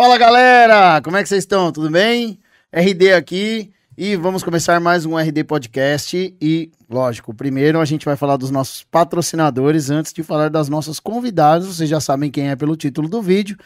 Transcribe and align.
Fala 0.00 0.16
galera, 0.16 1.02
como 1.02 1.18
é 1.18 1.22
que 1.22 1.28
vocês 1.28 1.42
estão? 1.42 1.70
Tudo 1.70 1.90
bem? 1.90 2.38
RD 2.72 3.12
aqui 3.12 3.70
e 3.98 4.16
vamos 4.16 4.42
começar 4.42 4.80
mais 4.80 5.04
um 5.04 5.14
RD 5.14 5.44
Podcast. 5.44 6.34
E, 6.40 6.70
lógico, 6.88 7.34
primeiro 7.34 7.78
a 7.78 7.84
gente 7.84 8.06
vai 8.06 8.16
falar 8.16 8.38
dos 8.38 8.50
nossos 8.50 8.82
patrocinadores 8.82 9.90
antes 9.90 10.14
de 10.14 10.22
falar 10.22 10.48
das 10.48 10.70
nossas 10.70 10.98
convidadas. 10.98 11.66
Vocês 11.66 11.86
já 11.86 12.00
sabem 12.00 12.30
quem 12.30 12.48
é 12.48 12.56
pelo 12.56 12.76
título 12.76 13.10
do 13.10 13.20
vídeo, 13.20 13.58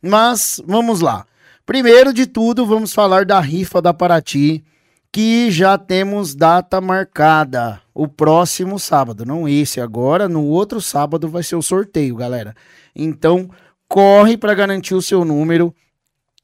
mas 0.00 0.62
vamos 0.64 1.00
lá. 1.00 1.26
Primeiro 1.66 2.12
de 2.12 2.26
tudo, 2.26 2.64
vamos 2.64 2.92
falar 2.92 3.24
da 3.24 3.40
rifa 3.40 3.82
da 3.82 3.92
Paraty, 3.92 4.62
que 5.10 5.50
já 5.50 5.76
temos 5.76 6.32
data 6.32 6.80
marcada. 6.80 7.82
O 7.92 8.06
próximo 8.06 8.78
sábado, 8.78 9.26
não 9.26 9.48
esse 9.48 9.80
agora, 9.80 10.28
no 10.28 10.44
outro 10.44 10.80
sábado 10.80 11.28
vai 11.28 11.42
ser 11.42 11.56
o 11.56 11.60
sorteio, 11.60 12.14
galera. 12.14 12.54
Então, 12.94 13.50
corre 13.92 14.38
para 14.38 14.54
garantir 14.54 14.94
o 14.94 15.02
seu 15.02 15.22
número 15.22 15.74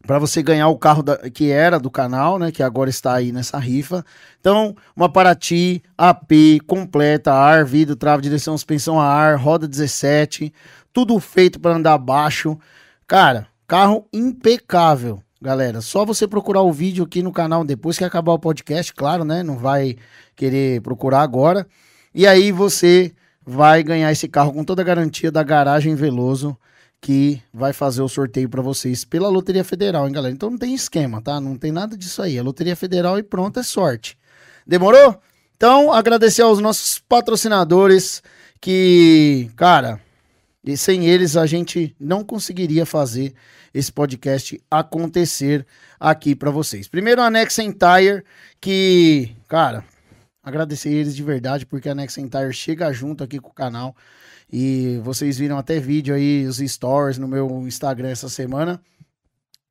para 0.06 0.18
você 0.18 0.42
ganhar 0.42 0.68
o 0.68 0.76
carro 0.76 1.02
da, 1.02 1.16
que 1.30 1.50
era 1.50 1.80
do 1.80 1.90
canal, 1.90 2.38
né, 2.38 2.52
que 2.52 2.62
agora 2.62 2.90
está 2.90 3.14
aí 3.14 3.32
nessa 3.32 3.58
rifa. 3.58 4.04
Então, 4.38 4.76
uma 4.94 5.08
Paraty 5.08 5.82
AP 5.96 6.60
completa, 6.66 7.32
ar, 7.32 7.64
vidro, 7.64 7.96
trava, 7.96 8.20
direção, 8.20 8.56
suspensão 8.56 9.00
a 9.00 9.06
ar, 9.06 9.38
roda 9.38 9.66
17, 9.66 10.52
tudo 10.92 11.18
feito 11.18 11.58
para 11.58 11.74
andar 11.74 11.96
baixo. 11.96 12.58
Cara, 13.06 13.46
carro 13.66 14.06
impecável, 14.12 15.22
galera. 15.40 15.80
Só 15.80 16.04
você 16.04 16.28
procurar 16.28 16.60
o 16.60 16.72
vídeo 16.72 17.04
aqui 17.04 17.22
no 17.22 17.32
canal 17.32 17.64
depois 17.64 17.96
que 17.96 18.04
acabar 18.04 18.32
o 18.32 18.38
podcast, 18.38 18.92
claro, 18.92 19.24
né? 19.24 19.42
Não 19.42 19.56
vai 19.56 19.96
querer 20.36 20.82
procurar 20.82 21.22
agora. 21.22 21.66
E 22.14 22.26
aí 22.26 22.52
você 22.52 23.10
vai 23.44 23.82
ganhar 23.82 24.12
esse 24.12 24.28
carro 24.28 24.52
com 24.52 24.64
toda 24.64 24.82
a 24.82 24.84
garantia 24.84 25.32
da 25.32 25.42
garagem 25.42 25.94
Veloso 25.94 26.54
que 27.00 27.40
vai 27.52 27.72
fazer 27.72 28.02
o 28.02 28.08
sorteio 28.08 28.48
para 28.48 28.62
vocês 28.62 29.04
pela 29.04 29.28
Loteria 29.28 29.64
Federal, 29.64 30.06
hein, 30.06 30.12
galera? 30.12 30.34
Então 30.34 30.50
não 30.50 30.58
tem 30.58 30.74
esquema, 30.74 31.22
tá? 31.22 31.40
Não 31.40 31.56
tem 31.56 31.70
nada 31.70 31.96
disso 31.96 32.22
aí. 32.22 32.38
A 32.38 32.42
Loteria 32.42 32.76
Federal 32.76 33.18
e 33.18 33.22
pronto, 33.22 33.60
é 33.60 33.62
sorte. 33.62 34.18
Demorou? 34.66 35.20
Então, 35.56 35.92
agradecer 35.92 36.42
aos 36.42 36.60
nossos 36.60 36.98
patrocinadores 36.98 38.22
que, 38.60 39.50
cara, 39.56 40.00
e 40.62 40.76
sem 40.76 41.06
eles 41.06 41.36
a 41.36 41.46
gente 41.46 41.94
não 41.98 42.22
conseguiria 42.22 42.84
fazer 42.84 43.34
esse 43.72 43.90
podcast 43.90 44.60
acontecer 44.70 45.66
aqui 45.98 46.34
para 46.34 46.50
vocês. 46.50 46.88
Primeiro, 46.88 47.22
a 47.22 47.30
Next 47.30 47.60
Tire, 47.60 48.24
que, 48.60 49.34
cara, 49.48 49.84
agradecer 50.42 50.90
eles 50.90 51.14
de 51.14 51.22
verdade, 51.22 51.66
porque 51.66 51.88
a 51.88 51.94
Next 51.94 52.20
Tire 52.20 52.52
chega 52.52 52.92
junto 52.92 53.24
aqui 53.24 53.38
com 53.38 53.50
o 53.50 53.54
canal. 53.54 53.96
E 54.50 54.98
vocês 55.02 55.38
viram 55.38 55.58
até 55.58 55.78
vídeo 55.78 56.14
aí, 56.14 56.46
os 56.46 56.56
stories 56.56 57.18
no 57.18 57.28
meu 57.28 57.66
Instagram 57.66 58.08
essa 58.08 58.28
semana, 58.28 58.80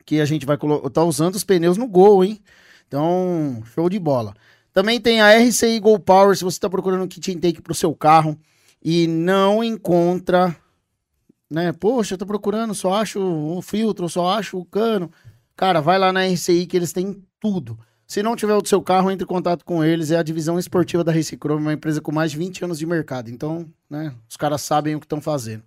que 0.05 0.21
a 0.21 0.25
gente 0.25 0.45
vai 0.45 0.57
tá 0.93 1.03
usando 1.03 1.35
os 1.35 1.43
pneus 1.43 1.77
no 1.77 1.87
Gol, 1.87 2.23
hein? 2.23 2.39
Então, 2.87 3.63
show 3.73 3.89
de 3.89 3.99
bola. 3.99 4.33
Também 4.71 5.01
tem 5.01 5.19
a 5.19 5.35
RCI 5.39 5.79
Go 5.79 5.99
Power, 5.99 6.37
se 6.37 6.43
você 6.43 6.57
está 6.57 6.69
procurando 6.69 7.03
um 7.03 7.07
kit 7.07 7.31
intake 7.31 7.61
para 7.61 7.71
o 7.71 7.75
seu 7.75 7.95
carro 7.95 8.37
e 8.83 9.07
não 9.07 9.63
encontra, 9.63 10.55
né? 11.49 11.73
Poxa, 11.73 12.13
eu 12.13 12.17
tô 12.17 12.25
procurando, 12.25 12.75
só 12.75 12.93
acho 12.93 13.19
o 13.19 13.61
filtro, 13.61 14.07
só 14.07 14.37
acho 14.37 14.59
o 14.59 14.65
cano. 14.65 15.11
Cara, 15.55 15.81
vai 15.81 15.97
lá 15.97 16.13
na 16.13 16.27
RCI 16.27 16.67
que 16.67 16.77
eles 16.77 16.93
têm 16.93 17.23
tudo. 17.39 17.77
Se 18.07 18.23
não 18.23 18.37
tiver 18.37 18.53
o 18.53 18.61
do 18.61 18.69
seu 18.69 18.81
carro, 18.81 19.11
entre 19.11 19.25
em 19.25 19.27
contato 19.27 19.65
com 19.65 19.83
eles. 19.83 20.11
É 20.11 20.17
a 20.17 20.23
divisão 20.23 20.57
esportiva 20.57 21.03
da 21.03 21.11
Recicrome, 21.11 21.61
uma 21.61 21.73
empresa 21.73 21.99
com 21.99 22.11
mais 22.11 22.31
de 22.31 22.37
20 22.37 22.63
anos 22.63 22.79
de 22.79 22.85
mercado. 22.85 23.29
Então, 23.29 23.67
né, 23.89 24.13
os 24.29 24.37
caras 24.37 24.61
sabem 24.61 24.95
o 24.95 24.99
que 24.99 25.05
estão 25.05 25.19
fazendo. 25.19 25.63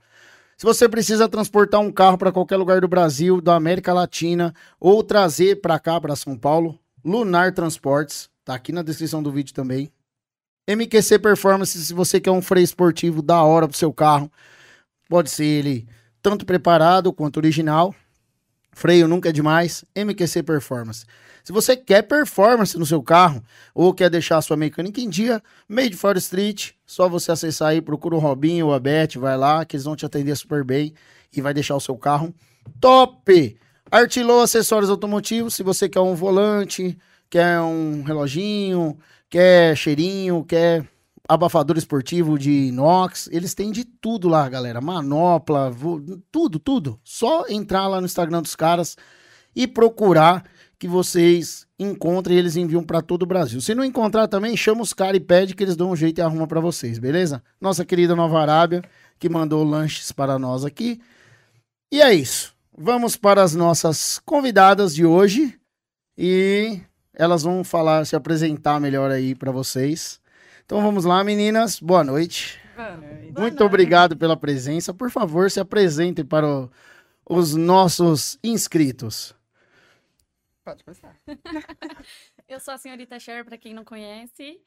Se 0.56 0.64
você 0.64 0.88
precisa 0.88 1.28
transportar 1.28 1.80
um 1.80 1.92
carro 1.92 2.16
para 2.16 2.32
qualquer 2.32 2.56
lugar 2.56 2.80
do 2.80 2.88
Brasil, 2.88 3.40
da 3.40 3.54
América 3.56 3.92
Latina, 3.92 4.54
ou 4.78 5.02
trazer 5.04 5.60
para 5.60 5.78
cá, 5.78 6.00
para 6.00 6.16
São 6.16 6.36
Paulo, 6.36 6.78
Lunar 7.04 7.52
Transportes, 7.52 8.30
tá 8.44 8.54
aqui 8.54 8.72
na 8.72 8.82
descrição 8.82 9.22
do 9.22 9.30
vídeo 9.30 9.54
também. 9.54 9.92
MQC 10.66 11.18
Performance, 11.18 11.78
se 11.78 11.92
você 11.92 12.20
quer 12.20 12.30
um 12.30 12.42
freio 12.42 12.64
esportivo 12.64 13.20
da 13.22 13.42
hora 13.42 13.68
pro 13.68 13.76
seu 13.76 13.92
carro, 13.92 14.30
pode 15.08 15.30
ser 15.30 15.44
ele 15.44 15.86
tanto 16.22 16.46
preparado 16.46 17.12
quanto 17.12 17.38
original. 17.38 17.94
Freio 18.72 19.08
nunca 19.08 19.30
é 19.30 19.32
demais. 19.32 19.84
MQC 19.94 20.42
Performance. 20.42 21.04
Se 21.44 21.52
você 21.52 21.76
quer 21.76 22.02
performance 22.02 22.78
no 22.78 22.86
seu 22.86 23.02
carro 23.02 23.42
ou 23.74 23.92
quer 23.94 24.10
deixar 24.10 24.38
a 24.38 24.42
sua 24.42 24.56
mecânica 24.56 25.00
em 25.00 25.08
dia, 25.08 25.42
Made 25.68 25.96
for 25.96 26.16
Street, 26.16 26.72
só 26.86 27.08
você 27.08 27.32
acessar 27.32 27.68
aí, 27.68 27.80
procura 27.80 28.16
o 28.16 28.18
Robinho 28.18 28.66
ou 28.66 28.74
a 28.74 28.78
Beth, 28.78 29.16
vai 29.16 29.36
lá 29.36 29.64
que 29.64 29.76
eles 29.76 29.84
vão 29.84 29.96
te 29.96 30.04
atender 30.04 30.36
super 30.36 30.64
bem 30.64 30.92
e 31.34 31.40
vai 31.40 31.54
deixar 31.54 31.76
o 31.76 31.80
seu 31.80 31.96
carro 31.96 32.34
top. 32.80 33.56
Artilou 33.90 34.42
acessórios 34.42 34.90
automotivos, 34.90 35.54
se 35.54 35.62
você 35.62 35.88
quer 35.88 36.00
um 36.00 36.14
volante, 36.14 36.96
quer 37.28 37.60
um 37.60 38.02
reloginho, 38.02 38.98
quer 39.28 39.76
cheirinho, 39.76 40.44
quer 40.44 40.86
abafador 41.28 41.78
esportivo 41.78 42.36
de 42.36 42.50
inox, 42.50 43.28
eles 43.30 43.54
têm 43.54 43.70
de 43.70 43.84
tudo 43.84 44.28
lá, 44.28 44.48
galera. 44.48 44.80
Manopla, 44.80 45.72
tudo, 46.32 46.58
tudo. 46.58 47.00
Só 47.04 47.46
entrar 47.48 47.86
lá 47.86 48.00
no 48.00 48.06
Instagram 48.06 48.42
dos 48.42 48.56
caras 48.56 48.96
e 49.54 49.66
procurar 49.66 50.44
que 50.80 50.88
vocês 50.88 51.66
encontrem 51.78 52.34
e 52.34 52.40
eles 52.40 52.56
enviam 52.56 52.82
para 52.82 53.02
todo 53.02 53.22
o 53.24 53.26
Brasil. 53.26 53.60
Se 53.60 53.74
não 53.74 53.84
encontrar 53.84 54.26
também, 54.26 54.56
chama 54.56 54.80
os 54.80 54.94
caras 54.94 55.18
e 55.18 55.20
pede 55.20 55.54
que 55.54 55.62
eles 55.62 55.76
dão 55.76 55.90
um 55.90 55.96
jeito 55.96 56.18
e 56.18 56.22
arruma 56.22 56.46
para 56.46 56.58
vocês, 56.58 56.98
beleza? 56.98 57.42
Nossa 57.60 57.84
querida 57.84 58.16
Nova 58.16 58.40
Arábia, 58.40 58.82
que 59.18 59.28
mandou 59.28 59.62
lanches 59.62 60.10
para 60.10 60.38
nós 60.38 60.64
aqui. 60.64 60.98
E 61.92 62.00
é 62.00 62.14
isso. 62.14 62.54
Vamos 62.76 63.14
para 63.14 63.42
as 63.42 63.54
nossas 63.54 64.22
convidadas 64.24 64.94
de 64.94 65.04
hoje 65.04 65.54
e 66.16 66.80
elas 67.12 67.42
vão 67.42 67.62
falar, 67.62 68.06
se 68.06 68.16
apresentar 68.16 68.80
melhor 68.80 69.10
aí 69.10 69.34
para 69.34 69.52
vocês. 69.52 70.18
Então 70.64 70.80
vamos 70.80 71.04
lá, 71.04 71.22
meninas. 71.22 71.78
Boa 71.78 72.02
noite. 72.02 72.58
Boa 72.74 72.96
noite. 72.96 73.32
Muito 73.38 73.58
Boa 73.58 73.66
obrigado 73.66 74.16
pela 74.16 74.34
presença. 74.34 74.94
Por 74.94 75.10
favor, 75.10 75.50
se 75.50 75.60
apresentem 75.60 76.24
para 76.24 76.48
o, 76.48 76.70
os 77.28 77.54
nossos 77.54 78.38
inscritos. 78.42 79.38
Pode 80.64 80.84
começar. 80.84 81.16
eu 82.48 82.60
sou 82.60 82.74
a 82.74 82.78
senhorita 82.78 83.18
Cher, 83.18 83.44
para 83.44 83.56
quem 83.56 83.72
não 83.72 83.84
conhece. 83.84 84.60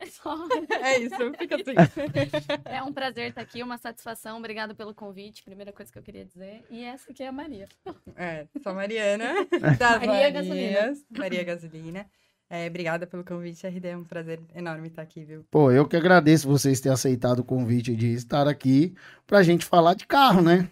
É, 0.00 0.06
só... 0.06 0.36
é 0.80 0.98
isso, 1.00 1.16
fica 1.36 1.56
assim. 1.56 1.74
É 2.64 2.82
um 2.82 2.92
prazer 2.92 3.30
estar 3.30 3.40
aqui, 3.40 3.62
uma 3.62 3.78
satisfação. 3.78 4.38
Obrigado 4.38 4.74
pelo 4.74 4.94
convite, 4.94 5.42
primeira 5.42 5.72
coisa 5.72 5.90
que 5.90 5.98
eu 5.98 6.02
queria 6.02 6.24
dizer. 6.24 6.64
E 6.70 6.84
essa 6.84 7.10
aqui 7.10 7.22
é 7.22 7.28
a 7.28 7.32
Maria. 7.32 7.68
É, 8.14 8.46
sou 8.62 8.72
a 8.72 8.74
Mariana, 8.74 9.34
das 9.78 10.06
Maria 10.06 10.30
Gasolina. 10.30 10.92
Maria 11.10 11.44
Gasolina. 11.44 12.06
É, 12.50 12.66
obrigada 12.66 13.06
pelo 13.06 13.24
convite, 13.24 13.66
RD. 13.66 13.88
É 13.88 13.96
um 13.96 14.04
prazer 14.04 14.40
enorme 14.54 14.88
estar 14.88 15.02
aqui, 15.02 15.24
viu? 15.24 15.44
Pô, 15.50 15.70
eu 15.70 15.86
que 15.86 15.96
agradeço 15.96 16.48
vocês 16.48 16.80
terem 16.80 16.94
aceitado 16.94 17.40
o 17.40 17.44
convite 17.44 17.94
de 17.94 18.14
estar 18.14 18.46
aqui 18.48 18.94
pra 19.26 19.42
gente 19.42 19.66
falar 19.66 19.94
de 19.94 20.06
carro, 20.06 20.40
né? 20.40 20.68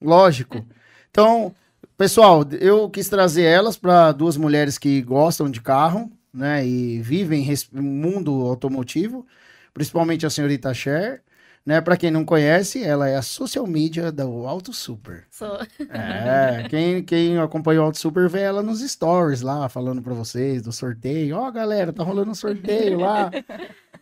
Lógico. 0.00 0.64
Então, 1.10 1.54
Pessoal, 2.00 2.46
eu 2.58 2.88
quis 2.88 3.10
trazer 3.10 3.42
elas 3.42 3.76
para 3.76 4.10
duas 4.10 4.34
mulheres 4.34 4.78
que 4.78 5.02
gostam 5.02 5.50
de 5.50 5.60
carro, 5.60 6.10
né, 6.32 6.66
e 6.66 6.98
vivem 7.02 7.46
no 7.70 7.82
mundo 7.82 8.32
automotivo, 8.46 9.26
principalmente 9.74 10.24
a 10.24 10.30
senhorita 10.30 10.72
Cher, 10.72 11.22
né, 11.64 11.78
para 11.78 11.98
quem 11.98 12.10
não 12.10 12.24
conhece, 12.24 12.82
ela 12.82 13.06
é 13.06 13.16
a 13.16 13.22
social 13.22 13.66
media 13.66 14.10
do 14.10 14.46
Auto 14.46 14.72
Super. 14.72 15.26
Sou. 15.30 15.58
É, 15.90 16.66
quem, 16.70 17.02
quem 17.02 17.36
acompanha 17.36 17.82
o 17.82 17.84
Auto 17.84 17.98
Super 17.98 18.30
vê 18.30 18.40
ela 18.40 18.62
nos 18.62 18.80
stories 18.80 19.42
lá, 19.42 19.68
falando 19.68 20.00
para 20.00 20.14
vocês 20.14 20.62
do 20.62 20.72
sorteio. 20.72 21.36
Ó, 21.36 21.48
oh, 21.48 21.52
galera, 21.52 21.92
tá 21.92 22.02
rolando 22.02 22.30
um 22.30 22.34
sorteio 22.34 22.98
lá. 22.98 23.30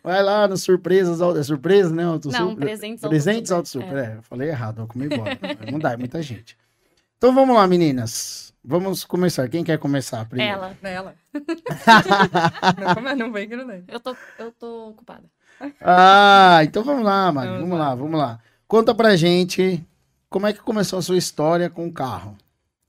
Vai 0.04 0.22
lá 0.22 0.46
nos 0.46 0.62
surpresas, 0.62 1.20
é 1.20 1.42
surpresa, 1.42 1.92
né? 1.92 2.04
Auto 2.04 2.30
não, 2.30 2.50
Super. 2.50 2.64
presentes, 2.64 3.00
presentes 3.00 3.50
Auto 3.50 3.68
Super. 3.68 3.86
Auto 3.86 3.96
Super. 3.96 4.04
É. 4.04 4.18
é, 4.18 4.22
falei 4.22 4.48
errado, 4.50 4.88
embora. 4.94 5.36
não 5.72 5.80
dá, 5.80 5.94
é 5.94 5.96
muita 5.96 6.22
gente. 6.22 6.56
Então 7.18 7.34
vamos 7.34 7.56
lá, 7.56 7.66
meninas. 7.66 8.54
Vamos 8.64 9.04
começar. 9.04 9.48
Quem 9.48 9.64
quer 9.64 9.76
começar 9.76 10.24
primeiro? 10.28 10.52
Ela. 10.52 10.76
Ela. 10.82 11.14
não, 13.02 13.16
não 13.16 13.32
vem 13.32 13.48
que 13.48 13.56
não 13.56 13.66
tem. 13.66 13.84
Eu 13.88 13.98
tô, 13.98 14.16
eu 14.38 14.52
tô 14.52 14.90
ocupada. 14.90 15.24
Ah, 15.80 16.60
então 16.62 16.84
vamos 16.84 17.04
lá, 17.04 17.32
Mari. 17.32 17.48
Vamos, 17.48 17.62
vamos 17.62 17.78
lá, 17.78 17.94
vamos 17.96 18.18
lá. 18.20 18.40
Conta 18.68 18.94
pra 18.94 19.16
gente 19.16 19.84
como 20.30 20.46
é 20.46 20.52
que 20.52 20.60
começou 20.60 21.00
a 21.00 21.02
sua 21.02 21.16
história 21.16 21.68
com 21.68 21.88
o 21.88 21.92
carro. 21.92 22.38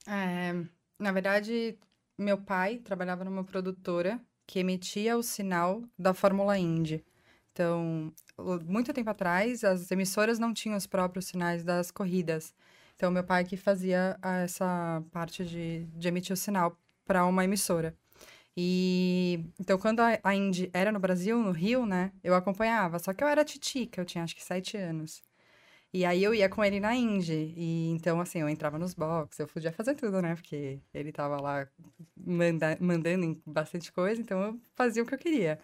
É, 0.06 0.54
na 0.96 1.10
verdade, 1.10 1.76
meu 2.16 2.38
pai 2.38 2.76
trabalhava 2.78 3.24
numa 3.24 3.42
produtora 3.42 4.20
que 4.46 4.60
emitia 4.60 5.16
o 5.16 5.24
sinal 5.24 5.82
da 5.98 6.14
Fórmula 6.14 6.56
Indy. 6.56 7.04
Então, 7.52 8.12
muito 8.64 8.92
tempo 8.92 9.10
atrás, 9.10 9.64
as 9.64 9.90
emissoras 9.90 10.38
não 10.38 10.54
tinham 10.54 10.76
os 10.76 10.86
próprios 10.86 11.26
sinais 11.26 11.64
das 11.64 11.90
corridas. 11.90 12.54
Então, 13.00 13.10
meu 13.10 13.24
pai 13.24 13.46
que 13.46 13.56
fazia 13.56 14.18
essa 14.44 15.02
parte 15.10 15.42
de, 15.42 15.86
de 15.86 16.06
emitir 16.08 16.34
o 16.34 16.36
sinal 16.36 16.78
para 17.06 17.24
uma 17.24 17.42
emissora. 17.42 17.96
E 18.54 19.42
então, 19.58 19.78
quando 19.78 20.00
a, 20.00 20.34
Indy 20.34 20.68
era 20.74 20.92
no 20.92 21.00
Brasil, 21.00 21.38
no 21.38 21.50
Rio, 21.50 21.86
né, 21.86 22.12
eu 22.22 22.34
acompanhava. 22.34 22.98
Só 22.98 23.14
que 23.14 23.24
eu 23.24 23.28
era 23.28 23.42
titica, 23.42 24.02
eu 24.02 24.04
tinha 24.04 24.22
acho 24.22 24.36
que 24.36 24.44
sete 24.44 24.76
anos. 24.76 25.22
E 25.94 26.04
aí 26.04 26.22
eu 26.22 26.34
ia 26.34 26.48
com 26.50 26.62
ele 26.62 26.78
na 26.80 26.94
Indy. 26.94 27.54
E 27.56 27.90
então, 27.92 28.20
assim, 28.20 28.40
eu 28.40 28.50
entrava 28.50 28.78
nos 28.78 28.92
boxes, 28.94 29.40
eu 29.40 29.48
podia 29.48 29.72
fazer 29.72 29.94
tudo, 29.94 30.20
né? 30.20 30.34
Porque 30.34 30.80
ele 30.92 31.12
tava 31.12 31.40
lá 31.40 31.66
manda 32.16 32.76
mandando 32.80 33.40
bastante 33.46 33.90
coisa, 33.92 34.20
então 34.20 34.42
eu 34.42 34.60
fazia 34.74 35.02
o 35.02 35.06
que 35.06 35.14
eu 35.14 35.18
queria. 35.18 35.58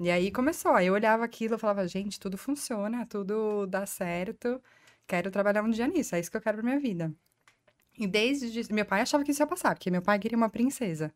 E 0.00 0.10
aí 0.10 0.30
começou, 0.30 0.72
aí 0.74 0.86
eu 0.86 0.94
olhava 0.94 1.24
aquilo 1.24 1.56
e 1.56 1.58
falava, 1.58 1.88
gente, 1.88 2.20
tudo 2.20 2.38
funciona, 2.38 3.06
tudo 3.06 3.66
dá 3.66 3.84
certo, 3.86 4.62
quero 5.08 5.30
trabalhar 5.30 5.62
um 5.62 5.70
dia 5.70 5.88
nisso, 5.88 6.14
é 6.14 6.20
isso 6.20 6.30
que 6.30 6.36
eu 6.36 6.40
quero 6.40 6.58
pra 6.58 6.66
minha 6.66 6.78
vida. 6.80 7.12
E 7.98 8.06
desde. 8.06 8.72
Meu 8.72 8.86
pai 8.86 9.00
achava 9.02 9.24
que 9.24 9.32
isso 9.32 9.42
ia 9.42 9.46
passar, 9.46 9.74
porque 9.74 9.90
meu 9.90 10.02
pai 10.02 10.18
queria 10.18 10.36
uma 10.38 10.50
princesa. 10.50 11.12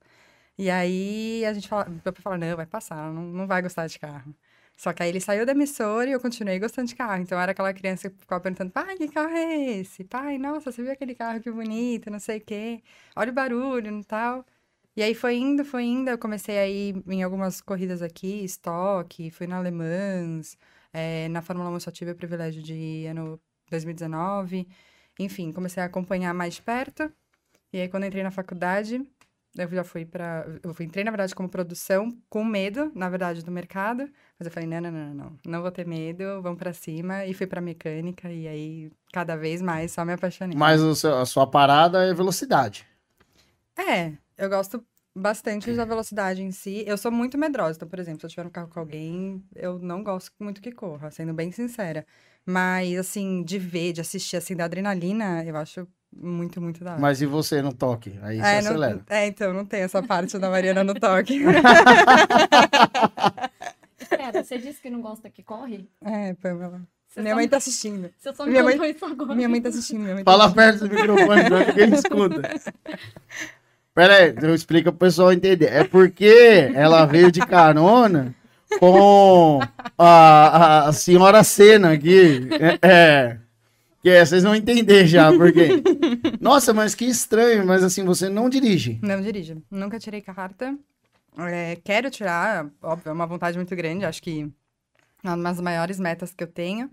E 0.59 0.71
aí 0.71 1.45
a 1.47 1.53
gente 1.55 1.69
fala, 1.69 1.87
meu 1.89 2.13
pai 2.13 2.23
fala, 2.23 2.39
não, 2.39 2.57
vai 2.57 2.67
passar, 2.67 3.13
não, 3.13 3.23
não 3.25 3.47
vai 3.47 3.63
gostar 3.63 3.87
de 3.87 3.99
carro. 3.99 4.35
Só 4.77 4.93
que 4.93 5.03
aí 5.03 5.09
ele 5.11 5.21
saiu 5.21 5.47
da 5.47 5.53
emissora 5.53 6.09
e 6.11 6.13
eu 6.13 6.21
continuei 6.21 6.59
gostando 6.59 6.89
de 6.89 6.97
carro. 6.97 7.23
Então 7.23 7.39
era 7.41 7.53
aquela 7.53 7.73
criança 7.75 8.11
que 8.11 8.19
ficava 8.19 8.41
perguntando, 8.41 8.71
pai, 8.73 8.97
que 8.97 9.09
carro 9.09 9.33
é 9.35 9.79
esse? 9.81 10.05
Pai, 10.05 10.39
nossa, 10.39 10.73
você 10.73 10.83
viu 10.83 10.93
aquele 10.93 11.15
carro 11.15 11.41
que 11.41 11.51
bonito, 11.51 12.11
não 12.11 12.19
sei 12.19 12.39
o 12.39 12.41
quê. 12.41 12.83
Olha 13.17 13.31
o 13.31 13.35
barulho 13.35 14.01
e 14.01 14.05
tal. 14.05 14.45
E 14.97 15.03
aí 15.03 15.15
foi 15.15 15.37
indo, 15.37 15.65
foi 15.65 15.85
indo. 15.85 16.11
Eu 16.11 16.19
comecei 16.19 16.59
a 16.59 16.69
ir 16.69 17.03
em 17.09 17.23
algumas 17.23 17.61
corridas 17.61 18.03
aqui, 18.03 18.45
estoque, 18.45 19.31
fui 19.31 19.47
na 19.47 19.59
Alemãs, 19.59 20.59
é, 20.93 21.29
na 21.29 21.43
Fórmula 21.43 21.71
1 21.71 21.81
só 21.81 21.91
tive 21.91 22.11
o 22.13 22.17
privilégio 22.17 22.63
de 22.63 22.75
ir 22.75 23.15
no 23.15 23.41
2019. 23.73 24.69
Enfim, 25.19 25.53
comecei 25.53 25.83
a 25.83 25.87
acompanhar 25.87 26.33
mais 26.33 26.55
de 26.55 26.63
perto. 26.63 27.13
E 27.73 27.81
aí, 27.81 27.89
quando 27.89 28.05
entrei 28.05 28.23
na 28.23 28.31
faculdade, 28.31 29.05
eu 29.57 29.69
já 29.69 29.85
fui 29.85 30.05
para. 30.05 30.47
Eu 30.63 30.75
entrei, 30.81 31.05
na 31.05 31.11
verdade, 31.11 31.35
como 31.35 31.49
produção, 31.49 32.17
com 32.29 32.45
medo, 32.45 32.91
na 32.95 33.09
verdade, 33.09 33.45
do 33.45 33.51
mercado. 33.51 34.09
Mas 34.39 34.47
eu 34.47 34.51
falei: 34.51 34.69
não, 34.69 34.81
não, 34.81 34.91
não, 34.91 35.15
não, 35.15 35.39
não 35.47 35.63
vou 35.63 35.71
ter 35.71 35.87
medo, 35.87 36.41
vamos 36.43 36.59
para 36.59 36.73
cima. 36.73 37.27
E 37.27 37.35
fui 37.35 37.47
para 37.47 37.61
mecânica. 37.61 38.31
E 38.31 38.47
aí, 38.49 38.93
cada 39.13 39.37
vez 39.37 39.61
mais, 39.61 39.93
só 39.93 40.05
me 40.05 40.13
apaixonei. 40.13 40.57
Mas 40.57 41.05
a 41.05 41.27
sua 41.27 41.47
parada 41.47 42.05
é 42.05 42.15
velocidade. 42.15 42.87
É, 43.77 44.13
eu 44.37 44.49
gosto 44.49 44.85
bastante 45.15 45.73
da 45.75 45.85
velocidade 45.85 46.43
em 46.43 46.51
si. 46.51 46.85
Eu 46.87 46.97
sou 46.97 47.11
muito 47.13 47.37
medrosa. 47.39 47.77
Então, 47.77 47.89
por 47.89 47.99
exemplo, 47.99 48.21
se 48.21 48.27
eu 48.27 48.31
tiver 48.31 48.47
um 48.47 48.51
carro 48.51 48.69
com 48.69 48.81
alguém, 48.81 49.45
eu 49.55 49.79
não 49.79 50.03
gosto 50.03 50.33
muito 50.41 50.61
que 50.61 50.73
corra, 50.73 51.11
sendo 51.11 51.33
bem 51.35 51.53
sincera. 51.53 52.07
Mas, 52.45 52.99
assim, 52.99 53.43
de 53.43 53.59
ver, 53.59 53.93
de 53.93 54.01
assistir, 54.01 54.37
assim, 54.37 54.57
da 54.57 54.65
adrenalina, 54.65 55.45
eu 55.45 55.57
acho 55.57 55.87
muito, 56.15 56.61
muito 56.61 56.83
da 56.83 56.93
hora. 56.93 57.01
Mas 57.01 57.23
e 57.23 57.27
você 57.27 57.63
no 57.63 57.73
toque? 57.73 58.19
Aí 58.23 58.39
você 58.39 58.47
é, 58.47 58.59
acelera. 58.59 58.97
Não, 58.97 59.05
é, 59.17 59.27
então, 59.27 59.53
não 59.53 59.65
tem 59.65 59.83
essa 59.83 60.03
parte 60.03 60.39
da 60.39 60.51
Mariana 60.51 60.83
no 60.83 60.95
toque. 60.95 61.41
Espera, 63.99 64.43
você 64.43 64.59
disse 64.59 64.83
que 64.83 64.91
não 64.91 65.01
gosta 65.01 65.31
que 65.31 65.43
corre? 65.43 65.89
É, 66.05 66.35
Pamela. 66.35 66.83
Você 67.09 67.21
minha 67.21 67.35
mãe 67.35 67.47
tá 67.47 67.59
assistindo. 67.59 68.11
Você 68.19 68.33
só 68.33 68.47
minha 68.47 68.63
mãe, 68.63 68.91
isso 68.91 69.05
agora. 69.05 69.35
Minha 69.35 69.49
mãe 69.49 69.61
tá 69.61 69.69
assistindo. 69.69 70.01
Minha 70.01 70.15
mãe 70.15 70.25
tá 70.25 70.31
Fala 70.31 70.45
assistindo. 70.45 70.65
perto 70.65 70.89
do 70.89 70.95
microfone, 70.95 71.45
pra 71.45 71.67
ninguém 71.67 71.93
escuta. 71.93 72.43
Pera 73.95 74.17
aí, 74.17 74.35
eu 74.41 74.55
explico 74.55 74.91
pro 74.91 75.07
pessoal 75.07 75.33
entender. 75.33 75.67
É 75.67 75.85
porque 75.85 76.71
ela 76.75 77.05
veio 77.05 77.31
de 77.31 77.41
carona 77.41 78.35
com 78.79 79.61
a, 79.99 80.89
a 80.89 80.93
senhora 80.93 81.45
Cena 81.45 81.93
aqui. 81.93 82.49
É, 82.53 82.89
é, 82.89 83.39
que 84.03 84.11
é, 84.11 84.25
vocês 84.25 84.43
vão 84.43 84.55
entender 84.55 85.07
já, 85.07 85.31
porque. 85.33 85.83
Nossa, 86.41 86.73
mas 86.73 86.95
que 86.95 87.05
estranho, 87.05 87.67
mas 87.67 87.85
assim, 87.85 88.05
você 88.05 88.29
não 88.29 88.49
dirige. 88.49 88.99
Não 89.03 89.21
dirijo. 89.21 89.63
Nunca 89.71 89.99
tirei 89.99 90.21
carta. 90.21 90.77
É, 91.39 91.77
quero 91.85 92.11
tirar, 92.11 92.69
óbvio, 92.83 93.11
é 93.11 93.13
uma 93.13 93.27
vontade 93.27 93.57
muito 93.57 93.75
grande, 93.75 94.05
acho 94.05 94.23
que 94.23 94.51
é 95.25 95.29
uma 95.29 95.51
das 95.51 95.61
maiores 95.61 95.99
metas 95.99 96.35
que 96.35 96.43
eu 96.43 96.49
tenho. 96.49 96.91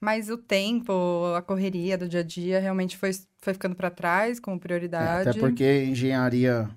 Mas 0.00 0.30
o 0.30 0.38
tempo, 0.38 0.92
a 1.36 1.42
correria 1.42 1.98
do 1.98 2.08
dia 2.08 2.20
a 2.20 2.24
dia 2.24 2.58
realmente 2.58 2.96
foi, 2.96 3.10
foi 3.40 3.54
ficando 3.54 3.74
para 3.74 3.90
trás 3.90 4.38
como 4.38 4.58
prioridade. 4.58 5.28
É, 5.28 5.30
até 5.30 5.40
porque 5.40 5.84
engenharia 5.84 6.68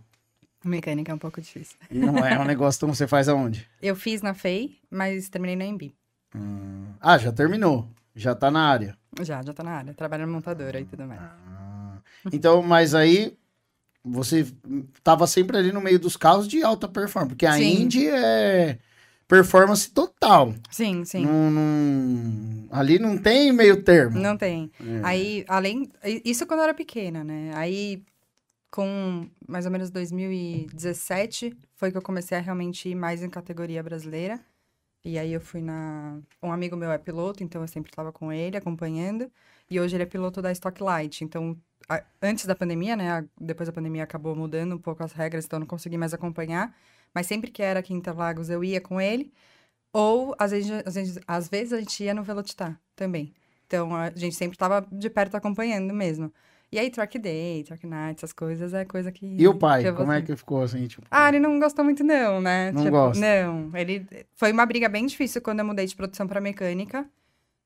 Mecânica 0.64 1.12
é 1.12 1.16
um 1.16 1.20
pouco 1.20 1.42
difícil. 1.42 1.78
Não 1.92 2.18
é 2.26 2.40
um 2.40 2.46
negócio 2.46 2.80
que 2.88 2.96
você 2.96 3.06
faz 3.06 3.28
aonde? 3.28 3.68
Eu 3.82 3.96
fiz 3.96 4.22
na 4.22 4.34
FEI, 4.34 4.78
mas 4.90 5.28
terminei 5.30 5.56
na 5.56 5.66
Embi. 5.66 5.94
Hum. 6.34 6.86
Ah, 7.02 7.18
já 7.18 7.32
terminou. 7.32 7.88
Já 8.16 8.34
tá 8.34 8.50
na 8.50 8.68
área. 8.68 8.98
Já, 9.22 9.42
já 9.42 9.54
tá 9.54 9.64
na 9.64 9.72
área. 9.72 9.94
Trabalho 9.94 10.26
na 10.26 10.32
montadora 10.32 10.80
e 10.80 10.86
tudo 10.86 11.06
mais. 11.06 11.20
Ah. 11.20 11.98
Então, 12.32 12.62
mas 12.62 12.96
aí 12.96 13.38
você 14.04 14.48
tava 15.04 15.28
sempre 15.28 15.58
ali 15.58 15.72
no 15.72 15.82
meio 15.82 16.00
dos 16.00 16.16
carros 16.16 16.48
de 16.48 16.64
alta 16.64 16.88
performance, 16.88 17.30
porque 17.30 17.46
a 17.46 17.54
sim. 17.54 17.84
Indy 17.84 18.08
é 18.08 18.78
performance 19.28 19.90
total. 19.90 20.54
Sim, 20.70 21.06
sim. 21.06 21.26
Ali 22.72 23.00
não 23.00 23.18
tem 23.18 23.52
meio 23.52 23.84
termo. 23.84 24.20
Não 24.20 24.38
tem. 24.38 24.72
É. 24.80 25.02
Aí, 25.04 25.46
além... 25.48 25.90
Isso 26.24 26.46
quando 26.46 26.60
eu 26.60 26.66
era 26.66 26.74
pequena, 26.74 27.24
né? 27.24 27.52
Aí, 27.56 28.04
com 28.72 29.28
mais 29.48 29.66
ou 29.66 29.72
menos 29.72 29.90
2017, 29.90 31.56
foi 31.76 31.92
que 31.92 31.98
eu 31.98 32.02
comecei 32.02 32.38
a 32.38 32.42
realmente 32.42 32.90
ir 32.90 32.96
mais 32.96 33.22
em 33.22 33.30
categoria 33.30 33.84
brasileira. 33.84 34.40
E 35.06 35.20
aí 35.20 35.34
eu 35.34 35.42
fui 35.42 35.62
na. 35.62 36.18
Um 36.42 36.52
amigo 36.52 36.78
meu 36.78 36.90
é 36.90 36.98
piloto, 36.98 37.44
então 37.44 37.62
eu 37.62 37.68
sempre 37.68 37.92
estava 37.92 38.12
com 38.12 38.32
ele, 38.32 38.56
acompanhando. 38.56 39.30
E 39.70 39.80
hoje 39.80 39.96
ele 39.96 40.04
é 40.04 40.06
piloto 40.06 40.42
da 40.42 40.52
Stock 40.52 40.82
Light. 40.82 41.24
Então, 41.24 41.58
a... 41.90 42.02
antes 42.22 42.46
da 42.46 42.56
pandemia, 42.56 42.96
né? 42.96 43.26
Depois 43.40 43.68
da 43.68 43.74
pandemia 43.74 44.04
acabou 44.04 44.34
mudando 44.36 44.76
um 44.76 44.78
pouco 44.80 45.04
as 45.04 45.12
regras, 45.12 45.46
então 45.46 45.58
eu 45.58 45.62
não 45.62 45.68
consegui 45.68 45.98
mais 45.98 46.14
acompanhar. 46.14 46.74
Mas 47.14 47.28
sempre 47.28 47.52
que 47.52 47.62
era 47.62 47.80
aqui 47.80 47.94
em 47.94 47.98
Interlagos, 47.98 48.50
eu 48.50 48.64
ia 48.64 48.82
com 48.82 49.00
ele. 49.00 49.32
Ou, 49.92 50.36
às 50.40 50.52
vezes, 50.52 50.72
às 50.86 50.96
vezes, 50.96 51.20
às 51.28 51.48
vezes 51.48 51.74
a 51.74 51.80
gente 51.80 52.04
ia 52.04 52.14
no 52.14 52.24
Velocitar 52.24 52.80
também. 52.96 53.34
Então, 53.68 53.96
a 53.96 54.10
gente 54.16 54.36
sempre 54.36 54.56
estava 54.56 54.86
de 54.92 55.10
perto 55.10 55.36
acompanhando 55.36 55.94
mesmo. 55.94 56.34
E 56.72 56.80
aí, 56.80 56.90
Track 56.90 57.20
Day, 57.20 57.64
Track 57.64 57.86
Night, 57.86 58.18
essas 58.18 58.34
coisas 58.34 58.74
é 58.74 58.84
coisa 58.84 59.12
que. 59.12 59.36
E 59.38 59.48
o 59.48 59.54
pai, 59.54 59.94
como 59.94 60.12
é 60.12 60.24
que 60.24 60.36
ficou 60.36 60.64
assim? 60.64 60.88
Tipo... 60.88 61.06
Ah, 61.12 61.30
ele 61.30 61.40
não 61.40 61.60
gostou 61.60 61.86
muito, 61.86 62.04
não, 62.04 62.42
né? 62.42 62.72
Não 62.72 62.82
tipo, 62.84 62.96
gosta. 62.96 63.22
Não. 63.22 63.70
Ele. 63.78 64.08
Foi 64.34 64.52
uma 64.52 64.66
briga 64.66 64.90
bem 64.90 65.06
difícil 65.06 65.40
quando 65.40 65.60
eu 65.60 65.66
mudei 65.66 65.86
de 65.86 65.96
produção 65.96 66.26
para 66.26 66.42
mecânica. 66.42 67.08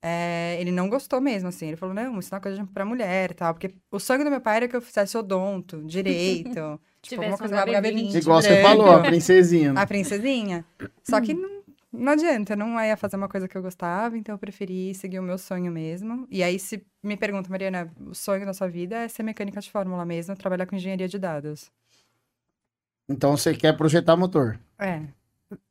É, 0.02 0.58
ele 0.60 0.72
não 0.72 0.90
gostou 0.90 1.22
mesmo, 1.22 1.48
assim. 1.48 1.68
Ele 1.68 1.78
falou, 1.78 1.96
não, 1.96 2.20
isso 2.20 2.34
é 2.34 2.36
uma 2.36 2.42
coisa 2.42 2.68
pra 2.74 2.84
mulher 2.84 3.32
e 3.32 3.34
tal. 3.34 3.54
Porque 3.54 3.74
o 3.90 3.98
sonho 3.98 4.26
do 4.26 4.30
meu 4.30 4.42
pai 4.42 4.58
era 4.58 4.68
que 4.68 4.76
eu 4.76 4.82
fizesse 4.82 5.18
odonto, 5.18 5.82
direito. 5.86 6.80
tipo, 7.10 7.22
uma 7.24 7.38
coisa 7.38 7.56
uma 7.56 7.66
gabelinha. 7.66 8.18
Igual 8.18 8.42
você 8.42 8.62
falou, 8.62 8.92
a 8.92 9.00
princesinha. 9.02 9.74
A 9.74 9.86
princesinha. 9.86 10.66
Só 11.04 11.20
que 11.22 11.34
não 11.34 11.58
não 11.92 12.12
adianta, 12.12 12.56
não 12.56 12.80
ia 12.80 12.98
fazer 12.98 13.16
uma 13.16 13.30
coisa 13.30 13.48
que 13.48 13.58
eu 13.58 13.62
gostava, 13.62 14.18
então 14.18 14.36
eu 14.36 14.40
preferi 14.40 14.94
seguir 14.94 15.20
o 15.20 15.24
meu 15.24 15.38
sonho 15.38 15.72
mesmo. 15.72 16.28
E 16.30 16.44
aí, 16.44 16.60
se 16.60 16.86
me 17.02 17.16
pergunta, 17.16 17.50
Mariana, 17.50 17.92
o 18.06 18.14
sonho 18.14 18.46
da 18.46 18.54
sua 18.54 18.68
vida 18.68 18.98
é 18.98 19.08
ser 19.08 19.24
mecânica 19.24 19.60
de 19.60 19.72
fórmula 19.72 20.06
mesmo, 20.06 20.36
trabalhar 20.36 20.66
com 20.66 20.76
engenharia 20.76 21.08
de 21.08 21.18
dados. 21.18 21.72
Então 23.10 23.36
você 23.36 23.56
quer 23.56 23.76
projetar 23.76 24.18
motor? 24.18 24.60
É. 24.78 25.02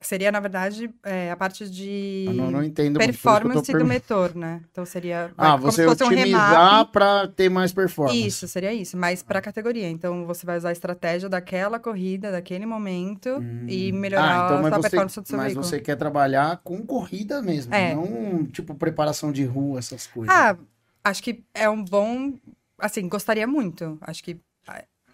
Seria, 0.00 0.33
na 0.33 0.40
verdade, 0.40 0.88
é, 1.04 1.30
a 1.30 1.37
parte 1.37 1.68
de 1.68 2.26
não, 2.33 2.50
não 2.50 2.64
entendo 2.64 2.99
performance 2.99 3.71
do 3.71 3.85
motor, 3.85 4.35
né? 4.35 4.62
Então 4.71 4.87
seria. 4.87 5.30
Ah, 5.37 5.54
você 5.54 5.87
otimizar 5.87 6.80
um 6.80 6.87
para 6.87 7.28
ter 7.28 7.50
mais 7.50 7.75
performance. 7.75 8.26
Isso, 8.26 8.49
seria 8.49 8.73
isso, 8.73 8.97
mas 8.97 9.23
para 9.23 9.38
a 9.38 9.42
categoria. 9.42 9.88
Então 9.90 10.25
você 10.25 10.47
vai 10.47 10.56
usar 10.56 10.71
a 10.71 10.73
estratégia 10.73 11.28
daquela 11.28 11.78
corrida, 11.78 12.33
daquele 12.33 12.64
momento 12.64 13.28
hum. 13.28 13.66
e 13.68 13.92
melhorar 13.92 14.45
ah, 14.45 14.47
então, 14.47 14.66
a 14.66 14.71
você, 14.71 14.88
performance 14.88 15.21
do 15.21 15.28
seu 15.28 15.37
mas 15.37 15.47
veículo. 15.47 15.64
Mas 15.64 15.71
você 15.71 15.80
quer 15.80 15.97
trabalhar 15.97 16.59
com 16.64 16.78
corrida 16.87 17.42
mesmo, 17.42 17.75
é. 17.75 17.95
não 17.95 18.47
tipo 18.47 18.75
preparação 18.75 19.30
de 19.30 19.45
rua, 19.45 19.78
essas 19.78 20.06
coisas. 20.06 20.35
Ah, 20.35 20.56
acho 21.04 21.23
que 21.23 21.45
é 21.52 21.68
um 21.68 21.85
bom. 21.85 22.33
Assim, 22.78 23.06
gostaria 23.09 23.47
muito. 23.47 23.99
Acho 24.00 24.25
que 24.25 24.40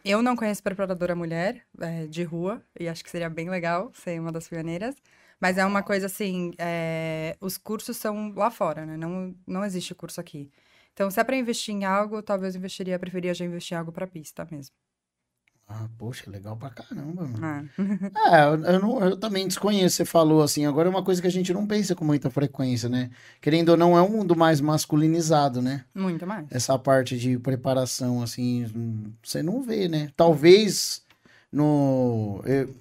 eu 0.04 0.23
não 0.23 0.37
conheço 0.37 0.62
preparadora 0.62 1.14
mulher 1.14 1.64
é, 1.80 2.06
de 2.06 2.23
rua, 2.25 2.62
e 2.78 2.88
acho 2.88 3.04
que 3.04 3.11
seria 3.11 3.30
bem 3.30 3.49
legal 3.50 3.92
ser 3.94 4.21
uma 4.21 4.32
das 4.32 4.49
pioneiras. 4.49 4.97
Mas 5.40 5.59
é 5.59 5.64
uma 5.64 5.82
coisa 5.82 6.06
assim, 6.06 6.52
é, 6.59 7.37
os 7.40 7.59
cursos 7.59 7.97
são 7.97 8.32
lá 8.35 8.50
fora, 8.50 8.87
né? 8.87 8.97
Não, 8.97 9.35
não 9.47 9.64
existe 9.64 9.94
curso 9.94 10.21
aqui. 10.21 10.50
Então, 10.92 11.11
se 11.11 11.18
é 11.21 11.25
para 11.25 11.37
investir 11.37 11.75
em 11.75 11.85
algo, 11.85 12.23
talvez 12.23 12.54
eu 12.54 12.59
investiria, 12.61 12.99
preferia 12.99 13.35
já 13.35 13.44
investir 13.44 13.75
em 13.75 13.78
algo 13.78 13.90
para 13.92 14.06
pista 14.06 14.47
mesmo. 14.50 14.75
Ah, 15.75 15.88
poxa, 15.97 16.31
legal 16.31 16.55
pra 16.57 16.69
caramba, 16.69 17.26
mano. 17.26 17.38
Ah. 17.43 17.64
é, 18.31 18.45
eu, 18.45 18.75
eu, 18.75 18.81
não, 18.81 19.00
eu 19.00 19.17
também 19.17 19.49
desconheço, 19.49 19.97
você 19.97 20.05
falou 20.05 20.43
assim. 20.43 20.67
Agora 20.67 20.88
é 20.88 20.91
uma 20.91 21.02
coisa 21.02 21.21
que 21.21 21.26
a 21.26 21.31
gente 21.31 21.52
não 21.52 21.67
pensa 21.67 21.95
com 21.95 22.05
muita 22.05 22.29
frequência, 22.29 22.88
né? 22.88 23.11
Querendo 23.41 23.71
ou 23.71 23.76
não, 23.76 23.97
é 23.97 24.02
um 24.02 24.11
mundo 24.11 24.37
mais 24.37 24.61
masculinizado, 24.61 25.62
né? 25.62 25.85
Muito 25.95 26.26
mais. 26.26 26.47
Essa 26.50 26.79
parte 26.79 27.17
de 27.19 27.38
preparação, 27.38 28.23
assim, 28.23 28.67
você 29.23 29.43
não 29.43 29.62
vê, 29.62 29.88
né? 29.88 30.11
Talvez 30.14 31.02
no. 31.50 32.43
Eu, 32.45 32.75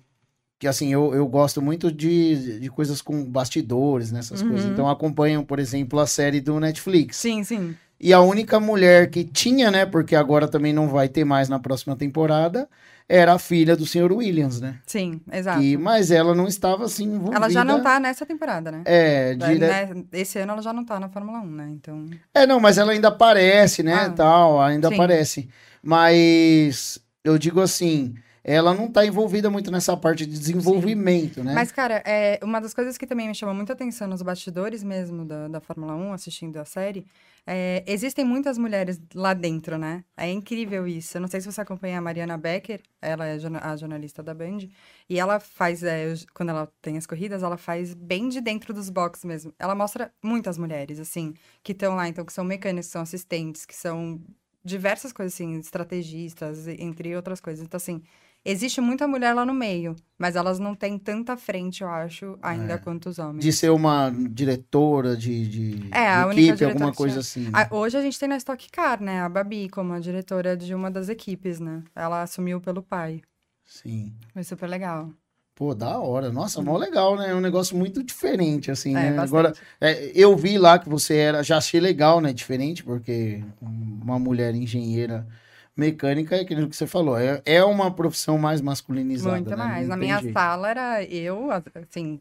que 0.59 0.67
assim, 0.67 0.93
eu, 0.93 1.15
eu 1.15 1.27
gosto 1.27 1.59
muito 1.59 1.91
de, 1.91 2.59
de 2.59 2.69
coisas 2.69 3.01
com 3.01 3.25
bastidores, 3.25 4.11
nessas 4.11 4.41
né, 4.41 4.47
uhum. 4.47 4.53
coisas. 4.53 4.71
Então 4.71 4.87
acompanho, 4.87 5.43
por 5.43 5.57
exemplo, 5.57 5.99
a 5.99 6.05
série 6.05 6.39
do 6.39 6.59
Netflix. 6.59 7.17
Sim, 7.17 7.43
sim. 7.43 7.75
E 8.03 8.11
a 8.13 8.19
única 8.19 8.59
mulher 8.59 9.11
que 9.11 9.23
tinha, 9.23 9.69
né? 9.69 9.85
Porque 9.85 10.15
agora 10.15 10.47
também 10.47 10.73
não 10.73 10.87
vai 10.87 11.07
ter 11.07 11.23
mais 11.23 11.47
na 11.47 11.59
próxima 11.59 11.95
temporada, 11.95 12.67
era 13.07 13.33
a 13.33 13.37
filha 13.37 13.75
do 13.75 13.85
Sr. 13.85 14.11
Williams, 14.11 14.59
né? 14.59 14.79
Sim, 14.87 15.21
exato. 15.31 15.61
E, 15.61 15.77
mas 15.77 16.09
ela 16.09 16.33
não 16.33 16.47
estava 16.47 16.85
assim 16.85 17.03
envolvida. 17.03 17.35
Ela 17.35 17.49
já 17.49 17.63
não 17.63 17.83
tá 17.83 17.99
nessa 17.99 18.25
temporada, 18.25 18.71
né? 18.71 18.81
É, 18.85 19.35
dire... 19.35 19.59
né, 19.59 19.89
Esse 20.13 20.39
ano 20.39 20.53
ela 20.53 20.61
já 20.63 20.73
não 20.73 20.83
tá 20.83 20.99
na 20.99 21.09
Fórmula 21.09 21.39
1, 21.41 21.45
né? 21.45 21.69
Então. 21.71 22.09
É, 22.33 22.47
não, 22.47 22.59
mas 22.59 22.77
ela 22.79 22.91
ainda 22.91 23.09
aparece, 23.09 23.83
né, 23.83 24.05
Ah, 24.05 24.09
tal, 24.09 24.59
ainda 24.61 24.87
sim. 24.87 24.95
aparece. 24.95 25.49
Mas 25.83 26.99
eu 27.23 27.37
digo 27.37 27.61
assim, 27.61 28.15
ela 28.43 28.73
não 28.73 28.91
tá 28.91 29.05
envolvida 29.05 29.49
muito 29.49 29.69
nessa 29.69 29.95
parte 29.95 30.25
de 30.25 30.37
desenvolvimento, 30.37 31.43
né? 31.43 31.53
Mas, 31.53 31.71
cara, 31.71 32.01
é, 32.05 32.39
uma 32.41 32.59
das 32.59 32.73
coisas 32.73 32.97
que 32.97 33.05
também 33.05 33.27
me 33.27 33.35
chama 33.35 33.53
muita 33.53 33.73
atenção 33.73 34.07
nos 34.07 34.21
bastidores 34.21 34.83
mesmo 34.83 35.23
da, 35.25 35.47
da 35.47 35.59
Fórmula 35.59 35.95
1, 35.95 36.13
assistindo 36.13 36.57
a 36.57 36.65
série, 36.65 37.05
é, 37.45 37.83
existem 37.85 38.25
muitas 38.25 38.57
mulheres 38.57 38.99
lá 39.13 39.33
dentro, 39.33 39.77
né? 39.77 40.03
É 40.17 40.29
incrível 40.29 40.87
isso. 40.87 41.17
Eu 41.17 41.21
não 41.21 41.27
sei 41.27 41.41
se 41.41 41.51
você 41.51 41.61
acompanha 41.61 41.99
a 41.99 42.01
Mariana 42.01 42.37
Becker, 42.37 42.81
ela 42.99 43.27
é 43.27 43.37
a 43.61 43.75
jornalista 43.75 44.23
da 44.23 44.33
Band, 44.33 44.59
e 45.07 45.19
ela 45.19 45.39
faz, 45.39 45.83
é, 45.83 46.13
quando 46.33 46.49
ela 46.49 46.71
tem 46.81 46.97
as 46.97 47.05
corridas, 47.05 47.43
ela 47.43 47.57
faz 47.57 47.93
bem 47.93 48.27
de 48.27 48.41
dentro 48.41 48.73
dos 48.73 48.89
boxes 48.89 49.23
mesmo. 49.23 49.53
Ela 49.59 49.75
mostra 49.75 50.11
muitas 50.23 50.57
mulheres, 50.57 50.99
assim, 50.99 51.33
que 51.63 51.73
estão 51.73 51.95
lá, 51.95 52.07
então, 52.07 52.25
que 52.25 52.33
são 52.33 52.43
mecânicos, 52.43 52.87
que 52.87 52.93
são 52.93 53.01
assistentes, 53.03 53.65
que 53.67 53.75
são 53.75 54.19
diversas 54.63 55.11
coisas, 55.11 55.33
assim, 55.33 55.59
estrategistas, 55.59 56.67
entre 56.67 57.15
outras 57.15 57.39
coisas. 57.39 57.65
Então, 57.65 57.77
assim, 57.77 58.01
Existe 58.43 58.81
muita 58.81 59.07
mulher 59.07 59.33
lá 59.33 59.45
no 59.45 59.53
meio, 59.53 59.95
mas 60.17 60.35
elas 60.35 60.57
não 60.57 60.73
têm 60.73 60.97
tanta 60.97 61.37
frente, 61.37 61.83
eu 61.83 61.89
acho, 61.89 62.39
ainda 62.41 62.73
É. 62.73 62.77
quanto 62.77 63.07
os 63.09 63.19
homens. 63.19 63.43
De 63.43 63.53
ser 63.53 63.69
uma 63.69 64.09
diretora 64.09 65.15
de, 65.15 65.47
de, 65.47 65.89
É, 65.91 66.07
a 66.07 66.25
de 66.27 66.41
equipe, 66.49 66.65
alguma 66.65 66.91
coisa 66.91 67.19
assim. 67.19 67.49
Ah, 67.53 67.67
hoje 67.69 67.97
a 67.97 68.01
gente 68.01 68.17
tem 68.19 68.27
na 68.27 68.37
Stock 68.37 68.67
Car, 68.71 68.99
né? 69.01 69.21
A 69.21 69.29
Babi, 69.29 69.69
como 69.69 69.93
a 69.93 69.99
diretora 69.99 70.57
de 70.57 70.73
uma 70.73 70.89
das 70.89 71.07
equipes, 71.07 71.59
né? 71.59 71.83
Ela 71.95 72.23
assumiu 72.23 72.59
pelo 72.59 72.81
pai. 72.81 73.21
Sim. 73.63 74.11
Foi 74.33 74.43
super 74.43 74.67
legal. 74.67 75.11
Pô, 75.53 75.75
da 75.75 75.99
hora. 75.99 76.31
Nossa, 76.31 76.63
mó 76.63 76.75
legal, 76.77 77.15
né? 77.15 77.29
É 77.29 77.35
um 77.35 77.39
negócio 77.39 77.77
muito 77.77 78.01
diferente, 78.01 78.71
assim, 78.71 78.91
É, 78.91 78.93
né? 78.93 79.11
bastante. 79.11 79.27
Agora, 79.29 79.53
é, 79.79 80.11
eu 80.15 80.35
vi 80.35 80.57
lá 80.57 80.79
que 80.79 80.89
você 80.89 81.15
era, 81.15 81.43
já 81.43 81.57
achei 81.57 81.79
legal, 81.79 82.19
né? 82.19 82.33
Diferente, 82.33 82.83
porque 82.83 83.43
uma 83.61 84.17
mulher 84.17 84.55
engenheira 84.55 85.27
mecânica 85.75 86.35
é 86.35 86.41
aquilo 86.41 86.67
que 86.69 86.75
você 86.75 86.87
falou. 86.87 87.17
É, 87.17 87.41
é 87.45 87.63
uma 87.63 87.91
profissão 87.93 88.37
mais 88.37 88.61
masculinizada. 88.61 89.35
Muito 89.35 89.49
né? 89.51 89.55
mais. 89.55 89.87
Na 89.87 89.97
minha 89.97 90.21
sala 90.33 90.69
era 90.69 91.03
eu, 91.03 91.49
assim, 91.51 92.19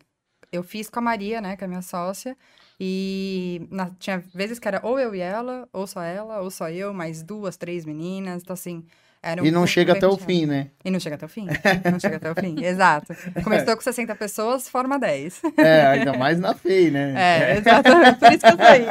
eu 0.52 0.62
fiz 0.62 0.88
com 0.88 0.98
a 0.98 1.02
Maria, 1.02 1.40
né, 1.40 1.56
que 1.56 1.64
é 1.64 1.66
a 1.66 1.68
minha 1.68 1.82
sócia, 1.82 2.36
e 2.78 3.66
na- 3.70 3.90
tinha 3.98 4.22
vezes 4.34 4.58
que 4.58 4.66
era 4.68 4.80
ou 4.82 4.98
eu 4.98 5.14
e 5.14 5.20
ela, 5.20 5.68
ou 5.72 5.86
só 5.86 6.02
ela, 6.02 6.40
ou 6.40 6.50
só 6.50 6.68
eu, 6.70 6.92
mais 6.94 7.22
duas, 7.22 7.56
três 7.56 7.84
meninas, 7.84 8.42
então 8.42 8.54
assim... 8.54 8.84
Era 9.22 9.42
um 9.42 9.44
E 9.44 9.50
não 9.50 9.66
chega 9.66 9.92
até 9.92 10.06
o 10.06 10.16
fim, 10.16 10.46
né? 10.46 10.68
E 10.82 10.90
não 10.90 10.98
chega 10.98 11.16
até 11.16 11.26
o 11.26 11.28
fim. 11.28 11.46
Não 11.92 12.00
chega 12.00 12.16
até 12.16 12.30
o 12.30 12.34
fim, 12.34 12.56
exato. 12.64 13.14
Começou 13.44 13.76
com 13.76 13.82
60 13.82 14.14
pessoas, 14.14 14.66
forma 14.66 14.98
10. 14.98 15.42
É, 15.58 15.86
ainda 15.88 16.14
mais 16.14 16.40
na 16.40 16.54
FEI, 16.54 16.90
né? 16.90 17.12
É, 17.20 17.56
exatamente. 17.58 18.18
Por 18.18 18.32
isso 18.32 18.40
que 18.40 18.46
eu 18.46 18.56
saí. 18.56 18.86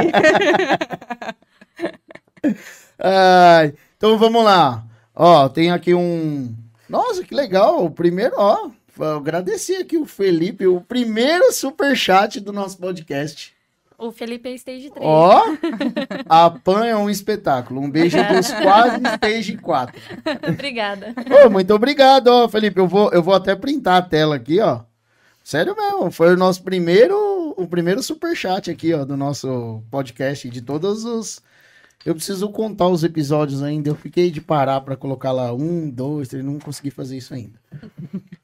Ai, 3.00 3.74
então 4.00 4.18
vamos 4.18 4.46
lá. 4.46 4.86
Ó, 5.14 5.50
tem 5.50 5.72
aqui 5.72 5.94
um. 5.94 6.56
Nossa, 6.88 7.22
que 7.22 7.36
legal. 7.36 7.84
O 7.84 7.92
primeiro, 7.92 8.34
ó. 8.38 8.70
Eu 8.98 9.18
agradeci 9.18 9.76
aqui 9.76 9.98
o 9.98 10.06
Felipe, 10.06 10.66
o 10.66 10.80
primeiro 10.80 11.52
superchat 11.52 12.40
do 12.40 12.54
nosso 12.54 12.78
podcast. 12.78 13.54
O 13.98 14.10
Felipe 14.14 14.48
é 14.48 14.54
Stage 14.54 14.90
3. 14.90 15.06
Ó, 15.06 15.44
a 16.30 16.50
Pan 16.50 16.86
é 16.86 16.96
um 16.96 17.10
espetáculo. 17.10 17.82
Um 17.82 17.92
beijo 17.92 18.18
dos 18.30 18.50
quase 18.64 19.02
stage 19.16 19.58
4. 19.58 20.02
Obrigada. 20.48 21.14
Ô, 21.46 21.50
muito 21.50 21.74
obrigado, 21.74 22.28
ó, 22.28 22.48
Felipe. 22.48 22.80
Eu 22.80 22.88
vou, 22.88 23.12
eu 23.12 23.22
vou 23.22 23.34
até 23.34 23.54
printar 23.54 23.98
a 23.98 24.02
tela 24.02 24.38
aqui, 24.38 24.62
ó. 24.62 24.80
Sério 25.44 25.76
mesmo, 25.76 26.10
foi 26.10 26.34
o 26.34 26.38
nosso 26.38 26.64
primeiro, 26.64 27.54
o 27.58 27.68
primeiro 27.68 28.02
superchat 28.02 28.72
aqui, 28.72 28.94
ó, 28.94 29.04
do 29.04 29.18
nosso 29.18 29.84
podcast, 29.92 30.50
de 30.50 30.62
todos 30.62 31.04
os... 31.04 31.42
Eu 32.06 32.16
preciso 32.16 32.50
contar 32.50 32.88
os 32.88 33.04
episódios 33.04 33.62
ainda, 33.62 33.90
eu 33.90 33.96
fiquei 33.96 34.32
de 34.32 34.40
parar 34.40 34.80
para 34.82 34.96
colocar 34.96 35.32
lá 35.34 35.54
um, 35.54 35.90
dois, 35.90 36.30
três, 36.30 36.44
não 36.46 36.58
consegui 36.58 36.90
fazer 36.92 37.18
isso 37.18 37.34
ainda. 37.34 37.60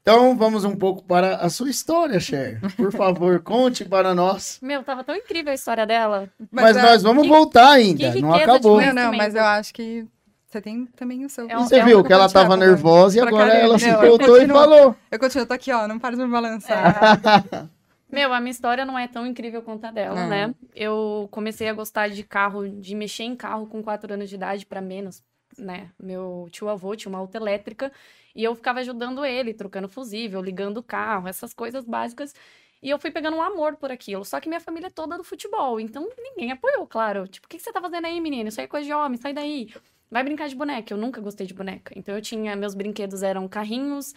Então, 0.01 0.35
vamos 0.37 0.65
um 0.65 0.75
pouco 0.75 1.01
para 1.03 1.37
a 1.37 1.49
sua 1.49 1.69
história, 1.69 2.19
Cher. 2.19 2.59
Por 2.75 2.91
favor, 2.91 3.39
conte 3.39 3.85
para 3.85 4.13
nós. 4.13 4.59
Meu, 4.61 4.83
tava 4.83 5.03
tão 5.03 5.15
incrível 5.15 5.51
a 5.51 5.55
história 5.55 5.85
dela. 5.87 6.29
Mas, 6.51 6.75
é- 6.75 6.81
nós 6.81 7.01
vamos 7.01 7.23
que- 7.23 7.29
voltar 7.29 7.71
ainda, 7.71 8.13
não 8.19 8.33
acabou. 8.33 8.79
Não, 8.81 8.93
não, 8.93 9.13
mas 9.13 9.33
eu 9.33 9.43
acho 9.43 9.73
que 9.73 10.05
você 10.47 10.61
tem 10.61 10.85
também 10.95 11.25
o 11.25 11.29
seu. 11.29 11.49
É 11.49 11.57
um- 11.57 11.63
Você 11.65 11.77
é 11.77 11.83
viu 11.85 11.99
um 11.99 12.03
que 12.03 12.13
ela 12.13 12.29
tava 12.29 12.55
nervosa 12.57 13.17
e 13.17 13.21
agora 13.21 13.47
caramba. 13.47 13.65
ela 13.65 13.79
se 13.79 13.91
voltou 13.95 14.37
e 14.41 14.47
falou. 14.47 14.95
Eu 15.09 15.19
continuo, 15.19 15.45
tô 15.45 15.53
aqui, 15.53 15.71
ó, 15.71 15.87
não 15.87 15.97
para 15.97 16.15
de 16.15 16.23
me 16.23 16.29
balançar. 16.31 17.69
Meu, 18.15 18.33
a 18.33 18.39
minha 18.39 18.51
história 18.51 18.85
não 18.85 18.97
é 18.97 19.09
tão 19.09 19.27
incrível 19.27 19.61
quanto 19.61 19.83
a 19.83 19.91
dela, 19.91 20.15
Não. 20.15 20.29
né? 20.29 20.55
Eu 20.73 21.27
comecei 21.31 21.67
a 21.67 21.73
gostar 21.73 22.07
de 22.07 22.23
carro, 22.23 22.69
de 22.69 22.95
mexer 22.95 23.23
em 23.23 23.35
carro 23.35 23.67
com 23.67 23.83
4 23.83 24.13
anos 24.13 24.29
de 24.29 24.35
idade 24.35 24.65
pra 24.65 24.79
menos, 24.79 25.21
né? 25.57 25.91
Meu 26.01 26.47
tio 26.49 26.69
avô 26.69 26.95
tinha 26.95 27.09
uma 27.09 27.19
auto 27.19 27.35
elétrica 27.35 27.91
e 28.33 28.41
eu 28.41 28.55
ficava 28.55 28.79
ajudando 28.79 29.25
ele, 29.25 29.53
trocando 29.53 29.89
fusível, 29.89 30.41
ligando 30.41 30.77
o 30.77 30.83
carro, 30.83 31.27
essas 31.27 31.53
coisas 31.53 31.83
básicas. 31.83 32.33
E 32.81 32.89
eu 32.89 32.97
fui 32.97 33.11
pegando 33.11 33.35
um 33.35 33.41
amor 33.41 33.75
por 33.75 33.91
aquilo. 33.91 34.23
Só 34.23 34.39
que 34.39 34.47
minha 34.47 34.61
família 34.61 34.87
é 34.87 34.91
toda 34.91 35.17
do 35.17 35.23
futebol, 35.23 35.77
então 35.77 36.07
ninguém 36.17 36.53
apoiou, 36.53 36.87
claro. 36.87 37.27
Tipo, 37.27 37.47
o 37.47 37.49
que 37.49 37.57
que 37.57 37.63
você 37.63 37.73
tá 37.73 37.81
fazendo 37.81 38.05
aí, 38.05 38.21
menino? 38.21 38.47
Isso 38.47 38.61
aí 38.61 38.65
é 38.65 38.67
coisa 38.69 38.85
de 38.85 38.93
homem, 38.93 39.17
sai 39.17 39.33
daí. 39.33 39.73
Vai 40.09 40.23
brincar 40.23 40.47
de 40.47 40.55
boneca. 40.55 40.93
Eu 40.93 40.97
nunca 40.97 41.19
gostei 41.19 41.45
de 41.45 41.53
boneca. 41.53 41.91
Então 41.97 42.15
eu 42.15 42.21
tinha, 42.21 42.55
meus 42.55 42.75
brinquedos 42.75 43.23
eram 43.23 43.47
carrinhos, 43.47 44.13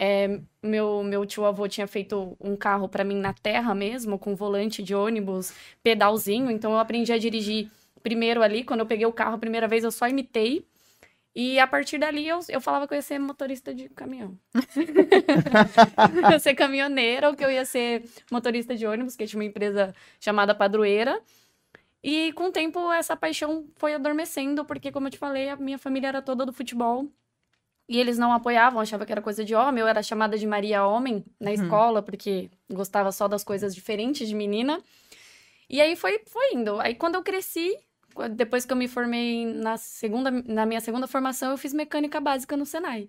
é, 0.00 0.40
meu, 0.62 1.02
meu 1.02 1.26
tio 1.26 1.44
avô 1.44 1.66
tinha 1.66 1.86
feito 1.88 2.36
um 2.40 2.54
carro 2.56 2.88
pra 2.88 3.02
mim 3.02 3.16
na 3.16 3.32
terra 3.32 3.74
mesmo, 3.74 4.16
com 4.16 4.36
volante 4.36 4.80
de 4.80 4.94
ônibus, 4.94 5.52
pedalzinho. 5.82 6.52
Então 6.52 6.70
eu 6.70 6.78
aprendi 6.78 7.12
a 7.12 7.18
dirigir 7.18 7.68
primeiro 8.00 8.40
ali. 8.40 8.62
Quando 8.62 8.80
eu 8.80 8.86
peguei 8.86 9.06
o 9.06 9.12
carro 9.12 9.34
a 9.34 9.38
primeira 9.38 9.66
vez, 9.66 9.82
eu 9.82 9.90
só 9.90 10.06
imitei. 10.06 10.64
E 11.34 11.58
a 11.58 11.66
partir 11.66 11.98
dali 11.98 12.28
eu, 12.28 12.38
eu 12.48 12.60
falava 12.60 12.86
que 12.86 12.94
eu 12.94 12.96
ia 12.96 13.02
ser 13.02 13.18
motorista 13.18 13.74
de 13.74 13.88
caminhão. 13.88 14.38
eu 14.54 16.30
ia 16.30 16.38
ser 16.38 16.54
caminhoneira 16.54 17.28
ou 17.28 17.34
que 17.34 17.44
eu 17.44 17.50
ia 17.50 17.64
ser 17.64 18.04
motorista 18.30 18.76
de 18.76 18.86
ônibus, 18.86 19.16
que 19.16 19.26
tinha 19.26 19.40
uma 19.40 19.44
empresa 19.46 19.92
chamada 20.20 20.54
Padroeira. 20.54 21.20
E 22.04 22.32
com 22.34 22.44
o 22.44 22.52
tempo 22.52 22.92
essa 22.92 23.16
paixão 23.16 23.66
foi 23.76 23.94
adormecendo, 23.94 24.64
porque, 24.64 24.92
como 24.92 25.08
eu 25.08 25.10
te 25.10 25.18
falei, 25.18 25.48
a 25.48 25.56
minha 25.56 25.78
família 25.78 26.08
era 26.08 26.22
toda 26.22 26.46
do 26.46 26.52
futebol. 26.52 27.08
E 27.88 27.98
eles 27.98 28.18
não 28.18 28.32
apoiavam, 28.32 28.80
achavam 28.80 29.06
que 29.06 29.12
era 29.12 29.22
coisa 29.22 29.42
de 29.44 29.54
homem. 29.54 29.80
Eu 29.80 29.88
era 29.88 30.02
chamada 30.02 30.36
de 30.36 30.46
Maria 30.46 30.84
Homem 30.84 31.24
na 31.40 31.52
escola, 31.52 32.02
porque 32.02 32.50
gostava 32.70 33.10
só 33.10 33.26
das 33.26 33.42
coisas 33.42 33.74
diferentes 33.74 34.28
de 34.28 34.34
menina. 34.34 34.82
E 35.70 35.80
aí 35.80 35.96
foi, 35.96 36.20
foi 36.26 36.54
indo. 36.54 36.78
Aí 36.80 36.94
quando 36.94 37.14
eu 37.14 37.22
cresci, 37.22 37.74
depois 38.32 38.66
que 38.66 38.72
eu 38.72 38.76
me 38.76 38.88
formei 38.88 39.46
na, 39.46 39.78
segunda, 39.78 40.30
na 40.30 40.66
minha 40.66 40.80
segunda 40.80 41.06
formação, 41.06 41.50
eu 41.50 41.56
fiz 41.56 41.72
mecânica 41.72 42.20
básica 42.20 42.56
no 42.56 42.66
Senai. 42.66 43.08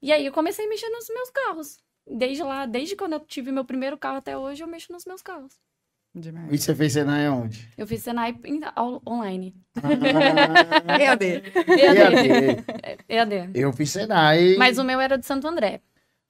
E 0.00 0.12
aí 0.12 0.24
eu 0.26 0.32
comecei 0.32 0.66
a 0.66 0.68
mexer 0.68 0.88
nos 0.88 1.08
meus 1.08 1.30
carros. 1.30 1.78
Desde 2.06 2.42
lá, 2.42 2.66
desde 2.66 2.94
quando 2.94 3.14
eu 3.14 3.20
tive 3.20 3.50
meu 3.50 3.64
primeiro 3.64 3.96
carro 3.96 4.18
até 4.18 4.36
hoje, 4.36 4.62
eu 4.62 4.68
mexo 4.68 4.92
nos 4.92 5.04
meus 5.04 5.22
carros. 5.22 5.58
Demais. 6.14 6.48
E 6.50 6.58
você 6.58 6.74
fez 6.74 6.92
Senai 6.92 7.26
aonde? 7.26 7.68
Eu 7.76 7.86
fiz 7.86 8.02
Senai 8.02 8.34
online. 9.08 9.54
Ah, 9.82 10.98
EAD. 11.00 11.24
EAD. 11.66 12.64
EAD. 13.08 13.34
EAD. 13.34 13.50
Eu 13.54 13.72
fiz 13.72 13.90
Senai. 13.90 14.56
Mas 14.58 14.76
o 14.78 14.84
meu 14.84 15.00
era 15.00 15.16
de 15.16 15.24
Santo 15.24 15.48
André. 15.48 15.80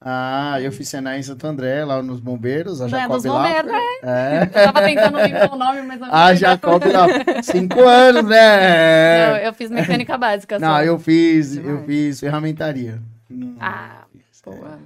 Ah, 0.04 0.60
eu 0.60 0.72
fiz 0.72 0.88
Senai 0.88 1.18
em 1.20 1.22
Santo 1.22 1.46
André, 1.46 1.84
lá 1.84 2.02
nos 2.02 2.18
bombeiros, 2.18 2.80
a 2.80 2.86
é 2.86 2.88
Jacob 2.88 3.12
dos 3.12 3.22
bombeiros, 3.24 3.70
Laffer. 3.70 3.98
É. 4.02 4.42
Eu 4.42 4.72
tava 4.72 4.82
tentando 4.82 5.16
lembrar 5.16 5.52
o 5.52 5.56
nome, 5.56 5.82
mas 5.82 6.00
eu 6.00 6.06
não 6.08 6.14
A 6.14 6.26
lembro. 6.26 6.40
Jacob 6.40 6.84
Laffer. 6.84 7.44
Cinco 7.44 7.80
anos, 7.82 8.24
né? 8.24 9.28
Não, 9.30 9.36
eu 9.38 9.54
fiz 9.54 9.70
mecânica 9.70 10.18
básica 10.18 10.58
só. 10.58 10.64
Não, 10.66 10.82
eu 10.82 10.98
fiz, 10.98 11.56
eu 11.56 11.62
Demais. 11.62 11.86
fiz 11.86 12.20
ferramentaria. 12.20 13.00
Não 13.30 13.56
Ah, 13.60 14.02
boa. 14.44 14.78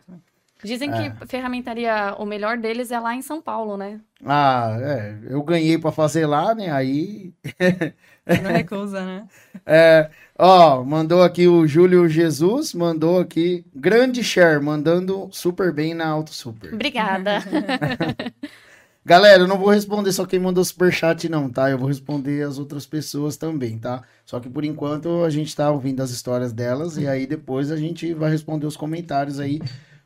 Dizem 0.64 0.90
É. 0.92 1.10
que 1.10 1.26
ferramentaria, 1.26 2.14
o 2.18 2.24
melhor 2.24 2.56
deles 2.56 2.90
é 2.90 2.98
lá 2.98 3.14
em 3.14 3.22
São 3.22 3.40
Paulo, 3.42 3.76
né? 3.76 4.00
Ah, 4.24 4.76
é. 4.80 5.18
Eu 5.28 5.42
ganhei 5.42 5.76
pra 5.78 5.92
fazer 5.92 6.26
lá, 6.26 6.54
né? 6.54 6.70
Aí. 6.70 7.32
Não 8.42 8.50
recusa, 8.50 9.04
né? 9.04 9.24
É, 9.64 10.10
ó, 10.36 10.82
mandou 10.82 11.22
aqui 11.22 11.46
o 11.46 11.66
Júlio 11.66 12.08
Jesus, 12.08 12.74
mandou 12.74 13.20
aqui. 13.20 13.64
Grande 13.74 14.24
share, 14.24 14.60
mandando 14.60 15.28
super 15.30 15.72
bem 15.72 15.94
na 15.94 16.08
Auto 16.08 16.32
Super. 16.34 16.74
Obrigada. 16.74 17.38
Galera, 19.04 19.44
eu 19.44 19.46
não 19.46 19.56
vou 19.56 19.70
responder 19.70 20.10
só 20.10 20.26
quem 20.26 20.40
mandou 20.40 20.64
superchat, 20.64 21.28
não, 21.28 21.48
tá? 21.48 21.70
Eu 21.70 21.78
vou 21.78 21.86
responder 21.86 22.42
as 22.44 22.58
outras 22.58 22.84
pessoas 22.84 23.36
também, 23.36 23.78
tá? 23.78 24.02
Só 24.24 24.40
que 24.40 24.48
por 24.48 24.64
enquanto 24.64 25.22
a 25.22 25.30
gente 25.30 25.54
tá 25.54 25.70
ouvindo 25.70 26.02
as 26.02 26.10
histórias 26.10 26.52
delas 26.52 26.96
e 26.96 27.06
aí 27.06 27.24
depois 27.24 27.70
a 27.70 27.76
gente 27.76 28.12
vai 28.14 28.32
responder 28.32 28.66
os 28.66 28.76
comentários 28.76 29.38
aí. 29.38 29.60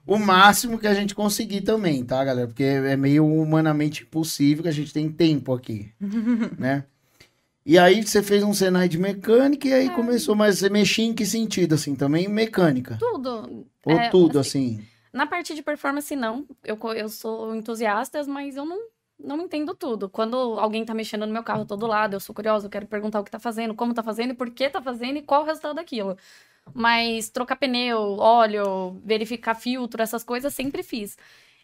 O 0.07 0.19
máximo 0.19 0.79
que 0.79 0.87
a 0.87 0.95
gente 0.95 1.15
conseguir 1.15 1.61
também, 1.61 2.05
tá, 2.05 2.25
galera? 2.25 2.47
Porque 2.49 2.65
é 2.65 2.97
meio 2.97 3.25
humanamente 3.27 4.03
impossível 4.03 4.63
que 4.63 4.69
a 4.69 4.73
gente 4.73 4.93
tem 4.93 5.11
tempo 5.11 5.53
aqui, 5.53 5.93
né? 6.59 6.85
E 7.65 7.79
aí 7.79 8.03
você 8.03 8.23
fez 8.23 8.43
um 8.43 8.55
Senai 8.55 8.89
de 8.89 8.99
mecânica 8.99 9.69
e 9.69 9.73
aí 9.73 9.87
É. 9.87 9.91
começou, 9.91 10.35
mas 10.35 10.59
você 10.59 10.69
mexia 10.71 11.05
em 11.05 11.13
que 11.15 11.27
sentido, 11.27 11.75
assim, 11.75 11.95
também 11.95 12.27
mecânica? 12.27 12.97
Tudo. 12.99 13.67
Ou 13.85 13.93
É, 13.93 14.09
tudo, 14.09 14.39
assim? 14.39 14.85
Na 15.13 15.27
parte 15.27 15.55
de 15.55 15.63
performance, 15.63 16.15
não. 16.17 16.47
Eu, 16.65 16.79
eu 16.97 17.09
sou 17.09 17.55
entusiasta, 17.55 18.25
mas 18.25 18.57
eu 18.57 18.65
não, 18.65 18.81
não 19.19 19.41
entendo 19.43 19.75
tudo. 19.75 20.09
Quando 20.09 20.37
alguém 20.59 20.85
tá 20.85 20.95
mexendo 20.95 21.27
no 21.27 21.33
meu 21.33 21.43
carro 21.43 21.65
todo 21.65 21.87
lado, 21.87 22.15
eu 22.15 22.21
sou 22.21 22.35
curiosa, 22.35 22.67
eu 22.67 22.71
quero 22.71 22.87
perguntar 22.87 23.21
o 23.21 23.25
que 23.25 23.31
tá 23.31 23.39
fazendo, 23.39 23.75
como 23.75 23.93
tá 23.93 24.03
fazendo, 24.03 24.35
por 24.35 24.51
que 24.51 24.69
tá 24.71 24.81
fazendo 24.81 25.19
e 25.19 25.23
qual 25.23 25.43
o 25.43 25.45
resultado 25.47 25.75
daquilo. 25.75 26.17
Mas 26.75 27.29
trocar 27.29 27.57
pneu, 27.57 28.17
óleo, 28.19 29.01
verificar 29.05 29.55
filtro, 29.55 30.03
essas 30.03 30.25
coisas, 30.25 30.55
sempre 30.55 30.83
fiz. 30.83 31.17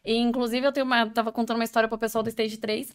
E, 0.04 0.16
inclusive, 0.16 0.66
eu 0.66 0.72
tenho 0.72 0.86
uma, 0.86 1.06
tava 1.06 1.32
contando 1.32 1.56
uma 1.56 1.64
história 1.64 1.88
pro 1.88 1.98
pessoal 1.98 2.22
do 2.22 2.28
Stage 2.30 2.56
3, 2.58 2.94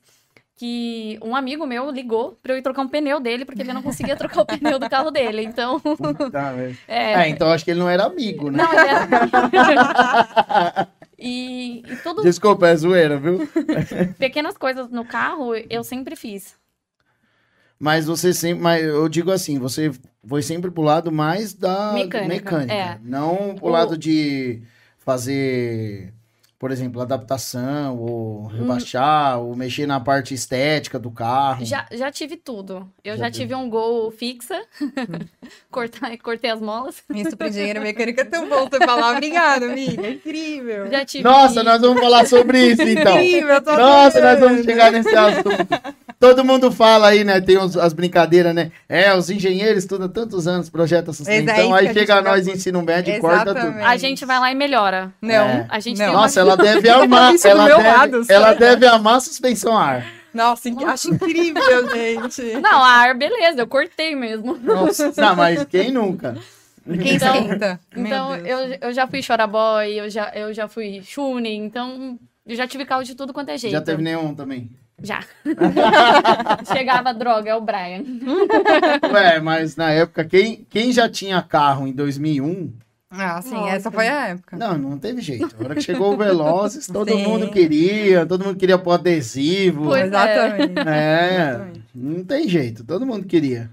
que 0.56 1.20
um 1.22 1.36
amigo 1.36 1.66
meu 1.66 1.90
ligou 1.92 2.38
pra 2.42 2.54
eu 2.54 2.58
ir 2.58 2.62
trocar 2.62 2.84
um 2.84 2.88
pneu 2.88 3.20
dele, 3.20 3.44
porque 3.46 3.62
ele 3.62 3.74
não 3.74 3.82
conseguia 3.82 4.16
trocar 4.16 4.42
o 4.42 4.46
pneu 4.46 4.80
do 4.80 4.90
carro 4.90 5.12
dele. 5.12 5.44
Então, 5.44 5.82
Tá, 6.32 6.54
é... 6.88 7.14
É, 7.14 7.30
então 7.30 7.52
acho 7.52 7.66
que 7.66 7.72
ele 7.72 7.80
não 7.80 7.90
era 7.90 8.06
amigo, 8.06 8.50
né? 8.50 8.64
Não, 8.64 8.72
ele 8.72 8.90
era... 8.90 10.88
e, 11.20 11.80
e 11.80 11.96
tudo 11.98 12.22
Desculpa, 12.22 12.68
é 12.68 12.76
zoeira, 12.76 13.18
viu? 13.18 13.48
pequenas 14.18 14.58
coisas 14.58 14.90
no 14.90 15.04
carro 15.04 15.54
eu 15.70 15.84
sempre 15.84 16.16
fiz. 16.16 16.56
Mas 17.80 18.06
você 18.06 18.32
sempre, 18.32 18.62
mas 18.62 18.86
eu 18.86 19.10
digo 19.10 19.32
assim, 19.32 19.58
você 19.58 19.92
foi 20.28 20.42
sempre 20.42 20.70
pro 20.72 20.84
lado 20.84 21.12
mais 21.12 21.54
da 21.54 21.94
Mecânica, 21.94 22.28
mecânica, 22.28 22.74
é. 22.74 23.00
não 23.04 23.56
pro 23.56 23.68
O- 23.68 23.70
lado 23.70 23.98
de 23.98 24.62
fazer, 25.00 26.14
por 26.62 26.70
exemplo, 26.72 27.02
adaptação, 27.02 27.98
ou 27.98 28.46
rebaixar, 28.46 29.40
ou 29.40 29.56
mexer 29.56 29.88
na 29.88 30.00
parte 30.00 30.36
estética 30.36 31.00
do 31.00 31.10
carro. 31.10 31.66
Já, 31.66 31.88
já 31.92 32.12
tive 32.12 32.38
tudo. 32.38 32.88
Eu 33.04 33.16
Hum. 33.16 33.18
Já 33.18 33.24
já, 33.26 33.32
tive 33.32 33.56
um 33.56 33.68
gol 33.68 34.12
fixa, 34.12 34.62
Cortar, 35.72 36.16
cortei 36.20 36.52
as 36.52 36.62
molas. 36.62 37.02
Isso 37.14 37.36
pra 37.36 37.48
engenheiro 37.48 37.82
mecânico 37.82 38.22
é 38.22 38.26
tão 38.26 38.48
bom 38.48 38.68
você 38.70 38.78
falar. 38.86 39.14
Obrigada, 39.14 39.66
amiga. 39.66 40.06
É 40.06 40.12
incrível. 40.12 40.88
Já 40.92 41.04
tive. 41.04 41.24
Nossa, 41.24 41.64
nós 41.64 41.82
vamos 41.82 42.00
falar 42.00 42.26
sobre 42.28 42.60
isso 42.72 42.82
então. 42.84 43.14
Incrível, 43.20 43.56
eu 43.56 43.62
tô 43.64 43.76
Nossa, 43.76 44.22
nós 44.22 44.40
vamos 44.40 44.64
chegar 44.64 44.92
nesse 44.92 45.16
assunto. 45.16 45.50
Todo 46.20 46.46
mundo 46.46 46.72
fala 46.72 47.08
aí, 47.08 47.24
né? 47.24 47.42
Tem 47.42 47.58
os- 47.58 47.76
as 47.76 47.94
brincadeiras, 47.94 48.54
né? 48.54 48.72
É, 48.88 49.12
os 49.16 49.30
engenheiros 49.32 49.80
estudam 49.84 50.08
tantos 50.08 50.48
anos, 50.48 50.70
projetam 50.70 51.12
essas 51.12 51.26
Mas 51.28 51.36
é 51.36 51.42
Então 51.42 51.74
aí 51.74 51.88
a 51.88 51.94
chega 51.94 52.16
gente 52.16 52.24
nós 52.26 52.48
ensino 52.48 52.82
médio 52.84 53.16
e 53.16 53.20
corta 53.20 53.56
tudo. 53.56 53.80
A 53.84 53.98
gente 53.98 54.24
vai 54.24 54.40
lá 54.40 54.52
e 54.52 54.56
melhora. 54.56 55.12
Não, 55.20 55.34
É. 55.34 55.66
A 55.68 55.80
gente 55.80 55.98
não. 55.98 56.06
tem 56.06 56.14
uma- 56.14 56.22
Nossa, 56.22 56.40
ela 56.40 56.51
deve 56.56 56.90
amar. 56.90 57.34
Ela, 57.44 57.68
deve, 57.68 57.84
lado, 57.84 58.26
ela 58.30 58.48
sabe? 58.48 58.60
deve 58.60 58.86
amar 58.88 59.22
suspensão 59.22 59.78
a 59.78 59.84
ar. 59.86 60.06
Nossa, 60.34 60.70
acho 60.88 61.14
incrível, 61.14 61.90
gente. 61.92 62.42
Não, 62.62 62.84
a 62.84 62.88
ar, 62.90 63.16
beleza, 63.16 63.62
eu 63.62 63.68
cortei 63.68 64.16
mesmo. 64.16 64.58
Nossa, 64.58 65.12
não, 65.18 65.36
mas 65.36 65.64
quem 65.66 65.92
nunca? 65.92 66.38
Quem 66.86 67.16
Então- 67.16 67.36
Então, 67.96 68.36
eu, 68.38 68.78
eu 68.82 68.94
já 68.94 69.06
fui 69.08 69.22
choraboy, 69.22 70.00
eu 70.00 70.10
já, 70.10 70.32
eu 70.34 70.54
já 70.54 70.68
fui 70.68 71.02
chune, 71.04 71.54
então 71.56 72.18
eu 72.46 72.56
já 72.56 72.66
tive 72.66 72.86
carro 72.86 73.04
de 73.04 73.14
tudo 73.14 73.34
quanto 73.34 73.50
é 73.50 73.58
jeito. 73.58 73.74
Já 73.74 73.82
teve 73.82 74.02
nenhum 74.02 74.34
também. 74.34 74.70
Já. 75.04 75.20
Chegava 76.72 77.14
droga, 77.14 77.50
é 77.50 77.56
o 77.56 77.62
Brian. 77.62 78.04
Ué, 79.12 79.40
mas 79.40 79.76
na 79.76 79.92
época, 79.92 80.24
quem, 80.26 80.66
quem 80.70 80.92
já 80.92 81.10
tinha 81.10 81.42
carro 81.42 81.88
em 81.88 81.92
2001, 81.92 82.72
Ah, 83.14 83.42
sim, 83.42 83.52
Nossa. 83.52 83.70
essa 83.76 83.92
foi 83.92 84.08
a 84.08 84.28
época. 84.30 84.56
não, 84.56 84.78
não 84.78 84.98
teve 84.98 85.22
jeito. 85.22 85.54
A 85.60 85.64
hora 85.66 85.76
que 85.76 85.82
chegou 85.82 86.14
o 86.14 86.18
Velozes, 86.18 86.88
todo 86.92 87.12
Sim. 87.12 87.24
mundo 87.28 87.52
queria, 87.52 88.26
todo 88.26 88.46
mundo 88.46 88.58
queria 88.58 88.78
pôr 88.78 88.94
adesivo. 88.94 89.84
Pois 89.86 90.04
é. 90.04 90.08
Exatamente. 90.08 90.80
É, 90.88 91.36
Exatamente. 91.50 91.84
não 91.94 92.24
tem 92.24 92.48
jeito, 92.48 92.86
todo 92.86 93.06
mundo 93.06 93.26
queria. 93.28 93.70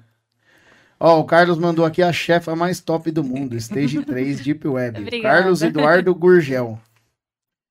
Ó, 0.99 1.21
o 1.21 1.25
Carlos 1.25 1.57
mandou 1.59 1.85
aqui 1.85 2.03
a 2.03 2.13
chefa 2.13 2.57
mais 2.57 2.81
top 2.81 3.13
do 3.13 3.23
mundo, 3.23 3.55
Stage 3.57 4.03
3 4.05 4.41
Deep 4.41 4.67
Web. 4.67 4.99
Obrigada. 5.03 5.37
Carlos 5.37 5.63
Eduardo 5.63 6.13
Gurgel. 6.13 6.77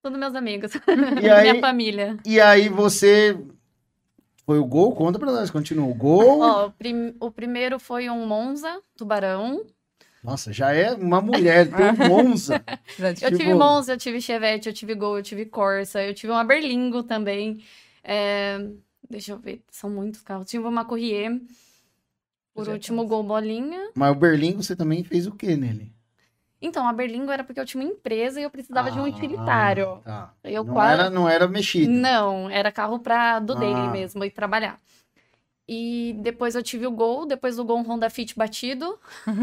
Todos 0.01 0.17
meus 0.17 0.35
amigos. 0.35 0.71
E 1.21 1.27
aí, 1.29 1.51
Minha 1.51 1.59
família. 1.61 2.17
e 2.25 2.39
aí 2.39 2.69
você 2.69 3.37
foi 4.45 4.57
o 4.59 4.65
gol? 4.65 4.95
Conta 4.95 5.19
pra 5.19 5.29
nós, 5.33 5.49
continua. 5.51 5.85
O 5.85 5.93
gol. 5.93 6.39
Ó, 6.39 6.67
o, 6.67 6.71
prim- 6.71 7.13
o 7.19 7.29
primeiro 7.29 7.77
foi 7.77 8.09
um 8.09 8.25
Monza, 8.25 8.79
tubarão. 8.95 9.65
Nossa, 10.23 10.51
já 10.51 10.73
é 10.73 10.93
uma 10.93 11.21
mulher, 11.21 11.67
tem 11.71 11.85
um 11.91 12.09
Monza. 12.09 12.63
Eu 12.99 13.13
Tipo- 13.13 13.37
tive 13.37 13.53
Monza, 13.53 13.93
eu 13.93 13.97
tive 13.97 14.19
Chevette, 14.21 14.67
eu 14.67 14.73
tive 14.73 14.95
Gol, 14.95 15.17
eu 15.17 15.23
tive 15.23 15.45
Corsa, 15.45 16.01
eu 16.03 16.13
tive 16.13 16.31
uma 16.33 16.43
Berlingo 16.43 17.03
também. 17.03 17.63
É, 18.03 18.59
Deixa 19.09 19.31
eu 19.31 19.37
ver, 19.39 19.63
são 19.71 19.89
muitos 19.89 20.21
carros. 20.21 20.49
Tive 20.49 20.65
uma 20.65 20.83
Courrier. 20.83 21.39
Por 22.53 22.65
Já 22.65 22.73
último. 22.73 23.05
Gol 23.05 23.23
Bolinha. 23.23 23.91
Mas 23.95 24.11
o 24.11 24.15
Berlim, 24.15 24.55
você 24.57 24.75
também 24.75 25.01
fez 25.03 25.27
o 25.27 25.31
que 25.31 25.55
nele? 25.55 25.93
Então, 26.61 26.87
a 26.87 26.91
Berlingo 26.91 27.31
era 27.31 27.43
porque 27.43 27.59
eu 27.59 27.65
tinha 27.65 27.81
uma 27.83 27.89
empresa 27.89 28.39
e 28.39 28.43
eu 28.43 28.49
precisava 28.49 28.91
de 28.91 28.99
um 28.99 29.05
Ah, 29.05 29.07
utilitário. 29.07 30.01
Tá. 30.03 30.33
Eu 30.43 30.63
não, 30.63 30.73
quase... 30.73 30.93
era, 31.01 31.09
não 31.09 31.29
era 31.29 31.47
mexido. 31.47 31.91
Não, 31.91 32.49
era 32.49 32.71
carro 32.71 32.99
pra 32.99 33.39
do 33.39 33.53
Ah. 33.53 33.59
daily 33.59 33.89
mesmo, 33.91 34.23
ir 34.25 34.31
trabalhar. 34.31 34.77
E 35.69 36.15
depois 36.21 36.55
eu 36.55 36.63
tive 36.63 36.87
o 36.87 36.91
Gol, 36.91 37.25
depois 37.25 37.57
do 37.57 37.65
Gol 37.65 37.79
um 37.79 37.81
Honda 37.83 38.09
Fit 38.09 38.35
batido. 38.37 38.97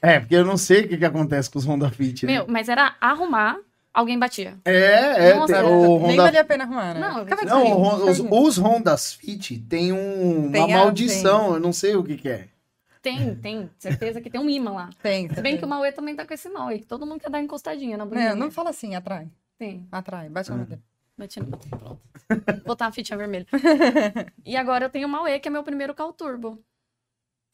É, 0.00 0.20
porque 0.20 0.34
eu 0.36 0.44
não 0.44 0.56
sei 0.56 0.82
o 0.84 0.88
que, 0.88 0.96
que 0.96 1.04
acontece 1.04 1.50
com 1.50 1.58
os 1.58 1.66
Honda 1.66 1.90
Fit. 1.90 2.24
né? 2.26 2.32
Meu, 2.34 2.46
mas 2.48 2.68
era 2.68 2.94
arrumar, 3.00 3.58
alguém 3.92 4.18
batia. 4.18 4.56
É, 4.64 5.30
é. 5.30 5.34
Nossa, 5.34 5.54
tem- 5.54 5.62
é. 5.62 5.66
o 5.66 5.98
Nem 6.00 6.10
Honda 6.12 6.22
valia 6.22 6.40
a 6.40 6.44
pena 6.44 6.64
arrumar, 6.64 6.94
né? 6.94 7.00
Não, 7.00 7.24
Não, 7.44 8.04
os, 8.08 8.20
os 8.20 8.58
Hondas 8.58 9.12
Fit 9.14 9.58
tem 9.58 9.92
um- 9.92 10.50
Tem 10.52 10.62
uma 10.64 10.74
a- 10.74 10.78
maldição, 10.78 11.54
eu 11.54 11.60
não 11.60 11.72
sei 11.72 11.96
o 11.96 12.04
que, 12.04 12.16
que 12.16 12.28
é. 12.28 12.48
Tem, 13.02 13.34
tem, 13.34 13.68
certeza 13.78 14.20
que 14.20 14.30
tem 14.30 14.40
um 14.40 14.48
imã 14.48 14.70
lá. 14.72 14.90
Tem, 15.02 15.28
Se 15.28 15.34
bem 15.42 15.52
tem. 15.52 15.58
que 15.58 15.64
o 15.64 15.68
Mauê 15.68 15.92
também 15.92 16.14
tá 16.16 16.24
com 16.26 16.32
esse 16.32 16.48
mal 16.48 16.68
aí, 16.68 16.78
que 16.78 16.86
todo 16.86 17.04
mundo 17.04 17.20
quer 17.20 17.28
dar 17.30 17.42
encostadinha 17.42 17.98
na 17.98 18.06
bunda. 18.06 18.30
Não, 18.30 18.36
não 18.46 18.50
fala 18.50 18.70
assim, 18.70 18.94
atrai. 18.94 19.28
Tem, 19.58 19.86
Atrai, 19.92 20.28
bate 20.30 20.50
na 20.50 20.62
Ah. 20.62 20.78
Bati 21.16 21.40
no... 21.40 21.56
Pronto. 21.58 22.00
Botar 22.64 22.86
uma 22.86 22.92
fitinha 22.92 23.16
vermelha. 23.16 23.46
e 24.44 24.56
agora 24.56 24.86
eu 24.86 24.90
tenho 24.90 25.06
o 25.06 25.10
Mauê, 25.10 25.38
que 25.38 25.48
é 25.48 25.50
meu 25.50 25.62
primeiro 25.62 25.94
carro 25.94 26.12
turbo. 26.12 26.62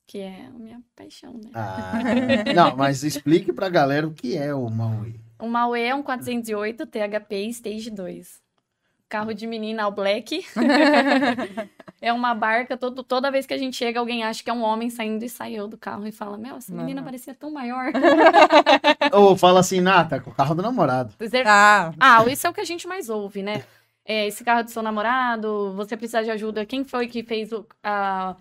Que 0.06 0.18
é 0.18 0.46
a 0.46 0.50
minha 0.50 0.82
paixão, 0.96 1.34
né? 1.34 1.50
Ah, 1.54 1.92
não, 2.54 2.76
mas 2.76 3.04
explique 3.04 3.52
pra 3.52 3.68
galera 3.68 4.06
o 4.06 4.14
que 4.14 4.36
é 4.36 4.52
o 4.54 4.68
Maui. 4.68 5.20
O 5.38 5.48
Mauê 5.48 5.84
é 5.84 5.94
um 5.94 6.02
408 6.02 6.86
THP 6.86 7.34
Stage 7.48 7.90
2. 7.90 8.39
Carro 9.10 9.34
de 9.34 9.44
menina 9.46 9.82
ao 9.82 9.90
black. 9.92 10.46
é 12.00 12.12
uma 12.12 12.32
barca, 12.34 12.76
todo, 12.76 13.02
toda 13.02 13.30
vez 13.30 13.44
que 13.44 13.52
a 13.52 13.58
gente 13.58 13.76
chega, 13.76 13.98
alguém 14.00 14.22
acha 14.24 14.42
que 14.42 14.48
é 14.48 14.52
um 14.52 14.62
homem 14.62 14.88
saindo 14.88 15.24
e 15.24 15.28
saiu 15.28 15.66
do 15.68 15.76
carro 15.76 16.06
e 16.06 16.12
fala: 16.12 16.38
Meu, 16.38 16.56
essa 16.56 16.72
menina 16.72 17.00
Não. 17.00 17.04
parecia 17.06 17.34
tão 17.34 17.50
maior. 17.50 17.86
Ou 19.12 19.36
fala 19.36 19.60
assim, 19.60 19.80
Nata, 19.80 20.20
com 20.20 20.30
o 20.30 20.34
carro 20.34 20.54
do 20.54 20.62
namorado. 20.62 21.12
Dizer- 21.18 21.44
Ah, 21.46 21.92
Ah, 21.98 22.24
isso 22.30 22.46
é 22.46 22.50
o 22.50 22.54
que 22.54 22.60
a 22.60 22.64
gente 22.64 22.86
mais 22.86 23.08
ouve, 23.10 23.42
né? 23.42 23.64
É, 24.04 24.26
esse 24.26 24.42
carro 24.44 24.62
do 24.64 24.70
seu 24.70 24.82
namorado, 24.82 25.72
você 25.74 25.96
precisa 25.96 26.22
de 26.22 26.30
ajuda. 26.30 26.64
Quem 26.64 26.84
foi 26.84 27.06
que 27.06 27.22
fez 27.22 27.52
o- 27.52 27.66
a, 27.82 28.34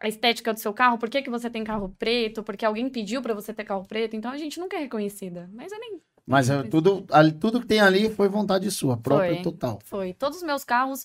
a 0.00 0.08
estética 0.08 0.52
do 0.52 0.60
seu 0.60 0.72
carro? 0.72 0.98
Por 0.98 1.08
que, 1.08 1.22
que 1.22 1.30
você 1.30 1.48
tem 1.48 1.64
carro 1.64 1.94
preto? 1.98 2.42
Porque 2.42 2.64
alguém 2.64 2.88
pediu 2.88 3.22
pra 3.22 3.34
você 3.34 3.52
ter 3.54 3.64
carro 3.64 3.84
preto? 3.86 4.14
Então 4.16 4.30
a 4.30 4.36
gente 4.36 4.58
nunca 4.60 4.76
é 4.76 4.80
reconhecida. 4.80 5.48
Mas 5.52 5.72
eu 5.72 5.78
nem 5.80 6.00
Mas 6.28 6.50
é, 6.50 6.62
tudo, 6.62 7.06
ali, 7.10 7.32
tudo 7.32 7.60
que 7.60 7.66
tem 7.66 7.80
ali 7.80 8.10
foi 8.14 8.28
vontade 8.28 8.70
sua, 8.70 8.96
própria 8.96 9.34
Foi. 9.34 9.42
total. 9.42 9.78
foi. 9.84 10.12
Todos 10.12 10.38
os 10.38 10.44
meus 10.44 10.62
carros. 10.64 11.04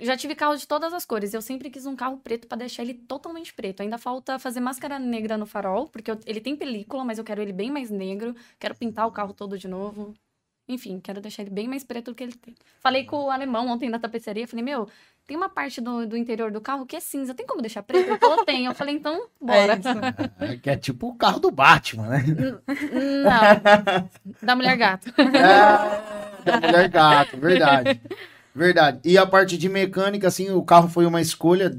Já 0.00 0.16
tive 0.16 0.34
carro 0.36 0.54
de 0.56 0.68
todas 0.68 0.92
as 0.92 1.04
cores. 1.04 1.34
Eu 1.34 1.42
sempre 1.42 1.70
quis 1.70 1.84
um 1.86 1.96
carro 1.96 2.18
preto 2.18 2.46
pra 2.46 2.56
deixar 2.56 2.82
ele 2.82 2.94
totalmente 2.94 3.52
preto. 3.52 3.80
Ainda 3.82 3.98
falta 3.98 4.38
fazer 4.38 4.60
máscara 4.60 4.96
negra 4.98 5.36
no 5.36 5.44
farol, 5.46 5.88
porque 5.88 6.08
eu- 6.10 6.20
ele 6.24 6.40
tem 6.40 6.54
película, 6.54 7.02
mas 7.04 7.18
eu 7.18 7.24
quero 7.24 7.42
ele 7.42 7.52
bem 7.52 7.68
mais 7.70 7.90
negro. 7.90 8.36
Quero 8.60 8.76
pintar 8.76 9.08
o 9.08 9.10
carro 9.10 9.32
todo 9.32 9.58
de 9.58 9.66
novo. 9.66 10.14
Enfim, 10.68 11.00
quero 11.00 11.20
deixar 11.20 11.42
ele 11.42 11.50
bem 11.50 11.66
mais 11.66 11.82
preto 11.82 12.12
do 12.12 12.14
que 12.14 12.22
ele 12.22 12.34
tem. 12.34 12.54
Falei 12.78 13.04
com 13.06 13.24
o 13.24 13.30
alemão 13.30 13.66
ontem 13.68 13.90
da 13.90 13.98
tapeceria. 13.98 14.46
Falei, 14.46 14.64
meu, 14.64 14.86
tem 15.28 15.36
uma 15.36 15.50
parte 15.50 15.78
do, 15.78 16.06
do 16.06 16.16
interior 16.16 16.50
do 16.50 16.58
carro 16.58 16.86
que 16.86 16.96
é 16.96 17.00
cinza. 17.00 17.34
Tem 17.34 17.46
como 17.46 17.60
deixar 17.60 17.82
preto? 17.82 18.08
Ele 18.08 18.18
falou, 18.18 18.46
tem. 18.46 18.64
Eu 18.64 18.74
falei, 18.74 18.94
então, 18.94 19.26
bora. 19.38 19.78
é. 20.40 20.52
É, 20.52 20.56
que 20.56 20.70
é 20.70 20.76
tipo 20.76 21.08
o 21.08 21.14
carro 21.14 21.38
do 21.38 21.50
Batman, 21.50 22.08
né? 22.08 22.24
Não. 22.66 24.08
Da 24.42 24.56
mulher 24.56 24.74
gato. 24.78 25.12
É, 25.18 26.42
da 26.44 26.56
mulher 26.56 26.88
gato, 26.88 27.36
verdade. 27.36 28.00
Verdade. 28.54 29.00
E 29.04 29.18
a 29.18 29.26
parte 29.26 29.58
de 29.58 29.68
mecânica, 29.68 30.26
assim, 30.26 30.50
o 30.50 30.62
carro 30.62 30.88
foi 30.88 31.04
uma 31.04 31.20
escolha 31.20 31.78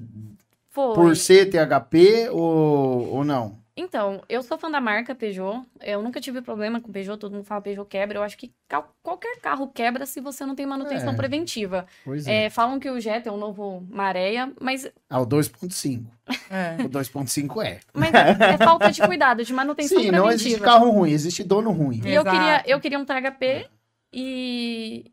Foi. 0.70 0.94
por 0.94 1.16
ser 1.18 1.50
THP 1.50 2.30
ou, 2.30 3.16
ou 3.16 3.26
não? 3.26 3.58
Então, 3.80 4.22
eu 4.28 4.44
sou 4.44 4.58
fã 4.58 4.70
da 4.70 4.82
marca 4.82 5.16
Peugeot. 5.16 5.62
Eu 5.82 6.02
nunca 6.02 6.20
tive 6.20 6.42
problema 6.42 6.82
com 6.82 6.92
Peugeot. 6.92 7.18
Todo 7.18 7.32
mundo 7.34 7.46
fala 7.46 7.62
Peugeot 7.62 7.88
quebra. 7.88 8.18
Eu 8.18 8.24
acho 8.24 8.38
que 8.38 8.52
qualquer 9.02 9.40
carro 9.40 9.68
quebra 9.74 10.06
se 10.06 10.20
você 10.20 10.46
não 10.46 10.54
tem 10.54 10.66
manutenção 10.66 11.14
É. 11.14 11.16
preventiva. 11.16 11.86
Pois 12.04 12.28
é. 12.28 12.46
É, 12.46 12.50
falam 12.50 12.78
que 12.80 12.90
o 12.90 13.00
Jetta 13.00 13.30
é 13.30 13.32
o 13.32 13.38
novo 13.38 13.82
Maréia, 13.90 14.52
mas, 14.60 14.92
Ah, 15.10 15.22
o 15.22 15.26
2.5. 15.26 16.06
É. 16.50 16.84
O 16.84 16.90
2.5 16.90 17.64
é. 17.64 17.80
mas 17.94 18.14
é, 18.14 18.54
é 18.54 18.58
falta 18.58 18.92
de 18.92 19.02
cuidado, 19.02 19.44
de 19.44 19.54
manutenção 19.54 20.00
Sim, 20.00 20.12
não 20.12 20.28
existe 20.30 20.50
preventiva. 20.58 20.66
carro 20.66 20.92
ruim, 20.92 21.12
existe 21.12 21.44
dono 21.44 21.72
ruim. 21.72 22.02
E 22.06 22.14
eu 22.14 22.24
queria, 22.24 22.64
eu 22.68 22.80
queria 22.80 23.00
um 23.00 23.06
THP 23.06 23.66
e 24.14 25.06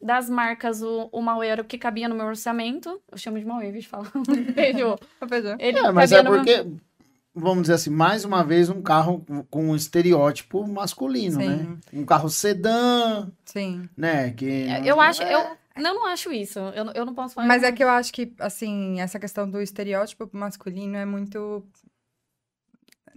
Das 0.00 0.28
marcas, 0.28 0.82
o, 0.82 1.08
o 1.10 1.20
Mauê 1.22 1.48
era 1.48 1.62
o 1.62 1.64
que 1.64 1.78
cabia 1.78 2.08
no 2.08 2.14
meu 2.14 2.26
orçamento. 2.26 3.00
Eu 3.10 3.16
chamo 3.18 3.38
de 3.38 3.44
Mauê, 3.44 3.72
de 3.72 3.82
falar. 3.82 4.10
Beijo. 4.54 4.96
Ele 5.58 5.78
É, 5.78 5.90
mas 5.90 6.10
cabia 6.10 6.20
é 6.20 6.22
no 6.22 6.30
meu- 6.30 6.38
porque, 6.44 6.76
vamos 7.36 7.62
dizer 7.62 7.74
assim, 7.74 7.90
mais 7.90 8.24
uma 8.24 8.42
vez 8.42 8.68
um 8.70 8.80
carro 8.82 9.24
com- 9.50 9.68
um 9.70 9.76
estereótipo 9.76 10.66
masculino, 10.66 11.40
Sim. 11.40 11.48
né? 11.48 11.76
Um 11.92 12.04
carro 12.04 12.28
sedã, 12.30 13.28
Sim. 13.44 13.88
né? 13.96 14.30
Que 14.30 14.64
não- 14.66 14.76
Eu 14.84 14.96
não 14.96 15.00
acho, 15.02 15.22
é- 15.22 15.34
eu 15.34 15.56
não, 15.82 15.94
não 15.94 16.06
acho 16.06 16.32
isso. 16.32 16.58
Eu, 16.58 16.86
eu 16.94 17.04
não 17.04 17.14
posso 17.14 17.34
falar. 17.34 17.46
Mas 17.46 17.62
é 17.62 17.70
que 17.70 17.84
eu 17.84 17.88
acho 17.88 18.12
que, 18.12 18.32
assim, 18.40 19.00
essa 19.00 19.18
questão 19.18 19.48
do 19.48 19.60
estereótipo 19.60 20.28
masculino 20.32 20.96
é 20.96 21.04
muito. 21.04 21.62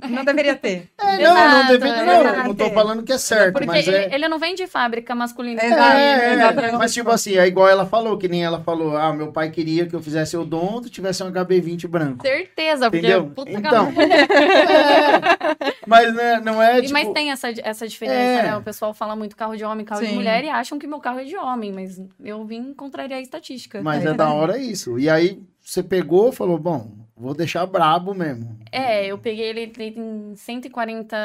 Não 0.08 0.24
deveria 0.24 0.56
ter. 0.56 0.90
É, 1.10 1.24
não, 1.24 1.34
não, 1.34 1.42
Exato, 1.42 1.68
deve, 1.80 1.86
não, 2.06 2.14
eu 2.14 2.44
não 2.44 2.56
tô 2.56 2.64
exato. 2.66 2.74
falando 2.76 3.04
que 3.04 3.12
é 3.12 3.18
certo, 3.18 3.54
Porque 3.54 3.66
mas 3.66 3.88
ele, 3.88 3.98
é. 3.98 4.14
ele 4.16 4.28
não 4.28 4.38
vem 4.38 4.54
de 4.56 4.68
fábrica 4.68 5.14
masculina. 5.16 5.62
Exato. 5.64 5.98
É, 5.98 6.34
é, 6.70 6.72
mas 6.74 6.94
tipo 6.94 7.10
assim, 7.10 7.36
é 7.36 7.48
igual 7.48 7.68
ela 7.68 7.86
falou, 7.86 8.18
que 8.18 8.28
nem 8.28 8.44
ela 8.46 8.62
falou, 8.62 8.96
ah, 8.96 9.12
meu 9.12 9.32
pai 9.32 9.50
queria 9.50 9.86
que 9.88 9.96
eu 9.96 10.02
fizesse 10.02 10.38
odonto 10.38 10.88
e 10.88 10.90
tivesse 10.92 11.24
um 11.24 11.32
HB20 11.32 11.88
branco. 11.88 12.22
Certeza, 12.22 12.90
porque 12.92 13.06
Entendeu? 13.08 13.26
puta 13.32 13.52
Então, 13.52 13.88
é, 13.98 15.76
mas 15.88 16.14
né, 16.14 16.40
não 16.44 16.62
é 16.62 16.78
E- 16.80 16.82
tipo... 16.84 16.94
Mas 16.94 17.10
tem 17.10 17.32
essa, 17.32 17.50
essa 17.64 17.88
diferença, 17.88 18.16
É. 18.18 18.44
né? 18.44 18.58
O 18.58 18.62
pessoal 18.62 18.94
fala 18.94 19.16
muito 19.16 19.36
carro 19.36 19.56
de 19.56 19.64
homem, 19.64 19.86
carro 19.86 20.02
de 20.02 20.08
Sim. 20.08 20.16
mulher 20.16 20.44
e 20.44 20.50
acham 20.50 20.78
que 20.80 20.88
meu 20.88 21.00
carro 21.00 21.20
é 21.20 21.24
de 21.24 21.36
homem, 21.36 21.72
mas 21.72 22.00
eu 22.24 22.46
vim 22.46 22.74
contrariar 22.74 23.20
a 23.20 23.22
estatística. 23.22 23.82
Mas 23.82 24.06
é 24.06 24.14
da 24.14 24.32
hora 24.32 24.58
isso. 24.58 25.00
E 25.00 25.10
aí 25.10 25.42
você 25.62 25.82
pegou 25.84 26.30
e 26.30 26.36
falou, 26.36 26.58
bom, 26.58 26.92
vou 27.20 27.34
deixar 27.36 27.66
brabo 27.66 28.14
mesmo. 28.16 28.58
É, 28.72 29.06
eu 29.08 29.18
peguei 29.20 29.46
ele, 29.46 29.60
ele 29.62 29.72
tem 29.72 30.36
140. 30.36 31.16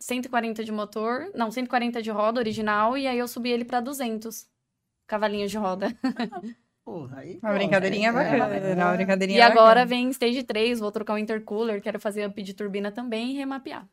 140 0.00 0.62
de 0.64 0.70
motor, 0.70 1.28
não, 1.34 1.50
140 1.50 2.00
de 2.00 2.10
roda 2.10 2.38
original, 2.40 2.96
e 2.96 3.06
aí 3.06 3.18
eu 3.18 3.26
subi 3.26 3.50
ele 3.50 3.64
pra 3.64 3.80
200 3.80 4.46
cavalinhos 5.08 5.50
de 5.50 5.58
roda. 5.58 5.88
Porra, 6.84 7.18
aí, 7.18 7.38
Uma 7.42 7.50
pô, 7.50 7.54
brincadeirinha 7.56 8.08
é, 8.10 8.12
bacana. 8.12 8.56
é, 8.56 8.74
Uma 8.74 8.92
brincadeirinha 8.94 9.38
E 9.38 9.42
agora 9.42 9.80
bacana. 9.80 9.86
vem 9.86 10.08
stage 10.10 10.42
3, 10.44 10.78
vou 10.80 10.92
trocar 10.92 11.14
o 11.14 11.18
intercooler, 11.18 11.82
quero 11.82 11.98
fazer 11.98 12.26
up 12.26 12.40
de 12.42 12.54
turbina 12.54 12.92
também 12.92 13.32
e 13.32 13.36
remapear. 13.36 13.86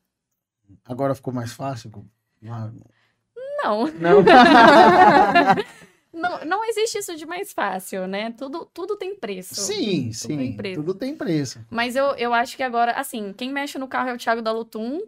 Agora 0.86 1.16
ficou 1.16 1.34
mais 1.34 1.52
fácil? 1.52 1.90
com- 1.90 2.06
Não, 2.42 3.88
Não. 4.00 4.24
não, 6.16 6.46
não 6.46 6.66
existe 6.66 6.98
isso 6.98 7.16
de 7.16 7.26
mais 7.26 7.54
fácil, 7.54 8.08
né? 8.08 8.32
Tudo, 8.38 8.66
tudo 8.74 8.96
tem 8.96 9.16
preço. 9.16 9.56
sim, 9.56 10.04
tem 10.04 10.12
sim. 10.14 10.56
preço. 10.56 10.82
Tudo 10.82 10.96
tem 10.96 11.16
preço. 11.16 11.60
Mas 11.70 11.96
eu, 11.96 12.16
eu 12.16 12.34
acho 12.34 12.56
que 12.56 12.64
agora, 12.64 12.94
assim, 12.94 13.34
quem 13.34 13.52
mexe 13.52 13.78
no 13.78 13.88
carro 13.88 14.10
é 14.10 14.14
o 14.14 14.18
Thiago 14.18 14.42
da 14.42 14.52
Lutum, 14.52 15.02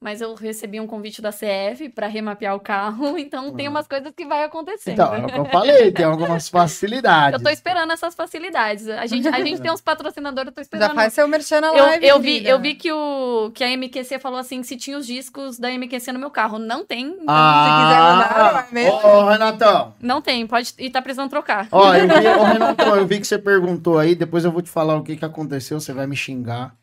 mas 0.00 0.20
eu 0.20 0.34
recebi 0.34 0.78
um 0.80 0.86
convite 0.86 1.22
da 1.22 1.30
CF 1.30 1.88
para 1.94 2.06
remapear 2.06 2.54
o 2.54 2.60
carro, 2.60 3.16
então 3.18 3.52
tem 3.54 3.66
Ah. 3.66 3.70
umas 3.70 3.86
coisas 3.86 4.12
que 4.14 4.26
vai 4.26 4.44
acontecendo. 4.44 4.92
Então, 4.94 5.14
é 5.14 5.18
o 5.24 5.26
que 5.26 5.38
eu 5.38 5.44
falei, 5.46 5.90
tem 5.92 6.04
algumas 6.04 6.48
facilidades. 6.48 7.38
eu 7.38 7.42
tô 7.44 7.50
esperando 7.50 7.90
essas 7.92 8.14
facilidades. 8.14 8.86
A 8.88 9.06
gente, 9.06 9.26
a 9.28 9.40
gente 9.42 9.60
tem 9.62 9.70
uns 9.70 9.80
patrocinadores, 9.80 10.48
eu 10.48 10.52
tô 10.54 10.60
esperando. 10.60 10.88
Já 10.90 10.94
faz 10.94 11.12
seu 11.14 11.26
merchan 11.26 11.60
na 11.62 11.68
eu, 11.68 11.84
live, 11.84 12.06
eu 12.06 12.20
vi, 12.20 12.46
eu 12.46 12.60
vi 12.60 12.74
que, 12.74 12.92
o, 12.92 13.50
que 13.54 13.64
a 13.64 13.68
MQC 13.76 14.18
falou 14.18 14.38
assim, 14.38 14.62
se 14.62 14.76
tinha 14.76 14.98
os 14.98 15.06
discos 15.06 15.58
da 15.58 15.70
MQC 15.70 16.12
no 16.12 16.18
meu 16.18 16.30
carro. 16.30 16.58
Não 16.58 16.84
tem. 16.84 17.06
então, 17.06 17.24
Ah, 17.28 17.86
quiser 17.88 18.00
mandar, 18.02 18.52
não 18.52 18.60
é 18.60 18.66
mesmo? 18.84 19.08
Ô, 19.08 19.28
Renatão, 19.28 19.94
Não 20.00 20.20
tem, 20.20 20.46
pode. 20.46 20.74
E 20.78 20.90
tá 20.90 21.00
precisando 21.00 21.30
trocar. 21.30 21.68
ó, 21.72 21.94
eu 21.94 22.06
vi, 22.08 22.26
ô, 22.28 22.42
Renatão, 22.44 22.96
eu 22.96 23.06
vi 23.06 23.20
que 23.20 23.26
você 23.26 23.38
perguntou 23.38 23.98
aí, 23.98 24.14
depois 24.14 24.44
eu 24.44 24.52
vou 24.52 24.60
te 24.62 24.68
falar 24.70 24.96
o 24.96 25.02
que, 25.02 25.16
que 25.16 25.24
aconteceu, 25.24 25.80
você 25.80 25.92
vai 25.92 26.06
me 26.06 26.16
xingar. 26.16 26.74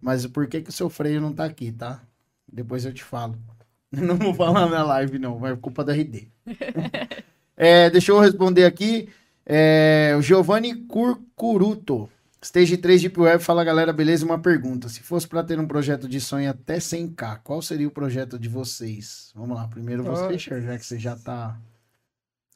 Mas 0.00 0.26
por 0.26 0.46
que, 0.46 0.60
que 0.60 0.70
o 0.70 0.72
seu 0.72 0.88
freio 0.90 1.20
não 1.20 1.32
tá 1.32 1.44
aqui, 1.44 1.70
tá? 1.72 2.00
Depois 2.50 2.84
eu 2.84 2.92
te 2.92 3.02
falo. 3.02 3.38
Não 3.92 4.16
vou 4.16 4.34
falar 4.34 4.68
na 4.68 4.82
live, 4.82 5.18
não, 5.18 5.46
é 5.46 5.56
culpa 5.56 5.84
da 5.84 5.92
RD. 5.92 6.28
É, 7.58 7.88
deixa 7.88 8.12
eu 8.12 8.20
responder 8.20 8.66
aqui. 8.66 9.08
É, 9.46 10.14
o 10.18 10.20
Giovanni 10.20 10.74
Curcuruto. 10.74 12.06
Stage 12.42 12.76
3 12.76 13.00
Deep 13.00 13.18
Web 13.18 13.42
fala, 13.42 13.64
galera, 13.64 13.94
beleza? 13.94 14.26
Uma 14.26 14.38
pergunta. 14.38 14.90
Se 14.90 15.00
fosse 15.00 15.26
para 15.26 15.42
ter 15.42 15.58
um 15.58 15.66
projeto 15.66 16.06
de 16.06 16.20
sonho 16.20 16.50
até 16.50 16.76
100k, 16.76 17.40
qual 17.42 17.62
seria 17.62 17.88
o 17.88 17.90
projeto 17.90 18.38
de 18.38 18.46
vocês? 18.46 19.32
Vamos 19.34 19.56
lá, 19.56 19.66
primeiro 19.68 20.02
você. 20.02 20.38
Cher, 20.38 20.60
já 20.60 20.78
que 20.78 20.84
você 20.84 20.98
já 20.98 21.16
tá. 21.16 21.58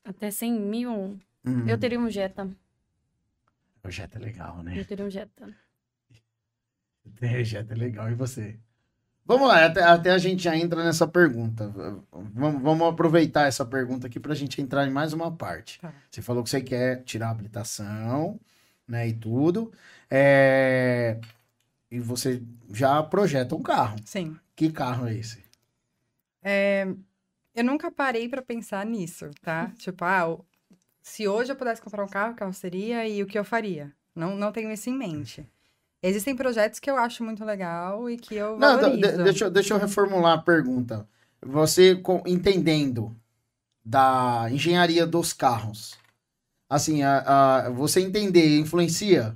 Até 0.04 0.30
100 0.30 0.60
mil, 0.60 1.18
Hum, 1.44 1.66
eu 1.66 1.78
teria 1.78 1.98
um 1.98 2.10
Jetta. 2.10 2.48
Projeto 3.80 4.16
é 4.16 4.18
legal, 4.18 4.62
né? 4.62 4.78
Eu 4.78 4.84
teria 4.84 5.04
um 5.04 5.10
Jetta. 5.10 5.48
Projeto 7.16 7.70
é 7.70 7.74
legal. 7.74 8.10
E 8.10 8.14
você? 8.14 8.58
Vamos 9.24 9.46
lá, 9.46 9.64
até, 9.66 9.82
até 9.82 10.10
a 10.10 10.18
gente 10.18 10.42
já 10.42 10.56
entra 10.56 10.82
nessa 10.82 11.06
pergunta. 11.06 11.68
Vamos, 12.34 12.60
vamos 12.62 12.88
aproveitar 12.88 13.46
essa 13.46 13.64
pergunta 13.64 14.08
aqui 14.08 14.18
para 14.18 14.32
a 14.32 14.36
gente 14.36 14.60
entrar 14.60 14.86
em 14.86 14.90
mais 14.90 15.12
uma 15.12 15.30
parte. 15.30 15.78
Tá. 15.80 15.92
Você 16.10 16.20
falou 16.20 16.42
que 16.42 16.50
você 16.50 16.60
quer 16.60 17.04
tirar 17.04 17.28
a 17.28 17.30
habilitação, 17.30 18.40
né, 18.88 19.06
e 19.08 19.12
tudo. 19.12 19.72
É, 20.10 21.18
E 21.90 22.00
você 22.00 22.42
já 22.72 23.00
projeta 23.02 23.54
um 23.54 23.62
carro. 23.62 23.96
Sim. 24.04 24.36
Que 24.56 24.70
carro 24.72 25.06
é 25.06 25.14
esse? 25.14 25.44
Eu 27.54 27.64
nunca 27.64 27.90
parei 27.90 28.28
pra 28.28 28.42
pensar 28.42 28.84
nisso, 28.86 29.30
tá? 29.42 29.70
tipo, 29.78 30.04
ah, 30.04 30.38
se 31.02 31.28
hoje 31.28 31.52
eu 31.52 31.56
pudesse 31.56 31.80
comprar 31.82 32.04
um 32.04 32.08
carro, 32.08 32.36
qual 32.36 32.52
seria 32.52 33.06
e 33.06 33.22
o 33.22 33.26
que 33.26 33.38
eu 33.38 33.44
faria? 33.44 33.92
Não, 34.14 34.34
não 34.36 34.52
tenho 34.52 34.70
isso 34.72 34.90
em 34.90 34.96
mente. 34.96 35.48
Existem 36.02 36.34
projetos 36.34 36.78
que 36.80 36.90
eu 36.90 36.96
acho 36.96 37.22
muito 37.22 37.44
legal 37.44 38.08
e 38.08 38.16
que 38.16 38.34
eu 38.34 38.58
Não, 38.58 38.76
de- 38.76 38.82
valorizo. 38.82 39.16
de- 39.18 39.24
deixa, 39.24 39.44
eu- 39.44 39.50
deixa 39.50 39.74
eu 39.74 39.78
reformular 39.78 40.34
a 40.38 40.42
pergunta. 40.42 41.06
Você 41.42 42.00
entendendo 42.26 43.14
da 43.84 44.46
engenharia 44.50 45.06
dos 45.06 45.32
carros, 45.32 45.98
assim, 46.68 47.02
a, 47.02 47.64
a- 47.66 47.70
você 47.70 48.00
entender 48.00 48.42
ah, 48.56 48.60
influencia 48.60 49.34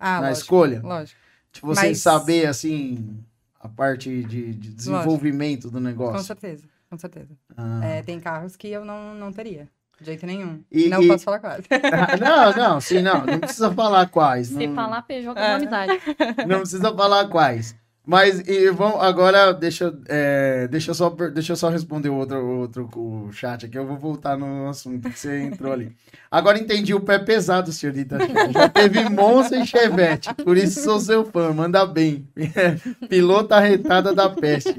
na 0.00 0.20
lógico, 0.20 0.38
escolha? 0.40 0.80
lógico. 0.82 1.20
Tipo, 1.52 1.66
você 1.68 1.88
Mas- 1.88 2.00
saber, 2.00 2.46
assim, 2.46 3.22
a 3.60 3.68
parte 3.68 4.22
de, 4.24 4.54
de 4.54 4.70
desenvolvimento 4.70 5.68
do 5.70 5.78
Com 5.78 5.80
negócio. 5.80 6.24
certeza, 6.26 6.64
com 6.90 6.98
certeza. 6.98 7.36
Ah. 7.56 7.84
É, 7.84 8.02
tem 8.02 8.18
carros 8.20 8.56
que 8.56 8.68
eu 8.68 8.84
não, 8.84 9.14
não 9.14 9.32
teria, 9.32 9.68
de 10.00 10.06
jeito 10.06 10.26
nenhum. 10.26 10.62
E- 10.70 10.88
não 10.88 11.02
e- 11.02 11.08
posso 11.08 11.24
falar 11.24 11.38
quase. 11.38 11.62
não, 12.20 12.52
não, 12.52 12.80
sim, 12.80 13.00
não. 13.02 13.24
Não 13.24 13.38
precisa 13.38 13.70
falar 13.72 14.06
quais. 14.08 14.48
Se 14.48 14.66
Não, 14.66 14.74
falar 14.74 15.02
Peugeot 15.02 15.34
com 15.34 15.40
É. 15.40 15.54
amizade. 15.54 15.92
não 16.46 16.60
precisa 16.60 16.94
falar 16.94 17.28
quais. 17.28 17.74
Mas 18.06 18.40
e, 18.46 18.70
vamos, 18.70 19.00
agora, 19.02 19.54
deixa, 19.54 19.84
eu, 19.84 19.98
é, 20.08 20.68
deixa, 20.68 20.90
eu 20.90 20.94
só, 20.94 21.08
deixa 21.08 21.52
eu 21.52 21.56
só 21.56 21.70
responder 21.70 22.10
o 22.10 22.16
outro, 22.16 22.36
o 22.36 22.58
outro 22.58 22.90
o 22.94 23.32
chat 23.32 23.64
aqui. 23.64 23.78
Eu 23.78 23.86
vou 23.86 23.96
voltar 23.96 24.36
no 24.36 24.68
assunto 24.68 25.08
que 25.08 25.18
você 25.18 25.40
entrou 25.40 25.72
ali. 25.72 25.90
Agora 26.30 26.58
entendi 26.58 26.92
o 26.92 27.00
pé 27.00 27.18
pesado, 27.18 27.72
senhorita. 27.72 28.18
Já 28.52 28.68
teve 28.68 29.08
Monza 29.08 29.56
e 29.56 29.66
Chevette. 29.66 30.34
Por 30.34 30.58
isso 30.58 30.82
sou 30.82 31.00
seu 31.00 31.24
fã. 31.24 31.50
Manda 31.54 31.86
bem. 31.86 32.28
Pilota 33.08 33.56
arretada 33.56 34.14
da 34.14 34.28
peste. 34.28 34.76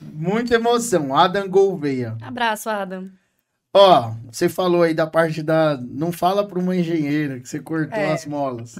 Muita 0.00 0.54
emoção. 0.54 1.14
Adam 1.14 1.46
Gouveia. 1.46 2.16
Abraço, 2.22 2.70
Adam. 2.70 3.10
Ó, 3.76 4.14
você 4.30 4.48
falou 4.48 4.82
aí 4.82 4.94
da 4.94 5.06
parte 5.06 5.42
da. 5.42 5.76
Não 5.76 6.10
fala 6.12 6.46
pra 6.46 6.58
uma 6.58 6.74
engenheira 6.76 7.38
que 7.40 7.48
você 7.48 7.60
cortou 7.60 7.98
É. 7.98 8.12
as 8.12 8.24
molas. 8.26 8.78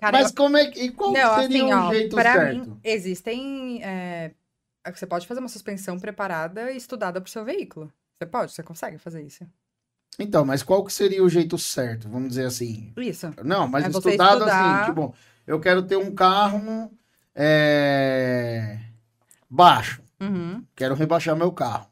Cara, 0.00 0.18
Mas 0.18 0.32
como 0.32 0.56
é 0.56 0.66
que. 0.66 0.80
E 0.82 0.90
qual 0.90 1.12
Não, 1.12 1.40
seria 1.40 1.64
assim, 1.64 1.72
o 1.72 1.78
ó, 1.78 1.92
jeito 1.92 2.16
pra 2.16 2.32
certo? 2.32 2.70
mim, 2.70 2.80
existem. 2.82 3.82
é, 3.82 4.32
Você 4.92 5.06
pode 5.06 5.26
fazer 5.26 5.40
uma 5.40 5.48
suspensão 5.48 5.98
preparada 5.98 6.70
e 6.72 6.76
estudada 6.76 7.20
pro 7.20 7.30
seu 7.30 7.44
veículo. 7.44 7.90
Você 8.18 8.26
pode, 8.26 8.52
você 8.52 8.62
consegue 8.62 8.98
fazer 8.98 9.22
isso. 9.22 9.46
Então, 10.18 10.44
mas 10.44 10.62
qual 10.62 10.84
que 10.84 10.92
seria 10.92 11.22
o 11.24 11.28
jeito 11.28 11.56
certo? 11.58 12.08
Vamos 12.08 12.28
dizer 12.28 12.46
assim. 12.46 12.92
Isso. 12.96 13.32
Não, 13.44 13.66
mas 13.66 13.84
É 13.84 13.88
estudado 13.88 14.38
estudar. 14.44 14.80
assim, 14.82 14.90
tipo, 14.90 15.14
eu 15.46 15.58
quero 15.58 15.82
ter 15.82 15.96
um 15.96 16.14
carro 16.14 16.90
é, 17.34 18.78
baixo. 19.50 20.02
Uhum. 20.20 20.64
Quero 20.76 20.94
rebaixar 20.94 21.34
meu 21.36 21.50
carro. 21.52 21.88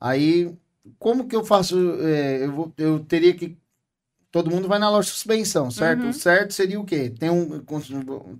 Aí, 0.00 0.56
como 0.98 1.26
que 1.28 1.36
eu 1.36 1.44
faço? 1.44 1.76
é, 2.00 2.44
eu, 2.44 2.52
vou- 2.52 2.72
eu 2.78 3.00
teria 3.04 3.34
que. 3.34 3.56
Todo 4.30 4.50
mundo 4.50 4.68
vai 4.68 4.78
na 4.78 4.88
loja 4.88 5.08
de 5.08 5.14
suspensão, 5.14 5.70
certo? 5.72 6.04
Uhum. 6.04 6.10
O 6.10 6.14
certo 6.14 6.52
seria 6.54 6.78
o 6.80 6.84
quê? 6.84 7.10
Tem 7.10 7.28
um. 7.30 7.64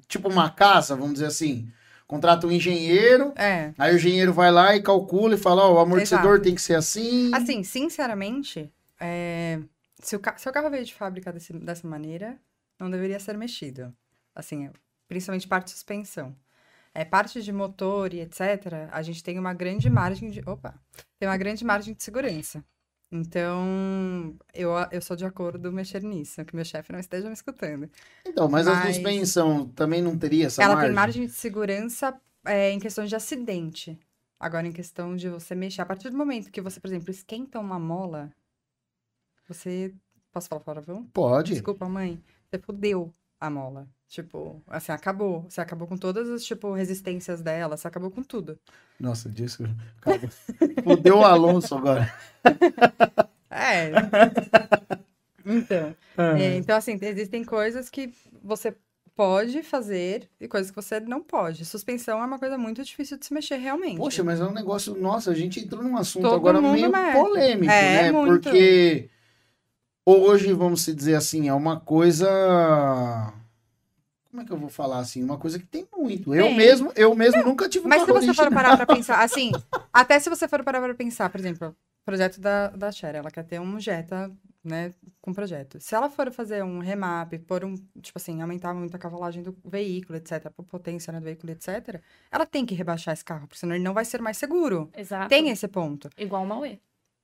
Tipo 0.06 0.28
uma 0.28 0.48
casa, 0.50 0.94
vamos 0.94 1.14
dizer 1.14 1.26
assim. 1.26 1.68
Contrata 2.06 2.46
um 2.46 2.50
engenheiro, 2.52 3.32
É. 3.36 3.72
aí 3.78 3.92
o 3.92 3.96
engenheiro 3.96 4.32
vai 4.32 4.50
lá 4.50 4.74
e 4.74 4.82
calcula 4.82 5.34
e 5.34 5.38
fala: 5.38 5.62
Ó, 5.62 5.74
o 5.74 5.78
amortecedor 5.78 6.32
Exato. 6.34 6.42
tem 6.42 6.54
que 6.54 6.62
ser 6.62 6.74
assim. 6.74 7.30
Assim, 7.34 7.62
sinceramente, 7.64 8.70
é, 9.00 9.60
se 10.00 10.16
o 10.16 10.20
ca... 10.20 10.36
seu 10.36 10.52
carro 10.52 10.70
veio 10.70 10.84
de 10.84 10.94
fábrica 10.94 11.32
desse- 11.32 11.52
dessa 11.52 11.86
maneira, 11.86 12.36
não 12.78 12.90
deveria 12.90 13.18
ser 13.20 13.36
mexido. 13.36 13.92
Assim, 14.34 14.70
principalmente 15.08 15.46
parte 15.46 15.66
de 15.66 15.70
suspensão. 15.72 16.34
É, 16.94 17.04
parte 17.04 17.40
de 17.42 17.52
motor 17.52 18.12
e 18.12 18.20
etc., 18.20 18.88
a 18.90 19.00
gente 19.02 19.22
tem 19.22 19.38
uma 19.38 19.54
grande 19.54 19.88
margem 19.88 20.28
de. 20.30 20.40
Opa! 20.48 20.74
Tem 21.18 21.28
uma 21.28 21.36
grande 21.36 21.64
margem 21.64 21.94
de 21.94 22.02
segurança. 22.02 22.64
Então, 23.12 24.36
eu, 24.54 24.70
eu 24.92 25.02
sou 25.02 25.16
de 25.16 25.24
acordo 25.24 25.72
mexer 25.72 26.02
nisso, 26.02 26.44
que 26.44 26.54
meu 26.54 26.64
chefe 26.64 26.92
não 26.92 27.00
esteja 27.00 27.26
me 27.26 27.32
escutando. 27.34 27.90
Então, 28.24 28.48
mas, 28.48 28.66
a 28.68 28.74
Mas- 28.74 28.94
suspensão 28.94 29.66
também 29.68 30.00
não 30.00 30.16
teria 30.16 30.46
essa 30.46 30.62
Ela 30.62 30.74
margem? 30.74 30.88
tem 30.90 30.94
margem 30.94 31.26
de 31.26 31.32
segurança 31.32 32.20
é, 32.44 32.70
em 32.70 32.78
questões 32.78 33.08
de 33.08 33.16
acidente. 33.16 33.98
Agora, 34.38 34.66
em 34.66 34.72
questão 34.72 35.16
de 35.16 35.28
você 35.28 35.54
mexer, 35.54 35.82
a 35.82 35.86
partir 35.86 36.08
do 36.08 36.16
momento 36.16 36.50
que 36.50 36.60
você, 36.60 36.78
por 36.80 36.86
exemplo, 36.88 37.10
esquenta 37.10 37.58
uma 37.58 37.78
mola, 37.78 38.32
você. 39.48 39.92
Posso 40.32 40.48
falar 40.48 40.60
palavrão? 40.60 41.04
Pode. 41.12 41.52
Desculpa, 41.52 41.88
mãe. 41.88 42.22
Você 42.48 42.58
fudeu 42.60 43.12
a 43.40 43.48
mola. 43.50 43.88
Tipo, 44.08 44.60
assim, 44.66 44.92
acabou. 44.92 45.46
Você 45.48 45.60
acabou 45.60 45.86
com 45.86 45.96
todas 45.96 46.28
as, 46.28 46.44
tipo, 46.44 46.72
resistências 46.72 47.40
dela. 47.40 47.76
Você 47.76 47.86
acabou 47.88 48.10
com 48.10 48.22
tudo. 48.22 48.58
Nossa, 48.98 49.28
disso. 49.28 49.62
Fudeu 50.84 51.18
o 51.18 51.24
Alonso 51.24 51.74
agora. 51.76 52.12
É. 53.52 53.90
então. 55.44 55.94
é, 56.38 56.56
então, 56.56 56.76
assim, 56.76 56.96
existem 57.02 57.44
coisas 57.44 57.90
que 57.90 58.12
você 58.42 58.74
pode 59.16 59.62
fazer 59.62 60.28
e 60.40 60.46
coisas 60.48 60.70
que 60.70 60.76
você 60.76 61.00
não 61.00 61.20
pode. 61.20 61.64
Suspensão 61.64 62.22
é 62.22 62.24
uma 62.24 62.38
coisa 62.38 62.56
muito 62.56 62.82
difícil 62.82 63.18
de 63.18 63.26
se 63.26 63.34
mexer 63.34 63.56
realmente. 63.56 63.96
Poxa, 63.96 64.22
mas 64.22 64.40
é 64.40 64.44
um 64.44 64.52
negócio. 64.52 64.94
Nossa, 64.96 65.30
a 65.30 65.34
gente 65.34 65.60
entrou 65.60 65.82
num 65.82 65.96
assunto 65.96 66.22
Todo 66.22 66.36
agora 66.36 66.60
meio 66.62 66.90
mexe. 66.90 67.18
polêmico, 67.18 67.72
É, 67.72 68.02
né? 68.04 68.12
muito. 68.12 68.44
Porque 68.44 69.10
hoje, 70.10 70.52
vamos 70.52 70.82
se 70.82 70.94
dizer 70.94 71.14
assim, 71.14 71.48
é 71.48 71.54
uma 71.54 71.78
coisa. 71.78 72.28
Como 74.30 74.42
é 74.42 74.44
que 74.44 74.52
eu 74.52 74.56
vou 74.56 74.68
falar 74.68 74.98
assim? 74.98 75.22
Uma 75.22 75.36
coisa 75.36 75.58
que 75.58 75.66
tem 75.66 75.86
muito. 75.96 76.32
Eu 76.34 76.46
Tem. 76.46 76.56
mesmo, 76.56 76.92
eu 76.94 77.14
mesmo 77.14 77.42
nunca 77.42 77.68
tive 77.68 77.86
um 77.86 77.88
Mas 77.88 78.02
se 78.04 78.12
você 78.12 78.32
for 78.32 78.52
parar 78.52 78.76
pra 78.76 78.86
pensar, 78.94 79.22
assim, 79.22 79.50
até 79.92 80.20
se 80.20 80.30
você 80.30 80.46
for 80.46 80.62
parar 80.62 80.80
pra 80.80 80.94
pensar, 80.94 81.28
por 81.30 81.40
exemplo, 81.40 81.68
o 81.68 82.04
projeto 82.04 82.40
da, 82.40 82.68
da 82.68 82.92
Cher, 82.92 83.16
ela 83.16 83.30
quer 83.30 83.44
ter 83.44 83.60
um 83.60 83.80
Jetta, 83.80 84.30
né, 84.62 84.94
com 85.20 85.32
projeto. 85.32 85.80
Se 85.80 85.94
ela 85.94 86.08
for 86.08 86.30
fazer 86.32 86.62
um 86.62 86.78
remap, 86.78 87.32
por 87.40 87.64
um, 87.64 87.74
tipo 88.00 88.16
assim, 88.16 88.40
aumentar 88.40 88.72
muito 88.72 88.94
a 88.94 88.98
cavalagem 88.98 89.42
do 89.42 89.56
veículo, 89.64 90.16
etc, 90.16 90.46
a 90.46 90.62
potência 90.62 91.12
né, 91.12 91.18
do 91.18 91.24
veículo, 91.24 91.52
etc, 91.52 92.00
ela 92.30 92.46
tem 92.46 92.64
que 92.64 92.74
rebaixar 92.74 93.12
esse 93.12 93.24
carro, 93.24 93.46
porque 93.46 93.58
senão 93.58 93.74
ele 93.74 93.84
não 93.84 93.94
vai 93.94 94.04
ser 94.04 94.20
mais 94.20 94.36
seguro. 94.36 94.90
Exato. 94.96 95.28
Tem 95.28 95.48
esse 95.48 95.66
ponto. 95.66 96.08
Igual 96.16 96.44
o 96.44 96.46
Mauê. 96.46 96.78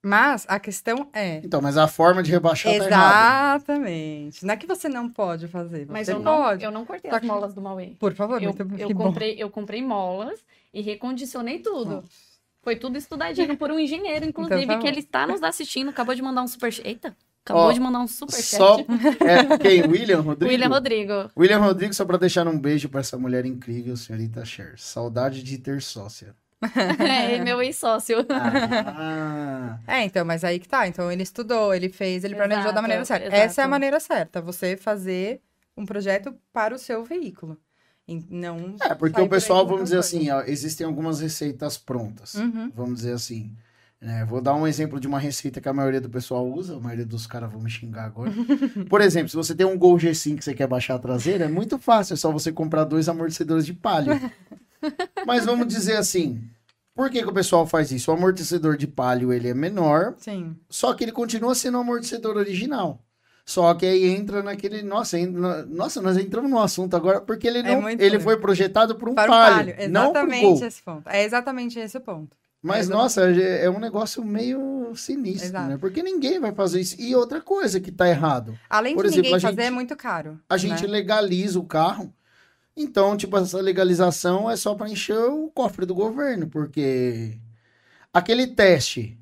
Mas 0.07 0.47
a 0.49 0.61
questão 0.61 1.09
é. 1.13 1.39
Então, 1.39 1.61
mas 1.61 1.77
a 1.77 1.89
forma 1.89 2.23
de 2.23 2.31
rebaixar 2.31 2.73
tá 2.79 2.85
errada. 2.87 3.57
Exatamente. 3.57 4.47
Não 4.47 4.55
é 4.55 4.57
que 4.57 4.65
você 4.67 4.89
não 4.89 5.09
pode 5.11 5.49
fazer, 5.49 5.85
você 5.85 5.93
Mas 5.93 6.09
eu 6.09 6.21
não, 6.21 6.37
pode. 6.43 6.65
eu 6.65 6.71
não 6.71 6.85
cortei 6.87 7.11
Só 7.11 7.17
as 7.17 7.21
que- 7.21 7.27
molas 7.27 7.53
do 7.55 7.61
Mauê. 7.61 7.97
Por 7.99 8.15
favor, 8.15 8.41
Eu, 8.41 8.55
muito 8.55 8.81
eu 8.81 8.87
que 8.87 8.95
bom. 8.95 9.03
comprei, 9.03 9.35
eu 9.37 9.51
comprei 9.51 9.83
molas 9.83 10.39
e 10.73 10.81
recondicionei 10.81 11.59
tudo. 11.59 12.05
Foi 12.63 12.77
tudo 12.77 12.97
estudadinho 12.97 13.57
por 13.57 13.73
um 13.73 13.81
engenheiro, 13.81 14.25
inclusive, 14.25 14.63
Então 14.63 14.77
tá 14.77 14.81
que 14.83 14.87
ele 14.87 15.01
está 15.01 15.27
nos 15.27 15.43
assistindo. 15.43 15.89
Acabou 15.91 16.15
de 16.15 16.23
mandar 16.23 16.43
um 16.43 16.47
super. 16.49 16.73
Eita! 16.85 17.17
Acabou 17.45 17.65
Ó, 17.65 17.73
de 17.73 17.79
mandar 17.81 18.01
um 18.01 18.09
super 18.09 18.33
Só 18.33 18.79
é, 18.81 19.59
quem? 19.59 19.83
William 19.89 20.21
Rodrigo? 20.21 20.51
William 20.53 20.69
Rodrigo. 20.69 21.31
William 21.37 21.59
Rodrigo, 21.59 21.95
só 21.95 22.05
pra 22.05 22.17
deixar 22.17 22.47
um 22.49 22.59
beijo 22.59 22.89
pra 22.89 23.01
essa 23.01 23.17
mulher 23.19 23.45
incrível, 23.47 23.97
senhorita 23.97 24.45
Cher. 24.45 24.75
Saudade 24.77 25.43
de 25.45 25.59
ter 25.59 25.81
sócia. 25.83 26.35
É, 26.99 27.39
meu 27.43 27.63
ex-sócio. 27.63 28.19
Ah, 28.31 29.79
É, 29.87 30.03
então, 30.05 30.25
mas 30.25 30.45
aí 30.45 30.59
que 30.59 30.69
tá. 30.69 30.87
Então, 30.89 31.11
ele 31.11 31.23
estudou, 31.23 31.75
ele 31.75 31.89
fez, 31.89 32.25
ele 32.25 32.35
planejou 32.35 32.65
da 32.65 32.71
Exato, 32.71 32.83
maneira 32.83 33.05
certa. 33.05 33.27
exato. 33.27 33.43
Essa 33.43 33.63
é 33.63 33.65
a 33.65 33.69
maneira 33.69 34.01
certa, 34.01 34.41
você 34.41 34.77
fazer 34.77 35.41
um 35.77 35.85
projeto 35.85 36.35
para 36.53 36.75
o 36.75 36.79
seu 36.79 37.05
veículo. 37.05 37.59
E 38.09 38.25
não. 38.31 38.77
é, 38.81 38.95
porque 38.95 39.21
o 39.21 39.29
pessoal, 39.29 39.67
vamos 39.67 39.85
dizer 39.85 39.97
outra 39.97 40.09
assim, 40.17 40.31
ó, 40.31 40.43
existem 40.43 40.87
algumas 40.87 41.21
receitas 41.21 41.77
prontas. 41.77 42.35
Uhum. 42.35 42.71
Vamos 42.75 42.97
dizer 43.01 43.13
assim. 43.13 43.53
né? 44.01 44.25
vou 44.25 44.41
dar 44.41 44.55
um 44.55 44.67
exemplo 44.67 45.01
de 45.01 45.09
uma 45.09 45.19
receita 45.19 45.61
que 45.61 45.69
a 45.69 45.73
maioria 45.73 46.01
do 46.01 46.09
pessoal 46.09 46.47
usa, 46.47 46.77
a 46.77 46.81
maioria 46.81 47.05
dos 47.05 47.27
caras 47.27 47.51
vão 47.51 47.61
me 47.61 47.69
xingar 47.69 48.05
agora. 48.05 48.31
Por 48.89 49.01
exemplo, 49.01 49.29
se 49.29 49.37
você 49.37 49.55
tem 49.55 49.67
um 49.67 49.77
Gol 49.77 49.97
G5 49.97 50.39
que 50.39 50.45
você 50.45 50.55
quer 50.55 50.69
baixar 50.69 50.95
a 50.95 50.99
traseira, 51.01 51.47
é 51.47 51.49
muito 51.49 51.79
fácil, 51.79 52.15
é 52.15 52.17
só 52.17 52.31
você 52.31 52.53
comprar 52.53 52.85
dois 52.85 53.09
amortecedores 53.09 53.67
de 53.67 53.75
palio. 53.75 54.13
Mas 55.27 55.45
vamos 55.45 55.67
dizer 55.67 55.97
assim, 55.97 56.41
por 56.95 57.11
que, 57.11 57.23
que 57.23 57.29
o 57.29 57.33
pessoal 57.33 57.67
faz 57.67 57.91
isso? 57.93 58.11
O 58.11 58.15
amortecedor 58.15 58.77
de 58.77 58.87
palio 58.87 59.33
ele 59.33 59.49
é 59.49 59.55
menor, 59.55 60.15
Sim. 60.19 60.57
só 60.69 60.95
que 60.95 61.05
ele 61.05 61.13
continua 61.13 61.55
sendo 61.55 61.79
um 61.79 61.81
amortecedor 61.83 62.37
original. 62.37 63.01
Só 63.45 63.73
que 63.75 63.87
aí 63.87 64.05
entra 64.07 64.43
naquele. 64.43 64.83
Nossa, 64.83 65.17
entra- 65.19 65.65
nossa, 65.67 66.03
nós 66.03 66.17
entramos 66.17 66.51
no 66.51 66.59
assunto 66.59 66.97
agora, 66.97 67.21
porque 67.21 67.47
ele, 67.47 67.61
É 67.61 67.63
não, 67.63 67.81
muito 67.81 68.01
ele 68.01 68.19
foi 68.19 68.37
projetado 68.39 68.97
por 68.97 69.09
um 69.09 69.15
Para 69.15 69.31
o 69.31 69.35
palio, 69.35 69.73
palio. 69.77 69.89
não 69.93 70.11
Exatamente 70.11 70.65
esse 70.65 70.83
ponto. 70.83 71.09
É 71.09 71.23
exatamente 71.23 71.79
esse 71.79 71.97
o 71.97 72.01
ponto. 72.01 72.37
Mas, 72.61 72.91
É, 72.91 72.93
nossa, 72.93 73.31
é 73.31 73.67
é 73.67 73.71
um 73.71 73.79
negócio 73.79 74.25
meio 74.25 74.91
sinistro, 74.97 75.47
Exato. 75.47 75.69
né? 75.69 75.79
Porque 75.79 76.03
ninguém 76.03 76.41
vai 76.41 76.53
fazer 76.53 76.81
isso. 76.81 76.97
E 76.99 77.15
outra 77.15 77.41
coisa 77.41 77.79
que 77.79 77.93
tá 77.93 78.09
errado, 78.09 78.59
Além 78.69 78.97
Por 78.97 79.03
de 79.05 79.11
exemplo, 79.11 79.23
ninguém 79.31 79.37
a 79.37 79.41
fazer, 79.41 79.57
gente- 79.63 79.67
é 79.69 79.71
muito 79.71 79.95
caro. 79.95 80.41
a 80.49 80.57
gente 80.57 80.83
né? 80.83 80.89
legaliza 80.89 81.61
o 81.61 81.65
carro. 81.65 82.13
Então, 82.77 83.17
tipo, 83.17 83.37
essa 83.39 83.61
legalização 83.61 84.51
é 84.51 84.57
só 84.57 84.75
para 84.75 84.89
encher 84.91 85.19
o 85.19 85.51
cofre 85.51 85.87
do 85.87 85.95
governo, 85.95 86.47
porque 86.49 87.39
aquele 88.13 88.47
teste 88.49 89.19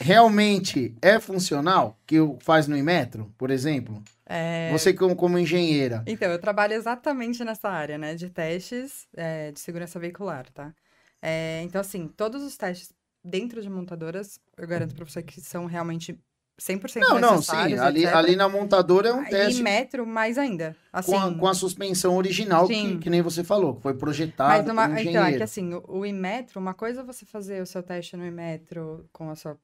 realmente 0.00 0.94
é 1.02 1.20
funcional 1.20 1.98
que 2.06 2.20
o- 2.20 2.38
faz 2.40 2.66
no 2.66 2.76
Imetro, 2.76 3.32
por 3.38 3.50
exemplo? 3.50 4.02
É, 4.26 4.70
Você 4.72 4.92
como, 4.94 5.14
como 5.16 5.38
engenheira. 5.38 6.02
Então, 6.06 6.30
eu 6.30 6.40
trabalho 6.40 6.74
exatamente 6.74 7.44
nessa 7.44 7.68
área, 7.68 7.98
né? 7.98 8.14
De 8.14 8.30
testes 8.30 9.06
é, 9.16 9.52
de 9.52 9.60
segurança 9.60 9.98
veicular, 9.98 10.50
tá? 10.50 10.74
É, 11.22 11.62
então, 11.62 11.80
assim, 11.80 12.08
todos 12.08 12.42
os 12.42 12.56
testes 12.56 12.92
dentro 13.24 13.62
de 13.62 13.70
montadoras, 13.70 14.38
eu 14.56 14.66
garanto 14.66 14.94
pra 14.94 15.04
você 15.04 15.22
que 15.22 15.40
são 15.40 15.66
realmente 15.66 16.18
100% 16.60 17.00
Não, 17.00 17.18
não, 17.18 17.42
sim. 17.42 17.56
Ali, 17.56 18.04
etc. 18.04 18.14
ali 18.16 18.36
na 18.36 18.48
montadora 18.48 19.08
é 19.08 19.12
um 19.12 19.22
E 19.24 19.28
teste 19.28 19.62
metro, 19.62 20.06
mais 20.06 20.38
ainda. 20.38 20.76
Assim, 20.92 21.10
com, 21.12 21.18
a, 21.18 21.34
com 21.34 21.46
a 21.48 21.54
suspensão 21.54 22.16
original, 22.16 22.66
que, 22.68 22.98
que 22.98 23.10
nem 23.10 23.22
você 23.22 23.42
falou, 23.42 23.74
que 23.76 23.82
foi 23.82 23.94
projetado 23.94 24.50
mas 24.50 24.62
por 24.62 24.68
numa, 24.68 24.82
um 24.82 24.86
então, 24.86 24.96
é 24.96 25.00
engenheiro. 25.02 25.36
que 25.38 25.42
assim, 25.42 25.74
o, 25.74 25.84
o 25.88 26.06
Imetro, 26.06 26.60
uma 26.60 26.72
coisa 26.74 27.00
é 27.00 27.04
você 27.04 27.26
fazer 27.26 27.60
o 27.60 27.66
seu 27.66 27.82
teste 27.82 28.16
no 28.16 28.24
Imetro 28.26 29.08
com 29.12 29.30
a 29.30 29.34
sua 29.34 29.58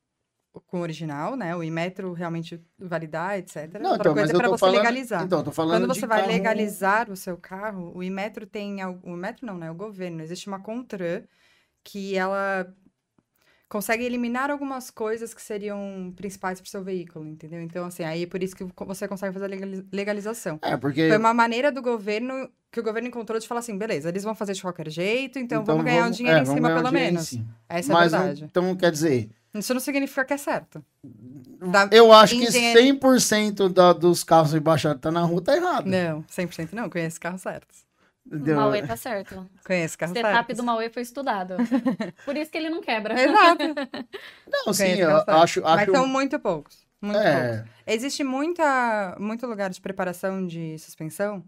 com 0.66 0.78
o 0.78 0.82
original, 0.82 1.36
né? 1.36 1.54
O 1.54 1.62
Imetro 1.62 2.12
realmente 2.12 2.60
validar, 2.76 3.38
etc. 3.38 3.74
Não, 3.80 3.92
Outra 3.92 4.10
então, 4.10 4.14
coisa 4.14 4.32
é 4.32 4.36
para 4.36 4.48
você 4.48 4.58
falando, 4.58 4.76
legalizar. 4.78 5.22
Então, 5.22 5.44
tô 5.44 5.52
falando 5.52 5.82
Quando 5.82 5.94
você 5.94 6.06
vai 6.08 6.22
carro- 6.22 6.32
legalizar 6.32 7.08
o 7.08 7.14
seu 7.14 7.36
carro, 7.36 7.92
o 7.94 8.02
Imetro 8.02 8.44
tem. 8.44 8.84
O 8.84 9.14
Imetro 9.14 9.46
não, 9.46 9.56
né? 9.56 9.70
O 9.70 9.74
governo. 9.76 10.20
Existe 10.20 10.48
uma 10.48 10.58
Contran 10.58 11.22
que 11.84 12.16
ela 12.16 12.66
consegue 13.70 14.04
eliminar 14.04 14.50
algumas 14.50 14.90
coisas 14.90 15.32
que 15.32 15.40
seriam 15.40 16.12
principais 16.16 16.60
para 16.60 16.66
o 16.66 16.70
seu 16.70 16.82
veículo, 16.82 17.24
entendeu? 17.26 17.62
Então, 17.62 17.86
assim, 17.86 18.02
aí 18.02 18.24
é 18.24 18.26
por 18.26 18.42
isso 18.42 18.54
que 18.54 18.64
você 18.84 19.06
consegue 19.08 19.32
fazer 19.32 19.46
a 19.46 19.48
legali- 19.48 19.86
legalização. 19.92 20.58
É, 20.60 20.76
porque 20.76 21.08
Foi 21.08 21.16
uma 21.16 21.32
maneira 21.32 21.70
do 21.72 21.80
governo 21.80 22.50
que 22.72 22.80
o 22.80 22.82
governo 22.82 23.08
encontrou 23.08 23.38
de 23.38 23.48
falar 23.48 23.60
assim, 23.60 23.76
beleza, 23.78 24.08
eles 24.08 24.22
vão 24.22 24.34
fazer 24.34 24.52
de 24.54 24.60
qualquer 24.62 24.88
jeito, 24.90 25.38
então, 25.38 25.64
vamos 25.64 25.84
ganhar 25.84 26.06
um 26.06 26.10
dinheiro 26.10 26.38
é, 26.38 26.42
em 26.42 26.44
vamos 26.44 26.58
cima, 26.60 26.70
um 26.72 26.76
pelo 26.82 26.88
em 26.88 26.92
menos. 27.00 27.38
Essa 27.68 27.92
Mas 27.92 28.12
é 28.12 28.16
a 28.16 28.18
não- 28.18 28.26
verdade. 28.26 28.44
então, 28.50 28.76
quer 28.76 28.90
dizer, 28.92 29.30
Isso 29.54 29.72
não 29.74 29.80
significa 29.80 30.24
que 30.24 30.32
é 30.34 30.36
certo. 30.36 30.84
Da- 31.72 31.88
eu 31.92 32.12
acho 32.12 32.36
que 32.36 32.44
engenharia- 32.44 32.82
100% 32.92 33.68
da, 33.68 33.92
dos 33.92 34.22
carros 34.22 34.52
rebaixados 34.52 34.98
que 34.98 35.02
tá 35.02 35.10
na 35.10 35.22
rua 35.22 35.42
tá 35.42 35.56
errado. 35.56 35.86
Não, 35.86 36.22
100% 36.28 36.72
não, 36.72 36.88
conheço 36.88 37.20
carros 37.20 37.40
certos. 37.42 37.84
O 38.30 38.36
entendeu? 38.36 38.56
Mauê 38.56 38.86
tá 38.86 38.96
certo. 38.96 39.50
Conheço 39.66 39.96
O 39.96 39.98
carros 39.98 40.16
setup 40.16 40.54
do 40.54 40.62
Mauê 40.62 40.88
foi 40.88 41.02
estudado. 41.02 41.56
Por 42.24 42.36
isso 42.36 42.50
que 42.50 42.58
ele 42.58 42.70
não 42.70 42.80
quebra. 42.80 43.20
Exato. 43.20 43.64
Não, 44.46 44.72
sim, 44.72 44.84
eu 44.84 45.10
certos. 45.10 45.34
acho, 45.34 45.60
Mas 45.62 45.82
acho 45.82 45.92
são 45.92 46.06
muito 46.06 46.38
poucos. 46.38 46.86
Muito 47.00 47.16
poucos. 47.16 47.30
é, 47.34 47.64
Existe 47.86 48.22
muita, 48.22 49.16
muito 49.18 49.46
lugar 49.46 49.70
de 49.70 49.80
preparação 49.80 50.46
de 50.46 50.78
suspensão 50.78 51.44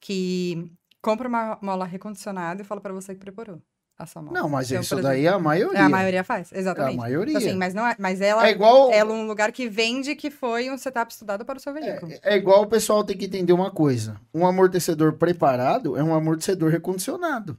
que 0.00 0.70
compra 1.00 1.28
uma 1.28 1.58
mola 1.62 1.86
recondicionada 1.86 2.60
e 2.60 2.64
fala 2.64 2.80
pra 2.80 2.92
você 2.92 3.14
que 3.14 3.20
preparou 3.20 3.62
a 3.98 4.06
não, 4.22 4.48
mas 4.48 4.70
Então, 4.70 4.80
isso 4.80 4.94
por 4.94 5.02
daí 5.02 5.26
é 5.26 5.28
a 5.28 5.38
maioria. 5.38 5.78
É, 5.78 5.82
a 5.82 5.88
maioria 5.88 6.22
faz, 6.22 6.52
É 6.52 6.56
a 6.56 6.58
exatamente. 6.60 6.96
maioria. 6.96 7.36
Então, 7.36 7.48
assim, 7.48 7.58
mas, 7.58 7.74
não 7.74 7.86
é, 7.86 7.96
mas 7.98 8.20
ela 8.20 8.46
É 8.46 8.50
igual 8.52 8.92
é 8.92 9.04
um 9.04 9.26
lugar 9.26 9.50
que 9.50 9.68
vende 9.68 10.14
que 10.14 10.30
foi 10.30 10.70
um 10.70 10.78
setup 10.78 11.10
estudado 11.12 11.44
para 11.44 11.56
o 11.58 11.60
seu 11.60 11.72
veículo. 11.72 12.12
É, 12.22 12.34
é 12.34 12.36
igual 12.36 12.62
o 12.62 12.66
pessoal 12.68 13.02
tem 13.02 13.16
que 13.16 13.24
entender 13.24 13.52
uma 13.52 13.70
coisa. 13.72 14.20
Um 14.32 14.46
amortecedor 14.46 15.14
preparado 15.14 15.96
é 15.96 16.02
um 16.02 16.14
amortecedor 16.14 16.70
recondicionado. 16.70 17.58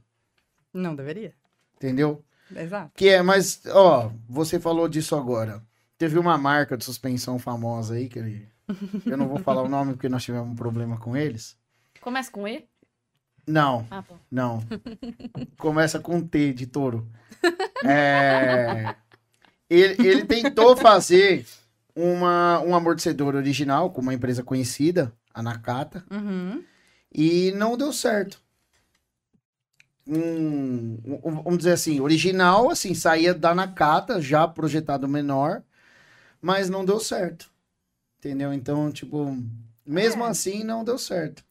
Não 0.72 0.94
deveria. 0.96 1.34
Entendeu? 1.76 2.24
Exato. 2.56 2.92
Que 2.96 3.08
é, 3.10 3.22
mas, 3.22 3.60
ó, 3.68 4.10
você 4.28 4.58
falou 4.58 4.88
disso 4.88 5.14
agora. 5.16 5.62
Teve 5.98 6.18
uma 6.18 6.38
marca 6.38 6.76
de 6.76 6.84
suspensão 6.84 7.38
famosa 7.38 7.94
aí, 7.94 8.08
que 8.08 8.18
ele- 8.18 8.48
eu 9.04 9.16
não 9.18 9.28
vou 9.28 9.38
falar 9.40 9.62
o 9.62 9.68
nome 9.68 9.92
porque 9.92 10.08
nós 10.08 10.22
tivemos 10.24 10.48
um 10.48 10.54
problema 10.54 10.96
com 10.98 11.14
eles. 11.16 11.56
Começa 12.00 12.30
com 12.30 12.48
E? 12.48 12.64
Não, 13.50 13.86
Ah, 13.90 14.04
não. 14.30 14.62
Começa 15.58 15.98
com 15.98 16.20
T 16.20 16.52
de 16.52 16.66
touro. 16.66 17.06
É, 17.84 18.94
ele, 19.68 20.06
ele 20.08 20.24
tentou 20.24 20.76
fazer 20.76 21.46
uma, 21.94 22.60
um 22.60 22.74
amortecedor 22.74 23.34
original 23.34 23.90
com 23.90 24.00
uma 24.00 24.14
empresa 24.14 24.42
conhecida, 24.42 25.12
a 25.34 25.42
Nakata. 25.42 26.04
Uhum. 26.10 26.62
E 27.12 27.50
não 27.52 27.76
deu 27.76 27.92
certo. 27.92 28.40
Um, 30.06 30.98
um- 31.22 31.42
vamos 31.42 31.58
dizer 31.58 31.72
assim, 31.72 32.00
original, 32.00 32.70
assim, 32.70 32.94
saía 32.94 33.32
da 33.34 33.54
Nakata, 33.54 34.20
já 34.20 34.46
projetado 34.48 35.06
menor, 35.06 35.62
mas 36.40 36.68
não 36.68 36.84
deu 36.84 36.98
certo. 36.98 37.50
Entendeu? 38.18 38.52
Então, 38.52 38.90
tipo, 38.90 39.36
mesmo 39.86 40.24
É. 40.24 40.28
assim, 40.28 40.62
não 40.64 40.84
deu 40.84 40.98
certo. 40.98 41.44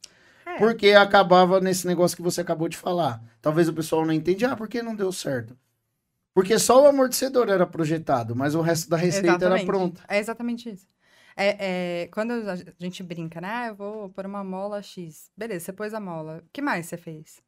É. 0.59 0.65
Porque 0.65 0.91
acabava 0.91 1.59
nesse 1.59 1.87
negócio 1.87 2.15
que 2.17 2.23
você 2.23 2.41
acabou 2.41 2.67
de 2.67 2.77
falar. 2.77 3.21
Talvez 3.41 3.67
o 3.69 3.73
pessoal 3.73 4.05
não 4.05 4.13
entende, 4.13 4.45
ah, 4.45 4.55
por 4.55 4.67
que 4.67 4.81
não 4.81 4.95
deu 4.95 5.11
certo? 5.11 5.57
Porque 6.33 6.57
só 6.59 6.83
o 6.83 6.87
amortecedor 6.87 7.49
era 7.49 7.65
projetado, 7.65 8.35
mas 8.35 8.55
o 8.55 8.61
resto 8.61 8.89
da 8.89 8.97
receita 8.97 9.27
era 9.27 9.37
Exatamente. 9.37 9.65
pronta. 9.65 10.01
É 10.07 10.19
exatamente 10.19 10.69
isso. 10.69 10.87
É, 11.35 12.03
é, 12.03 12.07
quando 12.07 12.31
a 12.33 12.55
gente 12.77 13.01
brinca, 13.01 13.39
né? 13.39 13.47
Ah, 13.49 13.67
eu 13.67 13.75
vou 13.75 14.09
pôr 14.09 14.25
uma 14.25 14.43
mola 14.43 14.81
X. 14.81 15.31
Beleza, 15.35 15.65
você 15.65 15.73
pôs 15.73 15.93
a 15.93 15.99
mola. 15.99 16.43
O 16.45 16.49
que 16.51 16.61
mais 16.61 16.85
você 16.85 16.97
fez? 16.97 17.41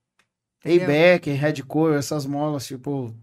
Payback, 0.63 1.29
Red 1.31 1.63
Coil, 1.63 1.95
essas 1.95 2.25
molas, 2.25 2.65
tipo, 2.67 3.13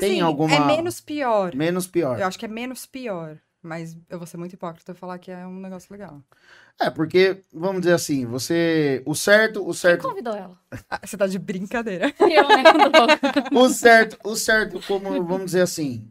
Tem 0.00 0.12
Assim, 0.12 0.20
alguma- 0.22 0.54
É 0.54 0.60
menos 0.66 1.00
pior. 1.02 1.54
menos 1.54 1.86
pior. 1.86 2.18
Eu 2.18 2.26
acho 2.26 2.38
que 2.38 2.46
é 2.46 2.48
menos 2.48 2.86
pior. 2.86 3.38
Mas 3.62 3.96
eu 4.10 4.18
vou 4.18 4.26
ser 4.26 4.36
muito 4.36 4.54
hipócrita 4.54 4.90
e 4.90 4.94
falar 4.94 5.18
que 5.18 5.30
é 5.30 5.46
um 5.46 5.60
negócio 5.60 5.92
legal. 5.92 6.20
É, 6.80 6.90
porque, 6.90 7.42
vamos 7.52 7.82
dizer 7.82 7.94
assim, 7.94 8.26
você. 8.26 9.02
O 9.06 9.14
certo, 9.14 9.60
o 9.60 9.66
Quem 9.66 9.74
certo. 9.74 10.08
convidou 10.08 10.34
ela? 10.34 10.58
Ah, 10.90 11.00
você 11.04 11.16
tá 11.16 11.28
de 11.28 11.38
brincadeira. 11.38 12.12
Eu, 12.20 12.48
né? 12.48 12.64
O 13.54 13.68
certo, 13.68 14.18
o 14.24 14.34
certo, 14.34 14.80
como, 14.86 15.24
vamos 15.24 15.46
dizer 15.46 15.60
assim, 15.60 16.10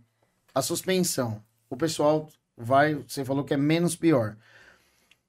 a 0.56 0.62
suspensão. 0.62 1.44
O 1.70 1.76
pessoal 1.76 2.30
vai. 2.56 2.96
Você 2.96 3.26
falou 3.26 3.44
que 3.44 3.54
é 3.54 3.58
menos 3.58 3.98
pior. 3.98 4.38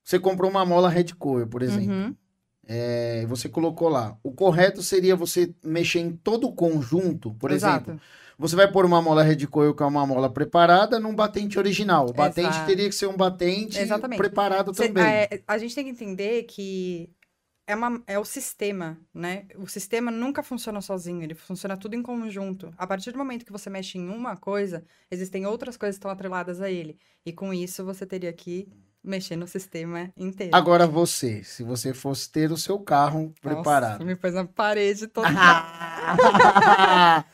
Você 0.04 0.18
comprou 0.18 0.50
uma 0.50 0.64
mola 0.64 0.88
Red 0.88 1.14
Coil, 1.18 1.46
por 1.46 1.62
exemplo. 1.62 1.92
Uhum. 1.92 2.16
É, 2.66 3.26
você 3.26 3.48
colocou 3.48 3.88
lá. 3.88 4.16
O 4.22 4.32
correto 4.32 4.82
seria 4.82 5.16
você 5.16 5.52
mexer 5.64 6.00
em 6.00 6.12
todo 6.12 6.46
o 6.46 6.52
conjunto, 6.52 7.34
por 7.34 7.50
exemplo. 7.50 8.00
Você 8.38 8.56
vai 8.56 8.70
pôr 8.70 8.84
uma 8.84 9.00
mola 9.02 9.22
Red 9.22 9.46
Coil, 9.46 9.74
que 9.74 9.82
é 9.82 9.86
uma 9.86 10.06
mola 10.06 10.28
preparada, 10.30 10.98
num 10.98 11.14
batente 11.14 11.58
original. 11.58 12.08
O 12.08 12.12
batente 12.12 12.48
Exato. 12.48 12.66
teria 12.66 12.88
que 12.88 12.94
ser 12.94 13.06
um 13.06 13.16
batente 13.16 13.78
Exatamente. 13.78 14.18
preparado 14.18 14.74
Cê- 14.74 14.88
também. 14.88 15.04
é, 15.04 15.42
a 15.46 15.58
gente 15.58 15.74
tem 15.74 15.84
que 15.84 15.90
entender 15.90 16.44
que 16.44 17.10
é, 17.66 17.74
uma, 17.76 18.02
é 18.06 18.18
o 18.18 18.24
sistema, 18.24 18.98
né? 19.14 19.44
O 19.56 19.66
sistema 19.68 20.10
nunca 20.10 20.42
funciona 20.42 20.80
sozinho, 20.80 21.22
ele 21.22 21.34
funciona 21.34 21.76
tudo 21.76 21.94
em 21.94 22.02
conjunto. 22.02 22.72
A 22.76 22.86
partir 22.86 23.12
do 23.12 23.18
momento 23.18 23.44
que 23.44 23.52
você 23.52 23.70
mexe 23.70 23.98
em 23.98 24.08
uma 24.08 24.36
coisa, 24.36 24.82
existem 25.10 25.46
outras 25.46 25.76
coisas 25.76 25.96
que 25.96 26.00
estão 26.00 26.10
atreladas 26.10 26.60
a 26.60 26.70
ele. 26.70 26.98
E 27.24 27.32
com 27.32 27.54
isso, 27.54 27.84
você 27.84 28.04
teria 28.04 28.32
que 28.32 28.68
mexer 29.04 29.34
no 29.36 29.46
sistema 29.48 30.12
inteiro. 30.16 30.54
Agora 30.54 30.86
você, 30.86 31.42
se 31.44 31.62
você 31.64 31.92
fosse 31.94 32.30
ter 32.30 32.50
o 32.52 32.56
seu 32.56 32.78
carro 32.78 33.32
Nossa, 33.42 33.54
preparado. 33.56 34.04
me 34.04 34.14
pôs 34.16 34.34
na 34.34 34.44
parede 34.44 35.06
toda. 35.10 35.28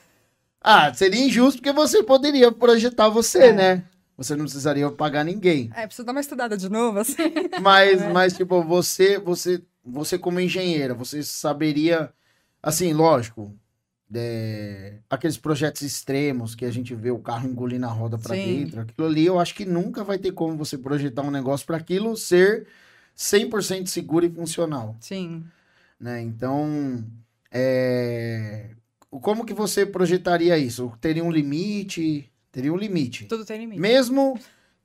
ah, 0.60 0.92
seria 0.94 1.24
injusto 1.24 1.60
porque 1.60 1.72
você 1.72 2.02
poderia 2.02 2.50
projetar 2.52 3.08
você, 3.08 3.44
É. 3.48 3.52
né? 3.52 3.84
Você 4.16 4.34
não 4.34 4.44
precisaria 4.44 4.90
pagar 4.90 5.24
ninguém. 5.24 5.70
É, 5.76 5.86
preciso 5.86 6.04
dar 6.04 6.10
uma 6.12 6.20
estudada 6.20 6.56
de 6.56 6.68
novo, 6.68 6.98
assim. 6.98 7.14
Mas, 7.62 8.02
É. 8.02 8.12
mas 8.12 8.36
tipo, 8.36 8.60
você, 8.64 9.16
você, 9.16 9.62
você 9.84 10.18
como 10.18 10.40
engenheira, 10.40 10.92
você 10.92 11.22
saberia, 11.22 12.12
assim, 12.60 12.92
lógico, 12.92 13.54
é, 14.12 14.94
aqueles 15.08 15.36
projetos 15.36 15.82
extremos 15.82 16.54
que 16.56 16.64
a 16.64 16.70
gente 16.72 16.94
vê 16.96 17.12
o 17.12 17.18
carro 17.20 17.48
engolindo 17.48 17.86
a 17.86 17.90
roda 17.90 18.18
pra 18.18 18.34
Sim. 18.34 18.64
dentro, 18.64 18.80
aquilo 18.80 19.06
ali, 19.06 19.24
eu 19.26 19.38
acho 19.38 19.54
que 19.54 19.64
nunca 19.64 20.02
vai 20.02 20.18
ter 20.18 20.32
como 20.32 20.56
você 20.56 20.76
projetar 20.76 21.22
um 21.22 21.30
negócio 21.30 21.64
para 21.64 21.76
aquilo 21.76 22.16
ser 22.16 22.66
100% 23.16 23.86
seguro 23.86 24.26
e 24.26 24.30
funcional, 24.30 24.96
Sim. 25.00 25.44
né? 26.00 26.20
Então, 26.22 27.04
é, 27.52 28.70
como 29.10 29.44
que 29.44 29.54
você 29.54 29.86
projetaria 29.86 30.58
isso? 30.58 30.92
Teria 31.00 31.24
um 31.24 31.30
limite? 31.30 32.30
Teria 32.52 32.72
um 32.72 32.76
limite. 32.76 33.26
Tudo 33.26 33.44
tem 33.44 33.58
limite. 33.60 33.80
Mesmo 33.80 34.38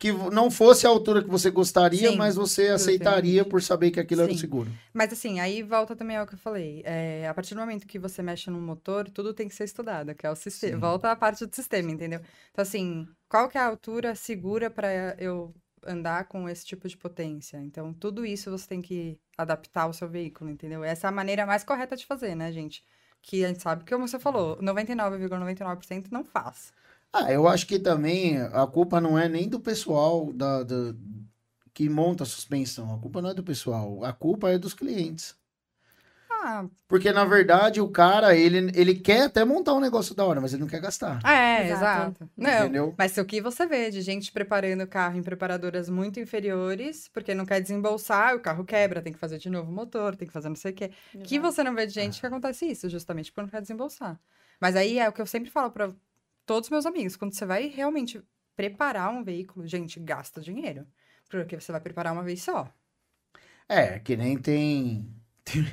que 0.04 0.12
não 0.12 0.52
fosse 0.52 0.86
a 0.86 0.90
altura 0.90 1.24
que 1.24 1.30
você 1.30 1.50
gostaria, 1.50 2.10
Sim, 2.10 2.18
mas 2.18 2.36
você 2.36 2.68
aceitaria 2.68 3.46
por 3.46 3.62
saber 3.62 3.90
que 3.90 4.02
aquilo 4.02 4.24
era 4.24 4.32
Sim. 4.34 4.38
seguro. 4.38 4.70
Mas 4.94 5.14
assim, 5.14 5.40
aí 5.40 5.64
volta 5.64 5.96
também 5.96 6.18
ao 6.18 6.28
que 6.28 6.34
eu 6.34 6.38
falei. 6.38 6.82
É, 6.84 7.26
a 7.26 7.34
partir 7.34 7.54
do 7.54 7.62
momento 7.62 7.88
que 7.88 7.98
você 7.98 8.22
mexe 8.22 8.50
no 8.50 8.60
motor, 8.60 9.10
tudo 9.10 9.34
tem 9.34 9.48
que 9.48 9.56
ser 9.56 9.64
estudado, 9.64 10.14
que 10.14 10.28
é 10.28 10.30
o 10.30 10.36
sistema. 10.36 10.74
Sim. 10.74 10.80
Volta 10.80 11.10
à 11.10 11.16
parte 11.16 11.46
do 11.46 11.56
sistema, 11.56 11.90
entendeu? 11.90 12.20
Então, 12.52 12.64
assim, 12.64 13.08
qual 13.30 13.48
que 13.48 13.58
é 13.58 13.62
a 13.62 13.66
altura 13.66 14.14
segura 14.14 14.70
para 14.70 15.16
eu 15.18 15.56
andar 15.86 16.26
com 16.26 16.50
esse 16.50 16.66
tipo 16.66 16.86
de 16.88 16.98
potência? 16.98 17.58
Então, 17.64 17.94
tudo 17.94 18.26
isso 18.26 18.52
você 18.52 18.68
tem 18.68 18.82
que 18.82 19.18
adaptar 19.38 19.84
ao 19.84 19.94
seu 19.94 20.10
veículo, 20.10 20.50
entendeu? 20.50 20.84
Essa 20.84 21.08
é 21.08 21.10
a 21.10 21.14
maneira 21.14 21.46
mais 21.46 21.64
correta 21.64 21.96
de 21.96 22.06
fazer, 22.06 22.36
né, 22.36 22.52
gente? 22.52 22.84
Que 23.24 23.44
a 23.44 23.48
gente 23.48 23.62
sabe 23.64 23.84
que, 23.84 23.92
como 23.94 24.08
você 24.08 24.20
falou, 24.20 24.58
99,99% 24.62 26.12
não 26.12 26.24
faz. 26.24 26.72
Ah, 27.12 27.32
eu 27.32 27.48
acho 27.48 27.66
que 27.68 27.80
também 27.80 28.40
a 28.42 28.68
culpa 28.68 29.00
não 29.00 29.18
é 29.18 29.30
nem 29.30 29.48
do 29.48 29.60
pessoal 29.60 30.32
da, 30.34 30.64
da- 30.64 30.94
que 31.74 31.88
monta 31.90 32.24
a 32.24 32.26
suspensão. 32.28 32.94
A 32.94 33.00
culpa 33.00 33.22
não 33.22 33.30
é 33.30 33.34
do 33.34 33.44
pessoal. 33.44 34.04
A 34.04 34.14
culpa 34.14 34.50
é 34.52 34.58
dos 34.60 34.74
clientes. 34.74 35.36
Ah, 36.46 36.66
Porque, 36.88 37.12
na 37.12 37.24
verdade, 37.26 37.80
o 37.80 37.90
cara, 37.90 38.36
ele, 38.36 38.70
ele 38.76 38.96
quer 38.96 39.24
até 39.24 39.46
montar 39.46 39.74
um 39.74 39.80
negócio 39.80 40.14
da 40.14 40.26
hora, 40.26 40.42
mas 40.42 40.54
ele 40.54 40.62
não 40.62 40.68
quer 40.68 40.82
gastar. 40.82 41.20
é, 41.26 41.70
Exato. 41.70 42.26
exato. 42.26 42.30
Não, 42.36 42.66
Entendeu? 42.66 42.94
Mas 42.98 43.18
o 43.18 43.24
que 43.26 43.40
você 43.42 43.66
vê 43.66 43.90
de 43.90 44.02
gente 44.02 44.32
preparando 44.32 44.84
o 44.84 44.88
carro 44.88 45.18
em 45.18 45.24
preparadoras 45.24 45.90
muito 45.90 46.20
inferiores, 46.20 47.08
porque 47.08 47.34
não 47.34 47.46
quer 47.46 47.62
desembolsar, 47.62 48.36
o 48.36 48.40
carro 48.42 48.66
quebra, 48.66 49.02
tem 49.02 49.14
que 49.14 49.20
fazer 49.20 49.38
de 49.38 49.50
novo 49.50 49.72
o 49.72 49.74
motor, 49.74 50.16
tem 50.16 50.28
que 50.28 50.34
fazer 50.34 50.50
não 50.50 50.56
sei 50.56 50.72
o 50.72 50.76
quê. 50.76 50.92
Que 51.24 51.38
Exato. 51.38 51.40
você 51.40 51.64
não 51.64 51.74
vê 51.74 51.86
de 51.88 51.94
gente 51.94 52.20
que 52.20 52.26
acontece 52.28 52.66
isso, 52.66 52.90
justamente 52.90 53.32
porque 53.32 53.42
não 53.44 53.50
quer 53.50 53.62
desembolsar. 53.62 54.20
Mas 54.60 54.76
aí 54.76 55.00
é 55.00 55.08
o 55.08 55.14
que 55.14 55.22
eu 55.22 55.26
sempre 55.26 55.50
falo 55.50 55.72
para 55.72 55.92
todos 56.46 56.68
os 56.68 56.72
meus 56.72 56.86
amigos, 56.86 57.16
quando 57.16 57.34
você 57.34 57.46
vai 57.46 57.68
realmente 57.68 58.22
preparar 58.56 59.10
um 59.12 59.24
veículo, 59.24 59.66
gente, 59.66 60.00
gasta 60.00 60.42
dinheiro. 60.42 60.86
Porque 61.30 61.60
você 61.60 61.72
vai 61.72 61.82
preparar 61.82 62.14
uma 62.14 62.22
vez 62.24 62.44
só. 62.44 62.72
É, 63.68 64.00
que 64.00 64.16
nem 64.16 64.38
tem. 64.38 65.10
Tem 65.46 65.66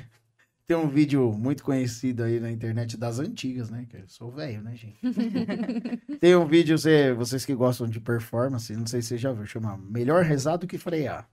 um 0.75 0.87
vídeo 0.87 1.31
muito 1.31 1.63
conhecido 1.63 2.23
aí 2.23 2.39
na 2.39 2.51
internet 2.51 2.97
das 2.97 3.19
antigas, 3.19 3.69
né? 3.69 3.85
Que 3.89 3.97
eu 3.97 4.07
sou 4.07 4.31
velho, 4.31 4.61
né, 4.61 4.75
gente? 4.75 4.99
tem 6.19 6.35
um 6.35 6.45
vídeo, 6.45 6.77
você, 6.77 7.13
vocês 7.13 7.45
que 7.45 7.55
gostam 7.55 7.87
de 7.87 7.99
performance, 7.99 8.75
não 8.75 8.85
sei 8.85 9.01
se 9.01 9.09
você 9.09 9.17
já 9.17 9.31
viu, 9.31 9.45
chama 9.45 9.77
Melhor 9.77 10.23
rezar 10.23 10.57
do 10.57 10.67
que 10.67 10.77
frear. 10.77 11.27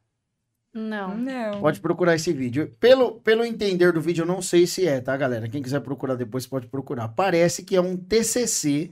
Não. 0.73 1.17
Não. 1.17 1.61
Pode 1.61 1.81
procurar 1.81 2.15
esse 2.15 2.33
vídeo. 2.33 2.75
Pelo, 2.79 3.21
pelo 3.21 3.45
entender 3.45 3.93
do 3.93 4.01
vídeo, 4.01 4.23
eu 4.23 4.27
não 4.27 4.43
sei 4.43 4.67
se 4.67 4.87
é, 4.87 5.01
tá, 5.01 5.17
galera? 5.17 5.49
Quem 5.49 5.63
quiser 5.63 5.81
procurar 5.81 6.15
depois 6.15 6.47
pode 6.47 6.67
procurar. 6.67 7.09
Parece 7.09 7.63
que 7.65 7.75
é 7.75 7.81
um 7.81 7.97
TCC 7.97 8.91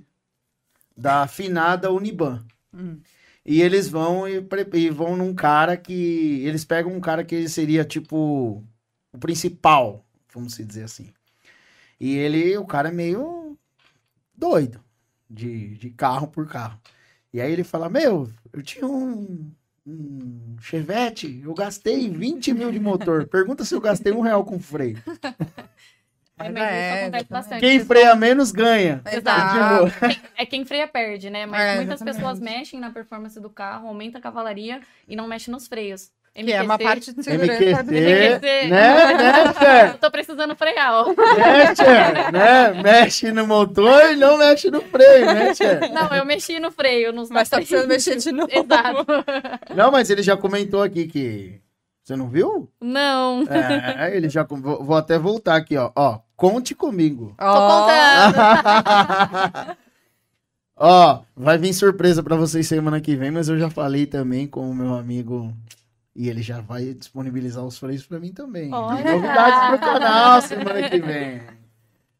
da 0.96 1.22
afinada 1.22 1.92
Uniban. 1.92 2.44
Hum. 2.72 2.98
E 3.44 3.62
eles 3.62 3.88
vão 3.88 4.26
e, 4.26 4.44
e 4.74 4.90
vão 4.90 5.16
num 5.16 5.34
cara 5.34 5.76
que. 5.76 6.42
Eles 6.44 6.64
pegam 6.64 6.92
um 6.92 7.00
cara 7.00 7.24
que 7.24 7.34
ele 7.34 7.48
seria 7.48 7.84
tipo 7.84 8.64
o 9.12 9.18
principal, 9.18 10.05
vamos 10.36 10.54
se 10.54 10.64
dizer 10.64 10.84
assim. 10.84 11.12
E 11.98 12.14
ele, 12.16 12.56
o 12.58 12.66
cara 12.66 12.88
é 12.88 12.92
meio 12.92 13.58
doido 14.36 14.80
de, 15.28 15.76
de 15.78 15.90
carro 15.90 16.28
por 16.28 16.46
carro. 16.48 16.80
E 17.32 17.40
aí 17.40 17.52
ele 17.52 17.64
fala: 17.64 17.88
Meu, 17.88 18.30
eu 18.52 18.62
tinha 18.62 18.86
um, 18.86 19.50
um 19.86 20.56
Chevette, 20.60 21.40
eu 21.42 21.54
gastei 21.54 22.08
20 22.08 22.52
mil 22.54 22.70
de 22.70 22.78
motor. 22.78 23.26
Pergunta 23.26 23.64
se 23.64 23.74
eu 23.74 23.80
gastei 23.80 24.12
um 24.12 24.20
real 24.20 24.44
com 24.44 24.58
freio. 24.60 25.02
É, 26.38 26.50
Mas 26.50 26.62
é, 26.62 27.02
acontece 27.02 27.30
bastante. 27.30 27.60
Quem 27.60 27.80
freia 27.80 28.14
menos 28.14 28.52
ganha. 28.52 29.00
Exato. 29.10 29.86
É 30.36 30.44
quem 30.44 30.66
freia 30.66 30.86
perde, 30.86 31.30
né? 31.30 31.46
Mas 31.46 31.60
É, 31.62 31.76
muitas 31.76 31.94
exatamente. 31.94 32.16
pessoas 32.16 32.40
mexem 32.40 32.78
na 32.78 32.90
performance 32.90 33.40
do 33.40 33.48
carro, 33.48 33.88
aumenta 33.88 34.18
a 34.18 34.20
cavalaria 34.20 34.82
e 35.08 35.16
não 35.16 35.26
mexe 35.26 35.50
nos 35.50 35.66
freios. 35.66 36.10
Que 36.44 36.52
é 36.52 36.62
uma 36.62 36.78
parte 36.78 37.12
de 37.12 37.22
segurança. 37.22 37.52
MQC, 37.62 37.82
do- 37.82 37.92
MQC. 37.92 38.68
né, 38.68 39.14
né, 39.14 39.52
Fer? 39.54 39.88
Eu 39.92 39.98
tô 39.98 40.10
precisando 40.10 40.54
frear, 40.54 40.92
ó. 40.92 41.06
Né, 41.08 42.30
né? 42.32 42.82
Mexe 42.82 43.32
no 43.32 43.46
motor 43.46 44.10
e 44.12 44.16
não 44.16 44.36
mexe 44.38 44.70
no 44.70 44.80
freio, 44.82 45.26
né, 45.26 45.52
Tchê? 45.54 45.88
Não, 45.92 46.08
eu 46.16 46.24
mexi 46.24 46.58
no 46.60 46.70
freio, 46.70 47.12
nos 47.12 47.30
Mas 47.30 47.48
tá 47.48 47.56
precisando 47.56 47.88
mexer 47.88 48.16
de 48.16 48.32
novo. 48.32 48.48
Exato. 48.52 49.06
Não, 49.74 49.90
mas 49.90 50.10
ele 50.10 50.22
já 50.22 50.36
comentou 50.36 50.82
aqui 50.82 51.06
que. 51.06 51.60
Você 52.04 52.14
não 52.14 52.28
viu? 52.28 52.70
Não. 52.80 53.42
É, 53.50 54.16
ele 54.16 54.28
já. 54.28 54.44
Vou, 54.44 54.84
vou 54.84 54.96
até 54.96 55.18
voltar 55.18 55.56
aqui, 55.56 55.76
ó. 55.76 55.90
Ó, 55.96 56.20
conte 56.36 56.72
comigo. 56.74 57.34
Tô 57.38 57.44
Ó, 57.44 57.80
contando. 57.80 59.76
Ó, 60.78 61.20
vai 61.34 61.56
vir 61.56 61.72
surpresa 61.72 62.22
pra 62.22 62.36
vocês 62.36 62.66
semana 62.68 63.00
que 63.00 63.16
vem, 63.16 63.30
mas 63.30 63.48
eu 63.48 63.58
já 63.58 63.70
falei 63.70 64.04
também 64.06 64.46
com 64.46 64.68
o 64.70 64.74
meu 64.74 64.94
amigo. 64.94 65.52
E 66.18 66.30
ele 66.30 66.40
já 66.40 66.62
vai 66.62 66.94
disponibilizar 66.94 67.62
os 67.62 67.78
freios 67.78 68.06
pra 68.06 68.18
mim 68.18 68.32
também. 68.32 68.72
Olha! 68.72 69.12
Novidades 69.12 69.68
pro 69.68 69.78
canal 69.86 70.40
semana 70.40 70.88
que 70.88 70.98
vem. 70.98 71.42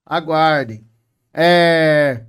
Aguardem. 0.04 0.86
É. 1.32 2.24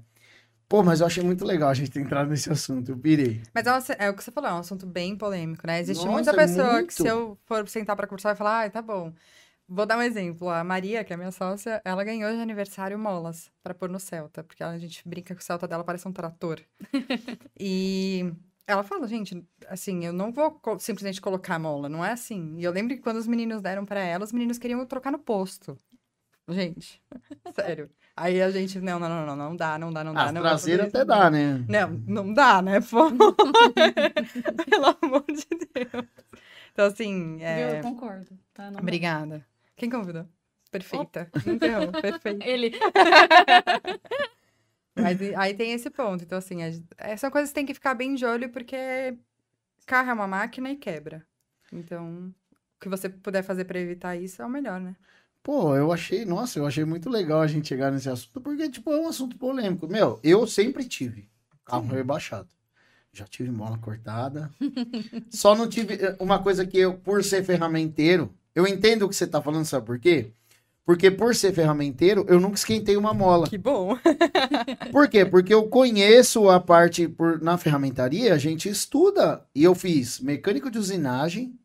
Pô, 0.69 0.81
mas 0.83 0.99
eu 1.01 1.07
achei 1.07 1.23
muito 1.23 1.45
legal 1.45 1.69
a 1.69 1.73
gente 1.73 1.91
ter 1.91 1.99
entrado 2.01 2.29
nesse 2.29 2.49
assunto. 2.51 2.91
Eu 2.91 2.97
pirei. 2.97 3.41
Mas 3.53 3.65
é, 3.67 3.71
um 3.71 3.75
ass- 3.75 3.89
é 3.97 4.09
o 4.09 4.13
que 4.13 4.23
você 4.23 4.31
falou, 4.31 4.49
é 4.49 4.53
um 4.53 4.57
assunto 4.59 4.85
bem 4.85 5.15
polêmico, 5.15 5.65
né? 5.67 5.79
Existe 5.79 6.01
Nossa, 6.05 6.11
muita 6.13 6.33
pessoa 6.33 6.73
muito. 6.73 6.87
que 6.87 6.93
se 6.93 7.07
eu 7.07 7.37
for 7.45 7.67
sentar 7.67 7.95
pra 7.95 8.07
conversar, 8.07 8.29
vai 8.29 8.35
falar, 8.37 8.57
ai, 8.59 8.69
tá 8.69 8.81
bom. 8.81 9.13
Vou 9.69 9.85
dar 9.85 9.97
um 9.97 10.01
exemplo. 10.01 10.49
A 10.49 10.63
Maria, 10.63 11.03
que 11.03 11.13
é 11.13 11.17
minha 11.17 11.31
sócia, 11.31 11.81
ela 11.83 12.03
ganhou 12.03 12.31
de 12.33 12.39
aniversário 12.41 12.97
molas 12.97 13.49
pra 13.61 13.73
pôr 13.73 13.89
no 13.89 13.99
Celta, 13.99 14.41
porque 14.43 14.63
a 14.63 14.77
gente 14.77 15.01
brinca 15.07 15.35
que 15.35 15.41
o 15.41 15.43
Celta 15.43 15.67
dela 15.67 15.83
parece 15.83 16.07
um 16.07 16.13
trator. 16.13 16.59
e 17.59 18.31
ela 18.67 18.83
fala, 18.83 19.07
gente, 19.07 19.43
assim, 19.67 20.05
eu 20.05 20.13
não 20.13 20.31
vou 20.31 20.51
co- 20.51 20.77
simplesmente 20.79 21.21
colocar 21.21 21.57
mola, 21.57 21.89
não 21.89 22.03
é 22.05 22.11
assim. 22.11 22.55
E 22.59 22.63
eu 22.63 22.71
lembro 22.71 22.95
que 22.95 23.01
quando 23.01 23.17
os 23.17 23.27
meninos 23.27 23.61
deram 23.61 23.85
pra 23.85 24.01
ela, 24.01 24.25
os 24.25 24.31
meninos 24.33 24.57
queriam 24.57 24.85
trocar 24.85 25.11
no 25.11 25.19
posto. 25.19 25.79
Gente, 26.49 27.01
sério. 27.55 27.89
Aí 28.15 28.41
a 28.41 28.49
gente, 28.51 28.79
não, 28.79 28.99
não, 28.99 29.09
não, 29.09 29.25
não, 29.25 29.35
não 29.35 29.55
dá, 29.55 29.77
não 29.77 29.91
dá, 29.91 30.03
não 30.03 30.13
dá. 30.13 30.31
Não 30.31 30.41
traseiras 30.41 30.91
fazer 30.91 31.01
até 31.01 31.05
dá, 31.05 31.29
né? 31.29 31.65
Não, 31.67 31.89
não 32.07 32.33
dá, 32.33 32.61
né? 32.61 32.79
Pelo 34.69 34.97
amor 35.01 35.25
de 35.27 35.45
Deus. 35.73 36.05
Então, 36.71 36.85
assim, 36.85 37.41
é... 37.41 37.79
Eu 37.79 37.81
concordo. 37.81 38.37
Tá? 38.53 38.69
Dá. 38.69 38.79
Obrigada. 38.79 39.45
Quem 39.75 39.89
convidou? 39.89 40.25
Perfeita. 40.71 41.29
Então, 41.45 41.91
perfeita. 42.01 42.45
Ele. 42.47 42.71
Mas 45.01 45.19
aí 45.35 45.53
tem 45.53 45.71
esse 45.73 45.89
ponto. 45.89 46.23
Então, 46.23 46.37
assim, 46.37 46.59
é, 46.97 47.17
são 47.17 47.29
coisas 47.31 47.49
que 47.49 47.55
tem 47.55 47.65
que 47.65 47.73
ficar 47.73 47.93
bem 47.93 48.15
de 48.15 48.25
olho, 48.25 48.49
porque 48.49 49.15
carro 49.85 50.09
é 50.11 50.13
uma 50.13 50.27
máquina 50.27 50.69
e 50.71 50.75
quebra. 50.75 51.25
Então, 51.71 52.33
o 52.77 52.79
que 52.79 52.89
você 52.89 53.09
puder 53.09 53.43
fazer 53.43 53.65
pra 53.65 53.79
evitar 53.79 54.15
isso 54.15 54.41
é 54.41 54.45
o 54.45 54.49
melhor, 54.49 54.79
né? 54.79 54.95
Pô, 55.43 55.75
eu 55.75 55.93
achei, 55.93 56.25
nossa, 56.25 56.59
eu 56.59 56.65
achei 56.65 56.83
muito 56.83 57.09
legal 57.09 57.41
a 57.41 57.47
gente 57.47 57.67
chegar 57.67 57.91
nesse 57.91 58.09
assunto, 58.09 58.41
porque, 58.41 58.69
tipo, 58.69 58.91
é 58.91 58.99
um 58.99 59.07
assunto 59.07 59.37
polêmico. 59.37 59.87
Meu, 59.87 60.19
eu 60.23 60.45
sempre 60.45 60.83
tive 60.83 61.29
carro 61.63 61.87
rebaixado. 61.87 62.49
Já 63.13 63.25
tive 63.25 63.49
mola 63.49 63.77
cortada. 63.77 64.51
Só 65.29 65.55
não 65.55 65.67
tive. 65.69 65.95
eh, 65.95 66.15
Uma 66.19 66.41
coisa 66.41 66.65
que 66.65 66.77
eu, 66.77 66.95
por 66.97 67.23
ser 67.23 67.43
ferramenteiro, 67.43 68.33
eu 68.53 68.67
entendo 68.67 69.03
o 69.05 69.09
que 69.09 69.15
você 69.15 69.25
tá 69.27 69.41
falando, 69.41 69.65
sabe 69.65 69.85
por 69.85 69.99
quê? 69.99 70.31
Porque 70.87 71.11
por 71.11 71.35
ser 71.35 71.51
ferramenteiro, 71.53 72.25
eu 72.29 72.39
nunca 72.39 72.55
esquentei 72.55 72.95
uma 72.95 73.13
mola. 73.13 73.49
Que 73.49 73.57
bom. 73.57 73.99
Por 74.89 75.09
quê? 75.09 75.25
Porque 75.25 75.53
eu 75.53 75.67
conheço 75.67 76.49
a 76.49 76.61
parte 76.61 77.09
por, 77.09 77.41
na 77.41 77.57
ferramentaria, 77.57 78.33
a 78.33 78.37
gente 78.37 78.69
estuda. 78.69 79.45
E 79.53 79.65
eu 79.65 79.75
fiz 79.75 80.21
mecânico 80.21 80.71
de 80.71 80.77
usinagem 80.77 81.59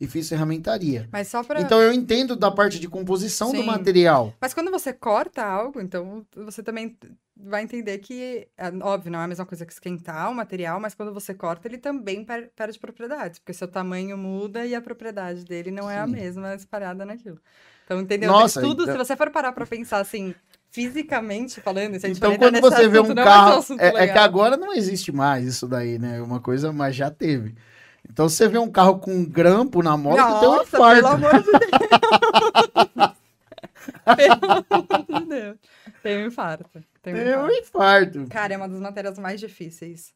e 0.00 0.06
fiz 0.06 0.30
ferramentaria. 0.30 1.06
Mas 1.12 1.28
só 1.28 1.44
pra. 1.44 1.60
Então 1.60 1.82
eu 1.82 1.92
entendo 1.92 2.34
da 2.34 2.50
parte 2.50 2.80
de 2.80 2.88
composição 2.88 3.52
do 3.52 3.58
Sim. 3.58 3.66
material. 3.66 4.32
Mas 4.40 4.54
quando 4.54 4.70
você 4.70 4.90
corta 4.90 5.44
algo, 5.44 5.78
então 5.78 6.24
você 6.34 6.62
também 6.62 6.96
vai 7.36 7.62
entender 7.62 7.98
que, 7.98 8.48
é, 8.56 8.68
óbvio, 8.80 9.12
não 9.12 9.20
é 9.20 9.24
a 9.24 9.28
mesma 9.28 9.44
coisa 9.44 9.66
que 9.66 9.72
esquentar 9.74 10.30
o 10.30 10.34
material, 10.34 10.80
mas 10.80 10.94
quando 10.94 11.12
você 11.12 11.34
corta, 11.34 11.68
ele 11.68 11.76
também 11.76 12.24
per- 12.24 12.50
perde 12.56 12.78
propriedades, 12.78 13.38
porque 13.38 13.52
seu 13.52 13.68
tamanho 13.68 14.16
muda 14.16 14.64
e 14.64 14.74
a 14.74 14.80
propriedade 14.80 15.44
dele 15.44 15.70
não 15.70 15.90
é 15.90 15.98
a 15.98 16.06
Sim. 16.06 16.12
mesma 16.14 16.54
espalhada 16.54 17.04
naquilo. 17.04 17.38
Então, 17.86 18.00
entendeu? 18.00 18.30
Nossa, 18.30 18.60
Tem 18.60 18.68
tudo, 18.68 18.82
então- 18.82 18.94
se 18.94 18.98
você 18.98 19.16
for 19.16 19.30
parar 19.30 19.52
pra 19.52 19.64
pensar 19.64 20.00
assim, 20.00 20.34
fisicamente 20.70 21.60
falando, 21.60 21.98
se 21.98 22.04
a 22.04 22.08
gente 22.08 22.18
Então, 22.18 22.36
quando 22.36 22.60
você 22.60 22.88
vê 22.88 22.98
assunto, 22.98 23.12
um 23.12 23.14
não 23.14 23.24
vai 23.24 23.32
ser 23.32 23.38
carro. 23.38 23.58
assunto 23.58 23.80
É, 23.80 23.86
é 23.86 24.08
que 24.08 24.18
agora 24.18 24.56
não 24.56 24.74
existe 24.74 25.12
mais 25.12 25.46
isso 25.46 25.68
daí, 25.68 25.96
né? 25.98 26.20
Uma 26.20 26.40
coisa, 26.40 26.72
mas 26.72 26.96
já 26.96 27.10
teve. 27.12 27.54
Então, 28.10 28.28
você 28.28 28.48
vê 28.48 28.58
um 28.58 28.70
carro 28.70 28.98
com 28.98 29.12
um 29.12 29.24
grampo 29.24 29.82
na 29.84 29.96
mola, 29.96 30.16
que 30.16 30.40
tem 30.40 30.48
um 30.48 30.52
Nossa, 30.56 30.70
pelo 30.70 30.82
infarto. 30.98 31.06
amor 31.06 31.42
de 31.42 31.52
Deus. 31.52 33.16
pelo 34.16 34.44
amor 34.44 35.20
de 35.20 35.26
Deus. 35.26 35.56
Tem 36.02 36.22
um 36.22 36.26
infarto. 36.26 36.64
Tem 37.02 37.14
um 37.14 37.16
Tem 37.16 37.36
um 37.36 37.50
infarto. 37.50 38.18
infarto. 38.18 38.26
Cara, 38.30 38.54
é 38.54 38.56
uma 38.56 38.68
das 38.68 38.80
matérias 38.80 39.18
mais 39.18 39.40
difíceis. 39.40 40.12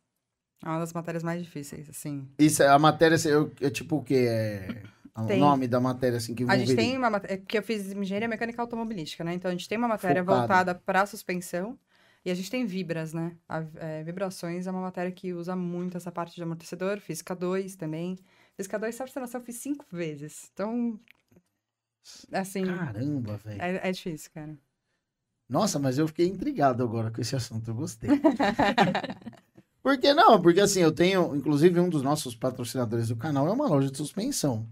É 0.65 0.69
uma 0.69 0.79
das 0.81 0.93
matérias 0.93 1.23
mais 1.23 1.43
difíceis, 1.43 1.89
assim. 1.89 2.29
Isso, 2.39 2.63
é- 2.63 2.69
a 2.69 2.79
matéria 2.79 3.15
assim, 3.17 3.29
eu- 3.31 3.51
é, 3.61 3.71
tipo 3.71 3.97
o 3.97 4.03
quê? 4.05 4.27
É. 4.29 4.83
O 5.25 5.27
Tem. 5.29 5.41
nome 5.41 5.69
da 5.69 5.81
matéria, 5.81 6.19
assim, 6.19 6.35
que 6.35 6.45
A 6.45 6.57
gente 6.59 6.75
tem 6.75 6.97
uma 6.97 7.11
matéria, 7.11 7.39
porque 7.39 7.59
eu 7.59 7.63
fiz 7.63 7.93
engenharia 7.93 8.29
mecânica 8.29 8.61
automobilística, 8.63 9.23
né? 9.25 9.35
Então 9.35 9.49
a 9.49 9.53
gente 9.53 9.69
tem 9.69 9.79
uma 9.79 9.89
matéria 9.89 10.23
Focado. 10.23 10.41
voltada 10.41 10.75
para 10.75 11.07
suspensão 11.07 11.79
e 12.25 12.31
a 12.31 12.35
gente 12.35 12.51
tem 12.51 12.67
vibras, 12.67 13.13
né? 13.13 13.37
A- 13.49 13.65
é, 13.77 14.03
vibrações 14.03 14.67
é 14.67 14.71
uma 14.71 14.81
matéria 14.83 15.11
que 15.13 15.33
usa 15.33 15.55
muito 15.57 15.97
essa 15.97 16.11
parte 16.13 16.35
de 16.35 16.43
amortecedor, 16.43 16.99
física 17.01 17.35
2 17.35 17.77
também. 17.77 18.19
Física 18.57 18.79
2, 18.79 18.95
só 18.95 19.05
pra 19.05 19.09
você 19.13 19.15
ter 19.15 19.21
noção, 19.21 19.41
eu 19.41 19.45
fiz 19.45 19.57
cinco 19.57 19.85
vezes. 19.91 20.51
Então, 20.53 20.99
assim, 22.33 22.65
Caramba, 22.67 23.37
velho. 23.37 23.63
é, 23.63 23.89
é 23.89 23.93
difícil, 23.93 24.31
cara. 24.33 24.57
Nossa, 25.49 25.79
mas 25.79 25.99
eu 25.99 26.07
fiquei 26.07 26.27
intrigado 26.27 26.83
agora 26.83 27.11
com 27.11 27.21
esse 27.21 27.35
assunto, 27.35 27.69
eu 27.71 27.75
gostei. 27.75 28.09
Por 29.83 29.99
que 29.99 30.13
não? 30.15 30.41
Porque 30.41 30.61
assim, 30.61 30.81
eu 30.81 30.93
tenho, 30.93 31.35
inclusive, 31.35 31.81
um 31.81 31.89
dos 31.89 32.03
nossos 32.03 32.35
patrocinadores 32.35 33.09
do 33.09 33.17
canal 33.17 33.47
é 33.49 33.53
uma 33.53 33.67
loja 33.69 33.91
de 33.91 33.97
suspensão. 33.97 34.69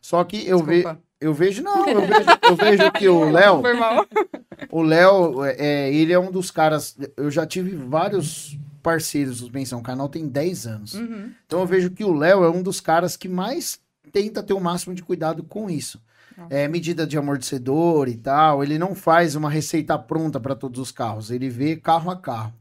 Ssó 0.00 0.24
que 0.24 0.46
eu, 0.46 0.58
ve, 0.62 0.76
Desculpa. 0.76 1.00
eu 1.20 1.34
vejo, 1.34 1.62
não, 1.62 1.86
eu 1.88 2.00
vejo, 2.00 2.30
eu 2.42 2.56
vejo 2.56 2.92
que 2.92 3.08
o 3.08 3.24
Léo, 3.30 3.62
o 4.70 4.82
Léo, 4.82 5.44
é, 5.44 5.56
é, 5.58 5.94
ele 5.94 6.12
é 6.12 6.18
um 6.18 6.30
dos 6.30 6.50
caras, 6.50 6.96
eu 7.16 7.30
já 7.30 7.46
tive 7.46 7.74
vários 7.76 8.56
parceiros 8.82 9.34
de 9.34 9.40
suspensão, 9.40 9.78
o 9.80 9.82
canal 9.82 10.08
tem 10.08 10.26
10 10.26 10.66
anos. 10.66 10.94
Uhum. 10.94 11.30
Então 11.46 11.60
eu 11.60 11.66
vejo 11.66 11.90
que 11.90 12.04
o 12.04 12.14
Léo 12.14 12.44
é 12.44 12.50
um 12.50 12.62
dos 12.62 12.80
caras 12.80 13.16
que 13.16 13.28
mais 13.28 13.78
tenta 14.12 14.42
ter 14.42 14.54
o 14.54 14.60
máximo 14.60 14.94
de 14.94 15.02
cuidado 15.02 15.42
com 15.44 15.68
isso. 15.68 16.00
É, 16.48 16.66
medida 16.66 17.06
de 17.06 17.18
amortecedor 17.18 18.08
e 18.08 18.16
tal. 18.16 18.64
Ele 18.64 18.78
não 18.78 18.94
faz 18.94 19.34
uma 19.34 19.50
receita 19.50 19.98
pronta 19.98 20.40
para 20.40 20.54
todos 20.54 20.80
os 20.80 20.90
carros. 20.90 21.30
Ele 21.30 21.50
vê 21.50 21.76
carro 21.76 22.10
a 22.10 22.16
carro. 22.16 22.54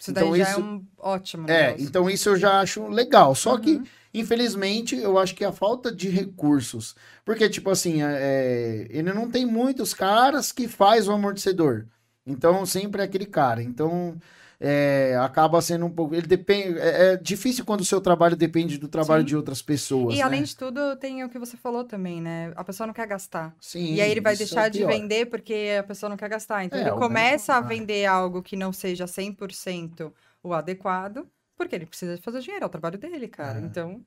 Isso 0.00 0.10
daí 0.10 0.24
Então, 0.24 0.36
já 0.38 0.42
isso- 0.50 0.60
é 0.60 0.62
um 0.64 0.82
ótimo 0.98 1.50
É, 1.50 1.66
negócio. 1.66 1.84
então 1.86 2.08
isso 2.08 2.28
eu 2.30 2.36
já 2.38 2.60
acho 2.60 2.86
legal. 2.88 3.34
Só 3.34 3.58
que, 3.58 3.72
Uhum. 3.72 3.84
Infelizmente, 4.18 4.96
eu 4.96 5.18
acho 5.18 5.34
que 5.34 5.44
a 5.44 5.52
falta 5.52 5.90
de 5.94 6.08
recursos. 6.08 6.94
Porque, 7.24 7.48
tipo 7.48 7.70
assim, 7.70 8.02
é, 8.02 8.06
é, 8.18 8.86
ele 8.90 9.12
não 9.12 9.30
tem 9.30 9.44
muitos 9.46 9.92
caras 9.94 10.52
que 10.52 10.68
faz 10.68 11.08
o 11.08 11.12
amortecedor. 11.12 11.86
Então, 12.26 12.64
sempre 12.66 13.00
é 13.02 13.04
aquele 13.04 13.26
cara. 13.26 13.62
Então, 13.62 14.16
é, 14.58 15.16
acaba 15.20 15.60
sendo 15.60 15.86
um 15.86 15.90
pouco. 15.90 16.14
Ele 16.14 16.26
depende. 16.26 16.78
É, 16.78 17.12
é 17.12 17.16
difícil 17.16 17.64
quando 17.64 17.82
o 17.82 17.84
seu 17.84 18.00
trabalho 18.00 18.34
depende 18.34 18.78
do 18.78 18.88
trabalho 18.88 19.22
Sim. 19.22 19.26
de 19.26 19.36
outras 19.36 19.62
pessoas. 19.62 20.14
E 20.14 20.18
né? 20.18 20.22
além 20.24 20.42
de 20.42 20.56
tudo, 20.56 20.96
tem 20.96 21.22
o 21.22 21.28
que 21.28 21.38
você 21.38 21.56
falou 21.56 21.84
também, 21.84 22.20
né? 22.20 22.52
A 22.56 22.64
pessoa 22.64 22.86
não 22.86 22.94
quer 22.94 23.06
gastar. 23.06 23.54
Sim, 23.60 23.94
E 23.94 24.00
aí 24.00 24.10
ele 24.10 24.20
vai 24.20 24.32
é 24.34 24.36
deixar 24.36 24.68
de 24.70 24.78
pior. 24.78 24.88
vender 24.88 25.26
porque 25.26 25.76
a 25.78 25.82
pessoa 25.84 26.08
não 26.10 26.16
quer 26.16 26.28
gastar. 26.28 26.64
Então 26.64 26.78
É, 26.78 26.82
ele 26.82 26.90
começa 26.92 27.52
a 27.52 27.60
mercado- 27.60 27.68
vender 27.78 28.06
algo 28.06 28.42
que 28.42 28.56
não 28.56 28.72
seja 28.72 29.06
100% 29.06 30.12
o 30.42 30.52
adequado, 30.54 31.26
porque 31.56 31.74
ele 31.74 31.86
precisa 31.86 32.18
fazer 32.18 32.40
dinheiro, 32.40 32.64
é 32.64 32.66
o 32.66 32.70
trabalho 32.70 32.98
dele, 32.98 33.28
cara. 33.28 33.58
É. 33.58 33.62
Então, 33.62 34.00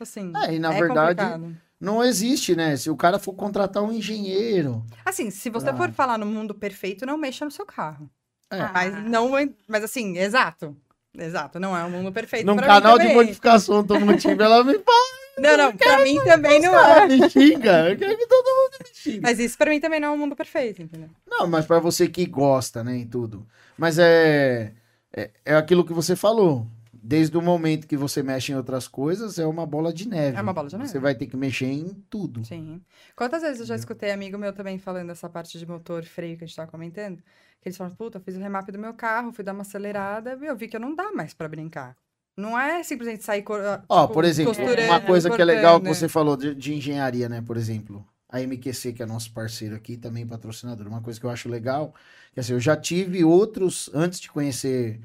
assim, 0.00 0.32
É, 0.44 0.54
e 0.54 0.58
na 0.58 0.74
é 0.74 0.80
verdade, 0.80 1.20
complicado. 1.20 1.56
não 1.80 2.02
existe, 2.04 2.54
né? 2.56 2.76
Se 2.76 2.90
o 2.90 2.96
cara 2.96 3.18
for 3.18 3.32
contratar 3.34 3.82
um 3.82 3.92
engenheiro. 3.92 4.84
Assim, 5.04 5.30
se 5.30 5.48
você 5.50 5.70
Ah. 5.70 5.76
for 5.76 5.90
falar 5.92 6.18
no 6.18 6.26
mundo 6.26 6.54
perfeito, 6.54 7.06
não 7.06 7.16
mexa 7.16 7.44
no 7.44 7.50
seu 7.50 7.64
carro. 7.66 8.10
É. 8.50 8.60
Ah. 8.60 8.70
Mas 8.74 9.04
não, 9.04 9.36
é- 9.38 9.48
mas 9.68 9.84
assim, 9.84 10.16
exato. 10.18 10.76
Exato, 11.16 11.60
não 11.60 11.76
é 11.76 11.84
um 11.84 11.90
mundo 11.90 12.10
perfeito 12.10 12.44
Num 12.44 12.56
pra 12.56 12.66
canal 12.66 12.98
mim 12.98 13.06
de 13.06 13.14
modificação 13.14 13.76
automotiva, 13.76 14.42
ela 14.42 14.64
me 14.64 14.74
fala, 14.80 15.14
Não, 15.38 15.56
não, 15.56 15.76
pra 15.76 16.00
mim 16.02 16.16
também 16.24 16.60
não 16.60 16.76
é. 16.76 17.06
me 17.06 17.30
xinga. 17.30 17.88
Eu 17.90 17.96
quero 17.96 18.16
que 18.18 18.26
todo 18.26 18.44
mundo 18.44 18.76
me 18.80 18.94
xingue. 18.94 19.20
Mas 19.20 19.38
isso 19.38 19.56
pra 19.56 19.70
mim 19.70 19.78
também 19.78 20.00
não 20.00 20.08
é 20.08 20.10
um 20.10 20.18
mundo 20.18 20.34
perfeito, 20.34 20.82
entendeu? 20.82 21.08
Não, 21.24 21.46
mas 21.46 21.66
pra 21.66 21.78
você 21.78 22.08
que 22.08 22.26
gosta, 22.26 22.82
né, 22.82 22.96
e 22.98 23.06
tudo. 23.06 23.46
Mas 23.78 23.96
é, 24.00 24.72
é, 25.16 25.30
é 25.44 25.54
aquilo 25.54 25.84
que 25.84 25.92
você 25.92 26.16
falou. 26.16 26.66
Desde 26.92 27.36
o 27.36 27.42
momento 27.42 27.86
que 27.86 27.98
você 27.98 28.22
mexe 28.22 28.50
em 28.50 28.54
outras 28.56 28.88
coisas, 28.88 29.38
é 29.38 29.46
uma 29.46 29.66
bola 29.66 29.92
de 29.92 30.08
neve. 30.08 30.38
É 30.38 30.40
uma 30.40 30.54
bola 30.54 30.68
de 30.68 30.76
neve. 30.76 30.88
Você 30.88 30.98
vai 30.98 31.14
ter 31.14 31.26
que 31.26 31.36
mexer 31.36 31.66
em 31.66 31.90
tudo. 32.08 32.42
Sim. 32.46 32.80
Quantas 33.14 33.42
vezes 33.42 33.60
eu 33.60 33.66
já 33.66 33.76
escutei 33.76 34.10
amigo 34.10 34.38
meu 34.38 34.54
também 34.54 34.78
falando 34.78 35.08
dessa 35.08 35.28
parte 35.28 35.58
de 35.58 35.66
motor, 35.66 36.02
freio 36.04 36.38
que 36.38 36.44
a 36.44 36.46
gente 36.46 36.56
tava 36.56 36.70
comentando? 36.70 37.18
Que 37.60 37.68
eles 37.68 37.76
falam, 37.76 37.94
puta, 37.94 38.18
fiz 38.20 38.36
o 38.36 38.40
remap 38.40 38.70
do 38.70 38.78
meu 38.78 38.94
carro, 38.94 39.32
fui 39.32 39.44
dar 39.44 39.52
uma 39.52 39.62
acelerada, 39.62 40.38
e 40.40 40.46
eu 40.46 40.56
vi 40.56 40.66
que 40.66 40.76
eu 40.76 40.80
não 40.80 40.94
dá 40.94 41.12
mais 41.12 41.34
pra 41.34 41.46
brincar. 41.46 41.94
Não 42.36 42.58
é 42.58 42.82
simplesmente 42.82 43.22
sair 43.22 43.44
Ó, 43.88 44.02
tipo, 44.02 44.14
por 44.14 44.24
exemplo, 44.24 44.52
uma 44.86 45.00
coisa 45.00 45.30
que 45.30 45.40
é 45.40 45.44
legal 45.44 45.78
que 45.78 45.86
cortando. 45.86 45.94
você 45.94 46.08
falou 46.08 46.36
de, 46.36 46.54
de 46.54 46.74
engenharia, 46.74 47.28
né? 47.28 47.42
Por 47.42 47.56
exemplo, 47.56 48.04
a 48.34 48.40
MQC, 48.40 48.92
que 48.94 49.02
é 49.02 49.06
nosso 49.06 49.32
parceiro 49.32 49.76
aqui, 49.76 49.96
também 49.96 50.26
patrocinador. 50.26 50.88
Uma 50.88 51.00
coisa 51.00 51.20
que 51.20 51.24
eu 51.24 51.30
acho 51.30 51.48
legal, 51.48 51.94
que 52.32 52.40
assim, 52.40 52.52
eu 52.52 52.58
já 52.58 52.76
tive 52.76 53.24
outros, 53.24 53.88
antes 53.94 54.18
de 54.18 54.28
conhecer 54.28 55.00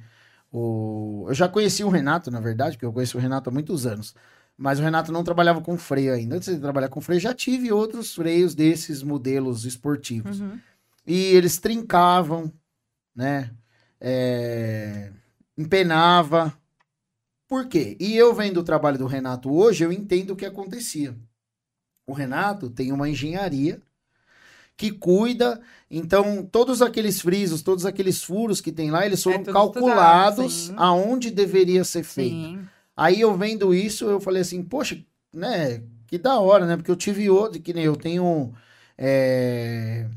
o... 0.52 1.26
Eu 1.28 1.36
já 1.36 1.48
conheci 1.48 1.84
o 1.84 1.90
Renato, 1.90 2.32
na 2.32 2.40
verdade, 2.40 2.76
porque 2.76 2.88
eu 2.88 2.92
conheço 2.92 3.20
o 3.20 3.22
Renato 3.22 3.48
há 3.48 3.54
muitos 3.54 3.86
anos. 3.86 4.16
Mas 4.58 4.80
o 4.80 4.82
Renato 4.82 5.12
não 5.12 5.24
trabalhava 5.24 5.62
com 5.62 5.78
freio 5.78 6.12
ainda. 6.12 6.38
Antes 6.38 6.50
de 6.50 6.60
trabalhar 6.60 6.90
com 6.90 7.00
freio, 7.00 7.22
já 7.22 7.32
tive 7.32 7.72
outros 7.72 8.16
freios 8.16 8.56
desses 8.56 9.04
modelos 9.04 9.64
esportivos. 9.64 10.40
Uhum. 10.40 10.60
E 11.06 11.26
eles 11.36 11.60
trincavam, 11.60 12.52
né? 13.16 13.52
É, 14.02 15.12
Empenava. 15.56 16.52
Por 17.48 17.68
quê? 17.68 17.96
E 18.00 18.16
eu 18.16 18.34
vendo 18.34 18.58
o 18.60 18.64
trabalho 18.64 18.98
do 18.98 19.06
Renato 19.06 19.54
hoje, 19.54 19.84
eu 19.84 19.92
entendo 19.92 20.32
o 20.32 20.36
que 20.36 20.46
acontecia. 20.46 21.16
O 22.10 22.14
Renato 22.14 22.72
tem 22.72 22.92
uma 22.92 23.08
engenharia 23.08 23.80
que 24.76 24.92
cuida, 24.92 25.62
então 25.92 26.42
todos 26.44 26.82
aqueles 26.82 27.22
frisos, 27.22 27.62
todos 27.62 27.86
aqueles 27.86 28.24
furos 28.24 28.62
que 28.62 28.72
tem 28.72 28.90
lá, 28.90 29.06
eles 29.06 29.22
foram 29.22 29.42
É 29.42 29.44
calculados 29.44 30.54
estudado, 30.54 30.82
aonde 30.82 31.30
deveria 31.30 31.84
ser 31.84 32.02
feito. 32.04 32.34
Sim. 32.34 32.60
Aí 32.96 33.22
eu 33.22 33.36
vendo 33.38 33.76
isso, 33.76 34.06
eu 34.06 34.20
falei 34.20 34.42
assim, 34.42 34.64
poxa, 34.64 34.98
né, 35.32 35.84
que 36.08 36.18
da 36.18 36.40
hora, 36.40 36.66
né? 36.66 36.76
Porque 36.76 36.90
eu 36.90 36.96
tive 36.96 37.30
outro, 37.30 37.62
que 37.62 37.74
nem 37.74 37.84
eu 37.84 37.96
tenho. 37.96 38.54
é, 38.98 40.08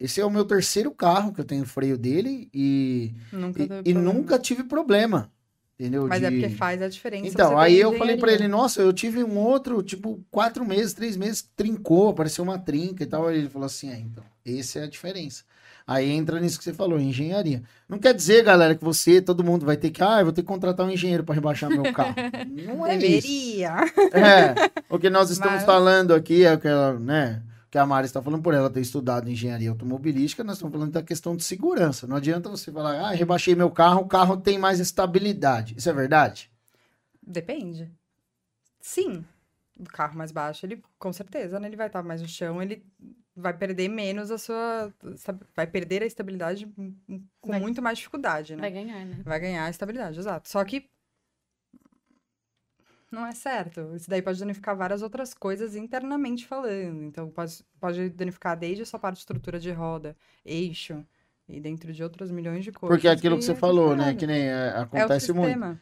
Esse 0.00 0.20
é 0.20 0.24
o 0.24 0.30
meu 0.30 0.44
terceiro 0.44 0.90
carro 0.90 1.32
que 1.32 1.40
eu 1.40 1.44
tenho 1.44 1.64
freio 1.64 1.96
dele 1.96 2.50
e, 2.52 3.14
Nunca 3.32 3.62
e, 3.84 3.90
e 3.90 3.94
nunca 3.94 4.38
tive 4.38 4.64
problema. 4.64 5.30
Entendeu? 5.80 6.06
Mas 6.06 6.22
é 6.22 6.30
De- 6.30 6.40
porque 6.40 6.54
faz 6.54 6.80
a 6.82 6.88
diferença. 6.88 7.26
Então, 7.26 7.58
aí 7.58 7.78
eu 7.78 7.96
falei 7.98 8.16
pra 8.16 8.32
ele, 8.32 8.46
nossa, 8.46 8.80
eu 8.80 8.92
tive 8.92 9.24
um 9.24 9.36
outro, 9.38 9.82
tipo, 9.82 10.22
quatro 10.30 10.64
meses, 10.64 10.92
três 10.92 11.16
meses, 11.16 11.42
trincou, 11.56 12.10
apareceu 12.10 12.44
uma 12.44 12.58
trinca 12.58 13.02
e 13.02 13.06
tal. 13.06 13.26
Aí 13.26 13.38
ele 13.38 13.48
falou 13.48 13.66
assim, 13.66 13.90
é, 13.90 13.98
então, 13.98 14.22
essa 14.46 14.78
é 14.80 14.82
a 14.84 14.88
diferença. 14.88 15.42
Aí 15.84 16.08
entra 16.10 16.38
nisso 16.38 16.58
que 16.58 16.62
você 16.64 16.72
falou, 16.72 17.00
engenharia. 17.00 17.60
Não 17.88 17.98
quer 17.98 18.14
dizer, 18.14 18.44
galera, 18.44 18.76
que 18.76 18.84
você, 18.84 19.20
todo 19.20 19.42
mundo 19.42 19.66
vai 19.66 19.76
ter 19.76 19.90
que, 19.90 20.00
ah, 20.02 20.20
eu 20.20 20.24
vou 20.26 20.32
ter 20.32 20.42
que 20.42 20.46
contratar 20.46 20.86
um 20.86 20.90
engenheiro 20.90 21.24
para 21.24 21.34
rebaixar 21.34 21.68
meu 21.68 21.92
carro. 21.92 22.14
Não 22.48 22.86
é 22.86 22.94
isso. 22.96 23.26
Deveria. 23.26 23.74
É, 24.12 24.70
o 24.88 24.96
que 24.98 25.10
nós 25.10 25.30
estamos 25.30 25.56
Mas- 25.56 25.64
falando 25.64 26.14
aqui 26.14 26.44
é 26.44 26.56
que 26.56 26.68
ela, 26.68 26.96
né, 27.00 27.42
que 27.72 27.78
a 27.78 27.86
Mari 27.86 28.04
está 28.04 28.20
falando 28.20 28.42
por 28.42 28.52
ela 28.52 28.68
ter 28.68 28.82
estudado 28.82 29.30
engenharia 29.30 29.70
automobilística, 29.70 30.44
nós 30.44 30.56
estamos 30.58 30.74
falando 30.74 30.92
da 30.92 31.02
questão 31.02 31.34
de 31.34 31.42
segurança. 31.42 32.06
Não 32.06 32.16
adianta 32.16 32.50
você 32.50 32.70
falar, 32.70 33.00
ah, 33.00 33.10
rebaixei 33.12 33.54
meu 33.54 33.70
carro, 33.70 34.02
o 34.02 34.06
carro 34.06 34.36
tem 34.36 34.58
mais 34.58 34.78
estabilidade. 34.78 35.74
Isso 35.78 35.88
é 35.88 35.92
verdade? 35.94 36.50
Depende. 37.26 37.90
Sim. 38.78 39.24
O 39.80 39.84
carro 39.84 40.18
mais 40.18 40.30
baixo, 40.30 40.66
ele 40.66 40.82
com 40.98 41.10
certeza, 41.14 41.58
né? 41.58 41.66
Ele 41.66 41.76
vai 41.76 41.86
estar 41.86 42.02
mais 42.02 42.20
no 42.20 42.28
chão, 42.28 42.60
ele 42.60 42.84
vai 43.34 43.56
perder 43.56 43.88
menos 43.88 44.30
a 44.30 44.36
sua. 44.36 44.92
Vai 45.56 45.66
perder 45.66 46.02
a 46.02 46.06
estabilidade 46.06 46.66
com 47.40 47.48
Vai- 47.50 47.58
muito 47.58 47.80
mais 47.80 47.96
dificuldade, 47.96 48.54
né? 48.54 48.60
Vai 48.60 48.70
ganhar, 48.70 49.06
né? 49.06 49.22
Vai 49.24 49.40
ganhar 49.40 49.64
a 49.64 49.70
estabilidade, 49.70 50.18
exato. 50.18 50.46
Só 50.46 50.62
que 50.62 50.90
não 53.12 53.26
é 53.26 53.32
certo. 53.32 53.94
Isso 53.94 54.08
daí 54.08 54.22
pode 54.22 54.38
danificar 54.40 54.76
várias 54.76 55.02
outras 55.02 55.34
coisas 55.34 55.76
internamente 55.76 56.46
falando. 56.46 57.02
Então, 57.02 57.28
pode, 57.30 57.64
pode 57.80 58.08
danificar 58.10 58.56
desde 58.58 58.82
a 58.82 58.86
sua 58.86 58.98
parte 58.98 59.16
de 59.16 59.20
estrutura 59.20 59.58
de 59.60 59.70
roda, 59.70 60.16
eixo, 60.44 61.04
e 61.48 61.60
dentro 61.60 61.92
de 61.92 62.02
outros 62.02 62.30
milhões 62.30 62.64
de 62.64 62.72
coisas. 62.72 62.96
Porque 62.96 63.08
é 63.08 63.10
aquilo 63.10 63.36
que 63.36 63.44
você 63.44 63.52
é 63.52 63.56
falou, 63.56 63.94
né, 63.94 64.14
que 64.14 64.26
nem 64.26 64.42
é, 64.42 64.72
É 64.74 64.78
o 64.78 64.82
acontece 64.82 65.32
muito. 65.32 65.46
sistema. 65.46 65.80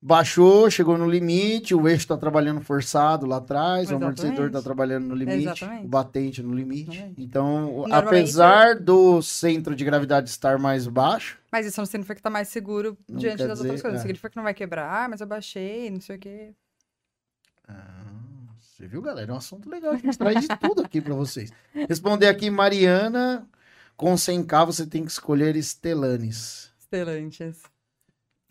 Baixou, 0.00 0.70
chegou 0.70 0.96
no 0.96 1.08
limite, 1.08 1.74
o 1.74 1.88
eixo 1.88 2.02
está 2.02 2.16
trabalhando 2.16 2.60
forçado 2.60 3.26
lá 3.26 3.38
atrás, 3.38 3.90
o 3.90 3.96
amortecedor 3.96 4.32
está 4.34 4.42
Exatamente. 4.44 4.64
trabalhando 4.64 5.06
no 5.06 5.14
limite, 5.14 5.42
Exatamente. 5.48 5.84
o 5.84 5.88
batente 5.88 6.42
no 6.42 6.54
limite. 6.54 6.90
Exatamente. 6.90 7.22
Então, 7.22 7.84
apesar 7.90 8.76
do 8.78 9.20
centro 9.22 9.74
de 9.74 9.84
gravidade 9.84 10.28
estar 10.28 10.58
mais 10.58 10.86
baixo, 10.86 11.38
Mas 11.56 11.64
isso 11.64 11.80
não 11.80 11.86
significa 11.86 12.14
que 12.16 12.20
tá 12.20 12.28
mais 12.28 12.48
seguro 12.48 12.98
Não 13.08 13.18
diante 13.18 13.38
das 13.38 13.56
dizer, 13.56 13.62
outras 13.62 13.80
coisas. 13.80 14.00
é. 14.00 14.02
Significa 14.02 14.28
que 14.28 14.36
não 14.36 14.42
vai 14.42 14.52
quebrar, 14.52 15.04
ah, 15.04 15.08
mas 15.08 15.22
eu 15.22 15.26
baixei, 15.26 15.88
não 15.90 16.02
sei 16.02 16.16
o 16.16 16.18
quê. 16.18 16.54
Ah, 17.66 18.12
você 18.60 18.86
viu, 18.86 19.00
galera? 19.00 19.30
É 19.30 19.34
um 19.34 19.38
assunto 19.38 19.70
legal. 19.70 19.94
A 19.94 19.96
gente 19.96 20.18
traz 20.18 20.46
de 20.46 20.48
tudo 20.58 20.82
aqui 20.82 21.00
para 21.00 21.14
vocês. 21.14 21.50
Responder 21.88 22.26
aqui, 22.28 22.50
Mariana. 22.50 23.48
Com 23.96 24.12
100k 24.12 24.66
você 24.66 24.86
tem 24.86 25.02
que 25.02 25.10
escolher 25.10 25.56
Estelanes. 25.56 26.70
Estelantes. 26.78 27.62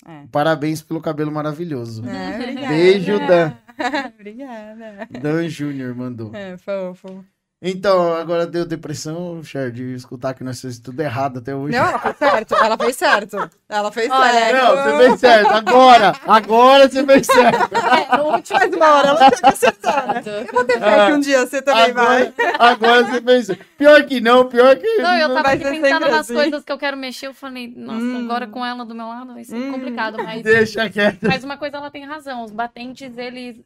É. 0.04 0.26
Parabéns 0.32 0.82
pelo 0.82 1.00
cabelo 1.00 1.32
maravilhoso. 1.32 2.04
É, 2.10 2.36
obrigada. 2.40 2.68
Beijo, 2.70 3.20
Dan. 3.20 3.54
obrigada. 4.16 5.08
Dan 5.12 5.48
Júnior 5.48 5.94
mandou. 5.94 6.34
É, 6.34 6.58
fofo. 6.58 7.24
Então, 7.62 8.14
agora 8.14 8.46
deu 8.46 8.66
depressão, 8.66 9.42
Cher, 9.42 9.72
de 9.72 9.96
escutar 9.96 10.34
que 10.34 10.44
nós 10.44 10.58
fizemos 10.60 10.78
tudo 10.80 11.00
errado 11.00 11.40
até 11.40 11.56
hoje. 11.56 11.76
Não, 11.76 11.88
ela 11.88 12.00
fez 12.00 12.18
certo. 12.18 12.56
Ela 12.56 12.78
fez 12.78 12.96
certo. 12.98 13.50
Ela 13.70 13.92
fez 13.92 14.12
Olha, 14.12 14.32
certo. 14.34 14.56
Não, 14.64 14.76
você 14.76 14.98
fez 15.08 15.20
certo. 15.20 15.52
Agora! 15.52 16.14
Agora 16.28 16.90
você 16.90 17.06
fez 17.06 17.26
certo. 17.26 17.76
É, 17.76 18.18
no 18.18 18.24
último 18.26 18.60
Faz 18.60 18.74
uma 18.74 18.94
hora, 18.94 19.08
ela 19.08 19.32
tem 19.32 19.40
que 19.40 19.46
acertar, 19.48 20.08
né? 20.14 20.22
Eu 20.26 20.54
vou 20.54 20.64
ter 20.66 20.80
fé 20.80 21.06
que 21.08 21.12
um 21.14 21.20
dia 21.20 21.48
você 21.48 21.62
também 21.62 21.94
vai. 21.94 22.34
Agora, 22.60 22.60
agora 22.60 23.04
você 23.06 23.22
fez 23.22 23.46
certo. 23.48 23.66
Pior 23.78 24.04
que 24.04 24.22
não, 24.22 24.48
pior 24.48 24.76
que. 24.76 24.98
Não, 24.98 25.16
eu 25.16 25.34
tava 25.34 25.50
aqui 25.52 25.64
pensando 25.64 26.00
nas 26.02 26.14
assim. 26.20 26.34
coisas 26.34 26.64
que 26.64 26.72
eu 26.72 26.78
quero 26.78 26.98
mexer. 26.98 27.28
Eu 27.28 27.34
falei, 27.34 27.74
nossa, 27.76 28.00
Hum. 28.00 28.26
agora 28.26 28.48
com 28.48 28.64
ela 28.66 28.86
do 28.86 28.94
meu 28.94 29.08
lado 29.08 29.34
vai 29.34 29.44
ser 29.44 29.56
Hum. 29.56 29.72
complicado. 29.72 30.18
Mas, 30.24 30.44
Deixa 30.44 30.90
quieto. 30.90 31.24
mas 31.24 31.44
uma 31.44 31.58
coisa 31.58 31.78
ela 31.78 31.90
tem 31.90 32.06
razão. 32.06 32.44
Os 32.44 32.52
batentes, 32.52 33.18
eles, 33.18 33.58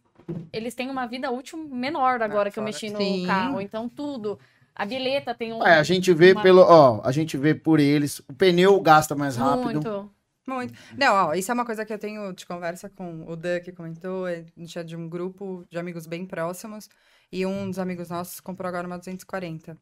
eles 0.53 0.73
têm 0.75 0.89
uma 0.89 1.05
vida 1.05 1.31
útil 1.31 1.57
menor 1.57 2.21
agora 2.21 2.49
que 2.51 2.59
eu 2.59 2.63
mexi 2.63 2.89
no 2.89 2.97
Sim. 2.97 3.25
carro. 3.25 3.61
Então, 3.61 3.87
tudo. 3.89 4.39
A 4.75 4.85
bilheta 4.85 5.35
tem 5.35 5.51
um. 5.53 5.65
É, 5.65 5.75
a 5.75 5.83
gente 5.83 6.13
vê 6.13 6.31
uma- 6.31 6.41
pelo, 6.41 6.61
ó, 6.61 7.01
a 7.03 7.11
gente 7.11 7.35
vê 7.37 7.53
por 7.53 7.79
eles, 7.79 8.19
o 8.19 8.33
pneu 8.33 8.79
gasta 8.79 9.15
mais 9.15 9.35
rápido. 9.35 9.73
Muito. 9.73 10.11
Muito. 10.47 10.73
Não, 10.97 11.13
ó, 11.13 11.33
isso 11.33 11.51
é 11.51 11.53
uma 11.53 11.65
coisa 11.65 11.85
que 11.85 11.93
eu 11.93 11.99
tenho 11.99 12.33
de 12.33 12.45
conversa 12.45 12.89
com 12.89 13.23
o 13.27 13.35
Dan, 13.35 13.59
que 13.59 13.71
comentou. 13.71 14.25
A 14.25 14.35
gente 14.57 14.79
é 14.79 14.83
de 14.83 14.95
um 14.95 15.07
grupo 15.07 15.63
de 15.69 15.77
amigos 15.77 16.07
bem 16.07 16.25
próximos. 16.25 16.89
E 17.31 17.45
um 17.45 17.69
dos 17.69 17.77
amigos 17.77 18.09
nossos 18.09 18.39
comprou 18.39 18.67
agora 18.67 18.87
uma 18.87 18.97
240. 18.97 19.77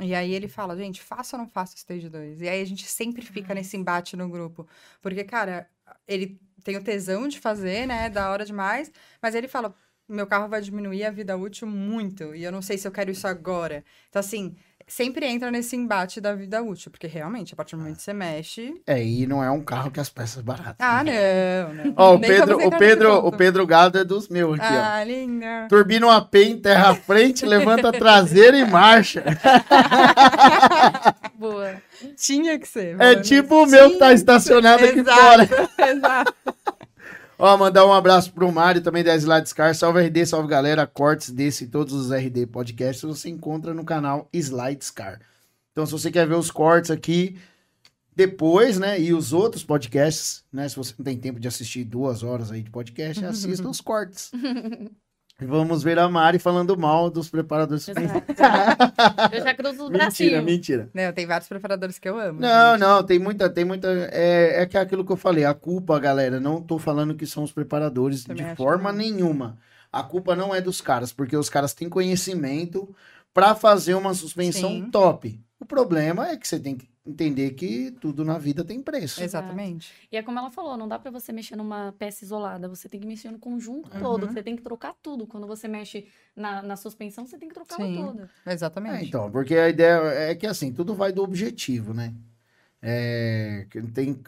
E 0.00 0.14
aí 0.14 0.34
ele 0.34 0.46
fala, 0.46 0.76
gente, 0.76 1.00
faça 1.00 1.36
ou 1.36 1.42
não 1.42 1.48
faça 1.48 1.74
o 1.74 1.78
Stage 1.78 2.08
2? 2.10 2.42
E 2.42 2.48
aí 2.48 2.60
a 2.60 2.64
gente 2.66 2.86
sempre 2.86 3.22
fica 3.22 3.54
nesse 3.54 3.76
embate 3.76 4.14
no 4.16 4.28
grupo. 4.28 4.66
Porque, 5.00 5.24
cara, 5.24 5.66
ele 6.06 6.38
tem 6.62 6.76
o 6.76 6.82
tesão 6.84 7.26
de 7.26 7.40
fazer, 7.40 7.86
né? 7.86 8.10
Da 8.10 8.30
hora 8.30 8.44
demais. 8.44 8.92
Mas 9.22 9.34
ele 9.34 9.48
fala, 9.48 9.74
meu 10.10 10.26
carro 10.26 10.48
vai 10.48 10.60
diminuir 10.60 11.04
a 11.04 11.10
vida 11.10 11.36
útil 11.36 11.66
muito. 11.66 12.34
E 12.34 12.44
eu 12.44 12.52
não 12.52 12.62
sei 12.62 12.76
se 12.78 12.86
eu 12.86 12.92
quero 12.92 13.10
isso 13.10 13.26
agora. 13.26 13.84
Então, 14.08 14.20
assim, 14.20 14.54
sempre 14.86 15.24
entra 15.26 15.50
nesse 15.50 15.76
embate 15.76 16.20
da 16.20 16.34
vida 16.34 16.60
útil. 16.62 16.90
Porque 16.90 17.06
realmente, 17.06 17.54
a 17.54 17.56
partir 17.56 17.76
do 17.76 17.78
momento 17.82 17.96
que 17.96 18.02
você 18.02 18.12
mexe, 18.12 18.74
É, 18.86 19.02
e 19.02 19.26
não 19.26 19.42
é 19.42 19.50
um 19.50 19.62
carro 19.62 19.90
que 19.90 20.00
as 20.00 20.08
peças 20.08 20.42
baratas. 20.42 20.76
ah, 20.78 21.02
não, 21.04 21.74
não. 21.74 21.94
Ó, 21.96 22.14
o 22.14 22.18
Nem 22.18 22.30
Pedro, 22.30 22.66
o 22.66 22.70
Pedro, 22.70 23.14
o. 23.26 23.32
Pedro 23.32 23.66
Gado 23.66 23.98
é 23.98 24.04
dos 24.04 24.28
meus 24.28 24.58
aqui, 24.58 24.74
ó. 24.74 24.82
Ah, 24.82 25.04
linda. 25.04 25.66
Turbina 25.68 26.06
um 26.06 26.10
AP, 26.10 26.34
enterra 26.36 26.90
a 26.90 26.94
frente, 26.94 27.46
levanta 27.46 27.88
a 27.88 27.92
traseira 27.92 28.58
e 28.58 28.64
marcha. 28.64 29.24
Boa. 31.34 31.76
Tinha 32.16 32.58
que 32.58 32.66
ser. 32.66 32.94
É 32.98 33.12
mano. 33.12 33.22
tipo 33.22 33.62
o 33.62 33.66
meu 33.66 33.90
que 33.90 33.96
tá 33.98 34.06
Tinha 34.06 34.14
estacionado 34.14 34.84
aqui 34.84 35.00
Exato, 35.00 35.20
fora. 35.20 35.48
Exato. 35.90 36.34
Ó, 37.42 37.56
mandar 37.56 37.86
um 37.86 37.92
abraço 37.94 38.30
pro 38.34 38.52
Mário, 38.52 38.82
também 38.82 39.02
da 39.02 39.16
Slides 39.16 39.54
Car. 39.54 39.74
Salve 39.74 39.98
RD, 39.98 40.26
salve 40.26 40.46
galera. 40.46 40.86
Cortes 40.86 41.30
desse 41.30 41.64
e 41.64 41.66
todos 41.66 41.94
os 41.94 42.12
RD 42.12 42.46
podcasts 42.46 43.02
você 43.02 43.30
encontra 43.30 43.72
no 43.72 43.82
canal 43.82 44.28
Slides 44.30 44.90
Car. 44.90 45.22
Então, 45.72 45.86
se 45.86 45.92
você 45.92 46.10
quer 46.10 46.28
ver 46.28 46.34
os 46.34 46.50
cortes 46.50 46.90
aqui 46.90 47.38
depois, 48.14 48.78
né, 48.78 49.00
e 49.00 49.14
os 49.14 49.32
outros 49.32 49.64
podcasts, 49.64 50.44
né, 50.52 50.68
se 50.68 50.76
você 50.76 50.92
não 50.98 51.02
tem 51.02 51.16
tempo 51.16 51.40
de 51.40 51.48
assistir 51.48 51.82
duas 51.82 52.22
horas 52.22 52.52
aí 52.52 52.62
de 52.62 52.68
podcast, 52.68 53.24
assista 53.24 53.66
os 53.66 53.80
cortes. 53.80 54.30
Vamos 55.40 55.82
ver 55.82 55.98
a 55.98 56.08
Mari 56.08 56.38
falando 56.38 56.76
mal 56.76 57.10
dos 57.10 57.28
preparadores. 57.28 57.88
Exato. 57.88 58.32
Eu 59.32 59.42
já 59.42 59.54
cruzo 59.54 59.84
os 59.84 59.90
mentira, 59.90 59.98
bracinhos. 59.98 60.44
mentira. 60.44 60.90
Não, 60.92 61.12
tem 61.12 61.26
vários 61.26 61.48
preparadores 61.48 61.98
que 61.98 62.08
eu 62.08 62.18
amo. 62.18 62.40
Não, 62.40 62.72
gente. 62.72 62.80
não, 62.80 63.02
tem 63.02 63.18
muita, 63.18 63.48
tem 63.48 63.64
muita. 63.64 63.88
É, 64.12 64.62
é 64.62 64.66
que 64.66 64.76
é 64.76 64.80
aquilo 64.80 65.04
que 65.04 65.12
eu 65.12 65.16
falei, 65.16 65.44
a 65.44 65.54
culpa, 65.54 65.98
galera, 65.98 66.40
não 66.40 66.60
tô 66.60 66.78
falando 66.78 67.14
que 67.14 67.26
são 67.26 67.42
os 67.42 67.52
preparadores 67.52 68.24
Também 68.24 68.44
de 68.44 68.56
forma 68.56 68.90
que 68.90 68.98
nenhuma. 68.98 69.58
A 69.92 70.02
culpa 70.02 70.36
não 70.36 70.54
é 70.54 70.60
dos 70.60 70.80
caras, 70.80 71.12
porque 71.12 71.36
os 71.36 71.48
caras 71.48 71.74
têm 71.74 71.88
conhecimento 71.88 72.94
pra 73.34 73.54
fazer 73.54 73.94
uma 73.94 74.14
suspensão 74.14 74.70
Sim. 74.70 74.90
top. 74.90 75.40
O 75.58 75.64
problema 75.64 76.28
é 76.28 76.36
que 76.36 76.46
você 76.46 76.58
tem 76.58 76.76
que 76.76 76.89
entender 77.04 77.52
que 77.52 77.90
tudo 77.92 78.24
na 78.24 78.38
vida 78.38 78.64
tem 78.64 78.82
preço. 78.82 79.22
Exatamente. 79.22 79.92
E 80.12 80.16
é 80.16 80.22
como 80.22 80.38
ela 80.38 80.50
falou, 80.50 80.76
não 80.76 80.86
dá 80.86 80.98
pra 80.98 81.10
você 81.10 81.32
mexer 81.32 81.56
numa 81.56 81.94
peça 81.98 82.24
isolada, 82.24 82.68
você 82.68 82.88
tem 82.88 83.00
que 83.00 83.06
mexer 83.06 83.30
no 83.30 83.38
conjunto 83.38 83.90
Uhum. 83.92 84.00
todo, 84.00 84.26
você 84.26 84.42
tem 84.42 84.54
que 84.56 84.62
trocar 84.62 84.94
tudo. 85.02 85.26
Quando 85.26 85.46
você 85.46 85.66
mexe 85.66 86.06
na, 86.36 86.62
na 86.62 86.76
suspensão, 86.76 87.26
você 87.26 87.38
tem 87.38 87.48
que 87.48 87.54
trocar 87.54 87.76
Sim. 87.76 87.94
toda. 87.94 88.30
Exatamente. 88.46 89.04
É, 89.04 89.08
então, 89.08 89.30
porque 89.30 89.54
a 89.56 89.68
ideia 89.68 89.98
é 90.30 90.34
que 90.34 90.46
assim, 90.46 90.72
tudo 90.72 90.94
vai 90.94 91.12
do 91.12 91.22
objetivo, 91.22 91.94
né? 91.94 92.14
É, 92.82 93.66
que 93.70 93.82
tem, 93.82 94.20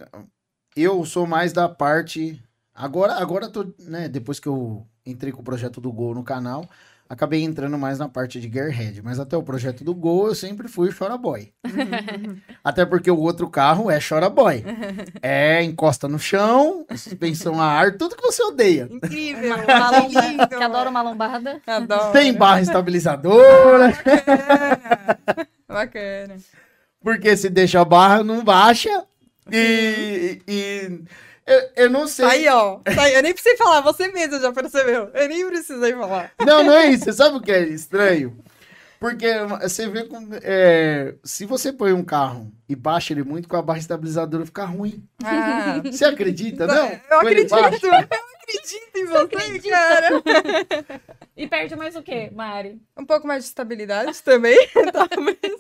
eu 0.77 1.05
sou 1.05 1.27
mais 1.27 1.53
da 1.53 1.69
parte. 1.69 2.43
Agora, 2.75 3.15
agora 3.15 3.49
tô, 3.49 3.73
né? 3.81 4.09
Depois 4.09 4.41
que 4.41 4.49
eu 4.49 4.87
entrei 5.05 5.33
com 5.33 5.41
o 5.41 5.45
projeto 5.45 5.81
do 5.81 5.93
Gol 5.93 6.15
no 6.15 6.25
canal, 6.25 6.69
acabei 7.13 7.43
entrando 7.43 7.77
mais 7.79 7.99
na 7.99 8.09
parte 8.09 8.41
de 8.41 8.51
Gearhead. 8.51 9.03
Mas 9.03 9.21
até 9.21 9.37
o 9.37 9.43
projeto 9.43 9.85
do 9.85 9.95
Gol 9.95 10.29
eu 10.29 10.35
sempre 10.35 10.67
fui 10.67 10.91
Chora 10.91 11.19
Boy. 11.19 11.53
até 12.65 12.87
porque 12.87 13.11
o 13.11 13.19
outro 13.19 13.51
carro 13.51 13.91
é 13.91 13.99
Chora 14.01 14.31
Boy. 14.31 14.65
É 15.21 15.63
encosta 15.63 16.09
no 16.09 16.19
chão, 16.19 16.85
suspensão 16.97 17.61
a 17.61 17.67
ar, 17.67 17.97
tudo 17.97 18.17
que 18.17 18.23
você 18.23 18.43
odeia. 18.43 18.89
Incrível. 18.91 19.55
Uma 19.63 19.91
lomba- 19.91 20.49
que 20.49 20.55
adora 20.55 20.91
uma 20.91 21.03
lombada. 21.03 21.61
Adoro. 21.67 22.13
Tem 22.13 22.33
barra 22.33 22.61
estabilizadora, 22.63 23.89
Bacana. 23.91 25.49
Bacana. 25.69 26.37
porque 27.01 27.37
se 27.37 27.49
deixa 27.51 27.81
a 27.81 27.85
barra, 27.85 28.25
não 28.25 28.43
baixa. 28.43 29.05
E, 29.51 30.41
e 30.49 31.01
eu, 31.47 31.69
eu 31.77 31.91
não 31.91 32.07
sei. 32.07 32.25
Tá 32.27 32.33
aí, 32.33 32.49
ó. 32.49 32.77
Tá 32.79 33.03
aí. 33.03 33.15
Eu 33.15 33.23
nem 33.23 33.33
precisei 33.33 33.57
falar, 33.57 33.81
você 33.81 34.09
mesmo 34.09 34.41
já 34.41 34.53
percebeu. 34.53 35.11
Eu 35.13 35.29
nem 35.29 35.47
precisei 35.47 35.93
falar. 35.93 36.33
Não, 36.41 36.63
não 36.63 36.75
é 36.75 36.87
isso. 36.91 37.05
Você 37.05 37.13
sabe 37.13 37.37
o 37.37 37.41
que 37.41 37.53
é 37.53 37.61
estranho? 37.63 38.37
Porque 39.01 39.27
você 39.61 39.89
vê 39.89 40.05
como. 40.05 40.29
é, 40.43 41.15
se 41.25 41.45
você 41.45 41.73
põe 41.73 41.93
um 41.93 42.05
carro 42.05 42.53
e 42.69 42.77
baixa 42.77 43.13
ele 43.13 43.25
muito, 43.25 43.49
com 43.49 43.57
a 43.57 43.63
barra 43.63 43.81
estabilizadora 43.81 44.47
fica 44.47 44.65
ruim. 44.65 45.03
Ah, 45.25 45.81
Você 45.85 46.05
acredita, 46.05 46.69
não? 46.69 46.87
eu 47.11 47.19
acredito. 47.19 47.53
Eu 47.57 47.65
acredito 47.65 48.97
em 48.97 49.05
você, 49.07 49.71
cara. 49.71 50.23
E 51.37 51.47
perde 51.49 51.75
mais 51.75 51.97
o 51.97 52.03
quê, 52.03 52.31
Mari? 52.33 52.81
Um 52.97 53.05
pouco 53.05 53.27
mais 53.27 53.43
de 53.43 53.49
estabilidade 53.49 54.23
também, 54.23 54.57
talvez. 54.93 55.59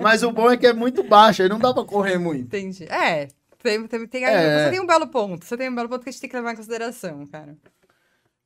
Mas 0.00 0.22
o 0.22 0.30
bom 0.32 0.50
é 0.50 0.56
que 0.56 0.66
é 0.66 0.72
muito 0.72 1.02
baixo, 1.02 1.42
aí 1.42 1.48
não 1.48 1.58
dá 1.58 1.72
pra 1.72 1.84
correr 1.84 2.18
muito. 2.18 2.42
Entendi. 2.42 2.84
É. 2.84 3.28
Tem, 3.62 3.86
tem, 3.86 4.06
tem 4.06 4.24
aí- 4.24 4.34
É. 4.34 4.64
Você 4.64 4.70
tem 4.70 4.80
um 4.80 4.86
belo 4.86 5.08
ponto. 5.08 5.44
Você 5.44 5.56
tem 5.56 5.68
um 5.68 5.74
belo 5.74 5.88
ponto 5.88 6.02
que 6.02 6.08
a 6.08 6.12
gente 6.12 6.20
tem 6.20 6.30
que 6.30 6.36
levar 6.36 6.52
em 6.52 6.56
consideração, 6.56 7.26
cara. 7.26 7.56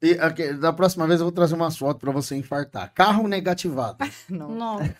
E 0.02 0.12
aqui, 0.18 0.52
da 0.54 0.72
próxima 0.72 1.06
vez 1.06 1.20
eu 1.20 1.26
vou 1.26 1.32
trazer 1.32 1.54
umas 1.54 1.76
fotos 1.76 2.00
pra 2.00 2.10
você 2.10 2.34
infartar. 2.34 2.92
Carro 2.94 3.28
negativado. 3.28 3.98
Não. 4.28 4.48
Nossa. 4.50 4.94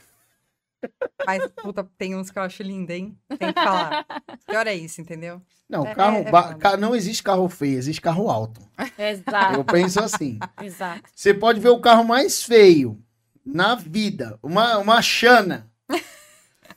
Mas, 1.25 1.47
puta, 1.63 1.89
tem 1.97 2.15
uns 2.17 2.31
que 2.31 2.39
eu 2.39 2.43
acho 2.43 2.63
lindo, 2.63 2.91
hein? 2.91 3.17
Tem 3.39 3.53
que 3.53 3.61
falar. 3.63 4.05
Pior 4.47 4.67
é 4.67 4.75
isso, 4.75 5.01
entendeu? 5.01 5.41
Não, 5.69 5.87
É- 5.87 5.95
carro 5.95 6.17
é- 6.17 6.21
é 6.23 6.31
ba- 6.31 6.43
foda. 6.43 6.55
ca- 6.57 6.77
não 6.77 6.95
existe 6.95 7.23
carro 7.23 7.49
feio, 7.49 7.79
existe 7.79 8.01
carro 8.01 8.29
alto. 8.29 8.61
Exato, 8.99 9.55
Eu 9.55 9.65
penso 9.65 10.01
assim. 10.01 10.39
exato. 10.61 11.03
Você 11.15 11.33
pode 11.33 11.61
ver 11.61 11.69
o 11.69 11.81
carro 11.81 12.05
mais 12.05 12.43
feio 12.43 13.01
na 13.47 13.77
vida, 13.77 14.39
uma, 14.43 14.77
uma 14.79 15.01
Xana. 15.01 15.71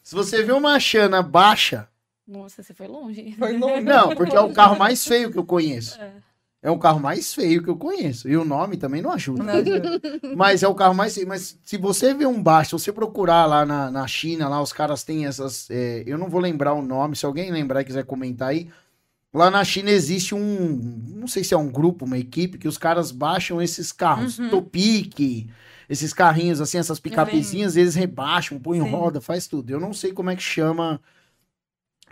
Se 0.04 0.14
você 0.14 0.44
vê 0.44 0.52
uma 0.52 0.80
Xana 0.80 1.24
baixa, 1.24 1.88
Nossa, 2.28 2.64
você 2.64 2.74
foi 2.74 2.88
longe. 2.88 3.36
Foi 3.38 3.54
longe. 3.58 3.82
não, 3.82 4.16
porque 4.16 4.36
é 4.36 4.40
o 4.40 4.54
carro 4.54 4.78
mais 4.78 5.06
feio 5.06 5.32
que 5.32 5.38
eu 5.38 5.46
conheço. 5.46 6.00
É. 6.02 6.12
É 6.66 6.72
o 6.72 6.80
carro 6.80 7.00
mais 7.00 7.32
feio 7.32 7.62
que 7.62 7.70
eu 7.70 7.76
conheço. 7.78 8.28
E 8.28 8.36
o 8.36 8.44
nome 8.44 8.76
também 8.76 9.00
não 9.00 9.12
ajuda. 9.12 9.44
Não 9.44 9.54
ajuda. 9.54 10.02
Mas 10.36 10.64
é 10.64 10.68
o 10.68 10.74
carro 10.74 10.96
mais 10.96 11.14
feio. 11.14 11.28
Mas 11.28 11.60
se 11.64 11.78
você 11.78 12.12
vê 12.12 12.26
um 12.26 12.42
baixo, 12.42 12.80
se 12.80 12.86
você 12.86 12.92
procurar 12.92 13.46
lá 13.46 13.64
na, 13.68 13.92
na 13.92 14.08
China, 14.08 14.50
lá 14.50 14.60
os 14.60 14.74
caras 14.74 15.04
têm 15.04 15.28
essas. 15.28 15.70
é, 15.70 16.04
eu 16.08 16.18
não 16.18 16.28
vou 16.28 16.42
lembrar 16.42 16.74
o 16.74 16.82
nome, 16.82 17.16
se 17.16 17.24
alguém 17.24 17.52
lembrar 17.52 17.82
e 17.82 17.86
quiser 17.86 18.04
comentar 18.04 18.50
aí. 18.50 18.68
Lá 19.32 19.52
na 19.52 19.64
China 19.64 19.92
existe 19.92 20.34
um. 20.34 21.04
Não 21.14 21.28
sei 21.28 21.44
se 21.44 21.54
é 21.54 21.58
um 21.58 21.70
grupo, 21.70 22.04
uma 22.06 22.18
equipe, 22.18 22.58
que 22.58 22.68
os 22.68 22.80
caras 22.80 23.12
baixam 23.12 23.62
esses 23.62 23.92
carros. 23.92 24.40
Uhum. 24.40 24.50
Topic, 24.50 25.48
esses 25.88 26.14
carrinhos, 26.14 26.60
assim, 26.60 26.80
essas 26.80 27.00
picapezinhas, 27.00 27.78
eles 27.78 27.94
rebaixam, 27.94 28.58
põem 28.58 28.82
Sim. 28.82 28.90
roda, 28.90 29.22
faz 29.22 29.46
tudo. 29.46 29.70
Eu 29.70 29.80
não 29.80 29.94
sei 29.94 30.14
como 30.14 30.32
é 30.32 30.36
que 30.36 30.42
chama 30.42 31.00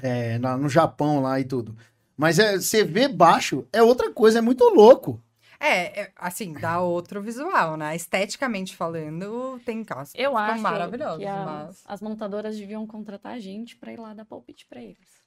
é, 0.03 0.37
na- 0.37 0.57
no 0.57 0.69
Japão 0.69 1.21
lá 1.21 1.39
e 1.39 1.43
tudo. 1.45 1.75
Mas 2.15 2.37
é, 2.37 2.57
você 2.57 2.83
vê 2.83 3.07
baixo, 3.07 3.65
é 3.73 3.81
outra 3.81 4.11
coisa, 4.11 4.37
é 4.37 4.41
muito 4.41 4.63
louco. 4.65 5.19
É, 5.59 6.01
é, 6.01 6.11
assim, 6.17 6.51
dá 6.53 6.81
outro 6.81 7.21
visual, 7.21 7.77
né? 7.77 7.95
Esteticamente 7.95 8.75
falando, 8.75 9.59
tem 9.65 9.81
carros 9.83 10.11
que 10.11 10.21
Eu 10.21 10.35
acho 10.37 10.61
maravilhosos, 10.61 11.19
que 11.19 11.25
a- 11.25 11.45
mas... 11.45 11.81
as 11.87 12.01
montadoras 12.01 12.57
deviam 12.57 12.85
contratar 12.85 13.31
a 13.33 13.39
gente 13.39 13.77
pra 13.77 13.93
ir 13.93 13.97
lá 13.99 14.13
dar 14.13 14.25
palpite 14.25 14.65
pra 14.69 14.81
eles. 14.81 15.23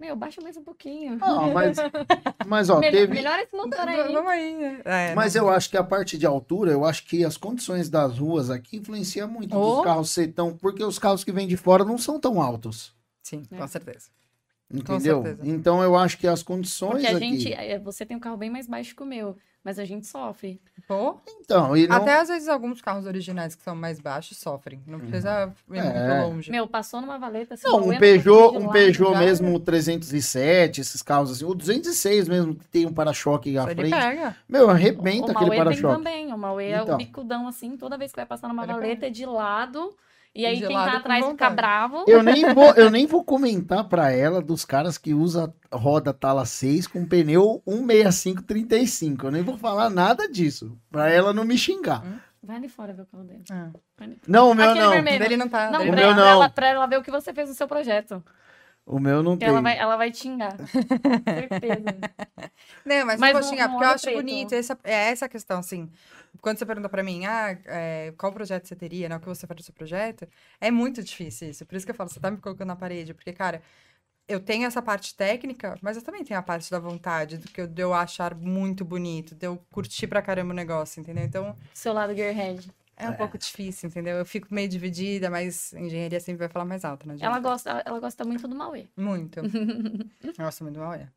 Meu, 0.00 0.14
baixa 0.16 0.40
mais 0.42 0.56
um 0.56 0.62
pouquinho. 0.64 1.18
Ah, 1.22 1.46
mas, 1.54 1.76
mas 2.46 2.70
ó, 2.70 2.80
Melhor, 2.80 2.92
teve. 2.92 3.14
melhora 3.14 3.42
esse 3.42 3.56
motor 3.56 3.80
aí. 3.88 4.12
Vamos 4.12 4.30
aí. 4.30 4.56
né? 4.56 4.80
É, 4.84 5.14
Mas 5.14 5.34
não- 5.34 5.44
eu 5.44 5.50
acho 5.50 5.70
que 5.70 5.76
a 5.76 5.84
parte 5.84 6.18
de 6.18 6.26
altura, 6.26 6.70
eu 6.72 6.84
acho 6.84 7.04
que 7.06 7.24
as 7.24 7.36
condições 7.36 7.88
das 7.88 8.18
ruas 8.18 8.50
aqui 8.50 8.76
influenciam 8.78 9.28
muito 9.28 9.56
Oh. 9.56 9.76
dos 9.76 9.84
carros 9.84 10.10
ser 10.10 10.28
tão. 10.32 10.54
Porque 10.56 10.82
os 10.84 10.98
carros 10.98 11.22
que 11.24 11.32
vêm 11.32 11.46
de 11.48 11.56
fora 11.56 11.84
não 11.84 11.96
são 11.98 12.18
tão 12.20 12.40
altos. 12.42 12.94
Sim, 13.26 13.42
É. 13.50 13.56
com 13.56 13.66
certeza. 13.66 14.08
Entendeu? 14.70 15.22
certeza. 15.22 15.48
Então 15.48 15.82
eu 15.82 15.96
acho 15.96 16.16
que 16.18 16.26
as 16.26 16.42
condições 16.42 16.92
Porque 17.02 17.06
a 17.06 17.10
aqui. 17.10 17.18
gente, 17.20 17.52
é, 17.52 17.78
você 17.78 18.04
tem 18.06 18.16
um 18.16 18.20
carro 18.20 18.36
bem 18.36 18.50
mais 18.50 18.66
baixo 18.66 18.96
que 18.96 19.02
o 19.02 19.06
meu, 19.06 19.36
mas 19.62 19.78
a 19.78 19.84
gente 19.84 20.06
sofre. 20.08 20.60
Pô, 20.88 21.20
Então, 21.40 21.76
e 21.76 21.86
não... 21.86 21.96
até 21.96 22.18
às 22.18 22.28
vezes 22.28 22.48
alguns 22.48 22.80
carros 22.80 23.06
originais 23.06 23.54
que 23.54 23.62
são 23.62 23.76
mais 23.76 24.00
baixos 24.00 24.38
sofrem. 24.38 24.80
Não 24.86 24.98
precisa 24.98 25.52
ir 25.72 25.78
É. 25.78 25.82
muito 26.20 26.28
longe. 26.28 26.50
Meu, 26.50 26.66
passou 26.66 27.00
numa 27.00 27.16
valeta. 27.16 27.56
se 27.56 27.64
Não, 27.64 27.78
um 27.88 27.96
Peugeot, 27.98 28.56
um 28.58 28.68
Peugeot 28.70 29.12
já- 29.12 29.18
mesmo 29.20 29.60
307, 29.60 30.80
esses 30.80 31.00
carros 31.02 31.30
assim, 31.30 31.44
o 31.44 31.54
206 31.54 32.28
mesmo, 32.28 32.54
que 32.56 32.66
tem 32.68 32.86
um 32.86 32.92
para-choque 32.92 33.56
à 33.58 33.64
ele 33.64 33.74
frente. 33.74 33.90
pega. 33.92 34.36
Meu, 34.48 34.68
arrebenta 34.70 35.28
o 35.28 35.30
aquele 35.30 35.50
Mauê 35.50 35.50
tem 35.50 35.64
para-choque. 35.64 35.96
também. 35.96 36.32
O 36.32 36.38
Mauê 36.38 36.70
é 36.70 36.82
Então. 36.82 36.94
o 36.94 36.98
bicudão 36.98 37.46
assim, 37.48 37.76
toda 37.76 37.96
vez 37.96 38.10
que 38.10 38.16
vai 38.16 38.26
passar 38.26 38.48
numa 38.48 38.64
Ele 38.64 38.72
valeta 38.72 39.06
é 39.06 39.10
de 39.10 39.24
lado. 39.26 39.94
E 40.36 40.44
aí 40.44 40.60
quem 40.60 40.76
tá 40.76 40.98
atrás 40.98 41.26
fica 41.26 41.48
bravo. 41.48 42.04
Eu 42.06 42.22
nem 42.22 42.52
vou, 42.52 42.74
eu 42.74 42.90
nem 42.90 43.06
vou 43.06 43.24
comentar 43.24 43.88
pra 43.88 44.12
ela 44.12 44.42
dos 44.42 44.66
caras 44.66 44.98
que 44.98 45.14
usa 45.14 45.52
roda 45.72 46.12
Tala 46.12 46.44
6 46.44 46.86
com 46.86 47.06
pneu 47.06 47.62
16535. 47.66 49.26
Eu 49.26 49.30
nem 49.30 49.42
vou 49.42 49.56
falar 49.56 49.88
nada 49.88 50.28
disso, 50.28 50.76
Pra 50.90 51.08
ela 51.08 51.32
não 51.32 51.44
me 51.44 51.56
xingar. 51.56 52.04
Vai 52.42 52.56
ali 52.56 52.68
fora 52.68 52.92
ver 52.92 53.02
o 53.02 53.06
carro 53.06 53.24
dele. 53.24 53.42
Ah. 53.50 53.70
Não, 54.28 54.50
o 54.50 54.54
meu 54.54 54.70
Aquele 54.70 54.84
não. 54.84 54.92
vermelho. 54.92 55.18
Dele 55.18 55.36
não 55.36 55.48
tá. 55.48 55.70
Não, 55.70 55.80
pra, 55.80 55.90
meu 55.90 56.04
ela, 56.04 56.14
não. 56.14 56.28
Ela, 56.28 56.48
pra 56.48 56.68
ela 56.68 56.86
ver 56.86 56.98
o 56.98 57.02
que 57.02 57.10
você 57.10 57.32
fez 57.32 57.48
no 57.48 57.54
seu 57.54 57.66
projeto. 57.66 58.22
O 58.86 59.00
meu 59.00 59.20
não 59.20 59.36
tem. 59.36 59.48
ela 59.48 59.60
vai, 59.60 59.76
ela 59.76 59.96
vai 59.96 60.14
xingar. 60.14 60.56
Certeza. 61.26 61.84
Não, 62.84 63.04
mas, 63.04 63.18
Mas 63.18 63.34
não 63.34 63.40
vou 63.40 63.50
xingar, 63.50 63.68
porque 63.68 63.84
eu 63.84 63.88
acho 63.88 64.04
preto. 64.04 64.16
bonito. 64.16 64.54
Essa, 64.54 64.78
é 64.84 65.10
essa 65.10 65.26
a 65.26 65.28
questão, 65.28 65.58
assim. 65.58 65.90
Quando 66.40 66.58
você 66.58 66.64
pergunta 66.64 66.88
pra 66.88 67.02
mim, 67.02 67.26
ah, 67.26 67.58
é, 67.64 68.14
qual 68.16 68.32
projeto 68.32 68.68
você 68.68 68.76
teria, 68.76 69.08
né? 69.08 69.16
O 69.16 69.20
que 69.20 69.26
você 69.26 69.44
faria 69.44 69.60
do 69.60 69.64
seu 69.64 69.74
projeto? 69.74 70.28
É 70.60 70.70
muito 70.70 71.02
difícil 71.02 71.50
isso. 71.50 71.66
Por 71.66 71.74
isso 71.74 71.84
que 71.84 71.90
eu 71.90 71.96
falo, 71.96 72.08
você 72.08 72.20
tá 72.20 72.30
me 72.30 72.36
colocando 72.36 72.68
na 72.68 72.76
parede. 72.76 73.12
Porque, 73.12 73.32
cara, 73.32 73.60
eu 74.28 74.38
tenho 74.38 74.66
essa 74.66 74.80
parte 74.80 75.16
técnica, 75.16 75.76
mas 75.82 75.96
eu 75.96 76.02
também 76.02 76.22
tenho 76.22 76.38
a 76.38 76.42
parte 76.42 76.70
da 76.70 76.78
vontade, 76.78 77.38
do 77.38 77.48
que 77.48 77.60
eu, 77.60 77.66
de 77.66 77.82
eu 77.82 77.92
achar 77.92 78.34
muito 78.36 78.84
bonito, 78.84 79.34
de 79.34 79.46
eu 79.46 79.60
curtir 79.70 80.06
pra 80.06 80.22
caramba 80.22 80.52
o 80.52 80.56
negócio, 80.56 81.00
entendeu? 81.00 81.24
Então, 81.24 81.56
Seu 81.74 81.92
lado 81.92 82.14
gearhead. 82.14 82.70
É 82.96 83.10
um 83.10 83.14
pouco 83.14 83.36
difícil, 83.36 83.88
entendeu? 83.88 84.16
Eu 84.16 84.24
fico 84.24 84.48
meio 84.50 84.68
dividida, 84.68 85.28
mas 85.28 85.72
engenharia 85.74 86.18
sempre 86.18 86.38
vai 86.38 86.48
falar 86.48 86.64
mais 86.64 86.84
alto, 86.84 87.06
né? 87.06 87.14
gente? 87.14 87.24
Ela 87.24 87.38
gosta, 87.38 87.82
ela 87.84 88.00
gosta 88.00 88.24
muito 88.24 88.48
do 88.48 88.56
Mauê. 88.56 88.86
Muito. 88.96 89.40
Nossa, 90.38 90.64
muito 90.64 90.80
é. 90.80 91.08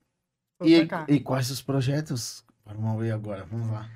Vou 0.59 0.67
E, 0.67 0.87
e 1.07 1.19
quais 1.21 1.49
os 1.49 1.61
projetos 1.61 2.43
para 2.65 2.77
o 2.77 2.81
Huawei 2.81 3.11
agora? 3.11 3.45
Vamos 3.45 3.71
lá. 3.71 3.89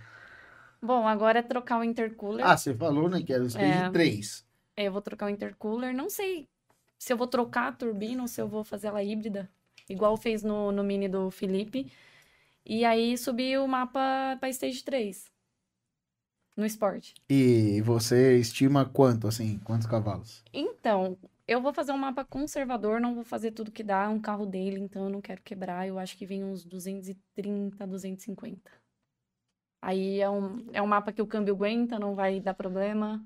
Bom, 0.81 1.07
agora 1.07 1.39
é 1.39 1.41
trocar 1.41 1.79
o 1.79 1.83
intercooler. 1.83 2.45
Ah, 2.45 2.55
você 2.55 2.73
falou, 2.73 3.09
né, 3.09 3.21
que 3.21 3.33
era 3.33 3.43
o 3.43 3.47
Stage 3.47 3.83
É. 3.83 3.89
3. 3.89 4.45
Eu 4.77 4.91
vou 4.91 5.01
trocar 5.01 5.25
o 5.25 5.29
intercooler. 5.29 5.93
Não 5.93 6.09
sei 6.09 6.47
se 6.97 7.11
eu 7.11 7.17
vou 7.17 7.27
trocar 7.27 7.67
a 7.67 7.71
turbina 7.71 8.21
ou 8.21 8.27
se 8.27 8.41
eu 8.41 8.47
vou 8.47 8.63
fazer 8.63 8.87
ela 8.87 9.03
híbrida. 9.03 9.49
Igual 9.89 10.15
fez 10.15 10.41
no, 10.41 10.71
no 10.71 10.83
mini 10.83 11.09
do 11.09 11.29
Felipe. 11.29 11.91
E 12.65 12.85
aí 12.85 13.17
subir 13.17 13.59
o 13.59 13.67
mapa 13.67 14.37
pra 14.39 14.49
Stage 14.49 14.83
3. 14.83 15.32
No 16.55 16.65
Sport. 16.65 17.13
E 17.29 17.81
você 17.81 18.37
estima 18.37 18.85
quanto, 18.85 19.27
assim, 19.27 19.59
quantos 19.63 19.87
cavalos? 19.87 20.43
Então, 20.53 21.17
eu 21.47 21.61
vou 21.61 21.73
fazer 21.73 21.91
um 21.91 21.97
mapa 21.97 22.23
conservador, 22.23 23.01
não 23.01 23.15
vou 23.15 23.23
fazer 23.23 23.51
tudo 23.51 23.71
que 23.71 23.83
dá, 23.83 24.07
um 24.09 24.19
carro 24.19 24.45
dele, 24.45 24.79
então 24.79 25.05
eu 25.05 25.09
não 25.09 25.21
quero 25.21 25.41
quebrar. 25.41 25.87
Eu 25.87 25.97
acho 25.97 26.15
que 26.15 26.25
vem 26.25 26.43
uns 26.43 26.63
230, 26.63 27.87
250. 27.87 28.71
Aí 29.81 30.21
é 30.21 30.29
um, 30.29 30.65
é 30.71 30.81
um 30.81 30.87
mapa 30.87 31.11
que 31.11 31.21
o 31.21 31.27
câmbio 31.27 31.55
aguenta, 31.55 31.99
não 31.99 32.15
vai 32.15 32.39
dar 32.39 32.53
problema. 32.53 33.25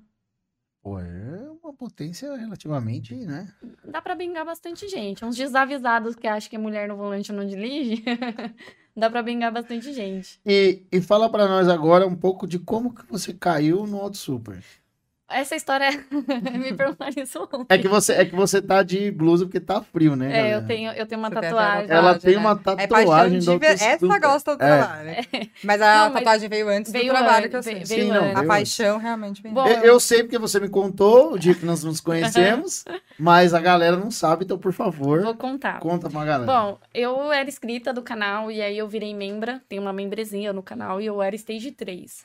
Pô, 0.82 0.98
é 0.98 1.50
uma 1.62 1.72
potência 1.72 2.34
relativamente, 2.34 3.14
né? 3.14 3.52
Dá 3.84 4.00
pra 4.00 4.14
bingar 4.14 4.44
bastante 4.44 4.88
gente. 4.88 5.24
Uns 5.24 5.36
desavisados 5.36 6.16
que 6.16 6.26
acham 6.26 6.48
que 6.48 6.56
é 6.56 6.58
mulher 6.58 6.88
no 6.88 6.96
volante 6.96 7.32
não 7.32 7.46
dirige. 7.46 8.02
Dá 8.98 9.08
pra 9.08 9.22
bingar 9.22 9.52
bastante 9.52 9.92
gente. 9.92 10.40
E, 10.44 10.82
e 10.90 11.00
fala 11.00 11.30
pra 11.30 11.46
nós 11.46 11.68
agora 11.68 12.04
um 12.04 12.16
pouco 12.16 12.48
de 12.48 12.58
como 12.58 12.92
que 12.92 13.06
você 13.08 13.32
caiu 13.32 13.86
no 13.86 13.96
Auto 13.98 14.16
Super. 14.16 14.60
Essa 15.28 15.54
história 15.56 15.90
me 16.10 16.72
perguntaram 16.72 17.12
isso 17.22 17.42
ontem. 17.52 17.66
É 17.68 17.76
que 17.78 17.86
você, 17.86 18.12
é 18.14 18.24
que 18.24 18.34
você 18.34 18.62
tá 18.62 18.82
de 18.82 19.10
blusa 19.10 19.44
porque 19.44 19.60
tá 19.60 19.82
frio, 19.82 20.16
né? 20.16 20.26
É, 20.26 20.36
galera? 20.36 20.54
eu 20.56 20.66
tenho, 20.66 20.92
eu 20.92 21.06
tenho 21.06 21.18
uma 21.20 21.28
até 21.28 21.40
tatuagem. 21.42 21.90
Ela 21.90 22.14
tatuagem, 22.14 22.20
tem 22.20 22.34
né? 22.34 22.40
uma 22.40 22.52
É 22.82 22.86
tatuagem 22.86 23.38
de 23.40 23.46
do 23.46 23.64
Essa 23.64 23.98
Super. 23.98 24.20
gosta 24.20 24.56
do 24.56 24.62
É. 24.64 24.66
trabalho. 24.78 25.10
Mas 25.62 25.82
a 25.82 25.94
Não, 25.98 26.04
mas 26.06 26.12
tatuagem 26.14 26.48
veio 26.48 26.68
antes 26.68 26.90
veio 26.92 27.04
do 27.06 27.10
trabalho 27.10 27.36
antes, 27.46 27.50
que 27.50 27.56
eu 27.56 27.62
sei. 27.62 27.74
veio- 27.74 27.86
Sim, 27.86 27.94
veio 27.96 28.08
não, 28.14 28.20
antes. 28.22 28.30
A 28.32 28.38
veio 28.38 28.48
paixão 28.48 28.98
realmente 28.98 29.42
vem. 29.42 29.52
Bom, 29.52 29.66
Eu, 29.66 29.80
eu 29.84 30.00
sei 30.00 30.22
porque 30.22 30.38
você 30.38 30.58
me 30.60 30.68
contou 30.68 31.32
o 31.32 31.38
dia 31.38 31.54
que 31.54 31.66
nós 31.66 31.84
nos 31.84 32.00
conhecemos, 32.00 32.84
mas 33.18 33.52
a 33.52 33.60
galera 33.60 33.96
não 33.96 34.10
sabe, 34.10 34.44
então 34.44 34.56
por 34.58 34.72
favor, 34.72 35.20
Vou 35.22 35.34
contar. 35.34 35.78
conta 35.80 36.08
pra 36.08 36.24
galera. 36.24 36.50
Bom, 36.50 36.78
eu 36.94 37.30
era 37.32 37.48
inscrita 37.48 37.92
do 37.92 38.00
canal 38.02 38.50
e 38.50 38.62
aí 38.62 38.78
eu 38.78 38.88
virei 38.88 39.14
membra, 39.14 39.60
tem 39.68 39.78
uma 39.78 39.92
membrezinha 39.92 40.52
no 40.52 40.62
canal 40.62 41.00
e 41.00 41.06
eu 41.06 41.20
era 41.22 41.34
stage 41.36 41.70
3. 41.72 42.24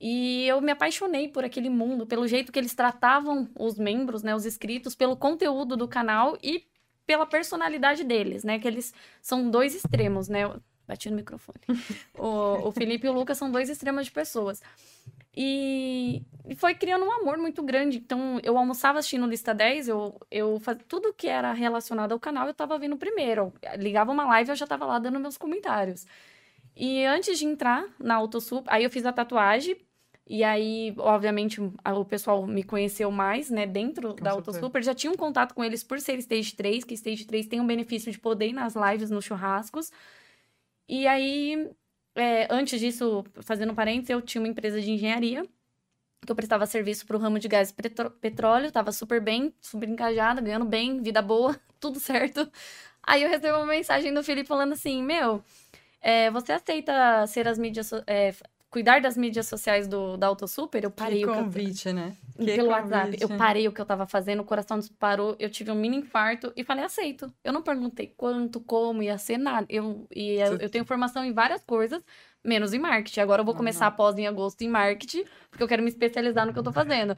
E 0.00 0.46
eu 0.46 0.60
me 0.60 0.72
apaixonei 0.72 1.28
por 1.28 1.44
aquele 1.44 1.70
mundo, 1.70 2.06
pelo 2.06 2.28
jeito 2.28 2.52
que 2.52 2.58
eles 2.58 2.74
tratavam 2.74 3.48
os 3.58 3.78
membros, 3.78 4.22
né, 4.22 4.34
os 4.34 4.44
inscritos, 4.44 4.94
pelo 4.94 5.16
conteúdo 5.16 5.76
do 5.76 5.88
canal 5.88 6.36
e 6.42 6.66
pela 7.06 7.24
personalidade 7.24 8.04
deles, 8.04 8.44
né, 8.44 8.58
que 8.58 8.68
eles 8.68 8.92
são 9.22 9.48
dois 9.50 9.74
extremos, 9.74 10.28
né? 10.28 10.40
Bati 10.86 11.10
no 11.10 11.16
microfone. 11.16 11.58
o, 12.14 12.68
o 12.68 12.72
Felipe 12.72 13.06
e 13.06 13.10
o 13.10 13.12
Lucas 13.12 13.38
são 13.38 13.50
dois 13.50 13.68
extremos 13.68 14.06
de 14.06 14.12
pessoas. 14.12 14.62
E, 15.36 16.22
e 16.48 16.54
foi 16.54 16.74
criando 16.74 17.04
um 17.04 17.12
amor 17.12 17.36
muito 17.38 17.62
grande. 17.62 17.98
Então, 17.98 18.40
eu 18.42 18.56
almoçava 18.56 18.98
assistindo 18.98 19.26
Lista 19.26 19.52
10, 19.52 19.88
eu, 19.88 20.20
eu 20.30 20.58
fazia 20.60 20.84
tudo 20.88 21.12
que 21.12 21.26
era 21.26 21.52
relacionado 21.52 22.12
ao 22.12 22.20
canal, 22.20 22.46
eu 22.46 22.54
tava 22.54 22.78
vendo 22.78 22.96
primeiro. 22.96 23.52
Eu 23.62 23.76
ligava 23.78 24.12
uma 24.12 24.24
live, 24.26 24.50
eu 24.50 24.56
já 24.56 24.66
tava 24.66 24.86
lá 24.86 24.98
dando 24.98 25.18
meus 25.20 25.36
comentários. 25.36 26.06
E 26.76 27.04
antes 27.06 27.38
de 27.38 27.46
entrar 27.46 27.86
na 27.98 28.16
AutoSup, 28.16 28.66
aí 28.68 28.84
eu 28.84 28.90
fiz 28.90 29.06
a 29.06 29.12
tatuagem. 29.12 29.78
E 30.28 30.42
aí, 30.42 30.92
obviamente, 30.98 31.60
o 31.60 32.04
pessoal 32.04 32.44
me 32.46 32.64
conheceu 32.64 33.10
mais, 33.10 33.48
né, 33.48 33.64
dentro 33.64 34.12
da 34.12 34.32
certeza. 34.32 34.58
AutoSuper. 34.58 34.82
Já 34.82 34.94
tinha 34.94 35.10
um 35.10 35.16
contato 35.16 35.54
com 35.54 35.64
eles 35.64 35.82
por 35.82 36.00
ser 36.00 36.18
Stage 36.18 36.54
3, 36.54 36.84
que 36.84 36.94
Stage 36.94 37.24
3 37.24 37.46
tem 37.46 37.60
o 37.60 37.64
benefício 37.64 38.12
de 38.12 38.18
poder 38.18 38.48
ir 38.48 38.52
nas 38.52 38.74
lives, 38.74 39.08
nos 39.08 39.24
churrascos. 39.24 39.90
E 40.88 41.06
aí, 41.06 41.70
é, 42.14 42.46
antes 42.50 42.78
disso, 42.78 43.24
fazendo 43.42 43.72
um 43.72 43.74
parênteses, 43.74 44.10
eu 44.10 44.20
tinha 44.20 44.42
uma 44.42 44.48
empresa 44.48 44.80
de 44.80 44.90
engenharia, 44.90 45.46
que 46.24 46.32
eu 46.32 46.36
prestava 46.36 46.66
serviço 46.66 47.06
para 47.06 47.16
o 47.16 47.20
ramo 47.20 47.38
de 47.38 47.46
gás 47.46 47.70
e 47.70 48.10
petróleo, 48.20 48.72
tava 48.72 48.90
super 48.90 49.20
bem, 49.20 49.54
super 49.60 49.88
engajada, 49.88 50.40
ganhando 50.40 50.64
bem, 50.64 51.00
vida 51.00 51.22
boa, 51.22 51.58
tudo 51.78 52.00
certo. 52.00 52.50
Aí 53.02 53.22
eu 53.22 53.28
recebi 53.28 53.52
uma 53.52 53.64
mensagem 53.64 54.12
do 54.12 54.24
Felipe 54.24 54.48
falando 54.48 54.72
assim, 54.72 55.02
meu, 55.02 55.44
é, 56.06 56.30
você 56.30 56.52
aceita 56.52 57.26
ser 57.26 57.48
as 57.48 57.58
mídias, 57.58 57.86
so- 57.88 58.02
é, 58.06 58.32
cuidar 58.70 59.00
das 59.00 59.16
mídias 59.16 59.46
sociais 59.46 59.88
do, 59.88 60.16
da 60.16 60.26
AutoSuper? 60.28 60.84
Eu 60.84 60.90
parei 60.90 61.18
Que 61.20 61.24
o 61.26 61.32
que 61.32 61.38
eu- 61.38 61.44
convite, 61.44 61.92
né? 61.92 62.16
Que 62.38 62.44
pelo 62.56 62.68
WhatsApp. 62.68 63.04
convite. 63.06 63.22
Eu 63.22 63.38
parei 63.38 63.66
o 63.68 63.72
que 63.72 63.80
eu 63.80 63.86
tava 63.86 64.06
fazendo, 64.06 64.40
o 64.40 64.44
coração 64.44 64.78
disparou, 64.78 65.34
eu 65.38 65.48
tive 65.50 65.70
um 65.70 65.74
mini 65.74 65.96
infarto 65.96 66.52
e 66.54 66.62
falei, 66.62 66.84
aceito. 66.84 67.32
Eu 67.42 67.52
não 67.52 67.62
perguntei 67.62 68.12
quanto, 68.16 68.60
como, 68.60 69.02
ia 69.02 69.16
ser 69.18 69.38
nada. 69.38 69.66
Eu, 69.70 70.06
e 70.14 70.32
eu, 70.34 70.56
eu 70.58 70.68
tenho 70.70 70.84
formação 70.84 71.24
em 71.24 71.32
várias 71.32 71.64
coisas, 71.64 72.02
menos 72.46 72.72
em 72.72 72.78
marketing. 72.78 73.20
Agora 73.20 73.40
eu 73.42 73.44
vou 73.44 73.54
começar 73.54 73.86
após 73.86 74.16
em 74.16 74.26
agosto 74.26 74.62
em 74.62 74.68
marketing, 74.68 75.24
porque 75.50 75.62
eu 75.62 75.68
quero 75.68 75.82
me 75.82 75.88
especializar 75.88 76.46
no 76.46 76.52
que 76.52 76.58
eu 76.58 76.62
tô 76.62 76.72
fazendo. 76.72 77.16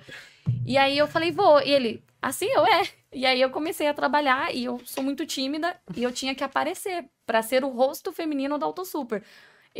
E 0.66 0.76
aí 0.76 0.96
eu 0.96 1.06
falei, 1.06 1.30
vou. 1.30 1.60
E 1.60 1.70
ele, 1.70 2.02
assim 2.20 2.46
eu 2.46 2.66
é. 2.66 2.82
E 3.12 3.24
aí 3.24 3.40
eu 3.40 3.50
comecei 3.50 3.86
a 3.86 3.94
trabalhar 3.94 4.54
e 4.54 4.64
eu 4.64 4.80
sou 4.84 5.02
muito 5.02 5.24
tímida 5.24 5.76
e 5.96 6.02
eu 6.02 6.12
tinha 6.12 6.34
que 6.34 6.44
aparecer 6.44 7.08
pra 7.26 7.42
ser 7.42 7.64
o 7.64 7.68
rosto 7.68 8.12
feminino 8.12 8.58
da 8.58 8.66
AutoSuper. 8.66 9.22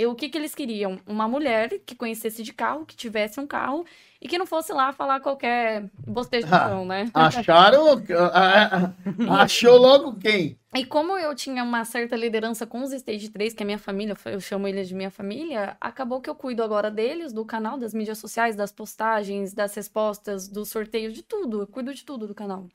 O 0.07 0.15
que, 0.15 0.29
que 0.29 0.39
eles 0.39 0.55
queriam? 0.55 0.99
Uma 1.07 1.27
mulher 1.27 1.81
que 1.85 1.95
conhecesse 1.95 2.43
de 2.43 2.53
carro, 2.53 2.87
que 2.87 2.97
tivesse 2.97 3.41
um 3.41 3.47
carro 3.47 3.85
e 4.21 4.29
que 4.29 4.39
não 4.39 4.47
fosse 4.47 4.73
lá 4.73 4.93
falar 4.93 5.21
qualquer 5.21 5.89
bostejação, 6.07 6.85
né? 6.85 7.11
Acharam. 7.15 8.03
ah, 8.33 8.93
ah, 9.29 9.43
Achou 9.43 9.77
logo 9.77 10.15
quem? 10.15 10.59
E 10.75 10.85
como 10.85 11.17
eu 11.17 11.35
tinha 11.35 11.65
uma 11.65 11.85
certa 11.85 12.15
liderança 12.15 12.67
com 12.67 12.83
os 12.83 12.93
Stage 12.93 13.29
3, 13.31 13.55
que 13.55 13.63
é 13.63 13.67
minha 13.67 13.79
família, 13.79 14.17
eu 14.27 14.41
chamo 14.41 14.69
eles 14.69 14.89
de 14.89 14.95
minha 14.95 15.11
família, 15.11 15.77
acabou 15.81 16.21
que 16.21 16.29
eu 16.29 16.35
cuido 16.35 16.63
agora 16.63 16.91
deles, 16.91 17.33
do 17.33 17.45
canal, 17.45 17.79
das 17.79 17.95
mídias 17.95 18.19
sociais, 18.19 18.55
das 18.55 18.71
postagens, 18.71 19.55
das 19.55 19.75
respostas, 19.75 20.47
dos 20.47 20.69
sorteios, 20.69 21.15
de 21.15 21.23
tudo. 21.23 21.63
Eu 21.63 21.67
cuido 21.67 21.95
de 21.95 22.05
tudo 22.05 22.27
do 22.27 22.35
canal. 22.35 22.67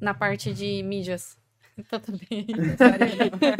Na 0.00 0.14
parte 0.14 0.54
de 0.54 0.82
mídias. 0.82 1.36
Então 1.76 1.98
também. 2.00 2.46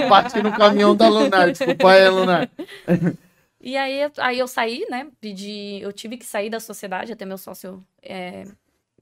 Bate 0.08 0.42
no 0.42 0.52
caminhão 0.52 0.94
da 0.94 1.08
Lunar. 1.08 1.50
Desculpa 1.50 1.92
aí, 1.92 2.08
Lunar. 2.08 2.50
E 3.64 3.76
aí, 3.76 4.00
aí 4.18 4.40
eu 4.40 4.48
saí, 4.48 4.84
né? 4.90 5.08
Pedi. 5.20 5.78
Eu 5.80 5.92
tive 5.92 6.16
que 6.16 6.26
sair 6.26 6.50
da 6.50 6.58
sociedade, 6.58 7.12
até 7.12 7.24
meu 7.24 7.38
sócio 7.38 7.86
é, 8.02 8.44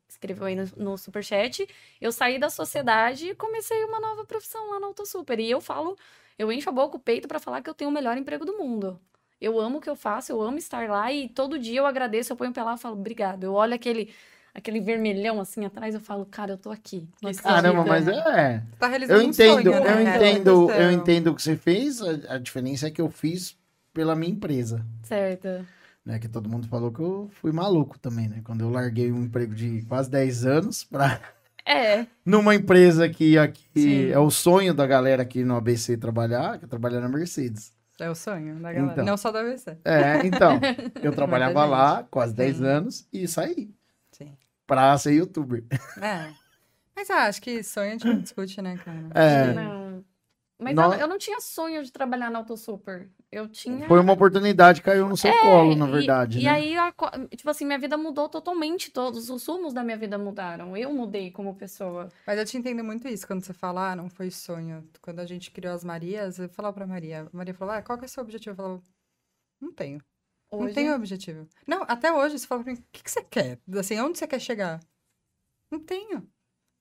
escreveu 0.06 0.44
aí 0.44 0.54
no, 0.54 0.64
no 0.76 0.98
superchat. 0.98 1.66
Eu 1.98 2.12
saí 2.12 2.38
da 2.38 2.50
sociedade 2.50 3.30
e 3.30 3.34
comecei 3.34 3.82
uma 3.84 3.98
nova 3.98 4.24
profissão 4.26 4.70
lá 4.70 4.78
na 4.80 4.88
AutoSuper. 4.88 5.40
E 5.40 5.50
eu 5.50 5.60
falo, 5.62 5.96
eu 6.38 6.52
encho 6.52 6.68
a 6.68 6.72
boca, 6.72 6.96
o 6.96 7.00
peito 7.00 7.26
pra 7.26 7.38
falar 7.38 7.62
que 7.62 7.70
eu 7.70 7.74
tenho 7.74 7.90
o 7.90 7.92
melhor 7.92 8.18
emprego 8.18 8.44
do 8.44 8.58
mundo. 8.58 9.00
Eu 9.40 9.58
amo 9.58 9.78
o 9.78 9.80
que 9.80 9.88
eu 9.88 9.96
faço, 9.96 10.30
eu 10.32 10.42
amo 10.42 10.58
estar 10.58 10.88
lá 10.90 11.10
e 11.10 11.28
todo 11.28 11.58
dia 11.58 11.80
eu 11.80 11.86
agradeço, 11.86 12.32
eu 12.32 12.36
ponho 12.36 12.52
lá 12.56 12.74
e 12.74 12.78
falo, 12.78 12.96
obrigado. 12.96 13.44
Eu 13.44 13.54
olho 13.54 13.74
aquele, 13.74 14.12
aquele 14.54 14.80
vermelhão 14.80 15.40
assim 15.40 15.64
atrás, 15.64 15.94
eu 15.94 16.00
falo, 16.00 16.26
cara, 16.26 16.52
eu 16.52 16.58
tô 16.58 16.70
aqui. 16.70 17.08
Caramba, 17.42 17.84
mas 17.84 18.06
é. 18.08 18.62
Tá 18.78 18.86
realizando 18.88 19.20
Eu 19.20 19.26
um 19.26 19.30
entendo, 19.30 19.72
sonho, 19.72 19.84
né? 19.84 19.92
eu 19.92 19.98
É, 19.98 20.16
entendo, 20.16 20.70
eu 20.70 20.90
entendo 20.92 21.26
o 21.28 21.34
que 21.34 21.42
você 21.42 21.56
fez. 21.56 22.00
A, 22.02 22.34
a 22.34 22.38
diferença 22.38 22.86
é 22.86 22.90
que 22.90 23.00
eu 23.00 23.08
fiz 23.10 23.56
pela 23.92 24.14
minha 24.14 24.32
empresa. 24.32 24.84
Certo. 25.02 25.48
Né, 26.04 26.18
que 26.18 26.28
todo 26.28 26.48
mundo 26.48 26.66
falou 26.66 26.90
que 26.90 27.00
eu 27.00 27.28
fui 27.40 27.52
maluco 27.52 27.98
também, 27.98 28.26
né? 28.28 28.40
Quando 28.42 28.62
eu 28.62 28.70
larguei 28.70 29.12
um 29.12 29.22
emprego 29.24 29.54
de 29.54 29.82
quase 29.82 30.10
10 30.10 30.46
anos 30.46 30.82
pra 30.82 31.20
É, 31.66 32.06
numa 32.24 32.54
empresa 32.54 33.06
que 33.08 33.36
aqui 33.36 33.68
Sim. 33.76 34.10
é 34.10 34.18
o 34.18 34.30
sonho 34.30 34.72
da 34.72 34.86
galera 34.86 35.22
aqui 35.22 35.44
no 35.44 35.56
ABC 35.56 35.98
trabalhar, 35.98 36.58
que 36.58 36.64
é 36.64 36.68
trabalhar 36.68 37.00
na 37.00 37.08
Mercedes. 37.08 37.72
É 38.00 38.08
o 38.08 38.14
sonho 38.14 38.54
da 38.60 38.72
galera. 38.72 38.92
Então. 38.92 39.04
Não 39.04 39.16
só 39.18 39.30
da 39.30 39.40
ABC. 39.40 39.76
É, 39.84 40.26
então, 40.26 40.58
eu 41.02 41.12
trabalhava 41.12 41.60
Muita 41.60 41.70
lá 41.70 42.06
quase 42.10 42.32
10 42.34 42.56
Sim. 42.56 42.64
anos 42.64 43.06
e 43.12 43.28
saí. 43.28 43.70
Pra 44.70 44.96
ser 44.98 45.12
youtuber. 45.14 45.64
É. 46.02 46.32
Mas 46.94 47.10
ah, 47.10 47.24
acho 47.26 47.40
que 47.42 47.62
sonho 47.62 47.88
a 47.88 47.92
gente 47.92 48.06
não 48.06 48.20
discute, 48.20 48.60
né, 48.62 48.76
cara? 48.84 49.08
É. 49.14 49.52
não. 49.54 50.04
Mas 50.62 50.76
eu, 50.76 50.92
eu 50.92 51.08
não 51.08 51.16
tinha 51.16 51.40
sonho 51.40 51.82
de 51.82 51.90
trabalhar 51.90 52.30
na 52.30 52.40
AutoSuper. 52.40 53.08
Eu 53.32 53.48
tinha. 53.48 53.88
Foi 53.88 53.98
uma 53.98 54.12
oportunidade, 54.12 54.82
caiu 54.82 55.08
no 55.08 55.16
seu 55.16 55.30
É, 55.30 55.40
colo, 55.40 55.74
na 55.74 55.88
e- 55.88 55.90
verdade, 55.90 56.38
E, 56.38 56.44
né? 56.44 56.50
aí, 56.50 56.76
a 56.76 56.92
tipo 57.34 57.48
assim, 57.48 57.64
minha 57.64 57.78
vida 57.78 57.96
mudou 57.96 58.28
totalmente. 58.28 58.90
Todos 58.90 59.30
os 59.30 59.46
rumos 59.46 59.72
da 59.72 59.82
minha 59.82 59.96
vida 59.96 60.18
mudaram. 60.18 60.76
Eu 60.76 60.92
mudei 60.92 61.30
como 61.30 61.54
pessoa. 61.54 62.10
Mas 62.26 62.38
eu 62.38 62.44
te 62.44 62.58
entendo 62.58 62.84
muito 62.84 63.08
isso 63.08 63.26
quando 63.26 63.42
você 63.42 63.54
fala, 63.54 63.92
ah, 63.92 63.96
não 63.96 64.10
foi 64.10 64.30
sonho. 64.30 64.86
Quando 65.00 65.20
a 65.20 65.24
gente 65.26 65.50
criou 65.50 65.72
as 65.74 65.82
Marias, 65.82 66.38
eu 66.38 66.48
falava 66.50 66.74
pra 66.74 66.86
Maria. 66.86 67.22
A 67.32 67.36
Maria 67.36 67.54
falou, 67.54 67.72
ah, 67.74 67.80
qual 67.80 67.96
que 67.98 68.04
é 68.04 68.06
o 68.06 68.10
seu 68.10 68.22
objetivo? 68.22 68.52
Eu 68.52 68.56
falava, 68.56 68.82
não 69.58 69.72
tenho. 69.72 70.02
Não 70.52 70.60
Hoje, 70.60 70.74
tenho 70.74 70.94
objetivo. 70.94 71.48
Não, 71.66 71.82
até 71.86 72.12
hoje 72.12 72.38
você 72.38 72.46
fala 72.46 72.64
pra 72.64 72.72
mim, 72.72 72.78
o 72.78 72.84
que, 72.90 73.02
que 73.02 73.10
você 73.10 73.22
quer? 73.22 73.58
Assim, 73.78 73.98
onde 74.00 74.18
você 74.18 74.26
quer 74.26 74.40
chegar? 74.40 74.80
Não 75.70 75.78
tenho. 75.78 76.28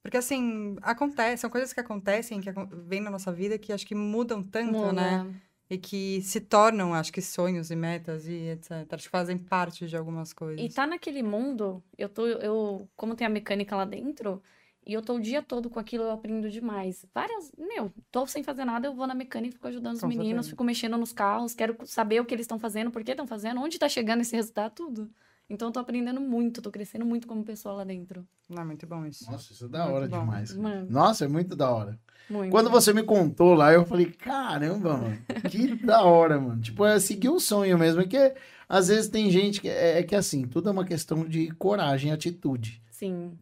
Porque, 0.01 0.17
assim, 0.17 0.75
acontece, 0.81 1.41
são 1.41 1.49
coisas 1.49 1.71
que 1.73 1.79
acontecem, 1.79 2.41
que 2.41 2.49
vêm 2.87 3.01
na 3.01 3.11
nossa 3.11 3.31
vida, 3.31 3.59
que 3.59 3.71
acho 3.71 3.85
que 3.85 3.93
mudam 3.93 4.41
tanto, 4.41 4.71
muda. 4.71 4.93
né? 4.93 5.35
E 5.69 5.77
que 5.77 6.21
se 6.23 6.41
tornam, 6.41 6.95
acho 6.95 7.13
que, 7.13 7.21
sonhos 7.21 7.69
e 7.69 7.75
metas 7.75 8.25
e 8.25 8.33
etc. 8.49 8.71
Acho 8.91 9.03
que 9.03 9.09
fazem 9.09 9.37
parte 9.37 9.87
de 9.87 9.95
algumas 9.95 10.33
coisas. 10.33 10.65
E 10.65 10.73
tá 10.73 10.87
naquele 10.87 11.21
mundo, 11.21 11.83
eu 11.95 12.09
tô, 12.09 12.25
eu, 12.25 12.89
como 12.95 13.15
tem 13.15 13.27
a 13.27 13.29
mecânica 13.29 13.75
lá 13.75 13.85
dentro, 13.85 14.41
e 14.89 14.93
eu 14.93 15.03
tô 15.03 15.17
o 15.17 15.19
dia 15.19 15.41
todo 15.43 15.69
com 15.69 15.79
aquilo, 15.79 16.03
eu 16.05 16.11
aprendo 16.11 16.49
demais. 16.49 17.05
Várias, 17.13 17.51
meu, 17.55 17.91
tô 18.11 18.25
sem 18.25 18.41
fazer 18.41 18.65
nada, 18.65 18.87
eu 18.87 18.93
vou 18.95 19.05
na 19.05 19.13
mecânica, 19.13 19.53
fico 19.53 19.67
ajudando 19.67 19.93
os 19.95 20.01
Com 20.01 20.07
meninos, 20.07 20.29
certeza. 20.31 20.49
fico 20.49 20.63
mexendo 20.63 20.97
nos 20.97 21.13
carros, 21.13 21.53
quero 21.53 21.77
saber 21.85 22.19
o 22.19 22.25
que 22.25 22.33
eles 22.33 22.45
estão 22.45 22.57
fazendo, 22.57 22.89
por 22.89 23.03
que 23.03 23.11
estão 23.11 23.27
fazendo, 23.27 23.61
onde 23.61 23.77
tá 23.77 23.87
chegando 23.87 24.21
esse 24.21 24.35
resultado, 24.35 24.73
tudo. 24.73 25.07
Então 25.47 25.67
eu 25.67 25.71
tô 25.71 25.79
aprendendo 25.79 26.19
muito, 26.19 26.59
tô 26.61 26.71
crescendo 26.71 27.05
muito 27.05 27.27
como 27.27 27.43
pessoa 27.43 27.75
lá 27.75 27.83
dentro. 27.83 28.27
Não, 28.49 28.63
é 28.63 28.65
muito 28.65 28.85
bom 28.87 29.05
isso. 29.05 29.31
Nossa, 29.31 29.53
isso 29.53 29.65
é 29.65 29.67
da 29.67 29.83
Muito 29.83 29.95
hora 29.95 30.07
bom. 30.07 30.19
demais. 30.21 30.55
Mano, 30.55 30.87
Nossa, 30.89 31.25
é 31.25 31.27
muito 31.27 31.55
da 31.55 31.69
hora. 31.71 31.99
muito. 32.29 32.51
Quando 32.51 32.69
você 32.69 32.91
me 32.93 33.03
contou 33.03 33.53
lá, 33.53 33.71
eu 33.73 33.85
falei, 33.85 34.07
caramba, 34.11 34.97
mano, 34.97 35.17
que 35.49 35.75
da 35.85 36.03
hora, 36.03 36.39
mano. 36.39 36.59
Tipo, 36.61 36.85
é 36.85 36.99
seguir 36.99 37.29
o 37.29 37.39
sonho 37.39 37.77
mesmo. 37.79 38.01
É 38.01 38.07
que 38.07 38.33
às 38.67 38.87
vezes 38.89 39.09
tem 39.09 39.29
gente 39.31 39.59
que 39.61 39.69
é, 39.69 39.99
é 39.99 40.03
que 40.03 40.15
assim, 40.15 40.47
tudo 40.47 40.69
é 40.69 40.71
uma 40.71 40.85
questão 40.85 41.25
de 41.27 41.49
coragem 41.51 42.11
e 42.11 42.13
atitude. 42.13 42.81
Sim. 42.91 43.37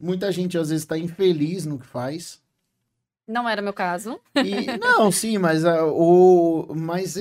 Muita 0.00 0.30
gente 0.30 0.56
às 0.56 0.70
vezes 0.70 0.86
tá 0.86 0.96
infeliz 0.96 1.66
no 1.66 1.78
que 1.78 1.86
faz. 1.86 2.40
Não 3.26 3.48
era 3.48 3.60
meu 3.60 3.72
caso. 3.72 4.18
E, 4.36 4.78
não, 4.78 5.10
sim, 5.12 5.36
mas, 5.38 5.64
ah, 5.64 5.84
o, 5.86 6.72
mas 6.74 7.16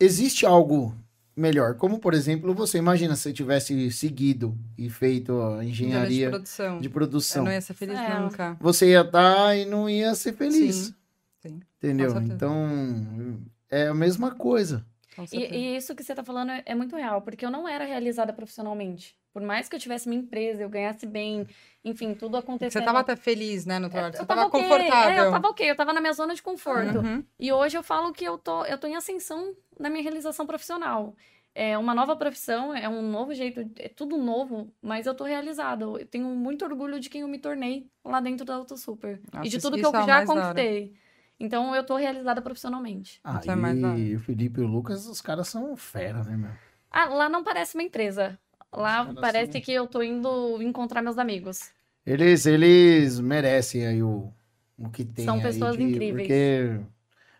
existe 0.00 0.46
algo 0.46 0.94
melhor. 1.36 1.74
Como, 1.74 1.98
por 1.98 2.14
exemplo, 2.14 2.54
você 2.54 2.78
imagina 2.78 3.16
se 3.16 3.22
você 3.22 3.32
tivesse 3.32 3.90
seguido 3.90 4.56
e 4.78 4.88
feito 4.88 5.40
a 5.42 5.60
De 5.60 5.68
engenharia 5.68 6.30
produção. 6.30 6.80
de 6.80 6.86
Eu 6.88 6.92
produção. 6.92 7.44
não 7.44 7.52
ia 7.52 7.60
ser 7.60 7.74
feliz 7.74 7.98
É. 7.98 8.18
nunca. 8.18 8.56
Você 8.60 8.90
ia 8.90 9.00
estar 9.02 9.56
e 9.56 9.64
não 9.64 9.90
ia 9.90 10.14
ser 10.14 10.32
feliz. 10.32 10.76
Sim, 10.76 10.94
sim, 11.40 11.60
Entendeu? 11.78 12.16
Então, 12.22 13.38
é 13.68 13.88
a 13.88 13.94
mesma 13.94 14.30
coisa. 14.30 14.84
E, 15.32 15.36
e 15.38 15.76
isso 15.76 15.94
que 15.94 16.02
você 16.02 16.14
tá 16.14 16.24
falando 16.24 16.50
é 16.64 16.74
muito 16.74 16.96
real, 16.96 17.20
porque 17.22 17.44
eu 17.44 17.50
não 17.50 17.68
era 17.68 17.84
realizada 17.84 18.32
profissionalmente. 18.32 19.14
Por 19.34 19.42
mais 19.42 19.68
que 19.68 19.74
eu 19.74 19.80
tivesse 19.80 20.08
minha 20.08 20.22
empresa, 20.22 20.62
eu 20.62 20.68
ganhasse 20.68 21.04
bem, 21.04 21.44
enfim, 21.84 22.14
tudo 22.14 22.36
acontecendo. 22.36 22.70
Você 22.80 22.86
tava 22.86 23.00
até 23.00 23.16
feliz, 23.16 23.66
né, 23.66 23.80
no 23.80 23.90
trabalho. 23.90 24.14
Eu 24.14 24.18
Você 24.18 24.26
tava 24.26 24.46
ok, 24.46 24.62
confortável. 24.62 25.24
É, 25.24 25.26
eu 25.26 25.30
tava 25.32 25.48
ok, 25.48 25.70
eu 25.70 25.76
tava 25.76 25.92
na 25.92 26.00
minha 26.00 26.12
zona 26.12 26.36
de 26.36 26.40
conforto. 26.40 27.00
Uhum. 27.00 27.24
E 27.36 27.52
hoje 27.52 27.76
eu 27.76 27.82
falo 27.82 28.12
que 28.12 28.24
eu 28.24 28.38
tô, 28.38 28.64
eu 28.64 28.78
tô 28.78 28.86
em 28.86 28.94
ascensão 28.94 29.52
na 29.76 29.90
minha 29.90 30.04
realização 30.04 30.46
profissional. 30.46 31.16
É 31.52 31.76
uma 31.76 31.96
nova 31.96 32.14
profissão, 32.14 32.72
é 32.76 32.88
um 32.88 33.02
novo 33.02 33.34
jeito, 33.34 33.68
é 33.80 33.88
tudo 33.88 34.16
novo, 34.16 34.72
mas 34.80 35.04
eu 35.04 35.14
tô 35.14 35.24
realizada. 35.24 35.84
Eu 35.84 36.06
tenho 36.06 36.28
muito 36.28 36.64
orgulho 36.64 37.00
de 37.00 37.10
quem 37.10 37.22
eu 37.22 37.28
me 37.28 37.38
tornei 37.38 37.90
lá 38.04 38.20
dentro 38.20 38.46
da 38.46 38.54
AutoSuper. 38.54 39.20
Nossa, 39.32 39.46
e 39.48 39.50
de 39.50 39.58
tudo 39.58 39.76
que 39.76 39.84
eu 39.84 39.94
é 39.96 40.06
já 40.06 40.24
conquistei. 40.24 40.94
Então 41.40 41.74
eu 41.74 41.84
tô 41.84 41.96
realizada 41.96 42.40
profissionalmente. 42.40 43.20
Ah, 43.24 43.40
é 43.44 43.98
e 43.98 44.14
o 44.14 44.20
Felipe 44.20 44.60
e 44.60 44.62
o 44.62 44.66
Lucas, 44.68 45.06
os 45.06 45.20
caras 45.20 45.48
são 45.48 45.74
fera, 45.76 46.22
né, 46.22 46.36
meu? 46.36 46.50
Ah, 46.88 47.06
lá 47.06 47.28
não 47.28 47.42
parece 47.42 47.76
uma 47.76 47.82
empresa. 47.82 48.38
Lá 48.76 49.04
caras 49.04 49.20
parece 49.20 49.52
são- 49.52 49.60
que 49.60 49.72
eu 49.72 49.86
tô 49.86 50.02
indo 50.02 50.60
encontrar 50.62 51.02
meus 51.02 51.18
amigos. 51.18 51.70
Eles, 52.06 52.44
eles 52.46 53.18
merecem 53.20 53.86
aí 53.86 54.02
o, 54.02 54.30
o 54.78 54.88
que 54.90 55.04
tem 55.04 55.24
São 55.24 55.36
aí 55.36 55.42
pessoas 55.42 55.76
de- 55.76 55.82
incríveis. 55.82 56.26
Porque, 56.28 56.80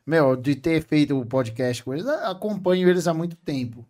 meu, 0.06 0.36
de 0.36 0.54
ter 0.56 0.82
feito 0.82 1.18
o 1.18 1.26
podcast 1.26 1.82
com 1.84 1.92
eles, 1.92 2.06
acompanho 2.06 2.88
eles 2.88 3.06
há 3.06 3.12
muito 3.14 3.36
tempo. 3.36 3.86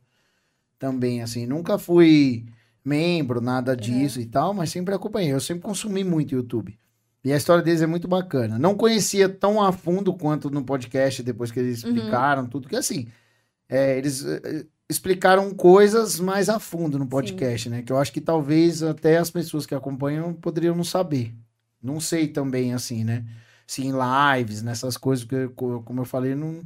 Também, 0.78 1.22
assim, 1.22 1.46
nunca 1.46 1.78
fui 1.78 2.44
membro, 2.84 3.40
nada 3.40 3.74
disso 3.76 4.20
e 4.20 4.26
tal, 4.26 4.52
mas 4.52 4.70
sempre 4.70 4.94
acompanhei. 4.94 5.32
Eu 5.32 5.40
sempre 5.40 5.62
consumi 5.62 6.04
muito 6.04 6.34
YouTube. 6.34 6.76
E 7.24 7.32
a 7.32 7.36
história 7.36 7.62
deles 7.62 7.80
é 7.80 7.86
muito 7.86 8.06
bacana. 8.06 8.58
Não 8.58 8.74
conhecia 8.74 9.28
tão 9.28 9.62
a 9.62 9.72
fundo 9.72 10.12
quanto 10.12 10.50
no 10.50 10.62
podcast, 10.62 11.22
depois 11.22 11.50
que 11.50 11.58
eles 11.60 11.82
Uhum. 11.82 11.94
explicaram 11.94 12.46
tudo, 12.46 12.68
que 12.68 12.76
assim, 12.76 13.06
é, 13.66 13.96
eles 13.96 14.22
eh, 14.26 14.66
explicaram 14.94 15.52
coisas 15.54 16.18
mais 16.20 16.48
a 16.48 16.58
fundo 16.58 16.98
no 16.98 17.06
podcast, 17.06 17.68
né? 17.68 17.82
Que 17.82 17.92
eu 17.92 17.98
acho 17.98 18.12
que 18.12 18.20
talvez 18.20 18.82
até 18.82 19.18
as 19.18 19.30
pessoas 19.30 19.66
que 19.66 19.74
acompanham 19.74 20.32
poderiam 20.32 20.74
não 20.74 20.84
saber. 20.84 21.34
Não 21.82 22.00
sei 22.00 22.28
também, 22.28 22.72
assim, 22.72 23.04
né? 23.04 23.24
Se 23.66 23.82
em 23.84 23.92
lives, 23.92 24.62
nessas 24.62 24.96
coisas, 24.96 25.24
porque, 25.24 25.48
co- 25.54 25.82
como 25.82 26.00
eu 26.00 26.04
falei, 26.04 26.34
não... 26.34 26.62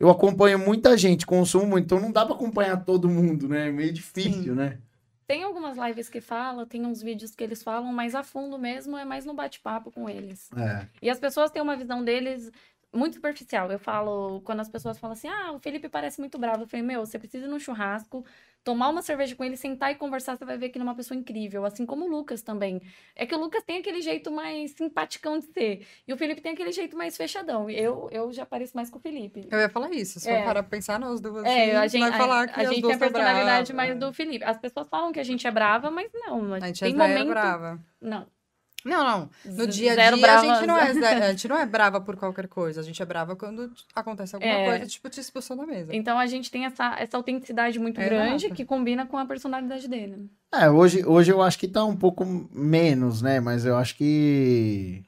eu 0.00 0.10
acompanho 0.10 0.58
muita 0.58 0.96
gente, 0.96 1.26
consumo 1.26 1.66
muito, 1.66 1.84
então 1.84 2.00
não 2.00 2.10
dá 2.10 2.24
pra 2.24 2.34
acompanhar 2.34 2.84
todo 2.84 3.08
mundo, 3.08 3.48
né? 3.48 3.68
É 3.68 3.72
meio 3.72 3.92
difícil, 3.92 4.54
né? 4.54 4.78
Tem 5.26 5.44
algumas 5.44 5.78
lives 5.78 6.08
que 6.08 6.20
falam, 6.20 6.66
tem 6.66 6.84
uns 6.84 7.00
vídeos 7.00 7.34
que 7.34 7.42
eles 7.42 7.62
falam, 7.62 7.92
mas 7.92 8.14
a 8.14 8.22
fundo 8.22 8.58
mesmo 8.58 8.98
é 8.98 9.04
mais 9.04 9.24
no 9.24 9.32
bate-papo 9.32 9.90
com 9.90 10.08
eles. 10.08 10.50
É. 10.56 10.86
E 11.00 11.08
as 11.08 11.18
pessoas 11.18 11.50
têm 11.50 11.62
uma 11.62 11.76
visão 11.76 12.04
deles 12.04 12.50
muito 12.92 13.14
superficial. 13.14 13.70
Eu 13.70 13.78
falo, 13.78 14.40
quando 14.42 14.60
as 14.60 14.68
pessoas 14.68 14.98
falam 14.98 15.12
assim, 15.14 15.28
ah, 15.28 15.52
o 15.52 15.58
Felipe 15.58 15.88
parece 15.88 16.20
muito 16.20 16.38
bravo. 16.38 16.64
Eu 16.64 16.66
falei, 16.66 16.84
meu, 16.84 17.04
você 17.04 17.18
precisa 17.18 17.46
ir 17.46 17.48
num 17.48 17.58
churrasco, 17.58 18.24
tomar 18.62 18.88
uma 18.90 19.02
cerveja 19.02 19.34
com 19.34 19.42
ele, 19.42 19.56
sentar 19.56 19.90
e 19.90 19.94
conversar, 19.96 20.36
você 20.36 20.44
vai 20.44 20.56
ver 20.56 20.68
que 20.68 20.78
ele 20.78 20.82
é 20.84 20.86
uma 20.88 20.94
pessoa 20.94 21.18
incrível. 21.18 21.64
Assim 21.64 21.84
como 21.86 22.04
o 22.04 22.08
Lucas 22.08 22.42
também. 22.42 22.80
É 23.16 23.24
que 23.26 23.34
o 23.34 23.38
Lucas 23.38 23.62
tem 23.64 23.78
aquele 23.78 24.00
jeito 24.02 24.30
mais 24.30 24.72
simpaticão 24.72 25.38
de 25.38 25.46
ser. 25.46 25.86
E 26.06 26.12
o 26.12 26.16
Felipe 26.16 26.40
tem 26.40 26.52
aquele 26.52 26.70
jeito 26.70 26.96
mais 26.96 27.16
fechadão. 27.16 27.68
Eu, 27.70 28.08
eu 28.12 28.32
já 28.32 28.44
pareço 28.46 28.76
mais 28.76 28.90
com 28.90 28.98
o 28.98 29.00
Felipe. 29.00 29.48
Eu 29.50 29.58
ia 29.58 29.68
falar 29.68 29.90
isso. 29.92 30.20
Se 30.20 30.30
É. 30.30 30.38
for 30.38 30.44
para 30.52 30.62
pensar 30.62 31.00
nas 31.00 31.20
duas, 31.20 31.44
É, 31.44 31.76
a 31.76 31.86
gente, 31.86 32.00
vai 32.02 32.12
falar 32.12 32.46
que 32.48 32.60
a, 32.60 32.62
a 32.62 32.72
gente 32.72 32.82
tem 32.82 32.92
a 32.94 32.98
personalidade 32.98 33.72
bravas. 33.72 33.88
mais 33.88 33.98
do 33.98 34.12
Felipe. 34.12 34.44
As 34.44 34.58
pessoas 34.58 34.88
falam 34.88 35.12
que 35.12 35.18
a 35.20 35.24
gente 35.24 35.46
é 35.46 35.50
brava, 35.50 35.90
mas 35.90 36.10
não. 36.12 36.54
A 36.54 36.60
gente 36.60 36.80
tem 36.80 36.92
é 36.92 36.96
momento... 36.96 37.28
brava. 37.28 37.80
Não. 38.00 38.26
Não, 38.84 39.04
não. 39.04 39.30
No 39.44 39.66
dia 39.66 39.92
a 39.92 39.94
dia, 39.94 40.34
a 40.34 40.38
gente, 40.38 40.66
não 40.66 40.76
é, 40.78 40.90
a 41.24 41.30
gente 41.30 41.48
não 41.48 41.56
é 41.58 41.66
brava 41.66 42.00
por 42.00 42.16
qualquer 42.16 42.48
coisa. 42.48 42.80
A 42.80 42.84
gente 42.84 43.00
é 43.02 43.06
brava 43.06 43.36
quando 43.36 43.70
acontece 43.94 44.34
alguma 44.34 44.52
É. 44.52 44.64
coisa, 44.66 44.86
tipo, 44.86 45.08
te 45.08 45.20
expulsou 45.20 45.56
da 45.56 45.66
mesa. 45.66 45.94
Então 45.94 46.18
a 46.18 46.26
gente 46.26 46.50
tem 46.50 46.64
essa, 46.64 46.96
essa 46.98 47.16
autenticidade 47.16 47.78
muito 47.78 48.00
É, 48.00 48.04
grande 48.04 48.50
que 48.50 48.64
combina 48.64 49.06
com 49.06 49.16
a 49.18 49.24
personalidade 49.26 49.88
dele. 49.88 50.28
É, 50.52 50.68
hoje, 50.68 51.04
hoje 51.06 51.32
eu 51.32 51.40
acho 51.42 51.58
que 51.58 51.68
tá 51.68 51.84
um 51.84 51.96
pouco 51.96 52.24
menos, 52.52 53.22
né? 53.22 53.40
Mas 53.40 53.64
eu 53.64 53.76
acho 53.76 53.96
que 53.96 55.02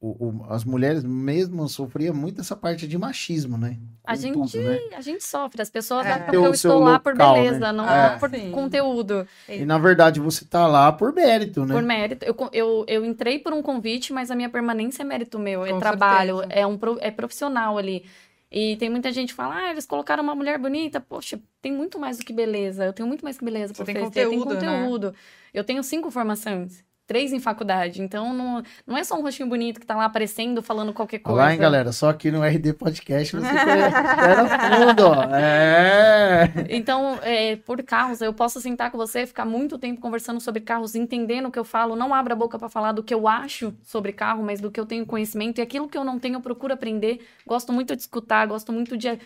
o- 0.00 0.26
o- 0.28 0.46
as 0.52 0.64
mulheres 0.64 1.02
mesmo 1.02 1.68
sofriam 1.68 2.14
muito 2.14 2.40
essa 2.40 2.54
parte 2.54 2.86
de 2.86 2.96
machismo, 2.96 3.58
né? 3.58 3.76
A 4.04 4.14
gente, 4.14 4.34
tudo, 4.34 4.60
né? 4.62 4.78
a 4.96 5.00
gente 5.00 5.22
sofre, 5.24 5.60
as 5.60 5.68
pessoas 5.68 6.06
É. 6.06 6.12
acham 6.12 6.30
que 6.30 6.36
eu 6.36 6.50
estou 6.52 6.78
lá 6.78 6.98
por 7.00 7.12
local, 7.14 7.36
né? 7.36 7.42
beleza, 7.42 7.72
não 7.72 7.88
É. 7.88 8.16
por 8.18 8.30
Sim. 8.30 8.50
conteúdo, 8.52 9.26
E 9.48 9.64
na 9.64 9.76
verdade 9.76 10.20
você 10.20 10.44
tá 10.44 10.66
lá 10.66 10.90
por 10.92 11.12
mérito, 11.12 11.66
né? 11.66 11.74
por 11.74 11.82
mérito. 11.82 12.24
Eu, 12.24 12.34
eu, 12.52 12.84
eu 12.88 13.04
entrei 13.04 13.38
por 13.40 13.52
um 13.52 13.60
convite, 13.60 14.12
mas 14.12 14.30
a 14.30 14.36
minha 14.36 14.48
permanência 14.48 15.02
é 15.02 15.04
mérito 15.04 15.38
meu, 15.38 15.66
é 15.66 15.70
Com 15.72 15.78
trabalho, 15.78 16.38
certeza. 16.38 16.60
é, 16.60 16.66
um, 16.66 16.78
é 17.00 17.10
profissional 17.10 17.76
ali. 17.76 18.04
E 18.50 18.76
tem 18.76 18.88
muita 18.88 19.12
gente 19.12 19.28
que 19.30 19.34
fala, 19.34 19.56
ah, 19.56 19.70
eles 19.72 19.84
colocaram 19.84 20.22
uma 20.22 20.34
mulher 20.34 20.58
bonita. 20.58 21.00
Poxa, 21.00 21.38
tem 21.60 21.70
muito 21.70 21.98
mais 21.98 22.16
do 22.16 22.24
que 22.24 22.32
beleza. 22.32 22.82
Eu 22.86 22.94
tenho 22.94 23.06
muito 23.06 23.22
mais 23.22 23.36
que 23.36 23.44
beleza 23.44 23.74
Você 23.74 23.82
oferecer. 23.82 24.10
Tem 24.10 24.24
conteúdo, 24.38 24.54
né? 24.54 24.80
conteúdo. 24.84 25.14
Eu 25.52 25.62
tenho 25.64 25.82
cinco 25.82 26.10
formações. 26.10 26.82
Três 27.08 27.32
em 27.32 27.40
faculdade. 27.40 28.02
Então, 28.02 28.34
não, 28.34 28.62
não 28.86 28.94
é 28.94 29.02
só 29.02 29.18
um 29.18 29.22
rostinho 29.22 29.48
bonito 29.48 29.80
que 29.80 29.86
tá 29.86 29.96
lá 29.96 30.04
aparecendo, 30.04 30.60
falando 30.62 30.92
qualquer 30.92 31.20
coisa. 31.20 31.40
Olá, 31.40 31.54
hein, 31.54 31.58
galera? 31.58 31.90
Só 31.90 32.10
aqui 32.10 32.30
no 32.30 32.44
RD 32.44 32.74
Podcast 32.74 33.34
você 33.34 33.46
espera 33.48 34.86
fundo, 34.86 35.06
ó. 35.06 35.34
É. 35.34 36.52
Então, 36.68 37.18
é, 37.22 37.56
por 37.56 37.82
causa, 37.82 38.26
eu 38.26 38.34
posso 38.34 38.60
sentar 38.60 38.90
com 38.90 38.98
você, 38.98 39.24
ficar 39.24 39.46
muito 39.46 39.78
tempo 39.78 40.02
conversando 40.02 40.38
sobre 40.38 40.60
carros, 40.60 40.94
entendendo 40.94 41.46
o 41.46 41.50
que 41.50 41.58
eu 41.58 41.64
falo, 41.64 41.96
não 41.96 42.12
abra 42.12 42.34
a 42.34 42.36
boca 42.36 42.58
para 42.58 42.68
falar 42.68 42.92
do 42.92 43.02
que 43.02 43.14
eu 43.14 43.26
acho 43.26 43.72
sobre 43.82 44.12
carro, 44.12 44.42
mas 44.42 44.60
do 44.60 44.70
que 44.70 44.78
eu 44.78 44.84
tenho 44.84 45.06
conhecimento. 45.06 45.60
E 45.60 45.62
aquilo 45.62 45.88
que 45.88 45.96
eu 45.96 46.04
não 46.04 46.18
tenho, 46.18 46.34
eu 46.34 46.42
procuro 46.42 46.74
aprender. 46.74 47.26
Gosto 47.46 47.72
muito 47.72 47.96
de 47.96 48.02
escutar, 48.02 48.46
gosto 48.46 48.70
muito 48.70 48.98
de. 48.98 49.18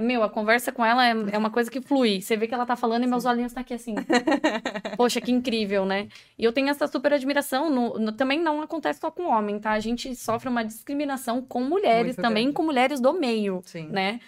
Meu, 0.00 0.22
a 0.22 0.30
conversa 0.30 0.70
com 0.70 0.84
ela 0.84 1.04
é, 1.04 1.10
é 1.32 1.38
uma 1.38 1.50
coisa 1.50 1.68
que 1.70 1.80
flui. 1.80 2.20
Você 2.22 2.36
vê 2.36 2.46
que 2.46 2.54
ela 2.54 2.64
tá 2.66 2.76
falando 2.76 3.02
e 3.02 3.06
meus 3.08 3.24
olhinhos 3.24 3.52
tá 3.52 3.60
aqui 3.62 3.74
assim. 3.74 3.94
Poxa, 4.96 5.20
que 5.20 5.32
incrível, 5.32 5.84
né? 5.84 6.06
E 6.38 6.44
eu 6.44 6.52
tenho 6.52 6.68
essa 6.68 6.86
super 6.86 7.12
admiração. 7.12 7.68
no- 7.68 7.98
no- 7.98 8.12
também 8.12 8.40
não 8.40 8.60
acontece 8.62 9.00
só 9.00 9.10
com 9.10 9.24
homem, 9.28 9.58
tá? 9.58 9.72
A 9.72 9.80
gente 9.80 10.14
sofre 10.14 10.48
uma 10.48 10.62
discriminação 10.64 11.42
com 11.42 11.64
mulheres 11.64 12.16
Muito 12.16 12.22
também, 12.22 12.44
grande. 12.44 12.54
com 12.56 12.62
mulheres 12.62 13.00
do 13.00 13.12
meio, 13.12 13.62
Sim. 13.64 13.88
né? 13.88 14.20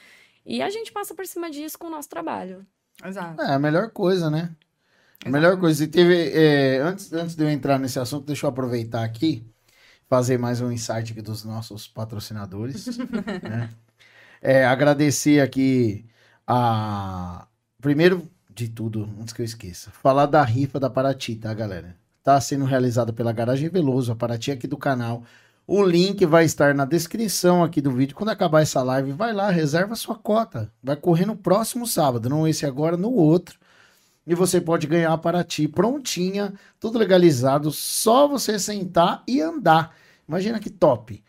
E 0.45 0.61
a 0.61 0.69
gente 0.71 0.91
passa 0.91 1.15
por 1.15 1.25
cima 1.27 1.49
disso 1.51 1.79
com 1.79 1.87
o 1.87 1.91
nosso 1.91 2.09
trabalho. 2.09 2.67
Exato. 3.05 3.41
É 3.41 3.55
a 3.55 3.59
melhor 3.59 3.91
coisa, 3.91 4.29
né? 4.29 4.51
A 5.25 5.31
melhor 5.31 5.57
coisa. 5.61 5.85
E 5.85 5.87
teve. 5.87 6.33
é, 6.35 6.79
antes, 6.79 7.13
antes 7.13 7.37
de 7.37 7.45
eu 7.45 7.49
entrar 7.49 7.79
nesse 7.79 8.01
assunto, 8.01 8.27
deixa 8.27 8.47
eu 8.47 8.51
aproveitar 8.51 9.05
aqui, 9.05 9.47
fazer 10.09 10.39
mais 10.39 10.61
um 10.61 10.73
insight 10.73 11.13
aqui 11.13 11.23
dos 11.23 11.45
nossos 11.45 11.87
patrocinadores. 11.87 12.99
né? 13.43 13.71
É, 14.43 14.67
agradecer 14.67 15.41
aqui 15.41 16.05
a. 16.45 17.47
Primeiro 17.81 18.29
de 18.51 18.69
tudo, 18.69 19.09
antes 19.21 19.33
que 19.33 19.41
eu 19.41 19.47
esqueça, 19.47 19.91
falar 19.91 20.27
da 20.27 20.43
rifa 20.43 20.81
da 20.81 20.91
Paraty, 20.91 21.37
tá, 21.37 21.55
galera? 21.55 21.97
Tá 22.25 22.41
sendo 22.41 22.65
realizada 22.65 23.13
pela 23.13 23.33
Garagem 23.33 23.69
Veloso, 23.69 24.11
a 24.13 24.17
Paraty 24.17 24.51
aqui 24.51 24.67
do 24.67 24.77
canal. 24.77 25.23
O 25.67 25.83
link 25.85 26.27
vai 26.27 26.45
estar 26.45 26.75
na 26.75 26.85
descrição 26.85 27.63
aqui 27.63 27.81
do 27.81 27.93
vídeo. 27.93 28.17
Quando 28.17 28.31
acabar 28.31 28.63
essa 28.63 28.83
live, 28.83 29.13
vai 29.13 29.33
lá, 29.33 29.49
reserva 29.51 29.95
sua 29.95 30.17
cota. 30.17 30.73
Vai 30.83 30.97
correr 30.97 31.25
no 31.25 31.37
próximo 31.37 31.87
sábado, 31.87 32.29
não 32.29 32.47
esse 32.47 32.67
agora, 32.67 32.97
no 32.97 33.13
outro. 33.13 33.59
E 34.27 34.35
você 34.35 34.61
pode 34.61 34.89
ganhar 34.89 35.13
a 35.13 35.19
Paraty 35.19 35.69
prontinha, 35.69 36.53
tudo 36.81 36.99
legalizado, 36.99 37.71
só 37.71 38.27
você 38.27 38.59
sentar 38.59 39.23
e 39.27 39.41
andar. 39.41 39.95
Imagina 40.29 40.59
que 40.61 40.71
top. 40.71 41.23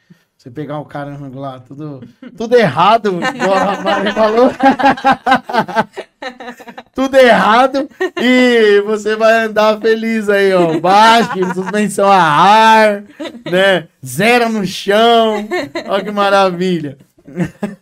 Você 0.44 0.52
pegar 0.52 0.78
o 0.80 0.84
cara 0.84 1.18
lá, 1.34 1.62
tudo, 1.62 2.06
tudo 2.36 2.58
errado, 2.58 3.18
igual 3.34 3.58
a 3.58 4.14
falou. 4.14 4.52
tudo 6.94 7.16
errado 7.16 7.90
e 8.22 8.82
você 8.82 9.16
vai 9.16 9.46
andar 9.46 9.80
feliz 9.80 10.28
aí, 10.28 10.54
ó. 10.54 10.78
Baixo, 10.82 11.54
suspensão 11.54 12.12
a 12.12 12.22
ar, 12.22 13.06
né? 13.50 13.88
Zero 14.06 14.50
no 14.50 14.68
chão. 14.68 15.48
Olha 15.88 16.04
que 16.04 16.12
maravilha. 16.12 16.98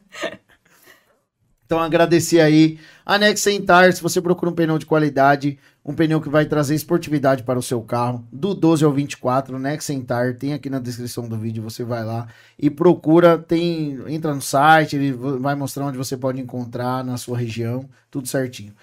Então, 1.66 1.80
agradecer 1.80 2.42
aí 2.42 2.78
a 3.06 3.18
Nexentar, 3.18 3.94
se 3.94 4.04
você 4.04 4.20
procura 4.20 4.52
um 4.52 4.54
pneu 4.54 4.78
de 4.78 4.86
qualidade, 4.86 5.58
um 5.84 5.94
pneu 5.94 6.22
que 6.22 6.30
vai 6.30 6.46
trazer 6.46 6.76
esportividade 6.76 7.44
para 7.44 7.58
o 7.58 7.64
seu 7.64 7.82
carro, 7.82 8.26
do 8.32 8.54
12 8.54 8.86
ao 8.86 8.92
24, 8.92 9.58
Nexentar, 9.58 10.36
tem 10.36 10.54
aqui 10.54 10.70
na 10.70 10.80
descrição 10.80 11.28
do 11.28 11.38
vídeo, 11.38 11.64
você 11.64 11.84
vai 11.84 12.06
lá 12.06 12.28
e 12.58 12.70
procura, 12.70 13.38
tem, 13.38 14.00
entra 14.08 14.34
no 14.34 14.42
site, 14.42 14.96
ele 14.96 15.12
vai 15.12 15.56
mostrar 15.56 15.86
onde 15.86 15.98
você 15.98 16.16
pode 16.16 16.40
encontrar 16.40 17.04
na 17.04 17.18
sua 17.18 17.38
região, 17.38 17.90
tudo 18.12 18.28
certinho. 18.28 18.74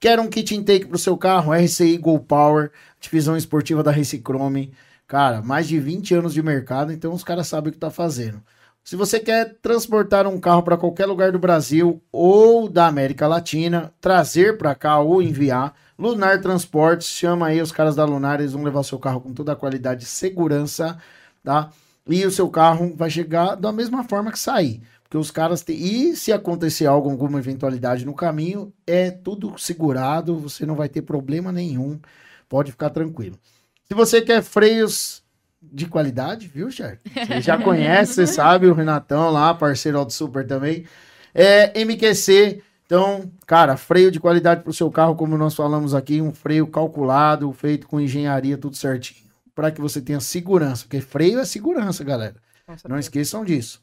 Quer 0.00 0.18
um 0.18 0.28
kit 0.28 0.54
intake 0.54 0.86
para 0.86 0.96
o 0.96 0.98
seu 0.98 1.16
carro? 1.16 1.52
RCI 1.52 1.96
Go 1.98 2.18
Power, 2.18 2.70
divisão 3.00 3.36
esportiva 3.36 3.82
da 3.82 3.90
Race 3.90 4.18
Chrome. 4.18 4.72
Cara, 5.06 5.40
mais 5.40 5.68
de 5.68 5.78
20 5.78 6.14
anos 6.14 6.34
de 6.34 6.42
mercado, 6.42 6.92
então 6.92 7.12
os 7.12 7.24
caras 7.24 7.46
sabem 7.46 7.70
o 7.70 7.72
que 7.72 7.78
tá 7.78 7.90
fazendo. 7.90 8.42
Se 8.86 8.94
você 8.94 9.18
quer 9.18 9.56
transportar 9.60 10.28
um 10.28 10.38
carro 10.38 10.62
para 10.62 10.76
qualquer 10.76 11.06
lugar 11.06 11.32
do 11.32 11.40
Brasil 11.40 12.00
ou 12.12 12.68
da 12.68 12.86
América 12.86 13.26
Latina, 13.26 13.92
trazer 14.00 14.56
para 14.56 14.76
cá 14.76 15.00
ou 15.00 15.20
enviar, 15.20 15.74
Lunar 15.98 16.40
Transportes, 16.40 17.08
chama 17.08 17.48
aí 17.48 17.60
os 17.60 17.72
caras 17.72 17.96
da 17.96 18.04
Lunar, 18.04 18.38
eles 18.38 18.52
vão 18.52 18.62
levar 18.62 18.78
o 18.78 18.84
seu 18.84 18.96
carro 18.96 19.20
com 19.20 19.34
toda 19.34 19.50
a 19.50 19.56
qualidade 19.56 20.04
e 20.04 20.06
segurança, 20.06 20.96
tá? 21.42 21.72
E 22.08 22.24
o 22.24 22.30
seu 22.30 22.48
carro 22.48 22.94
vai 22.94 23.10
chegar 23.10 23.56
da 23.56 23.72
mesma 23.72 24.04
forma 24.04 24.30
que 24.30 24.38
sair. 24.38 24.80
Porque 25.02 25.18
os 25.18 25.32
caras 25.32 25.62
têm. 25.62 25.76
E 25.78 26.16
se 26.16 26.32
acontecer 26.32 26.86
algo, 26.86 27.10
alguma 27.10 27.40
eventualidade 27.40 28.06
no 28.06 28.14
caminho, 28.14 28.72
é 28.86 29.10
tudo 29.10 29.58
segurado, 29.58 30.38
você 30.38 30.64
não 30.64 30.76
vai 30.76 30.88
ter 30.88 31.02
problema 31.02 31.50
nenhum. 31.50 31.98
Pode 32.48 32.70
ficar 32.70 32.90
tranquilo. 32.90 33.36
Se 33.88 33.94
você 33.94 34.20
quer 34.20 34.44
freios 34.44 35.25
de 35.72 35.86
qualidade, 35.86 36.46
viu, 36.46 36.70
Cher? 36.70 36.98
Você 37.14 37.40
já 37.40 37.58
conhece, 37.58 38.14
você 38.14 38.26
sabe, 38.28 38.66
o 38.66 38.74
Renatão 38.74 39.30
lá, 39.30 39.54
parceiro 39.54 40.04
do 40.04 40.12
Super 40.12 40.46
também. 40.46 40.84
É 41.34 41.78
MQC. 41.84 42.62
Então, 42.86 43.30
cara, 43.46 43.76
freio 43.76 44.10
de 44.10 44.20
qualidade 44.20 44.62
para 44.62 44.70
o 44.70 44.74
seu 44.74 44.90
carro, 44.90 45.16
como 45.16 45.36
nós 45.36 45.54
falamos 45.54 45.94
aqui, 45.94 46.22
um 46.22 46.32
freio 46.32 46.66
calculado, 46.66 47.52
feito 47.52 47.88
com 47.88 48.00
engenharia, 48.00 48.56
tudo 48.56 48.76
certinho. 48.76 49.26
Para 49.54 49.70
que 49.70 49.80
você 49.80 50.00
tenha 50.00 50.20
segurança, 50.20 50.84
porque 50.84 51.00
freio 51.00 51.40
é 51.40 51.44
segurança, 51.44 52.04
galera. 52.04 52.36
Não 52.88 52.98
esqueçam 52.98 53.44
disso. 53.44 53.80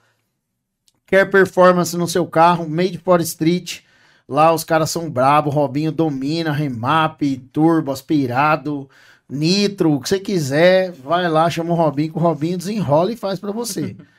Quer 1.06 1.30
performance 1.30 1.96
no 1.98 2.08
seu 2.08 2.26
carro, 2.26 2.68
Made 2.70 2.98
for 2.98 3.20
Street. 3.22 3.82
Lá 4.28 4.54
os 4.54 4.64
caras 4.64 4.90
são 4.90 5.10
brabo, 5.10 5.50
Robinho 5.50 5.92
domina, 5.92 6.52
remap, 6.52 7.22
turbo, 7.52 7.92
aspirado, 7.92 8.90
nitro, 9.30 9.94
o 9.94 10.00
que 10.00 10.10
você 10.10 10.20
quiser, 10.20 10.92
vai 10.92 11.30
lá, 11.30 11.50
chama 11.50 11.72
o 11.72 11.76
Robinho, 11.76 12.12
que 12.12 12.18
o 12.18 12.22
Robinho 12.22 12.58
desenrola 12.58 13.12
e 13.12 13.18
faz 13.18 13.40
pra 13.40 13.52
você. 13.52 13.96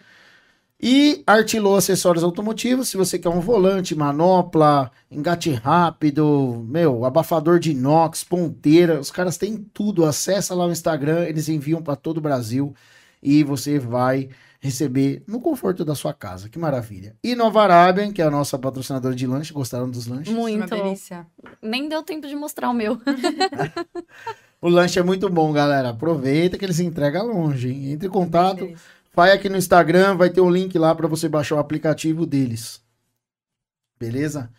E 0.86 1.22
Artilô 1.26 1.76
Acessórios 1.76 2.22
Automotivos, 2.22 2.90
se 2.90 2.98
você 2.98 3.18
quer 3.18 3.30
um 3.30 3.40
volante, 3.40 3.94
manopla, 3.94 4.90
engate 5.10 5.50
rápido, 5.50 6.62
meu, 6.68 7.06
abafador 7.06 7.58
de 7.58 7.70
inox, 7.70 8.22
ponteira, 8.22 9.00
os 9.00 9.10
caras 9.10 9.38
têm 9.38 9.56
tudo. 9.72 10.04
Acessa 10.04 10.54
lá 10.54 10.66
o 10.66 10.70
Instagram, 10.70 11.24
eles 11.24 11.48
enviam 11.48 11.80
pra 11.80 11.96
todo 11.96 12.18
o 12.18 12.20
Brasil 12.20 12.74
e 13.22 13.42
você 13.42 13.78
vai 13.78 14.28
receber 14.60 15.22
no 15.26 15.40
conforto 15.40 15.86
da 15.86 15.94
sua 15.94 16.12
casa. 16.12 16.50
Que 16.50 16.58
maravilha. 16.58 17.16
E 17.24 17.34
Nova 17.34 17.62
Arábia, 17.62 18.12
que 18.12 18.20
é 18.20 18.24
a 18.26 18.30
nossa 18.30 18.58
patrocinadora 18.58 19.14
de 19.14 19.26
lanche, 19.26 19.54
gostaram 19.54 19.88
dos 19.90 20.06
lanches? 20.06 20.34
Uma 20.34 20.42
Muito. 20.42 20.68
delícia. 20.68 21.26
Nem 21.62 21.88
deu 21.88 22.02
tempo 22.02 22.26
de 22.26 22.36
mostrar 22.36 22.68
o 22.68 22.74
meu. 22.74 23.00
O 24.60 24.68
lanche 24.68 24.98
é 24.98 25.02
muito 25.02 25.28
bom, 25.28 25.52
galera. 25.52 25.90
Aproveita 25.90 26.56
que 26.58 26.64
eles 26.64 26.80
entregam 26.80 27.26
longe, 27.26 27.70
hein? 27.70 27.92
Entre 27.92 28.08
em 28.08 28.10
contato, 28.10 28.72
vai 29.14 29.30
aqui 29.32 29.48
no 29.48 29.56
Instagram, 29.56 30.16
vai 30.16 30.30
ter 30.30 30.40
um 30.40 30.50
link 30.50 30.78
lá 30.78 30.94
para 30.94 31.06
você 31.06 31.28
baixar 31.28 31.56
o 31.56 31.58
aplicativo 31.58 32.24
deles. 32.26 32.82
Beleza? 33.98 34.50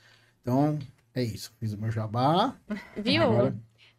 Então, 0.41 0.77
é 1.13 1.23
isso. 1.23 1.51
Fiz 1.59 1.73
o 1.73 1.77
meu 1.77 1.91
jabá. 1.91 2.55
Viu? 2.95 3.23
Agora- 3.23 3.55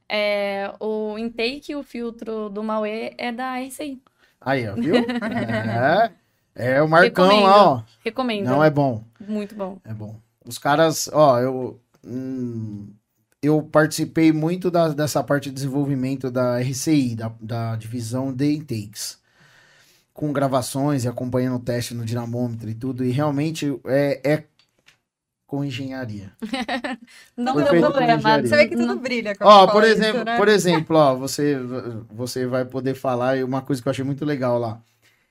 É, 0.09 0.73
o 0.79 1.19
intake 1.19 1.75
o 1.75 1.83
filtro 1.83 2.49
do 2.49 2.63
Mauê 2.63 3.13
é 3.19 3.33
da 3.33 3.59
RCI. 3.59 4.01
Aí, 4.41 4.69
ó, 4.69 4.75
viu? 4.75 4.95
É. 5.21 6.13
É 6.59 6.81
o 6.83 6.89
Marcão 6.89 7.27
Recomendo. 7.27 7.45
lá, 7.47 7.71
ó. 7.71 7.83
Recomendo. 8.05 8.47
Não 8.47 8.65
é 8.65 8.71
bom. 8.71 9.05
Muito 9.21 9.55
bom. 9.55 9.79
É 9.85 9.93
bom. 9.93 10.19
Os 10.45 10.57
caras, 10.59 11.11
ó, 11.13 11.39
eu. 11.41 11.81
hum, 12.05 12.89
eu 13.43 13.63
participei 13.63 14.33
muito 14.33 14.71
da- 14.71 14.89
dessa 14.89 15.23
parte 15.23 15.49
de 15.49 15.55
desenvolvimento 15.55 16.31
da 16.31 16.59
RCI, 16.61 17.15
da, 17.17 17.33
da 17.41 17.77
divisão 17.77 18.33
de 18.33 18.53
intakes. 18.55 19.19
Com 20.13 20.33
gravações 20.33 21.05
e 21.05 21.09
acompanhando 21.09 21.57
o 21.57 21.61
teste 21.61 21.93
no 21.95 22.05
dinamômetro 22.05 22.69
e 22.71 22.75
tudo. 22.75 23.05
E 23.05 23.11
realmente 23.11 23.79
é, 23.87 24.21
é 24.25 24.45
com 25.47 25.65
engenharia. 25.65 26.33
Não 27.37 27.53
Foi 27.53 27.65
deu 27.65 27.81
problema. 27.93 28.41
Você 28.43 28.57
vê 28.57 28.69
que 28.69 28.77
tudo 28.77 28.87
Não- 28.95 28.99
brilha. 28.99 29.35
Ó, 29.41 29.67
por 29.69 29.85
isso, 29.85 29.93
exemplo, 29.93 30.25
né? 30.25 30.37
por 30.39 30.49
exemplo, 30.49 30.97
ó, 30.97 31.15
você, 31.15 31.57
você 32.11 32.47
vai 32.47 32.65
poder 32.65 32.95
falar 32.95 33.37
e 33.37 33.45
uma 33.45 33.61
coisa 33.63 33.81
que 33.81 33.87
eu 33.87 33.91
achei 33.91 34.05
muito 34.05 34.25
legal 34.25 34.59
lá. 34.59 34.81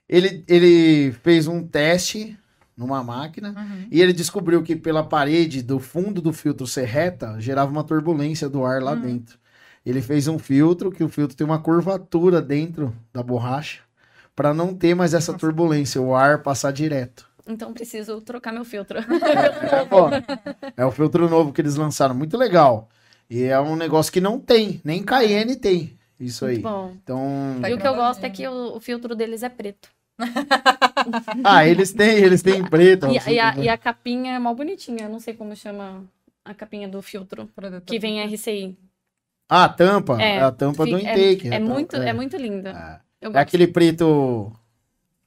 Ele, 0.08 0.44
ele 0.48 1.12
fez 1.24 1.48
um 1.48 1.68
teste 1.68 2.38
numa 2.78 3.04
máquina 3.04 3.50
Uhum. 3.58 3.88
e 3.92 4.02
ele 4.02 4.12
descobriu 4.14 4.62
que 4.64 4.76
pela 4.76 5.04
parede 5.04 5.62
do 5.62 5.80
fundo 5.80 6.22
do 6.22 6.34
filtro 6.34 6.68
ser 6.68 6.86
reta, 6.86 7.40
gerava 7.40 7.72
uma 7.72 7.84
turbulência 7.84 8.50
do 8.50 8.66
ar 8.66 8.82
lá 8.82 8.92
Uhum. 8.94 9.02
dentro. 9.02 9.38
Ele 9.86 10.02
fez 10.02 10.28
um 10.28 10.40
filtro, 10.40 10.92
que 10.92 11.04
o 11.04 11.10
filtro 11.10 11.38
tem 11.38 11.46
uma 11.46 11.60
curvatura 11.60 12.42
dentro 12.42 12.94
da 13.14 13.22
borracha, 13.22 13.82
para 14.36 14.54
não 14.54 14.74
ter 14.74 14.96
mais 14.96 15.14
essa 15.14 15.34
turbulência, 15.34 16.02
o 16.02 16.16
ar 16.16 16.42
passar 16.42 16.72
direto. 16.74 17.28
Então 17.48 17.72
preciso 17.74 18.20
trocar 18.22 18.52
meu 18.52 18.66
filtro. 18.66 18.98
É, 19.08 19.88
ó, 19.92 20.10
é 20.76 20.86
o 20.86 20.92
filtro 20.92 21.30
novo 21.30 21.54
que 21.54 21.62
eles 21.62 21.76
lançaram, 21.76 22.16
muito 22.16 22.36
legal. 22.38 22.90
E 23.30 23.44
é 23.44 23.60
um 23.60 23.76
negócio 23.76 24.12
que 24.12 24.20
não 24.22 24.40
tem, 24.40 24.82
nem 24.84 25.04
Cayenne 25.04 25.56
tem 25.56 25.98
isso 26.20 26.46
aí. 26.46 26.56
Muito 26.56 26.64
bom. 26.64 26.94
Então, 27.04 27.60
E 27.68 27.74
o 27.74 27.78
que 27.78 27.88
eu 27.88 27.96
gosto 27.96 28.24
é 28.24 28.30
que 28.30 28.48
o, 28.48 28.76
o 28.76 28.80
filtro 28.80 29.16
deles 29.16 29.44
é 29.44 29.50
preto. 29.50 29.90
ah, 31.44 31.66
eles 31.68 31.92
têm, 31.94 32.18
eles 32.18 32.42
têm 32.42 32.64
preto. 32.64 33.08
E, 33.08 33.34
e 33.34 33.40
a, 33.40 33.56
e 33.58 33.70
a 33.70 33.78
capinha 33.78 34.34
é 34.36 34.40
mal 34.40 34.56
bonitinha. 34.56 35.06
Eu 35.06 35.10
não 35.10 35.20
sei 35.20 35.34
como 35.34 35.56
chama 35.56 36.04
a 36.44 36.54
capinha 36.54 36.88
do 36.88 37.02
filtro. 37.02 37.50
Que 37.86 38.00
vem 38.00 38.22
RCI. 38.24 38.78
Ah, 39.50 39.66
a 39.66 39.70
tampa, 39.70 40.20
é 40.22 40.38
É, 40.38 40.42
a 40.42 40.52
tampa 40.52 40.86
do 40.86 40.98
Fica- 40.98 41.12
intake. 41.12 41.50
É, 41.50 41.56
é 41.56 41.60
tampa- 41.60 41.74
muito, 41.74 41.96
é. 41.96 42.14
muito 42.14 42.38
linda. 42.38 42.70
É. 43.22 43.28
Eu 43.28 43.32
É 43.36 43.40
aquele 43.40 43.68
preto. 43.68 44.52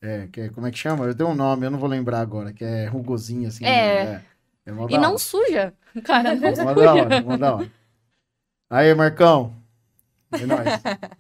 É, 0.01 0.29
que, 0.31 0.41
é- 0.43 0.49
como 0.51 0.67
é 0.67 0.71
que 0.71 0.79
chama? 0.79 1.05
Eu 1.05 1.15
tenho 1.15 1.31
um 1.31 1.35
nome, 1.35 1.67
eu 1.67 1.71
não 1.71 1.79
vou 1.79 1.89
lembrar 1.89 2.21
agora, 2.21 2.53
que 2.53 2.65
é 2.65 2.87
rugosinho 2.87 3.49
assim. 3.49 3.65
É. 3.65 4.05
né? 4.05 4.25
É, 4.67 4.71
é 4.71 4.75
E 4.91 4.99
não 4.99 5.19
suja. 5.19 5.73
Cara, 6.05 6.35
não 6.35 6.49
hora. 6.49 7.69
Aí, 8.71 8.95
Marcão. 8.95 9.58
É 10.33 10.45
nóis. 10.47 10.69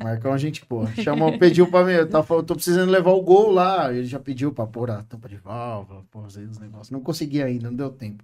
Marcão, 0.02 0.36
gente 0.36 0.64
boa. 0.68 0.86
Chamou, 1.02 1.38
pediu 1.38 1.66
pra 1.70 1.84
mim. 1.84 1.92
Eu 1.92 2.08
tava- 2.08 2.42
tô 2.42 2.54
precisando 2.54 2.90
levar 2.90 3.10
o 3.12 3.22
gol 3.22 3.50
lá. 3.50 3.92
Ele 3.92 4.04
já 4.06 4.18
pediu 4.18 4.52
pra 4.52 4.66
pôr 4.66 4.90
a 4.90 5.02
tampa 5.02 5.28
de 5.28 5.36
válvula, 5.36 6.02
pôr 6.10 6.24
os 6.26 6.36
negócios. 6.36 6.90
Não 6.90 7.00
consegui 7.00 7.42
ainda, 7.42 7.70
não 7.70 7.76
deu 7.76 7.90
tempo. 7.90 8.22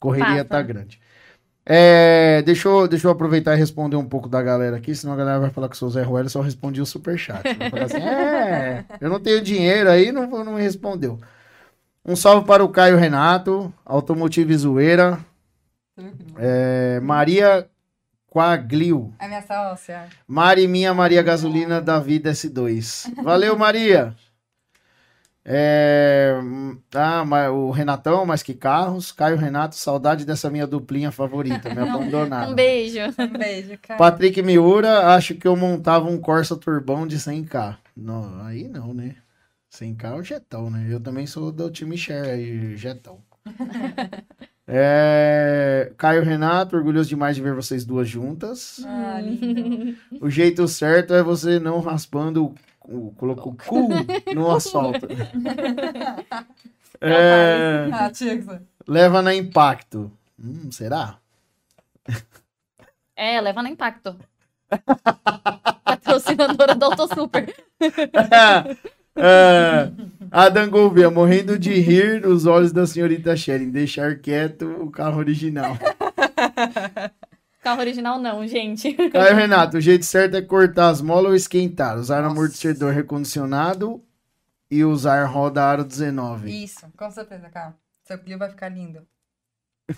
Correria 0.00 0.44
Passa. 0.44 0.44
tá 0.44 0.62
grande. 0.62 1.00
É, 1.66 2.42
deixa, 2.42 2.68
eu, 2.68 2.86
deixa 2.86 3.06
eu 3.06 3.10
aproveitar 3.10 3.54
e 3.54 3.58
responder 3.58 3.96
um 3.96 4.04
pouco 4.04 4.28
da 4.28 4.42
galera 4.42 4.76
aqui, 4.76 4.94
senão 4.94 5.14
a 5.14 5.16
galera 5.16 5.40
vai 5.40 5.48
falar 5.48 5.68
que 5.70 5.76
sou 5.78 5.88
o 5.88 5.90
Zé 5.90 6.02
Ruelo 6.02 6.28
só 6.28 6.42
respondi 6.42 6.78
o 6.80 6.84
superchat. 6.84 7.42
Vai 7.56 7.70
falar 7.70 7.84
assim, 7.84 8.02
é, 8.02 8.84
eu 9.00 9.08
não 9.08 9.18
tenho 9.18 9.40
dinheiro 9.40 9.88
aí, 9.88 10.12
não, 10.12 10.26
não 10.44 10.54
me 10.56 10.60
respondeu. 10.60 11.18
Um 12.04 12.14
salve 12.16 12.46
para 12.46 12.62
o 12.62 12.68
Caio 12.68 12.98
Renato, 12.98 13.72
Automotive 13.82 14.54
Zoeira, 14.58 15.18
é, 16.36 17.00
Maria 17.00 17.66
Quaglio, 18.34 19.14
É 19.20 19.28
minha 19.28 19.42
sócia. 19.42 20.08
Mari 20.26 20.66
Minha 20.66 20.92
Maria 20.92 21.22
Gasolina 21.22 21.80
da 21.80 22.00
Vida 22.00 22.32
S2. 22.32 23.22
Valeu, 23.22 23.56
Maria! 23.56 24.12
É, 25.44 26.34
ah, 26.96 27.52
o 27.52 27.70
Renatão, 27.70 28.26
mais 28.26 28.42
que 28.42 28.52
carros. 28.52 29.12
Caio 29.12 29.36
Renato, 29.36 29.76
saudade 29.76 30.24
dessa 30.24 30.50
minha 30.50 30.66
duplinha 30.66 31.12
favorita, 31.12 31.72
me 31.72 31.78
abandonaram. 31.88 32.50
Um 32.50 32.54
beijo. 32.56 32.98
Um 33.16 33.38
beijo, 33.38 33.78
cara. 33.80 33.98
Patrick 33.98 34.42
Miura, 34.42 35.14
acho 35.14 35.36
que 35.36 35.46
eu 35.46 35.54
montava 35.54 36.06
um 36.08 36.18
Corsa 36.18 36.56
Turbão 36.56 37.06
de 37.06 37.18
100k. 37.18 37.76
Não, 37.96 38.44
aí 38.44 38.66
não, 38.66 38.92
né? 38.92 39.14
100k 39.72 40.04
é 40.06 40.14
o 40.14 40.22
Jetão, 40.24 40.70
né? 40.70 40.84
Eu 40.90 40.98
também 40.98 41.24
sou 41.24 41.52
do 41.52 41.70
time 41.70 41.96
Share 41.96 42.30
aí, 42.30 42.76
Jetão. 42.76 43.20
É, 44.66 45.92
Caio 45.98 46.22
Renato, 46.22 46.74
orgulhoso 46.76 47.08
demais 47.08 47.36
de 47.36 47.42
ver 47.42 47.52
vocês 47.54 47.84
duas 47.84 48.08
juntas. 48.08 48.80
Ah, 48.86 49.20
lindo. 49.20 49.96
O 50.20 50.30
jeito 50.30 50.66
certo 50.66 51.12
é 51.14 51.22
você 51.22 51.58
não 51.60 51.80
raspando 51.80 52.46
o, 52.46 52.54
o, 53.08 53.12
colocou 53.12 53.52
o 53.52 53.56
cu 53.56 53.88
no 54.34 54.50
asfalto. 54.56 55.06
É, 57.00 57.88
Ah, 57.92 58.08
que 58.10 58.16
ser. 58.16 58.44
leva 58.88 59.20
na 59.20 59.34
impacto. 59.34 60.10
Hum, 60.42 60.70
será? 60.72 61.18
É, 63.14 63.40
leva 63.40 63.62
no 63.62 63.68
impacto. 63.68 64.16
Patrocinadora 65.84 66.74
do 66.74 66.84
Autosuper. 66.86 67.54
é, 69.16 69.90
Adam 70.36 70.68
Gouveia, 70.68 71.12
morrendo 71.12 71.56
de 71.56 71.72
rir 71.74 72.26
os 72.26 72.44
olhos 72.44 72.72
da 72.72 72.84
senhorita 72.84 73.36
Sharon. 73.36 73.70
Deixar 73.70 74.18
quieto 74.18 74.66
o 74.82 74.90
carro 74.90 75.18
original. 75.18 75.78
Carro 77.62 77.80
original 77.80 78.18
não, 78.18 78.46
gente. 78.46 78.92
Caio 79.10 79.36
Renato, 79.36 79.78
o 79.78 79.80
jeito 79.80 80.04
certo 80.04 80.36
é 80.36 80.42
cortar 80.42 80.88
as 80.88 81.00
molas 81.00 81.30
ou 81.30 81.34
esquentar. 81.34 81.96
Usar 81.96 82.20
Nossa. 82.20 82.32
amortecedor 82.32 82.92
recondicionado 82.92 84.04
e 84.70 84.84
usar 84.84 85.24
roda 85.24 85.64
aro 85.64 85.82
19. 85.82 86.50
Isso, 86.64 86.84
com 86.94 87.10
certeza, 87.10 87.48
cara. 87.48 87.74
Seu 88.02 88.18
Clio 88.18 88.36
vai 88.36 88.50
ficar 88.50 88.68
lindo. 88.68 89.06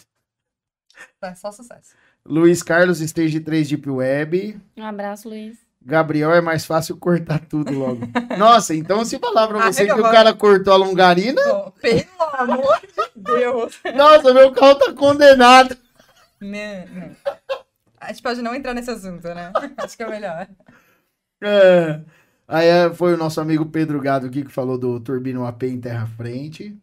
Tá, 1.18 1.34
só 1.34 1.51
sucesso. 1.51 1.95
Luiz 2.24 2.62
Carlos, 2.62 3.01
Stage 3.01 3.41
3 3.41 3.68
Deep 3.68 3.91
Web. 3.91 4.61
Um 4.76 4.84
abraço, 4.84 5.28
Luiz. 5.28 5.65
Gabriel, 5.87 6.34
é 6.34 6.41
mais 6.41 6.66
fácil 6.66 6.97
cortar 6.97 7.39
tudo 7.39 7.72
logo. 7.72 8.01
Nossa, 8.37 8.74
então 8.74 9.05
se 9.05 9.20
falar 9.20 9.47
pra 9.47 9.70
você 9.70 9.87
que 9.87 9.93
o 9.93 10.03
cara 10.03 10.34
cortou 10.34 10.72
a 10.72 10.76
longarina, 10.76 11.41
pelo 11.80 12.05
amor 12.37 12.80
de 12.80 13.22
Deus. 13.22 13.78
nossa, 13.95 14.34
meu 14.34 14.51
carro 14.51 14.74
tá 14.74 14.93
condenado. 14.93 15.76
Né, 16.41 16.87
né. 16.87 17.16
A 18.01 18.09
gente 18.09 18.20
pode 18.20 18.43
não 18.43 18.53
entrar 18.53 18.74
nesse 18.74 18.91
assunto, 18.91 19.28
né? 19.28 19.53
Acho 19.76 19.97
que 19.97 20.03
é 20.03 20.11
melhor. 20.11 20.49
É. 21.41 22.01
Aí 22.49 22.66
é, 22.66 22.93
foi 22.93 23.14
o 23.14 23.16
nosso 23.16 23.41
amigo 23.41 23.66
Pedro 23.66 24.01
Gado 24.01 24.26
aqui 24.26 24.45
que 24.45 24.53
falou 24.53 24.76
do 24.76 24.99
turbino 24.99 25.47
AP 25.47 25.62
em 25.64 25.80
terra 25.80 26.07
frente. 26.16 26.76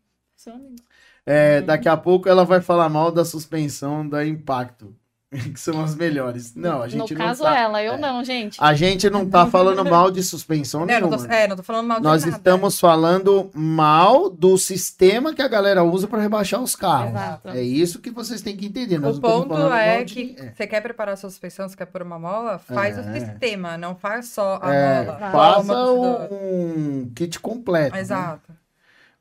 É, 1.25 1.59
daqui 1.59 1.89
a 1.89 1.97
pouco 1.97 2.29
ela 2.29 2.45
vai 2.45 2.61
falar 2.61 2.87
mal 2.87 3.11
da 3.11 3.25
suspensão 3.25 4.07
da 4.07 4.25
Impacto, 4.25 4.95
que 5.53 5.59
são 5.59 5.83
as 5.83 5.95
melhores. 5.95 6.53
Não, 6.55 6.81
a 6.83 6.87
gente 6.87 7.13
no 7.13 7.19
não 7.19 7.25
caso, 7.27 7.43
tá. 7.43 7.57
ela, 7.57 7.81
eu 7.83 7.97
não, 7.97 8.23
gente. 8.23 8.57
A 8.61 8.73
gente 8.73 9.09
não 9.09 9.27
tá 9.27 9.47
falando 9.47 9.83
mal 9.83 10.11
de 10.11 10.21
suspensão 10.21 10.83
É, 10.83 10.99
não 11.01 11.09
nenhuma. 11.09 11.17
tô, 11.27 11.33
é, 11.33 11.47
não 11.47 11.55
tô 11.55 11.63
falando 11.63 11.87
mal 11.87 11.97
de 11.97 12.03
Nós 12.03 12.23
nada. 12.23 12.37
estamos 12.37 12.79
falando 12.79 13.49
mal 13.53 14.29
do 14.29 14.57
sistema 14.57 15.33
que 15.33 15.41
a 15.41 15.47
galera 15.47 15.83
usa 15.83 16.07
para 16.07 16.21
rebaixar 16.21 16.61
os 16.61 16.75
carros. 16.75 17.09
Exato. 17.11 17.49
É 17.49 17.61
isso 17.61 17.99
que 17.99 18.11
vocês 18.11 18.41
têm 18.41 18.55
que 18.55 18.65
entender. 18.67 18.99
Nós 18.99 19.17
O 19.17 19.21
ponto 19.21 19.55
é 19.73 20.03
de- 20.03 20.13
que 20.13 20.35
é. 20.39 20.51
você 20.55 20.67
quer 20.67 20.81
preparar 20.81 21.15
a 21.15 21.17
sua 21.17 21.29
suspensão, 21.29 21.67
você 21.67 21.75
quer 21.75 21.85
pôr 21.87 22.03
uma 22.03 22.19
mola, 22.19 22.59
faz 22.59 22.97
É. 22.97 23.01
o 23.01 23.03
sistema, 23.13 23.77
não 23.77 23.95
faz 23.95 24.27
só 24.27 24.59
a 24.61 24.73
É, 24.73 25.03
mola. 25.05 25.17
faça 25.31 25.73
amortecedor. 25.73 26.33
um 26.33 27.11
kit 27.15 27.39
completo. 27.39 27.95
né? 27.95 28.01
Exato, 28.01 28.51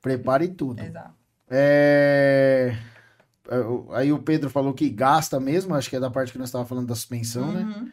Prepare 0.02 0.48
tudo. 0.48 0.82
exato. 0.82 1.12
É, 1.50 2.72
é, 2.74 2.91
Aí 3.92 4.12
o 4.12 4.18
Pedro 4.18 4.48
falou 4.48 4.72
que 4.72 4.88
gasta 4.88 5.38
mesmo, 5.40 5.74
acho 5.74 5.90
que 5.90 5.96
é 5.96 6.00
da 6.00 6.10
parte 6.10 6.32
que 6.32 6.38
nós 6.38 6.48
estávamos 6.48 6.68
falando 6.68 6.86
da 6.86 6.94
suspensão, 6.94 7.50
né? 7.52 7.62
Uhum. 7.62 7.90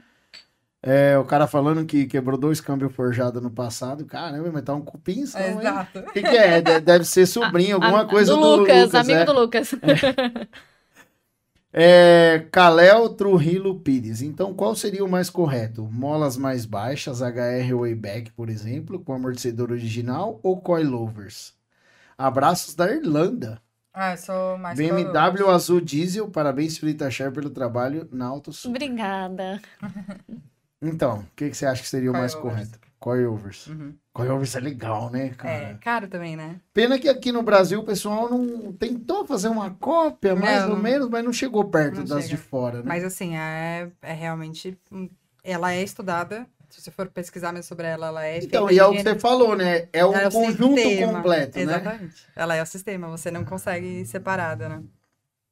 É, 0.82 1.18
o 1.18 1.26
cara 1.26 1.46
falando 1.46 1.86
que 1.86 2.06
quebrou 2.06 2.38
dois 2.38 2.62
câmbios 2.62 2.94
forjados 2.94 3.42
no 3.42 3.52
passado. 3.52 4.06
Caramba, 4.06 4.50
mas 4.54 4.64
tá 4.64 4.74
um 4.74 4.82
cupim 4.82 5.26
hein? 5.40 5.58
Exato. 5.60 6.00
O 6.00 6.12
que, 6.14 6.22
que 6.22 6.38
é? 6.38 6.62
De- 6.62 6.80
Deve 6.80 7.04
ser 7.04 7.26
sobrinho, 7.26 7.76
alguma 7.84 8.02
A- 8.04 8.06
coisa 8.06 8.34
do, 8.34 8.40
do, 8.40 8.56
Lucas, 8.58 8.96
amigo 8.96 9.20
é. 9.20 9.26
do 9.26 9.34
Lucas. 9.34 9.76
É, 11.72 12.48
Trujillo 13.16 13.80
Pires. 13.80 14.24
Então, 14.24 14.56
qual 14.56 14.76
seria 14.76 15.06
o 15.06 15.10
mais 15.10 15.30
correto? 15.30 15.84
Molas 15.84 16.36
mais 16.36 16.66
baixas, 16.66 17.22
HR 17.22 17.76
Wayback, 17.80 18.32
por 18.32 18.50
exemplo, 18.50 19.00
com 19.00 19.14
amortecedor 19.14 19.70
original 19.72 20.40
ou 20.42 20.60
coilovers? 20.60 21.54
Abraços 22.18 22.74
da 22.74 22.92
Irlanda. 22.92 23.62
Ah, 24.02 24.12
eu 24.14 24.18
sou 24.18 24.58
mais 24.58 24.78
BMW 24.78 25.50
azul 25.50 25.82
diesel. 25.82 26.30
Parabéns, 26.30 26.78
Frita 26.78 27.12
Share, 27.12 27.34
pelo 27.34 27.50
trabalho 27.50 28.08
na 28.14 28.28
Auto 28.28 28.54
Sul. 28.54 28.72
Obrigada. 28.72 29.62
Então, 30.82 31.20
o 31.20 31.26
que, 31.36 31.50
que 31.50 31.58
você 31.58 31.66
acha 31.66 31.82
que 31.82 31.90
seria 31.90 32.10
o 32.10 32.14
mais 32.14 32.34
correto? 32.34 32.80
Coilovers. 32.98 33.68
Uhum. 33.68 33.94
Coilovers 34.14 34.56
é 34.56 34.60
legal, 34.62 35.10
né, 35.10 35.30
cara? 35.30 35.54
É, 35.54 35.74
caro 35.76 36.08
também, 36.08 36.36
né? 36.38 36.56
Pena 36.74 36.98
que 36.98 37.10
aqui 37.10 37.32
no 37.32 37.42
Brasil 37.44 37.82
o 37.82 37.84
pessoal 37.86 38.30
não 38.30 38.72
tentou 38.74 39.26
fazer 39.26 39.50
uma 39.50 39.72
cópia, 39.72 40.34
mais 40.36 40.62
Não, 40.64 40.70
ou 40.70 40.76
não- 40.76 40.84
menos, 40.84 41.10
mas 41.10 41.24
não 41.26 41.34
chegou 41.34 41.66
perto 41.66 41.98
não 41.98 42.06
das 42.06 42.24
chega. 42.24 42.36
de 42.36 42.38
fora, 42.38 42.78
né? 42.78 42.84
Mas 42.86 43.04
assim, 43.04 43.36
é, 43.38 43.90
é 44.02 44.14
realmente. 44.14 44.78
hum, 44.92 45.10
Ela 45.44 45.74
é 45.74 45.82
estudada 45.82 46.46
Se 46.70 46.82
você 46.82 46.92
for 46.92 47.08
pesquisar 47.08 47.52
mais 47.52 47.66
sobre 47.66 47.88
ela, 47.88 48.08
ela 48.08 48.26
é. 48.26 48.38
Então, 48.40 48.70
e 48.70 48.78
é 48.78 48.86
o 48.86 48.92
que 48.92 49.02
você 49.02 49.16
falou, 49.18 49.56
né? 49.56 49.88
É 49.92 50.06
um 50.06 50.14
é 50.16 50.28
o 50.28 50.32
conjunto 50.32 50.80
sistema. 50.80 51.14
completo, 51.14 51.58
né? 51.58 51.64
Exatamente. 51.64 52.28
Ela 52.36 52.56
é 52.56 52.62
o 52.62 52.66
sistema, 52.66 53.08
você 53.08 53.32
não 53.32 53.44
consegue 53.44 54.02
ir 54.02 54.06
separada, 54.06 54.70
né? 54.70 54.84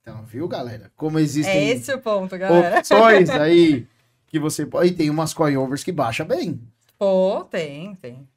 Então, 0.01 0.23
viu, 0.23 0.47
galera? 0.47 0.91
Como 0.95 1.19
existem 1.19 1.53
É 1.53 1.63
esse 1.71 1.91
o 1.93 1.99
ponto, 1.99 2.37
galera. 2.37 2.79
opções 2.79 3.29
aí 3.31 3.87
que 4.27 4.39
você 4.39 4.65
pode. 4.65 4.89
E 4.89 4.95
tem 4.95 5.09
umas 5.09 5.33
coilovers 5.33 5.83
que 5.83 5.91
baixa 5.91 6.23
bem. 6.23 6.61
Pô, 6.97 7.43
tem, 7.43 7.95
tem. 7.95 8.27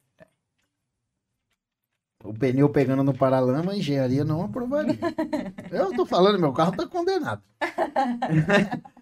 O 2.23 2.35
pneu 2.35 2.69
pegando 2.69 3.03
no 3.03 3.15
paralama, 3.15 3.73
a 3.73 3.77
engenharia 3.77 4.25
não 4.25 4.43
aprovaria. 4.43 4.99
Eu 5.71 5.93
tô 5.95 6.05
falando, 6.05 6.39
meu 6.39 6.53
carro 6.53 6.77
tá 6.77 6.87
condenado. 6.87 7.43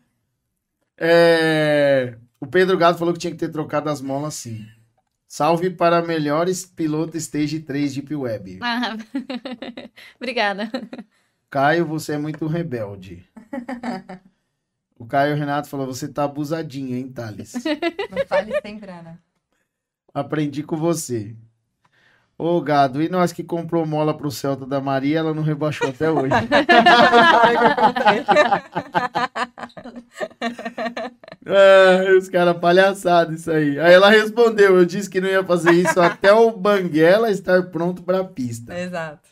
É, 1.00 2.16
O 2.40 2.46
Pedro 2.46 2.78
Gado 2.78 2.98
falou 2.98 3.12
que 3.12 3.20
tinha 3.20 3.32
que 3.32 3.38
ter 3.38 3.50
trocado 3.50 3.90
as 3.90 4.00
molas 4.00 4.34
sim. 4.34 4.66
Salve 5.26 5.70
para 5.70 6.00
melhores 6.00 6.64
piloto 6.64 7.16
Stage 7.16 7.60
3 7.60 7.94
Deep 7.94 8.14
Web. 8.14 8.60
Ah, 8.62 8.96
Obrigada. 10.16 10.70
Caio, 11.50 11.84
você 11.84 12.12
é 12.12 12.18
muito 12.18 12.46
rebelde. 12.46 13.28
O 14.98 15.04
Caio 15.06 15.36
Renato 15.36 15.68
falou: 15.68 15.86
você 15.86 16.08
tá 16.08 16.24
abusadinha, 16.24 16.96
hein, 16.96 17.10
Thales? 17.10 17.52
Não 18.10 18.26
fale 18.26 18.58
sem 18.62 18.78
grana. 18.78 19.20
Aprendi 20.14 20.62
com 20.62 20.76
você. 20.76 21.36
Ô, 22.38 22.60
gado, 22.60 23.02
e 23.02 23.08
nós 23.08 23.32
que 23.32 23.42
comprou 23.42 23.84
mola 23.84 24.16
pro 24.16 24.30
Celta 24.30 24.64
da 24.64 24.80
Maria, 24.80 25.18
ela 25.18 25.34
não 25.34 25.42
rebaixou 25.42 25.88
até 25.88 26.10
hoje. 26.10 26.30
Ah, 31.46 32.16
os 32.18 32.28
caras 32.28 32.56
palhaçados 32.58 33.40
isso 33.40 33.50
aí. 33.50 33.78
Aí 33.78 33.92
ela 33.92 34.10
respondeu: 34.10 34.76
eu 34.76 34.84
disse 34.84 35.08
que 35.08 35.20
não 35.20 35.28
ia 35.28 35.42
fazer 35.44 35.72
isso 35.72 36.00
até 36.00 36.32
o 36.32 36.50
Banguela 36.50 37.30
estar 37.30 37.62
pronto 37.64 38.02
pra 38.02 38.24
pista. 38.24 38.78
Exato. 38.78 39.28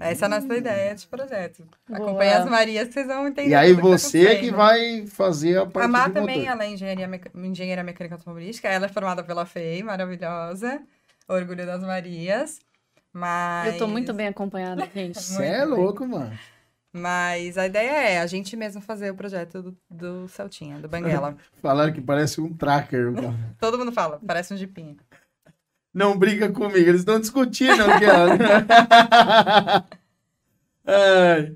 Essa 0.00 0.24
é 0.24 0.26
a 0.26 0.28
nossa 0.28 0.56
ideia 0.56 0.94
de 0.94 1.06
projeto. 1.06 1.62
Boa. 1.88 2.00
Acompanhe 2.00 2.32
as 2.32 2.48
Marias 2.50 2.88
que 2.88 2.94
vocês 2.94 3.06
vão 3.06 3.28
entender. 3.28 3.50
E 3.50 3.54
aí 3.54 3.68
tudo 3.70 3.76
que 3.76 3.82
tá 3.82 3.98
você 3.98 4.18
que 4.20 4.26
acontecendo. 4.48 4.56
vai 4.56 5.06
fazer 5.06 5.58
a 5.58 5.66
parte 5.66 5.84
A 5.84 5.88
Má 5.88 6.10
também, 6.10 6.38
motor. 6.40 6.52
ela 6.52 6.64
é 6.64 6.68
engenharia, 6.70 7.06
meca- 7.06 7.30
engenheira 7.34 7.82
mecânica 7.84 8.16
automobilística. 8.16 8.66
Ela 8.66 8.86
é 8.86 8.88
formada 8.88 9.22
pela 9.22 9.46
FEI, 9.46 9.82
maravilhosa. 9.84 10.80
Orgulho 11.28 11.64
das 11.64 11.80
Marias. 11.82 12.58
Mas... 13.12 13.72
Eu 13.74 13.78
tô 13.78 13.86
muito 13.86 14.12
bem 14.12 14.26
acompanhada, 14.28 14.86
gente. 14.92 15.20
Você 15.22 15.44
é 15.44 15.64
louco, 15.64 16.04
mano. 16.06 16.36
Mas 16.92 17.58
a 17.58 17.66
ideia 17.66 17.90
é 18.10 18.18
a 18.20 18.26
gente 18.26 18.56
mesmo 18.56 18.80
fazer 18.80 19.10
o 19.10 19.14
projeto 19.14 19.62
do, 19.62 19.76
do 19.90 20.28
Celtinha, 20.28 20.78
do 20.80 20.88
Banguela. 20.88 21.36
Falaram 21.60 21.92
que 21.92 22.00
parece 22.00 22.40
um 22.40 22.52
tracker. 22.54 23.10
o 23.10 23.14
carro. 23.14 23.36
Todo 23.60 23.78
mundo 23.78 23.92
fala, 23.92 24.18
parece 24.26 24.54
um 24.54 24.56
jipinho. 24.56 24.96
Não 25.92 26.16
briga 26.18 26.48
comigo, 26.50 26.76
eles 26.88 27.00
estão 27.00 27.18
discutindo 27.20 27.82
aqui, 27.82 28.04
ó. 28.06 28.28
Ai, 30.86 31.54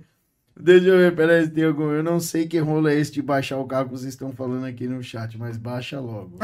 deixa 0.58 0.86
eu 0.88 0.98
ver, 0.98 1.14
peraí, 1.16 1.48
tem 1.48 1.64
algum. 1.64 1.90
Eu 1.92 2.02
não 2.02 2.20
sei 2.20 2.46
que 2.46 2.58
rolo 2.58 2.88
é 2.88 2.94
esse 2.94 3.12
de 3.12 3.22
baixar 3.22 3.58
o 3.58 3.66
carro 3.66 3.86
que 3.86 3.92
vocês 3.92 4.12
estão 4.12 4.32
falando 4.32 4.66
aqui 4.66 4.86
no 4.86 5.02
chat, 5.02 5.38
mas 5.38 5.56
baixa 5.56 5.98
logo. 6.00 6.38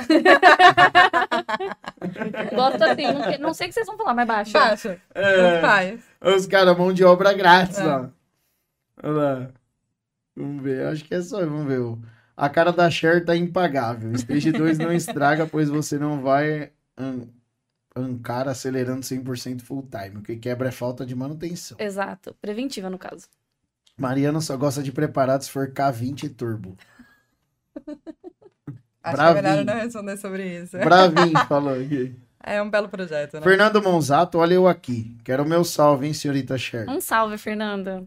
Gosto 2.54 2.82
assim, 2.84 3.12
não, 3.12 3.22
que- 3.22 3.38
não 3.38 3.54
sei 3.54 3.66
o 3.66 3.68
que 3.68 3.74
vocês 3.74 3.86
vão 3.86 3.96
falar, 3.96 4.14
mas 4.14 4.26
baixa. 4.26 4.58
Baixa, 4.58 5.00
É, 5.14 6.34
os 6.34 6.46
caras, 6.46 6.76
mão 6.78 6.92
de 6.92 7.04
obra 7.04 7.32
grátis 7.32 7.78
É. 7.78 7.84
lá. 7.84 8.10
Olha 9.02 9.12
lá. 9.12 9.50
Vamos 10.36 10.62
ver, 10.62 10.86
acho 10.86 11.04
que 11.04 11.14
é 11.14 11.20
só, 11.22 11.40
vamos 11.40 11.66
ver. 11.66 11.80
A 12.36 12.48
cara 12.48 12.72
da 12.72 12.88
Cher 12.88 13.24
tá 13.24 13.36
impagável. 13.36 14.12
Stage 14.12 14.52
2 14.52 14.78
não 14.78 14.92
estraga, 14.92 15.46
pois 15.46 15.68
você 15.68 15.98
não 15.98 16.22
vai 16.22 16.70
an 16.96 17.26
ancar 17.96 18.46
acelerando 18.46 19.00
100% 19.00 19.60
full 19.62 19.82
time. 19.90 20.18
O 20.18 20.22
que 20.22 20.36
quebra 20.36 20.68
é 20.68 20.70
falta 20.70 21.04
de 21.04 21.16
manutenção. 21.16 21.76
Exato. 21.80 22.32
Preventiva, 22.40 22.88
no 22.88 22.96
caso. 22.96 23.26
Mariana 23.96 24.40
só 24.40 24.56
gosta 24.56 24.80
de 24.84 24.92
preparado 24.92 25.42
se 25.42 25.50
for 25.50 25.72
K20 25.72 26.32
Turbo. 26.36 26.76
Acho 29.02 29.16
Bravinho. 29.16 29.42
que 29.42 29.48
é 29.48 29.50
melhor 29.50 29.64
não 29.64 29.74
responder 29.82 30.16
sobre 30.16 30.62
isso. 30.62 30.78
Bravinho 30.78 31.38
falou 31.48 31.74
aqui. 31.74 32.14
É 32.40 32.62
um 32.62 32.70
belo 32.70 32.88
projeto, 32.88 33.34
né? 33.34 33.42
Fernando 33.42 33.82
Monzato, 33.82 34.38
olha 34.38 34.54
eu 34.54 34.68
aqui. 34.68 35.16
Quero 35.24 35.42
o 35.42 35.48
meu 35.48 35.64
salve, 35.64 36.06
hein, 36.06 36.14
senhorita 36.14 36.56
Cher. 36.56 36.88
Um 36.88 37.00
salve, 37.00 37.36
Fernanda. 37.36 38.06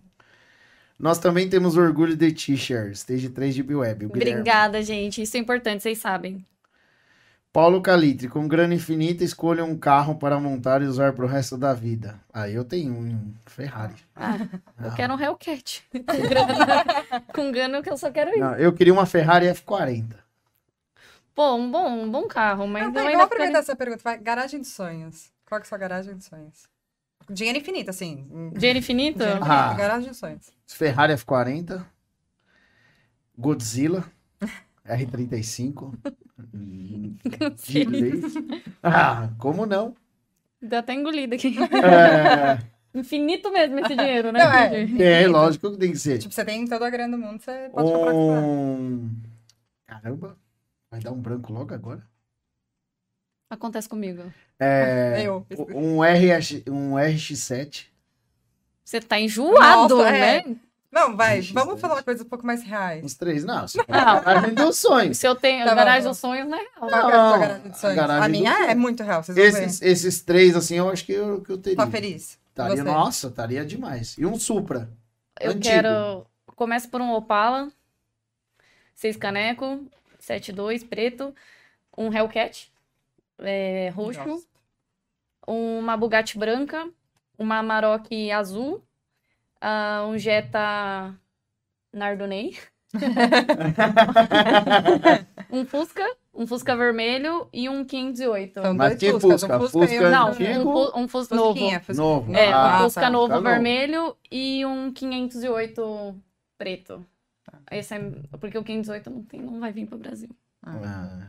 Nós 1.01 1.17
também 1.17 1.49
temos 1.49 1.75
orgulho 1.77 2.15
de 2.15 2.35
Cher. 2.55 2.91
Stage 2.91 3.29
3 3.29 3.55
de 3.55 3.61
Web. 3.63 4.05
O 4.05 4.09
Guilherme. 4.09 4.33
Obrigada, 4.41 4.81
gente. 4.83 5.21
Isso 5.21 5.35
é 5.35 5.39
importante, 5.39 5.81
vocês 5.81 5.97
sabem. 5.97 6.45
Paulo 7.51 7.81
Calitre, 7.81 8.29
com 8.29 8.47
grana 8.47 8.75
infinita, 8.75 9.23
escolha 9.23 9.65
um 9.65 9.75
carro 9.77 10.15
para 10.15 10.39
montar 10.39 10.81
e 10.81 10.85
usar 10.85 11.11
pro 11.13 11.27
resto 11.27 11.57
da 11.57 11.73
vida. 11.73 12.17
Aí 12.31 12.53
eu 12.53 12.63
tenho 12.63 12.93
um 12.93 13.33
Ferrari. 13.47 13.95
Ah, 14.15 14.37
eu 14.81 14.89
Ah. 14.89 14.95
quero 14.95 15.13
um 15.15 15.19
Hellcat. 15.19 15.83
Com 15.91 16.21
grana, 16.29 16.55
com 17.35 17.51
grana 17.51 17.81
que 17.81 17.89
eu 17.89 17.97
só 17.97 18.09
quero 18.09 18.29
ir. 18.33 18.39
Não, 18.39 18.55
eu 18.55 18.71
queria 18.71 18.93
uma 18.93 19.05
Ferrari 19.05 19.47
F40. 19.47 20.15
Pô, 21.35 21.55
um 21.55 21.69
bom, 21.69 21.89
um 22.03 22.09
bom 22.11 22.25
carro, 22.27 22.67
mas 22.67 22.83
Não, 22.83 22.89
eu 22.89 22.93
tá, 22.93 22.99
ainda 23.01 23.09
ficaria- 23.11 23.23
aproveitar 23.25 23.59
essa 23.59 23.75
pergunta. 23.75 24.01
Vai, 24.03 24.17
garagem 24.19 24.61
de 24.61 24.67
sonhos. 24.67 25.29
Qual 25.45 25.59
que 25.59 25.65
é 25.65 25.67
a 25.67 25.69
sua 25.69 25.77
garagem 25.77 26.15
de 26.15 26.23
sonhos? 26.23 26.69
Dinheiro 27.31 27.59
infinito, 27.59 27.89
assim. 27.89 28.27
Dinheiro 28.53 28.79
infinito? 28.79 29.19
Dinheiro 29.19 29.39
infinito, 29.39 29.51
Ah. 29.51 29.73
garagem 29.73 30.09
de 30.11 30.17
sonhos. 30.17 30.51
Ferrari 30.67 31.13
F40. 31.13 31.85
Godzilla. 33.37 34.03
R35. 34.85 35.93
hum, 36.53 37.15
de 37.65 37.83
lei. 37.85 38.11
Ah, 38.83 39.29
como 39.37 39.65
não? 39.65 39.95
Deu 40.61 40.79
até 40.79 40.93
engolida 40.93 41.35
aqui. 41.35 41.55
É, 41.59 42.59
Infinito 42.93 43.49
mesmo 43.51 43.79
esse 43.79 43.95
dinheiro, 43.95 44.31
né? 44.33 44.43
Não, 44.43 44.51
é. 44.53 44.81
Entendi. 44.83 45.01
é, 45.03 45.27
lógico 45.27 45.71
que 45.71 45.77
tem 45.77 45.91
que 45.91 45.97
ser. 45.97 46.17
Tipo, 46.17 46.33
você 46.33 46.43
tem 46.43 46.67
toda 46.67 46.85
a 46.85 46.89
grana 46.89 47.15
do 47.17 47.23
mundo, 47.23 47.41
você 47.41 47.69
pode 47.73 47.89
comprar 47.91 48.13
o 48.13 48.17
que 48.17 48.19
quiser. 48.19 48.39
Um... 48.41 49.15
Caramba, 49.85 50.37
vai 50.89 50.99
dar 50.99 51.11
um 51.11 51.21
branco 51.21 51.53
logo 51.53 51.73
agora? 51.73 52.05
Acontece 53.51 53.87
comigo. 53.89 54.23
É, 54.59 55.21
Eu. 55.27 55.45
um, 55.75 56.01
RX, 56.01 56.63
um 56.67 56.93
RX7. 56.93 57.87
Você 58.83 58.99
tá 59.01 59.19
enjoado, 59.19 59.97
Nossa, 59.97 60.09
é. 60.09 60.43
né? 60.43 60.55
Não, 60.91 61.15
vai, 61.15 61.39
Ixi, 61.39 61.53
vamos 61.53 61.69
Deus. 61.75 61.81
falar 61.81 62.03
coisas 62.03 62.25
um 62.25 62.27
pouco 62.29 62.45
mais 62.45 62.63
reais. 62.63 63.03
Uns 63.03 63.13
três, 63.15 63.45
não. 63.45 63.65
Não. 63.87 64.21
garagem 64.21 64.53
dos 64.53 64.77
sonhos. 64.77 65.17
Se 65.17 65.25
eu 65.27 65.35
tenho 65.35 65.63
Tá 65.63 65.69
bom, 65.71 65.75
garagem 65.77 66.01
tá 66.01 66.05
bom. 66.05 66.09
dos 66.11 66.17
sonhos, 66.19 66.49
né? 66.49 66.57
Que 66.57 66.65
é 66.65 66.97
a 66.97 67.01
Não, 67.01 67.39
garagem 67.39 67.71
de 67.71 67.77
sonhos? 67.79 67.97
a 67.97 68.01
garagem 68.01 68.23
A 68.23 68.27
minha 68.29 68.53
sonho. 68.55 68.69
é 68.69 68.75
muito 68.75 69.03
real, 69.03 69.23
vocês 69.23 69.35
vão 69.37 69.45
Esses, 69.45 69.81
esses 69.81 70.21
três, 70.21 70.55
assim, 70.55 70.75
eu 70.75 70.89
acho 70.89 71.05
que 71.05 71.13
eu, 71.13 71.41
que 71.41 71.51
eu 71.51 71.55
ver. 71.57 71.61
teria. 71.61 71.77
Tá 71.77 71.87
feliz? 71.87 72.37
Estaria, 72.49 72.75
Você? 72.77 72.83
nossa, 72.83 73.27
estaria 73.27 73.65
demais. 73.65 74.17
E 74.17 74.25
um 74.25 74.37
Supra. 74.37 74.89
Eu 75.39 75.51
Antigo. 75.51 75.63
quero. 75.63 76.25
Começo 76.55 76.89
por 76.89 76.99
um 77.01 77.11
Opala, 77.13 77.71
seis 78.93 79.15
caneco, 79.15 79.85
72 80.19 80.83
preto, 80.83 81.33
um 81.97 82.13
Hellcat 82.13 82.70
é, 83.41 83.89
roxo, 83.89 84.25
Nossa. 84.25 84.47
uma 85.47 85.97
Bugatti 85.97 86.37
branca, 86.37 86.89
uma 87.37 87.57
Amarok 87.59 88.31
azul, 88.31 88.83
ah, 89.59 90.05
um 90.07 90.17
Jetta 90.17 91.13
Nardonei, 91.93 92.57
um 95.51 95.65
Fusca, 95.65 96.03
um 96.33 96.47
Fusca 96.47 96.75
vermelho 96.75 97.47
e 97.53 97.69
um 97.69 97.83
508. 97.85 98.61
São 98.61 98.73
Mas 98.73 98.89
dois 98.91 98.99
que 98.99 99.11
Fuscas, 99.19 99.41
Fusca? 99.41 99.57
um 99.57 99.59
Fusca, 99.61 99.79
Fusca 99.79 99.93
e 99.95 99.99
um... 99.99 100.11
Não, 100.11 100.27
antigo? 100.29 100.69
um, 100.97 101.01
um 101.03 101.07
Fusca 101.07 101.35
novo. 101.35 101.49
Fusquinha, 101.53 101.79
Fusquinha. 101.79 102.07
Novo. 102.07 102.35
É, 102.35 102.51
Ah, 102.51 102.79
um 102.79 102.83
Fusca 102.83 103.01
tá, 103.01 103.09
novo 103.09 103.27
tá 103.29 103.35
novo. 103.35 103.47
vermelho 103.49 104.15
e 104.31 104.65
um 104.65 104.91
508 104.93 106.15
preto. 106.57 107.05
Esse 107.69 107.95
é 107.95 108.11
porque 108.39 108.57
o 108.57 108.63
508 108.63 109.09
não, 109.09 109.23
tem, 109.23 109.41
não 109.41 109.59
vai 109.59 109.71
vir 109.71 109.87
pro 109.87 109.97
Brasil. 109.97 110.29
Ah, 110.63 111.27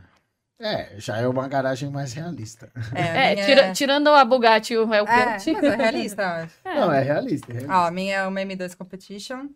É, 0.59 0.93
já 0.97 1.17
é 1.17 1.27
uma 1.27 1.47
garagem 1.47 1.89
mais 1.89 2.13
realista. 2.13 2.71
É, 2.95 3.31
É, 3.31 3.33
minha 3.33 3.45
tira- 3.45 3.71
tirando 3.73 4.07
a 4.09 4.23
Bugatti 4.23 4.73
e 4.73 4.77
o 4.77 4.93
É, 4.93 4.97
Hellcat. 4.97 5.51
mas 5.51 5.63
é 5.63 5.75
realista, 5.75 6.21
eu 6.21 6.27
acho. 6.27 6.53
É. 6.65 6.79
Não, 6.79 6.91
é 6.91 7.01
realista. 7.01 7.51
é 7.51 7.55
realista. 7.55 7.77
Ó, 7.77 7.87
a 7.87 7.91
minha 7.91 8.15
é 8.17 8.27
uma 8.27 8.39
M2 8.41 8.75
Competition, 8.75 9.47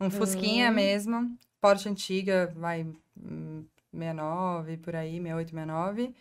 um 0.00 0.10
Fusquinha 0.10 0.70
Hum. 0.70 0.74
mesmo, 0.74 1.38
Porsche 1.60 1.88
antiga, 1.88 2.52
vai 2.56 2.86
hum, 3.16 3.64
69, 3.92 4.76
por 4.78 4.96
aí, 4.96 5.20
68, 5.20 5.50
69, 5.50 6.14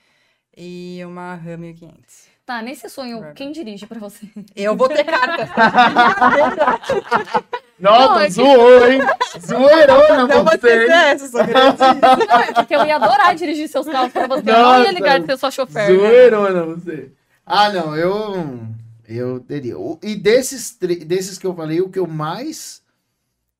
e 0.57 0.99
uma 1.05 1.35
Ram 1.35 1.57
1500. 1.57 2.27
Tá, 2.45 2.61
nesse 2.61 2.89
sonho, 2.89 3.33
quem 3.33 3.51
dirige 3.51 3.87
pra 3.87 3.99
você? 3.99 4.27
Eu 4.55 4.75
vou 4.75 4.89
ter 4.89 5.05
carta. 5.05 5.47
Nossa, 7.83 8.07
Não, 8.13 8.19
é 8.19 8.25
que- 8.25 8.31
zoou, 8.31 8.87
hein? 8.87 9.01
Zoeirona 9.45 10.27
Não 10.27 10.43
você, 10.45 10.85
essa. 10.87 11.43
Não, 11.45 12.39
é 12.39 12.53
porque 12.53 12.75
eu 12.75 12.85
ia 12.85 12.95
adorar 12.95 13.35
dirigir 13.35 13.67
seus 13.67 13.85
carros 13.87 14.11
pra 14.13 14.27
você. 14.27 14.49
Eu 14.49 14.53
não 14.53 14.71
ia 14.73 14.77
Nossa, 14.79 14.91
ligar 14.91 15.19
de 15.19 15.25
ser 15.25 15.37
sua 15.37 15.51
chofer. 15.51 15.89
né? 15.89 15.95
Zoeirona 15.97 16.63
você. 16.65 17.11
Ah, 17.45 17.69
não, 17.71 17.95
eu. 17.95 18.67
Eu 19.05 19.39
teria. 19.41 19.75
E 20.01 20.15
desses, 20.15 20.77
desses 21.05 21.37
que 21.37 21.45
eu 21.45 21.53
falei, 21.53 21.81
o 21.81 21.89
que 21.89 21.99
eu 21.99 22.07
mais 22.07 22.81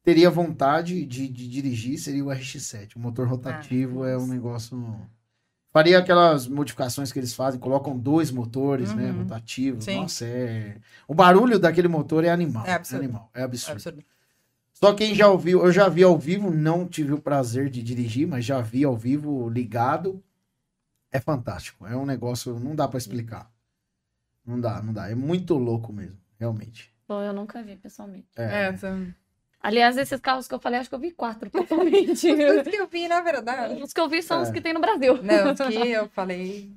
teria 0.03 0.29
vontade 0.29 1.05
de, 1.05 1.27
de 1.27 1.47
dirigir 1.49 1.97
seria 1.97 2.23
o 2.23 2.27
RX-7. 2.29 2.95
O 2.95 2.99
motor 2.99 3.27
rotativo 3.27 4.03
Ah, 4.03 4.09
é 4.09 4.15
um 4.15 4.21
nossa. 4.21 4.33
negócio 4.33 4.95
Faria 5.73 5.97
aquelas 5.97 6.47
modificações 6.47 7.11
que 7.11 7.17
eles 7.17 7.33
fazem, 7.33 7.59
colocam 7.59 7.97
dois 7.97 8.29
motores, 8.29 8.93
né, 8.93 9.09
Uhum. 9.09 9.23
rotativos. 9.23 9.83
Sim. 9.85 10.01
Nossa, 10.01 10.23
é... 10.23 10.75
O 11.07 11.15
barulho 11.15 11.57
daquele 11.57 11.87
motor 11.87 12.23
é 12.23 12.29
animal. 12.29 12.63
É 12.63 12.73
absurdo. 12.73 13.03
animal, 13.03 13.29
é 13.33 13.41
absurdo. 13.41 13.73
Absurdo. 13.77 14.03
Só 14.83 14.93
quem 14.93 15.15
já 15.15 15.29
ouviu, 15.29 15.63
eu 15.63 15.71
já 15.71 15.87
vi 15.87 16.03
ao 16.03 16.17
vivo, 16.17 16.51
não 16.51 16.85
tive 16.85 17.13
o 17.13 17.17
prazer 17.21 17.69
de 17.69 17.81
dirigir, 17.81 18.27
mas 18.27 18.43
já 18.43 18.59
vi 18.59 18.83
ao 18.83 18.97
vivo 18.97 19.47
ligado. 19.47 20.21
É 21.09 21.21
fantástico. 21.21 21.87
É 21.87 21.95
um 21.95 22.05
negócio, 22.05 22.59
não 22.59 22.75
dá 22.75 22.85
pra 22.85 22.97
explicar. 22.97 23.49
Não 24.45 24.59
dá, 24.59 24.81
não 24.81 24.91
dá. 24.91 25.09
É 25.09 25.15
muito 25.15 25.53
louco 25.55 25.93
mesmo, 25.93 26.17
realmente. 26.37 26.93
Pô, 27.07 27.21
eu 27.21 27.31
nunca 27.31 27.63
vi 27.63 27.77
pessoalmente. 27.77 28.27
É. 28.35 28.65
É, 28.65 28.75
são... 28.75 29.07
Aliás, 29.61 29.95
esses 29.95 30.19
carros 30.19 30.49
que 30.49 30.53
eu 30.53 30.59
falei, 30.59 30.81
acho 30.81 30.89
que 30.89 30.95
eu 30.95 30.99
vi 30.99 31.11
quatro 31.11 31.49
pessoalmente. 31.49 32.11
Os 32.29 32.67
que 32.67 32.75
eu 32.75 32.87
vi, 32.89 33.07
na 33.07 33.21
verdade. 33.21 33.81
Os 33.81 33.93
que 33.93 34.01
eu 34.01 34.09
vi 34.09 34.21
são 34.21 34.41
os 34.41 34.49
É. 34.49 34.51
que 34.51 34.59
tem 34.59 34.73
no 34.73 34.81
Brasil. 34.81 35.23
Não, 35.23 35.53
os 35.53 35.57
que 35.77 35.91
eu 35.91 36.09
falei, 36.09 36.73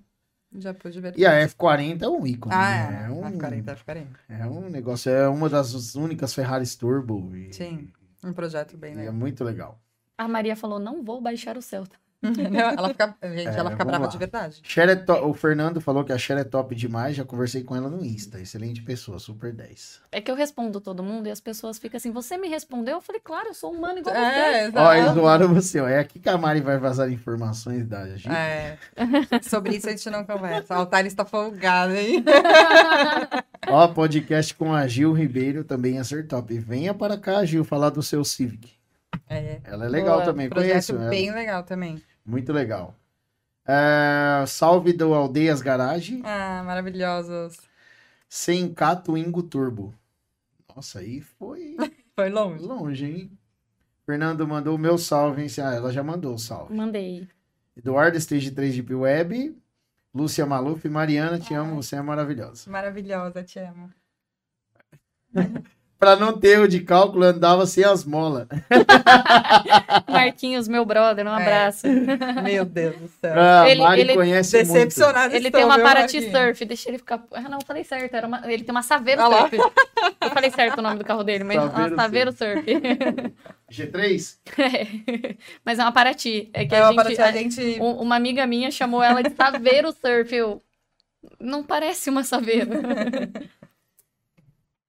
já 0.58 0.74
pude 0.74 1.00
ver. 1.00 1.14
E 1.16 1.26
a 1.26 1.32
F40 1.46 2.02
é 2.02 2.08
um 2.08 2.26
ícone. 2.26 2.54
Ah, 2.54 2.90
né? 2.90 3.02
é. 3.02 3.06
é, 3.06 3.10
um, 3.10 3.38
F40, 3.38 3.64
F40. 3.64 4.06
é 4.28 4.46
um 4.46 4.68
negócio, 4.70 5.10
é 5.10 5.28
uma 5.28 5.48
das 5.48 5.94
únicas 5.94 6.34
Ferraris 6.34 6.74
Turbo. 6.76 7.34
E, 7.36 7.52
Sim, 7.52 7.92
um 8.22 8.32
projeto 8.32 8.76
bem 8.76 8.92
e 8.92 8.94
é 8.94 8.98
legal. 8.98 9.14
muito 9.14 9.44
legal. 9.44 9.80
A 10.18 10.26
Maria 10.26 10.56
falou, 10.56 10.78
não 10.78 11.04
vou 11.04 11.20
baixar 11.20 11.56
o 11.56 11.62
Celta. 11.62 11.96
Não, 12.22 12.60
ela 12.60 12.88
fica, 12.88 13.14
gente, 13.24 13.48
É, 13.48 13.58
ela 13.58 13.70
fica 13.70 13.84
brava 13.84 14.04
lá. 14.04 14.10
de 14.10 14.18
verdade. 14.18 14.60
Cher 14.62 14.88
é 14.88 14.96
to- 14.96 15.26
O 15.28 15.34
Fernando 15.34 15.80
falou 15.80 16.02
que 16.04 16.12
a 16.12 16.18
Cher 16.18 16.38
é 16.38 16.44
top 16.44 16.74
demais, 16.74 17.14
já 17.16 17.24
conversei 17.24 17.62
com 17.62 17.76
ela 17.76 17.88
no 17.88 18.04
Insta. 18.04 18.40
Excelente 18.40 18.82
pessoa, 18.82 19.18
super 19.18 19.52
10. 19.52 20.00
É 20.10 20.20
que 20.20 20.30
eu 20.30 20.34
respondo 20.34 20.80
todo 20.80 21.02
mundo 21.02 21.26
e 21.28 21.30
as 21.30 21.40
pessoas 21.40 21.78
ficam 21.78 21.98
assim, 21.98 22.10
você 22.10 22.36
me 22.36 22.48
respondeu? 22.48 22.96
Eu 22.96 23.00
falei, 23.00 23.20
claro, 23.22 23.48
eu 23.48 23.54
sou 23.54 23.70
humano 23.72 23.98
igual 23.98 24.14
É, 24.16 24.70
você. 24.70 24.78
Ó, 24.78 24.92
eles 24.94 25.48
você, 25.48 25.80
ó. 25.80 25.86
É 25.88 25.98
aqui 25.98 26.18
que 26.18 26.28
a 26.28 26.36
Mari 26.38 26.60
vai 26.60 26.78
vazar 26.78 27.10
informações 27.12 27.86
da 27.86 28.06
gente. 28.08 28.28
É. 28.30 28.78
Sobre 29.42 29.76
isso 29.76 29.86
a 29.88 29.90
gente 29.92 30.10
não 30.10 30.24
conversa. 30.24 30.78
O 30.80 30.86
Thales 30.86 31.14
tá 31.14 31.24
folgado, 31.24 31.94
hein? 31.94 32.24
Ó, 33.68 33.88
podcast 33.88 34.54
com 34.54 34.72
a 34.74 34.86
Gil 34.86 35.12
Ribeiro 35.12 35.64
também 35.64 35.94
ia 35.94 36.04
ser 36.04 36.26
top. 36.26 36.56
Venha 36.58 36.94
para 36.94 37.16
cá, 37.18 37.44
Gil, 37.44 37.64
falar 37.64 37.90
do 37.90 38.02
seu 38.02 38.24
Civic. 38.24 38.74
É. 39.28 39.60
Ela 39.64 39.86
é 39.86 39.88
legal 39.88 40.16
Boa, 40.16 40.24
também, 40.24 40.48
Projeto 40.48 40.70
conheço 40.70 40.92
ela. 40.96 41.08
bem 41.10 41.32
legal 41.32 41.62
também. 41.64 42.02
Muito 42.24 42.52
legal. 42.52 42.94
É, 43.66 44.44
salve 44.46 44.92
do 44.92 45.12
Aldeias 45.12 45.60
Garage, 45.60 46.20
Ah, 46.24 46.62
maravilhosos. 46.64 47.58
100k 48.30 49.02
Twingo 49.02 49.42
Turbo. 49.42 49.92
Nossa, 50.74 51.00
aí 51.00 51.20
foi 51.20 51.76
Foi 52.14 52.28
longe. 52.30 52.62
longe, 52.64 53.04
hein? 53.06 53.38
Fernando 54.04 54.46
mandou 54.46 54.76
o 54.76 54.78
meu 54.78 54.96
salve, 54.96 55.42
hein? 55.42 55.48
Ah, 55.62 55.74
ela 55.74 55.92
já 55.92 56.02
mandou 56.02 56.34
o 56.34 56.38
salve. 56.38 56.72
Mandei. 56.74 57.28
Eduardo, 57.76 58.16
Stage 58.18 58.50
3 58.52 58.74
Deep 58.74 58.94
Web. 58.94 59.56
Lúcia 60.14 60.46
Maluf, 60.46 60.88
Mariana, 60.88 61.38
te 61.38 61.52
amo, 61.52 61.74
você 61.82 61.96
é 61.96 62.00
maravilhosa. 62.02 62.70
Maravilhosa, 62.70 63.42
te 63.42 63.58
amo. 63.58 63.92
Pra 65.98 66.14
não 66.14 66.36
ter 66.38 66.58
o 66.60 66.68
de 66.68 66.80
cálculo, 66.80 67.24
andava 67.24 67.64
sem 67.66 67.82
as 67.82 68.04
molas. 68.04 68.46
Marquinhos, 70.08 70.68
meu 70.68 70.84
brother, 70.84 71.24
um 71.26 71.30
É. 71.30 71.42
abraço. 71.42 71.86
Meu 72.42 72.64
Deus 72.64 72.96
do 72.96 73.08
céu. 73.20 73.32
A 73.40 73.68
Ele- 73.70 73.80
Mari 73.82 74.00
ele- 74.02 74.14
conhece 74.14 74.56
muito. 74.58 74.72
Decepcionado 74.72 75.34
Ele 75.34 75.50
tem 75.50 75.64
uma 75.64 75.78
Paraty? 75.78 76.30
Surf, 76.30 76.64
deixa 76.64 76.90
ele 76.90 76.98
ficar. 76.98 77.22
Ah, 77.32 77.40
não, 77.42 77.58
eu 77.58 77.64
falei 77.66 77.82
certo. 77.84 78.14
Era 78.14 78.26
uma... 78.26 78.42
Ele 78.44 78.62
tem 78.64 78.70
uma 78.74 78.82
Saveiro 78.82 79.22
Ah 79.22 79.28
lá. 79.28 79.40
Surf. 79.48 79.56
Eu 79.56 80.30
falei 80.30 80.50
certo 80.50 80.78
o 80.78 80.82
nome 80.82 80.98
do 80.98 81.04
carro 81.04 81.24
dele, 81.24 81.44
mas 81.44 81.56
Saveiro 81.56 81.94
uma 81.94 82.02
Saveiro 82.02 82.32
Surf. 82.32 82.64
G3? 83.70 84.36
É. 84.58 85.34
Mas 85.64 85.78
é 85.78 85.82
uma 85.82 85.92
Paraty. 85.92 86.50
É 86.52 86.64
que 86.66 86.74
É 86.74 86.80
a 86.80 86.90
uma 86.90 87.04
gente. 87.04 87.16
Paraty, 87.16 87.38
a 87.38 87.42
gente... 87.42 87.80
um- 87.80 88.00
Uma 88.02 88.16
amiga 88.16 88.46
minha 88.46 88.70
chamou 88.70 89.02
ela 89.02 89.22
de 89.22 89.30
Saveiro 89.34 89.92
Surf. 89.92 90.34
Eu. 90.34 90.62
Não 91.40 91.62
parece 91.64 92.08
uma 92.10 92.22
Saveiro. 92.22 92.70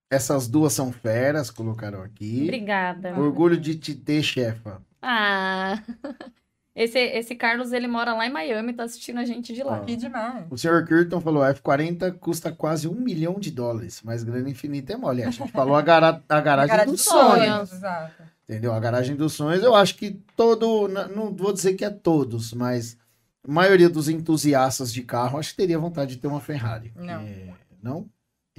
Essas 0.10 0.48
duas 0.48 0.74
são 0.74 0.92
feras, 0.92 1.50
colocaram 1.50 2.02
aqui. 2.02 2.44
Obrigada. 2.44 3.18
Orgulho 3.20 3.58
de 3.58 3.76
te 3.76 3.94
ter, 3.94 4.24
chefa. 4.24 4.82
Ah. 5.02 5.82
Esse, 6.80 7.00
esse 7.00 7.34
Carlos, 7.34 7.72
ele 7.74 7.88
mora 7.88 8.14
lá 8.14 8.28
em 8.28 8.32
Miami, 8.32 8.72
tá 8.72 8.84
assistindo 8.84 9.20
a 9.20 9.26
gente 9.26 9.52
de 9.52 9.64
lá. 9.64 9.78
Ah. 9.78 9.80
Que 9.80 9.96
demais. 9.96 10.46
O 10.48 10.56
senhor 10.56 10.86
Kirton 10.86 11.20
falou: 11.20 11.42
F40 11.42 12.20
custa 12.20 12.52
quase 12.52 12.88
um 12.88 12.94
milhão 12.94 13.40
de 13.40 13.50
dólares, 13.50 14.00
mas 14.04 14.24
grana 14.24 14.48
infinita 14.48 14.94
é 14.94 14.96
mole. 14.96 15.24
A 15.24 15.32
gente 15.32 15.52
falou 15.52 15.76
a, 15.76 15.82
gara- 15.82 16.22
a 16.30 16.40
garagem 16.40 16.70
Garagem 16.70 16.92
dos 16.94 17.02
sonhos. 17.04 17.40
sonhos. 17.48 17.74
Exato. 17.74 18.22
Entendeu? 18.48 18.74
A 18.74 18.80
garagem 18.80 19.16
dos 19.16 19.34
sonhos, 19.34 19.64
eu 19.64 19.74
acho 19.74 19.96
que 19.96 20.22
todo. 20.36 20.88
Não 20.88 21.34
vou 21.36 21.52
dizer 21.52 21.74
que 21.74 21.84
é 21.84 21.90
todos, 21.90 22.54
mas 22.54 22.96
a 23.44 23.52
maioria 23.52 23.90
dos 23.90 24.08
entusiastas 24.08 24.94
de 24.94 25.02
carro 25.02 25.40
acho 25.40 25.50
que 25.50 25.58
teria 25.58 25.80
vontade 25.80 26.12
de 26.16 26.22
ter 26.22 26.28
uma 26.28 26.40
Ferrari. 26.40 26.94
Não. 26.96 27.22
É, 27.22 27.54
não? 27.82 28.08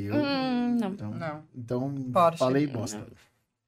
Eu. 0.03 0.15
Hum, 0.15 0.77
não. 0.81 0.91
Então, 0.93 1.11
Não. 1.11 1.45
então 1.55 1.95
Porsche. 2.13 2.39
falei 2.39 2.67
bosta. 2.67 3.07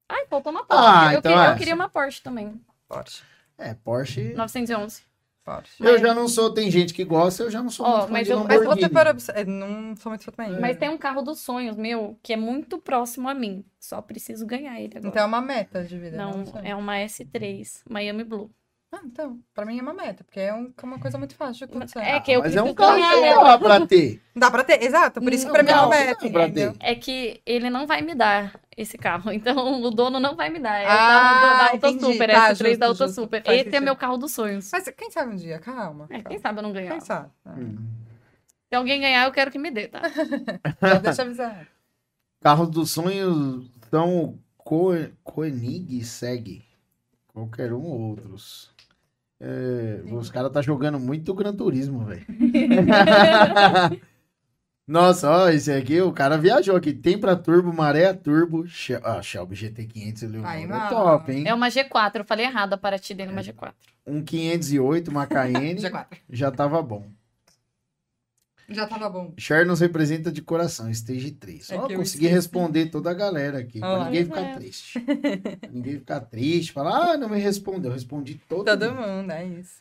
Ai, 0.09 0.27
faltou 0.27 0.51
uma 0.53 0.65
Porsche. 0.65 0.85
Ah, 0.87 1.13
eu, 1.15 1.19
então 1.19 1.33
queria, 1.33 1.47
é. 1.47 1.53
eu 1.53 1.57
queria 1.57 1.75
uma 1.75 1.89
Porsche 1.89 2.23
também. 2.23 2.61
Porsche. 2.89 3.23
É, 3.59 3.75
Porsche. 3.75 4.33
911. 4.35 5.03
Porsche. 5.45 5.83
Eu 5.83 5.93
Mas- 5.93 6.01
já 6.01 6.15
não 6.15 6.29
sou, 6.29 6.53
tem 6.53 6.71
gente 6.71 6.93
que 6.93 7.05
gosta, 7.05 7.43
eu 7.45 7.51
já 7.51 7.63
não 7.63 7.71
sou 7.71 7.87
Ó, 7.87 7.91
muito 7.91 8.07
fã 8.07 8.13
mas 8.13 8.27
de 8.27 8.33
eu- 8.33 8.45
Mas 8.45 8.65
você 8.65 8.69
observar... 9.09 9.47
Não 9.47 9.97
sou 9.97 10.11
muito 10.11 10.25
fã 10.25 10.33
também. 10.33 10.61
Mas 10.61 10.77
tem 10.77 10.89
um 10.89 10.99
carro 10.99 11.23
dos 11.23 11.41
sonhos 11.41 11.77
meu 11.77 12.19
que 12.23 12.33
é 12.33 12.37
muito 12.37 12.79
próximo 12.79 13.29
a 13.29 13.35
mim. 13.35 13.65
Só 13.79 14.01
preciso 14.03 14.45
ganhar 14.47 14.79
ele 14.81 14.99
agora. 14.99 15.09
Então 15.09 15.23
é 15.23 15.27
uma 15.27 15.41
meta 15.41 15.83
de 15.85 15.99
vida. 15.99 16.17
não, 16.17 16.45
sei. 16.47 16.61
é 16.65 16.77
uma 16.77 16.97
S3, 16.97 17.83
Miami 17.89 18.25
Blue. 18.25 18.51
Ah, 18.93 19.01
então, 19.05 19.39
pra 19.55 19.65
mim 19.65 19.79
é 19.79 19.83
uma 19.83 19.95
meta, 19.95 20.25
porque 20.25 20.41
é 20.41 20.53
um- 20.53 20.73
uma 20.83 20.99
coisa 20.99 21.17
muito 21.17 21.37
fácil 21.37 21.59
de 21.59 21.65
acontecer. 21.73 22.01
É 22.01 22.19
que 22.19 22.33
eu 22.33 22.41
Mas 22.41 22.57
é 22.57 22.61
um 22.63 22.75
carro 22.75 22.97
que 22.97 23.45
dá 23.45 23.59
pra 23.59 23.87
ter. 23.87 24.23
Dá 24.35 24.51
pra 24.51 24.65
ter, 24.65 24.83
exato, 24.83 25.21
por 25.21 25.33
isso 25.33 25.47
que 25.47 25.53
pra 25.53 25.63
mim 25.63 25.71
é 25.71 25.77
uma 25.77 25.89
meta, 25.89 26.27
entendeu? 26.27 26.75
É 26.81 26.95
que 26.97 27.41
ele 27.47 27.71
não 27.71 27.87
vai 27.87 28.03
me 28.03 28.17
dar 28.17 28.59
esse 28.77 28.99
carro. 28.99 29.31
Então 29.33 29.81
o 29.83 29.91
dono 29.93 30.19
não 30.19 30.35
vai 30.35 30.51
me 30.51 30.59
dar. 30.59 30.77
É 30.81 30.87
o 30.87 30.89
Ah, 30.91 30.97
carro 30.97 31.39
do- 31.41 31.59
da 31.59 31.65
Auto 31.67 31.77
entendi. 31.77 32.13
Super, 32.13 32.31
Tá, 32.33 32.49
S3 32.53 32.77
da 32.79 32.87
justo, 32.89 33.03
Auto 33.03 33.07
justo. 33.11 33.15
Super. 33.23 33.45
Faz 33.45 33.55
Esse 33.61 33.69
é 33.69 33.71
sentido. 33.71 33.85
meu 33.85 33.97
carro 33.97 34.17
dos 34.17 34.33
sonhos. 34.33 34.69
Mas 34.73 34.89
quem 34.97 35.11
sabe 35.11 35.33
um 35.33 35.37
dia, 35.37 35.59
calma. 35.61 36.07
É, 36.11 36.15
quem 36.15 36.23
calma. 36.25 36.39
sabe 36.41 36.59
eu 36.59 36.63
não 36.65 36.73
ganhar. 36.73 36.91
Quem 36.91 37.01
sabe? 37.01 37.31
Hum. 37.47 37.77
Se 38.69 38.75
alguém 38.75 39.01
ganhar, 39.01 39.25
eu 39.25 39.33
quero 39.33 39.53
que 39.53 39.59
me 39.59 39.71
dê, 39.71 39.87
tá? 39.87 40.01
Deixa 41.03 41.23
eu 41.23 41.27
avisar. 41.27 41.67
Carros 42.43 42.69
dos 42.71 42.91
sonhos 42.91 43.71
são 43.89 44.19
o 44.25 44.39
Co- 44.59 44.95
Koenig 45.23 45.97
e 45.99 46.05
Seg. 46.05 46.63
Qualquer 47.33 47.73
um 47.73 47.83
ou 47.85 48.01
outros. 48.11 48.71
É, 49.41 50.01
os 50.13 50.31
caras 50.31 50.53
tá 50.53 50.61
jogando 50.61 51.01
muito 51.01 51.33
Gran 51.35 51.55
Turismo, 51.55 52.05
velho. 52.05 52.27
Nossa, 54.87 55.31
ó, 55.31 55.49
esse 55.49 55.71
aqui, 55.73 56.01
o 56.01 56.13
cara 56.13 56.37
viajou 56.37 56.75
aqui. 56.77 56.93
Tem 56.93 57.17
pra 57.17 57.37
turbo, 57.37 57.73
maré 57.73 58.07
a 58.07 58.15
turbo. 58.15 58.67
Shel- 58.67 59.01
Ah, 59.05 59.23
Shelby 59.23 59.55
GT500 59.55 60.23
ele 60.25 60.39
é 60.39 60.89
top, 60.89 61.31
hein? 61.33 61.45
É 61.47 61.55
uma 61.55 61.69
G4. 61.69 62.17
Eu 62.17 62.25
falei 62.25 62.45
errado 62.47 62.73
a 62.73 62.77
Paraty 62.77 63.15
dele, 63.15 63.31
uma 63.31 63.41
G4. 63.41 63.73
Um 64.05 64.21
508, 64.23 65.09
uma 65.09 65.27
G4. 65.29 66.07
já 66.29 66.51
tava 66.51 66.83
bom. 66.83 67.07
Já 68.71 68.87
tava 68.87 69.11
bom. 69.11 69.35
Cher 69.37 69.67
nos 69.67 69.81
representa 69.81 70.31
de 70.31 70.41
coração, 70.41 70.89
stage 70.91 71.33
3. 71.33 71.71
É 71.71 71.77
Ó, 71.77 71.81
consegui 71.83 72.03
esqueci. 72.03 72.27
responder 72.27 72.87
toda 72.87 73.11
a 73.11 73.15
galera 73.15 73.59
aqui, 73.59 73.81
pra 73.81 73.99
Ó. 74.01 74.05
ninguém 74.05 74.25
ficar 74.25 74.41
é. 74.43 74.55
triste. 74.55 75.01
Pra 75.61 75.71
ninguém 75.71 75.95
ficar 75.99 76.21
triste, 76.21 76.73
falar, 76.73 77.13
ah, 77.13 77.17
não 77.17 77.29
me 77.29 77.39
respondeu. 77.39 77.91
Eu 77.91 77.95
respondi 77.95 78.41
todo, 78.49 78.65
Todo 78.65 78.95
mundo. 78.95 79.07
mundo, 79.09 79.31
é 79.33 79.45
isso. 79.47 79.81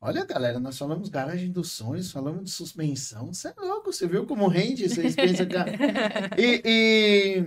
Olha, 0.00 0.24
galera, 0.24 0.60
nós 0.60 0.78
falamos 0.78 1.08
garagem 1.08 1.50
dos 1.50 1.72
sonhos, 1.72 2.12
falamos 2.12 2.44
de 2.44 2.50
suspensão. 2.50 3.34
Você 3.34 3.48
é 3.48 3.54
louco, 3.60 3.92
você 3.92 4.06
viu 4.06 4.24
como 4.26 4.46
rende? 4.46 4.88
Vocês 4.88 5.16
pensam 5.16 5.44
que... 5.46 5.56
E, 6.40 6.62
e 6.64 7.46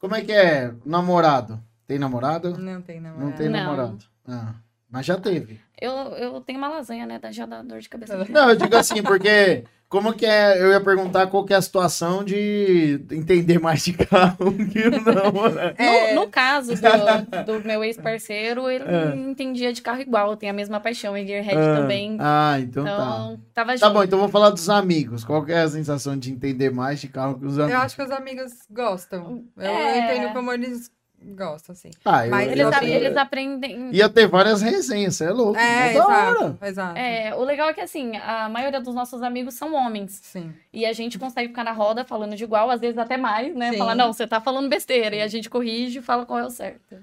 como 0.00 0.16
é 0.16 0.20
que 0.22 0.32
é? 0.32 0.74
Namorado? 0.84 1.62
Tem 1.86 1.98
namorado? 1.98 2.58
Não 2.58 2.82
tem 2.82 3.00
Não 3.00 3.10
namorado. 3.12 3.36
tem 3.36 3.48
Não. 3.48 3.58
namorado. 3.60 4.04
Ah, 4.26 4.54
mas 4.94 5.04
já 5.04 5.18
teve. 5.18 5.60
Eu, 5.80 5.90
eu 5.92 6.40
tenho 6.40 6.56
uma 6.58 6.68
lasanha, 6.68 7.04
né? 7.04 7.20
Já 7.32 7.44
dá 7.46 7.60
dor 7.62 7.80
de 7.80 7.88
cabeça. 7.88 8.16
Não, 8.30 8.50
eu 8.50 8.56
digo 8.56 8.76
assim, 8.76 9.02
porque 9.02 9.64
como 9.88 10.12
que 10.14 10.24
é? 10.24 10.62
Eu 10.62 10.70
ia 10.70 10.80
perguntar 10.80 11.26
qual 11.26 11.44
que 11.44 11.52
é 11.52 11.56
a 11.56 11.60
situação 11.62 12.22
de 12.24 13.04
entender 13.10 13.58
mais 13.58 13.84
de 13.84 13.92
carro 13.92 14.52
que 14.72 14.78
o 14.86 14.90
namorado. 15.12 15.74
É. 15.76 16.14
No, 16.14 16.22
no 16.22 16.28
caso 16.28 16.72
do, 16.76 17.58
do 17.58 17.64
meu 17.66 17.82
ex-parceiro, 17.82 18.70
ele 18.70 18.84
É. 18.84 19.16
entendia 19.16 19.72
de 19.72 19.82
carro 19.82 20.00
igual, 20.00 20.36
tem 20.36 20.48
a 20.48 20.52
mesma 20.52 20.78
paixão, 20.78 21.16
e 21.18 21.26
Gearhead 21.26 21.58
Ah, 21.58 21.76
também. 21.80 22.16
Ah, 22.20 22.56
então, 22.60 22.84
tá. 22.84 22.92
Então, 22.92 23.40
tava 23.52 23.70
Tá 23.72 23.76
junto. 23.76 23.92
bom, 23.94 24.04
então 24.04 24.18
vou 24.20 24.28
falar 24.28 24.50
dos 24.50 24.70
amigos. 24.70 25.24
Qual 25.24 25.44
que 25.44 25.52
é 25.52 25.60
a 25.62 25.68
sensação 25.68 26.16
de 26.16 26.30
entender 26.32 26.70
mais 26.70 27.00
de 27.00 27.08
carro 27.08 27.38
que 27.38 27.46
os 27.46 27.58
amigos? 27.58 27.74
Eu 27.74 27.80
acho 27.84 27.96
que 27.96 28.02
os 28.02 28.10
amigos 28.12 28.52
gostam. 28.70 29.44
Eu 29.56 29.64
É. 29.64 29.98
entendo 29.98 30.32
como 30.32 30.52
eles 30.52 30.88
gostam, 31.24 31.72
assim. 31.72 31.90
Ah, 32.04 32.26
eu, 32.26 32.30
Mas 32.30 32.48
Eles, 32.52 32.60
eu, 32.60 32.74
a- 32.74 32.84
eles 32.84 33.16
aprendem. 33.16 33.90
ia 33.92 34.08
ter 34.08 34.26
várias 34.26 34.60
resenhas, 34.62 35.16
você 35.16 35.24
é 35.24 35.30
louco. 35.30 35.58
É, 35.58 35.98
hora. 36.00 36.30
exato. 36.30 36.58
Exato. 36.62 36.98
É, 36.98 37.34
o 37.34 37.42
legal 37.44 37.68
é 37.68 37.72
que 37.72 37.80
assim, 37.80 38.16
a 38.18 38.48
maioria 38.48 38.80
dos 38.80 38.94
nossos 38.94 39.22
amigos 39.22 39.54
são 39.54 39.74
homens. 39.74 40.20
Sim. 40.22 40.52
E 40.72 40.84
a 40.84 40.92
gente 40.92 41.18
consegue 41.18 41.48
ficar 41.48 41.64
na 41.64 41.72
roda 41.72 42.04
falando 42.04 42.36
de 42.36 42.44
igual, 42.44 42.70
às 42.70 42.80
vezes 42.80 42.98
até 42.98 43.16
mais, 43.16 43.54
né? 43.54 43.72
Sim. 43.72 43.78
Falar, 43.78 43.94
não, 43.94 44.12
você 44.12 44.26
tá 44.26 44.40
falando 44.40 44.68
besteira. 44.68 45.16
E 45.16 45.22
a 45.22 45.28
gente 45.28 45.48
corrige 45.48 45.98
e 45.98 46.02
fala 46.02 46.26
qual 46.26 46.38
é 46.38 46.44
o 46.44 46.50
certo. 46.50 46.96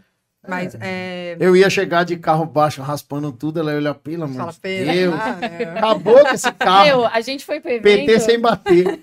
Mas 0.47 0.75
é. 0.81 1.37
Eu 1.39 1.55
ia 1.55 1.69
chegar 1.69 2.03
de 2.03 2.17
carro 2.17 2.47
baixo, 2.47 2.81
raspando 2.81 3.31
tudo, 3.31 3.59
ela 3.59 3.73
ia 3.73 3.77
olhar, 3.77 3.93
pelo 3.93 4.23
amor 4.23 4.35
Fala, 4.37 4.51
de 4.51 4.59
pera. 4.59 4.91
Deus. 4.91 5.13
Ah, 5.15 5.37
é. 5.45 5.63
Acabou 5.77 6.19
com 6.19 6.29
esse 6.33 6.51
carro. 6.53 6.85
Meu, 6.85 7.05
a 7.05 7.21
gente 7.21 7.45
foi 7.45 7.59
pro 7.59 7.69
evento. 7.69 8.07
PT 8.07 8.19
sem 8.21 8.39
bater. 8.39 8.99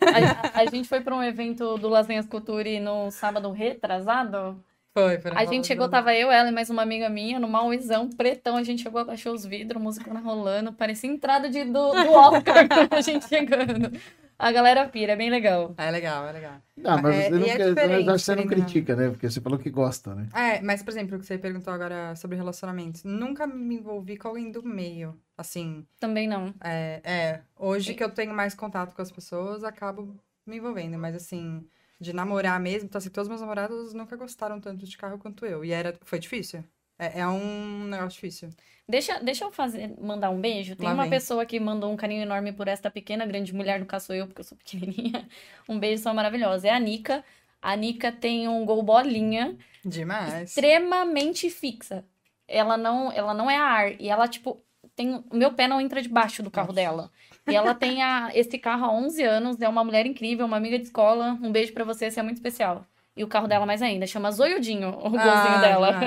A, 0.52 0.62
a 0.62 0.66
gente 0.66 0.88
foi 0.88 1.00
pra 1.00 1.14
um 1.14 1.22
evento 1.22 1.78
do 1.78 1.88
Lasanhas 1.88 2.26
Couture 2.26 2.80
no 2.80 3.12
sábado 3.12 3.52
retrasado. 3.52 4.58
Foi, 4.98 5.18
foi. 5.20 5.32
A 5.34 5.44
gente 5.44 5.66
chegou, 5.66 5.88
tava 5.88 6.14
eu, 6.14 6.30
ela 6.30 6.48
e 6.48 6.52
mais 6.52 6.70
uma 6.70 6.82
amiga 6.82 7.08
minha, 7.08 7.38
no 7.38 7.48
Mauizão, 7.48 8.08
pretão. 8.10 8.56
A 8.56 8.62
gente 8.62 8.82
chegou, 8.82 9.00
abaixou 9.00 9.32
os 9.34 9.44
vidros, 9.46 9.80
música 9.82 10.12
rolando. 10.18 10.72
Parecia 10.72 11.10
entrada 11.10 11.48
de, 11.48 11.64
do, 11.64 11.70
do 11.94 12.12
Oscar, 12.12 12.66
a 12.90 13.00
gente 13.00 13.26
chegando. 13.28 13.90
A 14.38 14.52
galera 14.52 14.88
pira, 14.88 15.12
é 15.12 15.16
bem 15.16 15.30
legal. 15.30 15.74
É 15.76 15.90
legal, 15.90 16.26
é 16.28 16.32
legal. 16.32 16.62
Não, 16.76 17.00
mas 17.02 17.16
É, 17.16 17.30
você 17.30 17.30
não, 17.30 17.46
e 17.46 17.50
é 17.50 17.56
quer, 17.56 17.74
na 17.74 17.86
verdade, 17.86 18.22
você 18.22 18.34
não 18.36 18.44
não. 18.44 18.46
critica, 18.46 18.94
né? 18.96 19.10
Porque 19.10 19.28
você 19.28 19.40
falou 19.40 19.58
que 19.58 19.70
gosta, 19.70 20.14
né? 20.14 20.28
É, 20.32 20.60
mas, 20.62 20.82
por 20.82 20.90
exemplo, 20.90 21.16
o 21.16 21.20
que 21.20 21.26
você 21.26 21.38
perguntou 21.38 21.72
agora 21.72 22.14
sobre 22.16 22.36
relacionamentos. 22.36 23.02
Nunca 23.04 23.46
me 23.46 23.76
envolvi 23.76 24.16
com 24.16 24.28
alguém 24.28 24.50
do 24.50 24.62
meio. 24.62 25.20
Assim, 25.36 25.86
Também 25.98 26.28
não. 26.28 26.54
é, 26.62 27.00
é 27.04 27.42
hoje 27.56 27.94
que 27.94 28.02
eu 28.04 28.10
tenho 28.10 28.32
mais 28.34 28.54
contato 28.54 28.94
com 28.94 29.02
as 29.02 29.10
pessoas, 29.10 29.64
acabo 29.64 30.16
me 30.46 30.56
envolvendo. 30.58 30.98
Mas, 30.98 31.16
assim, 31.16 31.66
de 32.00 32.12
namorar 32.12 32.58
mesmo, 32.60 32.86
então, 32.88 32.98
assim, 32.98 33.10
todos 33.10 33.26
os 33.26 33.28
meus 33.28 33.40
namorados 33.40 33.92
nunca 33.92 34.16
gostaram 34.16 34.60
tanto 34.60 34.86
de 34.86 34.96
carro 34.96 35.18
quanto 35.18 35.44
eu. 35.44 35.64
E 35.64 35.72
era, 35.72 35.98
foi 36.02 36.18
difícil. 36.18 36.64
É, 36.98 37.20
é 37.20 37.26
um 37.28 37.84
negócio 37.84 38.10
difícil. 38.14 38.50
Deixa, 38.88 39.20
deixa 39.20 39.44
eu 39.44 39.50
fazer, 39.52 39.94
mandar 40.00 40.30
um 40.30 40.40
beijo. 40.40 40.74
Tem 40.74 40.86
Lá 40.88 40.94
uma 40.94 41.02
vem. 41.04 41.10
pessoa 41.10 41.44
que 41.44 41.60
mandou 41.60 41.92
um 41.92 41.96
carinho 41.96 42.22
enorme 42.22 42.52
por 42.52 42.66
esta 42.68 42.90
pequena, 42.90 43.26
grande 43.26 43.54
mulher, 43.54 43.78
no 43.78 43.86
caso 43.86 44.06
sou 44.06 44.16
eu, 44.16 44.26
porque 44.26 44.40
eu 44.40 44.44
sou 44.44 44.56
pequenininha. 44.56 45.28
Um 45.68 45.78
beijo, 45.78 46.02
são 46.02 46.14
maravilhosa. 46.14 46.68
É 46.68 46.70
a 46.70 46.80
Nica. 46.80 47.22
A 47.60 47.76
Nica 47.76 48.10
tem 48.10 48.48
um 48.48 48.64
gol 48.64 48.82
bolinha 48.82 49.56
Demais. 49.84 50.50
extremamente 50.50 51.50
fixa. 51.50 52.04
Ela 52.46 52.76
não, 52.78 53.12
ela 53.12 53.34
não 53.34 53.50
é 53.50 53.56
a 53.56 53.62
ar. 53.64 54.00
E 54.00 54.08
ela, 54.08 54.26
tipo, 54.26 54.62
tem. 54.96 55.16
O 55.30 55.36
meu 55.36 55.52
pé 55.52 55.68
não 55.68 55.80
entra 55.80 56.00
debaixo 56.00 56.42
do 56.42 56.50
carro 56.50 56.68
Nossa. 56.68 56.76
dela. 56.80 57.10
E 57.50 57.54
ela 57.54 57.74
tem 57.74 58.02
a, 58.02 58.30
esse 58.34 58.58
carro 58.58 58.84
há 58.84 58.92
11 58.92 59.22
anos. 59.22 59.60
É 59.60 59.68
uma 59.68 59.84
mulher 59.84 60.06
incrível, 60.06 60.46
uma 60.46 60.56
amiga 60.56 60.78
de 60.78 60.84
escola. 60.84 61.38
Um 61.42 61.50
beijo 61.52 61.72
pra 61.72 61.84
você, 61.84 62.10
você 62.10 62.20
é 62.20 62.22
muito 62.22 62.36
especial. 62.36 62.84
E 63.16 63.24
o 63.24 63.28
carro 63.28 63.48
dela 63.48 63.66
mais 63.66 63.82
ainda. 63.82 64.06
Chama 64.06 64.30
Zoiudinho, 64.30 64.90
o 64.90 65.10
golzinho 65.10 65.22
Ah, 65.24 65.60
dela. 65.60 66.00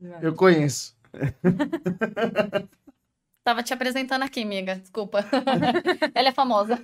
Eu 0.22 0.34
conheço. 0.34 0.94
Tava 3.42 3.62
te 3.62 3.72
apresentando 3.74 4.22
aqui, 4.22 4.42
amiga. 4.42 4.76
Desculpa. 4.76 5.24
ela 6.14 6.28
é 6.28 6.32
famosa. 6.32 6.78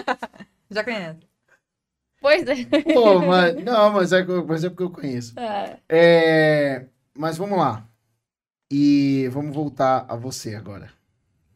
Já 0.70 0.84
conhece. 0.84 1.20
Pois 2.20 2.46
é. 2.48 2.64
Pô, 2.94 3.20
mas, 3.20 3.54
não, 3.64 3.92
mas 3.92 4.12
é, 4.12 4.24
que 4.24 4.30
eu- 4.30 4.46
mas 4.46 4.64
é 4.64 4.68
porque 4.68 4.82
eu 4.82 4.90
conheço. 4.90 5.38
É. 5.38 5.78
É, 5.88 6.86
mas 7.16 7.36
vamos 7.36 7.58
lá. 7.58 7.86
E 8.70 9.28
vamos 9.30 9.54
voltar 9.54 10.04
a 10.08 10.16
você 10.16 10.54
agora. 10.54 10.90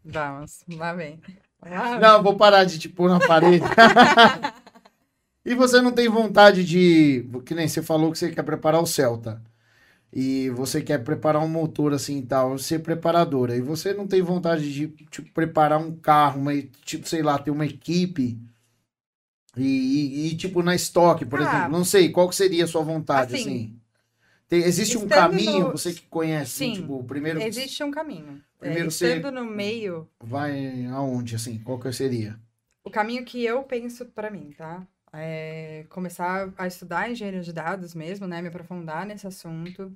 Vamos, 0.05 0.60
lá 0.68 0.93
vem. 0.94 1.20
Lá 1.62 1.90
vem. 1.93 2.01
Não, 2.01 2.22
vou 2.22 2.36
parar 2.36 2.64
de 2.64 2.78
te 2.78 2.89
pôr 2.89 3.09
na 3.10 3.18
parede. 3.18 3.64
e 5.44 5.55
você 5.55 5.81
não 5.81 5.93
tem 5.93 6.09
vontade 6.09 6.64
de. 6.64 7.28
Que 7.44 7.55
nem 7.55 7.68
você 7.68 7.82
falou 7.82 8.10
que 8.12 8.18
você 8.18 8.31
quer 8.31 8.43
preparar 8.43 8.81
o 8.82 8.86
Celta. 8.86 9.43
E 10.12 10.51
você 10.51 10.82
quer 10.82 10.98
preparar 11.05 11.40
um 11.43 11.48
motor 11.48 11.93
assim 11.93 12.18
e 12.18 12.22
tal, 12.22 12.59
ser 12.59 12.81
preparadora. 12.81 13.56
E 13.56 13.60
você 13.60 13.94
não 13.94 14.09
tem 14.09 14.20
vontade 14.20 14.72
de 14.72 14.89
tipo, 14.89 15.31
preparar 15.32 15.78
um 15.81 15.94
carro, 15.94 16.40
uma, 16.40 16.52
tipo, 16.85 17.09
sei 17.09 17.22
lá, 17.22 17.39
ter 17.39 17.52
uma 17.52 17.64
equipe. 17.64 18.36
E, 19.56 19.62
e- 19.62 20.28
e, 20.32 20.36
tipo, 20.36 20.62
na 20.62 20.74
estoque, 20.74 21.24
por 21.24 21.40
Ah. 21.40 21.43
exemplo. 21.44 21.70
Não 21.70 21.85
sei, 21.85 22.09
qual 22.10 22.28
que 22.28 22.35
seria 22.36 22.64
a 22.64 22.68
sua 22.68 22.82
vontade, 22.82 23.35
Assim, 23.35 23.43
assim? 23.43 23.80
Tem- 24.51 24.64
existe 24.64 24.98
um 24.98 25.05
estando 25.05 25.14
caminho, 25.31 25.66
no- 25.68 25.70
você 25.70 25.94
que 25.94 26.02
conhece, 26.09 26.51
Sim, 26.51 26.72
tipo, 26.74 26.98
o 26.98 27.05
primeiro 27.05 27.40
Existe 27.40 27.82
um 27.85 27.90
caminho. 27.93 28.43
Primeiro 28.59 28.89
é, 28.89 28.90
você- 28.90 29.16
estando 29.16 29.32
no 29.36 29.44
meio, 29.44 30.06
vai 30.22 30.85
aonde, 30.86 31.36
assim? 31.36 31.59
Qual 31.60 31.78
que 31.78 31.90
seria? 31.93 32.39
o 32.85 32.90
caminho 32.90 33.24
que 33.24 33.44
eu 33.44 33.62
penso 33.62 34.05
pra 34.06 34.31
mim, 34.31 34.52
tá? 34.59 34.85
É 35.12 35.85
começar 35.89 36.52
a 36.59 36.66
estudar 36.66 37.10
engenharia 37.10 37.40
de 37.43 37.52
dados 37.52 37.94
mesmo, 37.94 38.27
né? 38.27 38.43
Me 38.43 38.48
aprofundar 38.48 39.06
nesse 39.06 39.27
assunto. 39.27 39.93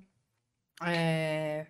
É... 0.83 1.67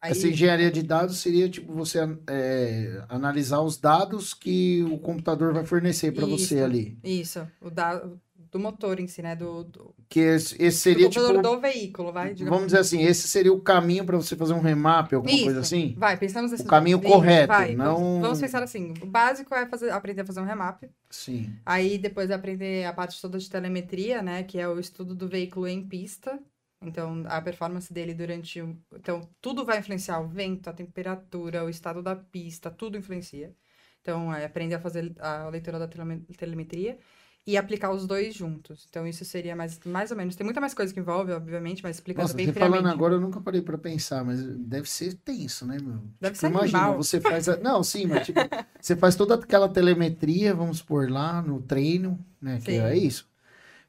Aí, 0.00 0.10
Essa 0.10 0.26
engenharia 0.28 0.70
de 0.70 0.82
dados 0.82 1.18
seria 1.18 1.48
tipo 1.48 1.72
você 1.72 1.98
é, 2.28 3.04
analisar 3.08 3.60
os 3.60 3.76
dados 3.76 4.34
que 4.34 4.82
o 4.84 4.98
computador 4.98 5.54
vai 5.54 5.64
fornecer 5.64 6.12
para 6.12 6.26
você 6.26 6.60
ali. 6.60 6.98
Isso, 7.04 7.48
o 7.60 7.70
da, 7.70 8.04
do 8.52 8.60
motor 8.60 9.00
em 9.00 9.06
si, 9.08 9.22
né? 9.22 9.34
Do, 9.34 9.64
do, 9.64 9.94
Que 10.08 10.20
esse, 10.20 10.54
esse 10.62 10.78
do 10.78 10.82
seria 10.82 11.08
tipo, 11.08 11.20
computador 11.26 11.56
do 11.56 11.60
veículo, 11.60 12.12
vai? 12.12 12.34
digamos 12.34 12.50
vamos 12.50 12.66
dizer 12.66 12.78
assim, 12.80 13.02
esse 13.02 13.26
seria 13.26 13.52
o 13.52 13.60
caminho 13.60 14.04
para 14.04 14.16
você 14.16 14.36
fazer 14.36 14.52
um 14.52 14.60
remap, 14.60 15.12
alguma 15.14 15.34
Isso. 15.34 15.44
coisa 15.44 15.60
assim? 15.60 15.94
Vai, 15.96 16.16
pensamos 16.18 16.50
nesse 16.52 16.62
O 16.64 16.66
caminho 16.66 16.98
Isso, 16.98 17.08
correto, 17.08 17.48
vai, 17.48 17.74
não- 17.74 17.94
Vamos, 17.96 18.20
vamos 18.20 18.40
pensar 18.40 18.62
assim. 18.62 18.92
O 19.02 19.06
básico 19.06 19.54
é 19.54 19.66
fazer, 19.66 19.90
aprender 19.90 20.20
a 20.20 20.24
fazer 20.26 20.40
um 20.40 20.44
remap. 20.44 20.84
Sim. 21.10 21.52
Aí 21.64 21.96
depois 21.98 22.30
aprender 22.30 22.84
a 22.84 22.92
parte 22.92 23.20
toda 23.20 23.38
de 23.38 23.48
telemetria, 23.48 24.22
né? 24.22 24.42
Que 24.44 24.58
é 24.58 24.68
o 24.68 24.78
estudo 24.78 25.14
do 25.14 25.26
veículo 25.26 25.66
em 25.66 25.86
pista. 25.88 26.38
Então, 26.84 27.22
a 27.28 27.40
performance 27.40 27.92
dele 27.92 28.12
durante. 28.12 28.58
Então, 28.92 29.28
tudo 29.40 29.64
vai 29.64 29.78
influenciar. 29.78 30.20
O 30.20 30.28
vento, 30.28 30.68
a 30.68 30.72
temperatura, 30.72 31.64
o 31.64 31.68
estado 31.70 32.02
da 32.02 32.16
pista, 32.16 32.70
tudo 32.70 32.98
influencia. 32.98 33.54
Então, 34.00 34.34
é 34.34 34.44
aprender 34.44 34.74
a 34.74 34.80
fazer 34.80 35.14
a 35.20 35.48
leitura 35.48 35.78
da 35.78 35.86
teleme- 35.86 36.20
telemetria 36.36 36.98
e 37.46 37.56
aplicar 37.56 37.90
os 37.90 38.06
dois 38.06 38.34
juntos. 38.34 38.86
Então, 38.88 39.06
isso 39.06 39.24
seria 39.24 39.56
mais, 39.56 39.80
mais 39.84 40.10
ou 40.10 40.16
menos... 40.16 40.36
Tem 40.36 40.44
muita 40.44 40.60
mais 40.60 40.74
coisa 40.74 40.94
que 40.94 41.00
envolve, 41.00 41.32
obviamente, 41.32 41.82
mas 41.82 41.96
explicando 41.96 42.24
Nossa, 42.24 42.34
bem 42.36 42.46
você 42.46 42.52
falando 42.52 42.86
agora 42.88 43.14
eu 43.14 43.20
nunca 43.20 43.40
parei 43.40 43.60
para 43.60 43.76
pensar, 43.76 44.24
mas 44.24 44.40
deve 44.42 44.88
ser 44.88 45.14
tenso, 45.14 45.66
né, 45.66 45.76
meu? 45.80 46.00
Deve 46.20 46.34
Tipo, 46.34 46.36
ser 46.36 46.46
imagina, 46.50 46.78
animal. 46.78 46.96
você 46.96 47.20
faz 47.20 47.48
a... 47.48 47.56
Não, 47.56 47.82
sim, 47.82 48.06
mas 48.06 48.26
tipo, 48.26 48.38
você 48.80 48.94
faz 48.94 49.16
toda 49.16 49.34
aquela 49.34 49.68
telemetria, 49.68 50.54
vamos 50.54 50.80
por 50.80 51.10
lá 51.10 51.42
no 51.42 51.60
treino, 51.60 52.18
né, 52.40 52.60
que 52.60 52.72
Sim. 52.72 52.78
é 52.78 52.96
isso. 52.96 53.31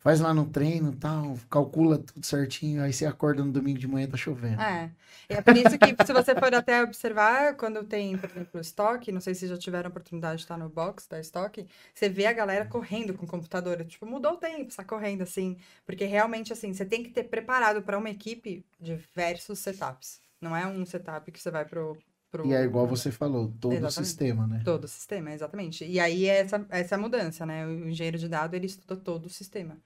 Faz 0.04 0.20
lá 0.20 0.34
no 0.34 0.46
treino 0.46 0.92
e 0.92 0.96
tal, 0.98 1.40
calcula 1.50 1.98
tudo 1.98 2.26
certinho, 2.26 2.84
aí 2.84 2.92
você 2.92 3.06
acorda 3.06 3.42
no 3.42 3.54
domingo 3.54 3.80
de 3.80 3.88
manhã 3.88 4.06
tá 4.06 4.18
chovendo. 4.18 4.62
É. 4.62 4.92
É 5.30 5.42
por 5.42 5.56
isso 5.56 5.78
que, 5.80 6.06
se 6.06 6.12
você 6.12 6.36
for 6.36 6.54
até 6.54 6.84
observar, 6.84 7.56
quando 7.56 7.84
tem, 7.86 8.18
por 8.18 8.30
exemplo, 8.30 8.60
estoque, 8.60 9.14
não 9.14 9.22
sei 9.22 9.34
se 9.34 9.48
já 9.48 9.58
tiveram 9.58 9.90
oportunidade 9.90 10.38
de 10.38 10.44
estar 10.44 10.58
no 10.58 10.68
box 10.68 11.08
da 11.08 11.22
estoque, 11.22 11.66
você 11.94 12.10
vê 12.10 12.26
a 12.26 12.34
galera 12.34 12.66
correndo 12.66 13.14
com 13.14 13.26
o 13.26 13.30
computador. 13.30 13.84
Tipo, 13.86 14.06
mudou 14.06 14.34
o 14.34 14.38
tempo, 14.38 14.68
está 14.68 14.84
correndo 14.84 15.22
assim. 15.22 15.58
Porque 15.86 16.04
realmente, 16.04 16.52
assim, 16.52 16.74
você 16.74 16.84
tem 16.86 17.02
que 17.02 17.10
ter 17.10 17.24
preparado 17.24 17.82
para 17.82 17.98
uma 17.98 18.10
equipe 18.10 18.66
diversos 18.80 19.60
setups. 19.60 20.20
Não 20.42 20.54
é 20.56 20.68
um 20.68 20.86
setup 20.86 21.32
que 21.32 21.40
você 21.40 21.50
vai 21.50 21.64
pro. 21.64 21.98
Pro 22.34 22.48
E 22.48 22.54
é 22.54 22.64
igual 22.64 22.88
você 22.88 23.12
falou, 23.12 23.54
todo 23.62 23.74
o 23.74 23.76
Exatamente. 23.76 24.08
sistema, 24.08 24.48
né? 24.48 24.62
Todo 24.66 24.86
o 24.86 24.88
sistema, 24.88 25.32
exatamente. 25.32 25.86
E 25.86 26.00
aí 26.00 26.26
é 26.26 26.40
essa, 26.40 26.66
essa 26.70 26.98
mudança, 26.98 27.46
né? 27.46 27.64
O 27.68 27.88
engenheiro 27.88 28.18
de 28.18 28.28
dados, 28.28 28.56
ele 28.56 28.66
estuda 28.66 28.96
todo 28.96 29.28
o 29.28 29.30
sistema. 29.30 29.78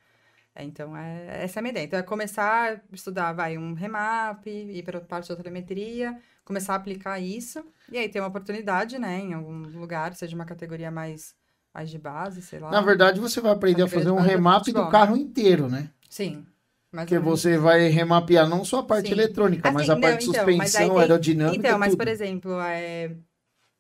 É, 0.56 0.64
então, 0.64 0.96
é, 0.96 1.44
essa 1.44 1.60
é 1.60 1.62
a 1.62 1.62
minha 1.62 1.72
ideia. 1.72 1.84
Então, 1.86 2.00
é 2.00 2.04
começar 2.04 2.74
a 2.74 2.96
estudar, 2.96 3.34
vai, 3.34 3.58
um 3.58 3.74
remap, 3.74 4.48
ir 4.48 4.82
para 4.84 5.02
parte 5.02 5.28
da 5.28 5.36
telemetria, 5.36 6.18
começar 6.46 6.74
a 6.74 6.78
aplicar 6.78 7.20
isso, 7.20 7.64
e 7.92 7.98
aí 7.98 8.08
ter 8.08 8.22
uma 8.22 8.30
oportunidade, 8.30 8.98
né, 8.98 9.20
em 9.20 9.34
algum 9.34 9.64
lugar, 9.78 10.16
seja 10.16 10.34
uma 10.34 10.46
categoria 10.46 10.90
mais, 10.90 11.36
mais 11.74 11.90
de 11.90 12.00
base, 12.00 12.42
sei 12.42 12.60
lá. 12.60 12.72
Na 12.72 12.82
verdade, 12.82 13.20
você 13.20 13.42
vai 13.42 13.52
aprender 13.52 13.84
a 13.84 13.88
fazer 13.88 14.10
um 14.10 14.20
é 14.20 14.24
remap 14.24 14.66
do 14.66 14.90
carro 14.90 15.18
inteiro, 15.18 15.70
né? 15.70 15.92
Sim. 16.10 16.46
Mais 16.92 17.08
Porque 17.10 17.20
você 17.20 17.58
vai 17.58 17.88
remapear 17.90 18.48
não 18.50 18.64
só 18.66 18.80
a 18.80 18.84
parte 18.84 19.08
Sim. 19.08 19.14
eletrônica, 19.14 19.72
mas 19.72 19.84
Assim, 19.84 19.92
a 19.92 19.96
não, 19.96 20.02
parte 20.02 20.20
de 20.20 20.26
então, 20.30 20.56
mas 20.56 20.72
suspensão, 20.72 20.90
tem- 20.90 21.00
aerodinâmica, 21.00 21.58
Então, 21.68 21.80
mas, 21.80 21.92
tudo. 21.92 21.98
por 21.98 22.08
exemplo, 22.08 22.60
é, 22.62 23.16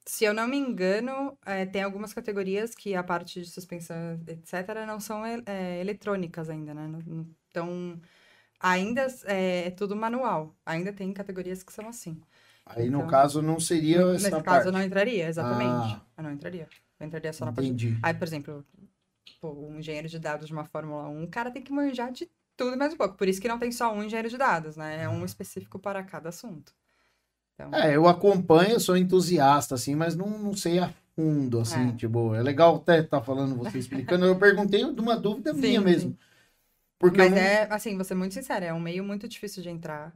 se 0.05 0.25
eu 0.25 0.33
não 0.33 0.47
me 0.47 0.57
engano, 0.57 1.37
é, 1.45 1.65
tem 1.65 1.83
algumas 1.83 2.13
categorias 2.13 2.75
que 2.75 2.95
a 2.95 3.03
parte 3.03 3.41
de 3.41 3.49
suspensão, 3.49 4.19
etc., 4.27 4.85
não 4.87 4.99
são 4.99 5.25
é, 5.25 5.41
é, 5.45 5.81
eletrônicas 5.81 6.49
ainda, 6.49 6.73
né? 6.73 6.89
Então, 7.49 7.99
ainda 8.59 9.07
é, 9.25 9.67
é 9.67 9.71
tudo 9.71 9.95
manual. 9.95 10.55
Ainda 10.65 10.93
tem 10.93 11.13
categorias 11.13 11.63
que 11.63 11.73
são 11.73 11.87
assim. 11.89 12.21
Aí, 12.65 12.89
no 12.89 12.99
então, 12.99 13.07
caso, 13.07 13.41
não 13.41 13.59
seria 13.59 14.05
Nesse 14.13 14.27
essa 14.27 14.41
caso, 14.43 14.45
parte. 14.45 14.67
eu 14.67 14.71
não 14.73 14.83
entraria, 14.83 15.27
exatamente. 15.27 15.95
Ah. 15.95 16.01
Eu 16.17 16.23
não 16.23 16.31
entraria. 16.31 16.67
Eu 16.99 17.07
entraria 17.07 17.33
só 17.33 17.45
na 17.45 17.51
parte... 17.53 17.67
Entendi. 17.69 17.97
Aí, 18.03 18.13
por 18.13 18.27
exemplo, 18.27 18.65
pô, 19.41 19.51
um 19.53 19.79
engenheiro 19.79 20.07
de 20.07 20.19
dados 20.19 20.47
de 20.47 20.53
uma 20.53 20.65
Fórmula 20.65 21.07
1, 21.09 21.23
o 21.23 21.27
cara 21.29 21.51
tem 21.51 21.63
que 21.63 21.71
manjar 21.71 22.11
de 22.11 22.29
tudo 22.57 22.77
mais 22.77 22.93
um 22.93 22.97
pouco. 22.97 23.17
Por 23.17 23.27
isso 23.27 23.41
que 23.41 23.47
não 23.47 23.59
tem 23.59 23.71
só 23.71 23.93
um 23.93 24.03
engenheiro 24.03 24.29
de 24.29 24.37
dados, 24.37 24.75
né? 24.77 25.03
É 25.03 25.09
um 25.09 25.25
específico 25.25 25.79
para 25.79 26.03
cada 26.03 26.29
assunto. 26.29 26.73
Então, 27.55 27.71
É, 27.73 27.95
eu 27.95 28.07
acompanho, 28.07 28.79
sou 28.79 28.95
entusiasta, 28.95 29.75
assim, 29.75 29.93
mas 29.95 30.15
não, 30.15 30.29
não 30.39 30.53
sei 30.55 30.79
a 30.79 30.93
fundo, 31.15 31.59
assim, 31.59 31.93
É. 31.93 31.95
tipo, 31.95 32.33
é 32.33 32.41
legal 32.41 32.77
até 32.77 32.99
estar 33.01 33.21
falando, 33.21 33.55
você 33.57 33.77
explicando. 33.79 34.25
Eu 34.25 34.37
perguntei 34.39 34.83
de 34.93 35.01
uma 35.01 35.17
dúvida 35.17 35.53
Sim, 35.59 35.61
minha 35.61 35.81
sim. 35.81 35.81
mesmo. 35.81 36.17
Porque 36.99 37.17
Mas 37.17 37.29
não- 37.29 37.37
é, 37.37 37.63
assim, 37.73 37.95
vou 37.95 38.03
ser 38.05 38.15
muito 38.15 38.33
sincera, 38.33 38.65
é 38.65 38.73
um 38.73 38.79
meio 38.79 39.03
muito 39.03 39.27
difícil 39.27 39.63
de 39.63 39.69
entrar. 39.69 40.13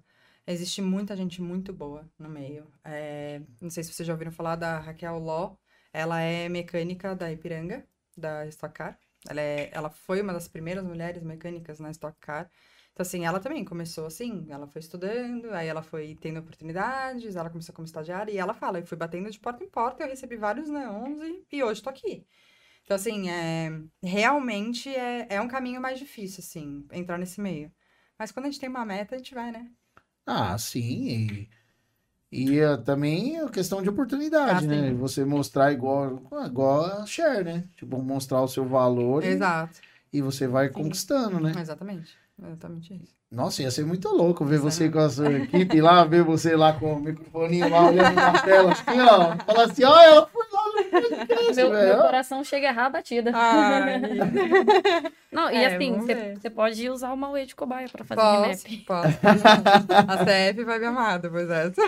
Existe 0.47 0.81
muita 0.81 1.15
gente 1.15 1.41
muito 1.41 1.72
boa 1.73 2.09
no 2.19 2.30
meio. 2.30 2.68
É, 2.84 3.41
não 3.61 3.69
sei 3.69 3.84
se 3.84 3.93
vocês 3.93 4.07
já 4.07 4.13
ouviram 4.13 4.31
falar 4.31 4.55
da 4.55 4.80
Raquel 4.80 5.18
Ló. 5.19 5.55
Ela 5.93 6.22
é 6.22 6.49
mecânica 6.49 7.15
da 7.15 7.31
Ipiranga, 7.31 7.85
da 8.18 8.45
Stock 8.47 8.73
Car. 8.73 8.99
Ela, 9.30 9.41
é, 9.41 9.69
ela 9.73 9.89
foi 9.89 10.22
uma 10.22 10.34
das 10.34 10.48
primeiras 10.48 10.84
mulheres 10.84 11.23
mecânicas 11.23 11.80
na 11.80 11.91
Stock 11.91 12.18
Car. 12.19 12.49
Então, 12.91 13.03
assim, 13.03 13.26
ela 13.26 13.39
também 13.39 13.64
começou 13.64 14.06
assim, 14.06 14.45
ela 14.49 14.68
foi 14.68 14.80
estudando, 14.81 15.52
aí 15.53 15.68
ela 15.68 15.81
foi 15.81 16.15
tendo 16.19 16.39
oportunidades, 16.39 17.35
ela 17.35 17.49
começou 17.49 17.73
como 17.73 17.85
estagiária, 17.85 18.31
e 18.31 18.38
ela 18.38 18.53
fala, 18.53 18.80
eu 18.80 18.85
fui 18.85 18.98
batendo 18.98 19.31
de 19.31 19.39
porta 19.39 19.64
em 19.64 19.69
porta, 19.69 20.03
eu 20.03 20.10
recebi 20.10 20.35
vários 20.35 20.69
neons 20.69 21.22
e, 21.23 21.45
e 21.52 21.64
hoje 21.64 21.81
tô 21.81 21.89
aqui. 21.89 22.27
Então, 22.84 22.95
assim, 22.95 23.30
é, 23.30 23.69
realmente 24.03 24.93
é, 24.93 25.27
é 25.30 25.41
um 25.41 25.48
caminho 25.48 25.80
mais 25.80 25.99
difícil, 25.99 26.39
assim, 26.41 26.85
entrar 26.91 27.18
nesse 27.18 27.39
meio. 27.39 27.72
Mas 28.19 28.31
quando 28.31 28.48
a 28.48 28.49
gente 28.49 28.60
tem 28.60 28.69
uma 28.69 28.85
meta, 28.85 29.15
a 29.15 29.18
gente 29.18 29.34
vai, 29.34 29.52
né? 29.52 29.72
Ah, 30.26 30.57
sim. 30.57 31.27
E, 31.31 31.49
e 32.32 32.60
eh, 32.60 32.78
também 32.78 33.38
é 33.40 33.48
questão 33.49 33.82
de 33.82 33.90
oportunidade, 33.90 34.66
Ah, 34.66 34.68
né? 34.68 34.90
sim. 34.90 34.95
Você 34.95 35.26
mostrar 35.26 35.72
igual, 35.72 36.22
igual 36.45 36.86
a 37.02 37.06
share, 37.06 37.44
né? 37.44 37.64
Tipo, 37.76 38.02
mostrar 38.02 38.41
o 38.41 38.48
seu 38.48 38.66
valor 38.66 39.24
e, 39.24 39.28
Exato. 39.28 39.80
e 40.14 40.22
você 40.22 40.48
vai 40.48 40.70
conquistando, 40.70 41.40
né? 41.40 41.52
Exatamente. 41.60 42.16
Exatamente 42.44 42.94
isso. 42.95 43.14
Nossa, 43.32 43.62
ia 43.62 43.70
ser 43.72 43.86
muito 43.86 44.10
louco 44.10 44.44
ver 44.44 44.56
é 44.56 44.60
você 44.60 44.84
mesmo. 44.86 44.94
com 44.98 45.06
a 45.06 45.10
sua 45.10 45.32
equipe 45.32 45.80
lá, 45.80 46.03
ver 46.03 46.24
você 46.24 46.56
lá 46.56 46.74
com 46.74 46.94
o 46.95 46.99
microfoninho 46.99 47.70
lá 47.70 47.88
olhando 47.90 48.16
na 48.16 48.34
tela, 48.41 48.72
assim, 48.72 48.99
ó. 48.99 49.38
Falar 49.45 49.64
assim, 49.66 49.84
ó, 49.84 49.90
lá 49.90 50.16
no 50.22 50.28
podcast, 50.28 50.40
Meu, 51.56 51.69
meu 51.72 51.98
coração 51.98 52.44
chega 52.44 52.68
a 52.68 52.72
errar 52.72 52.86
a 52.86 52.90
batida. 52.90 53.32
Ai, 53.34 54.02
Não, 55.32 55.49
e 55.49 55.56
É, 55.56 55.76
assim, 55.76 55.95
você 56.40 56.49
pode 56.49 56.90
usar 56.90 57.11
o 57.14 57.18
Mauê 57.18 57.45
de 57.45 57.56
cobaia 57.56 57.88
pra 57.88 58.03
fazer 58.03 58.19
posso, 58.22 58.68
remap. 58.68 58.86
posso. 58.86 59.18
A 60.07 60.18
CF 60.26 60.64
vai 60.65 60.80
me 60.80 60.86
amar 60.88 61.19
depois 61.19 61.48
dessa. 61.48 61.82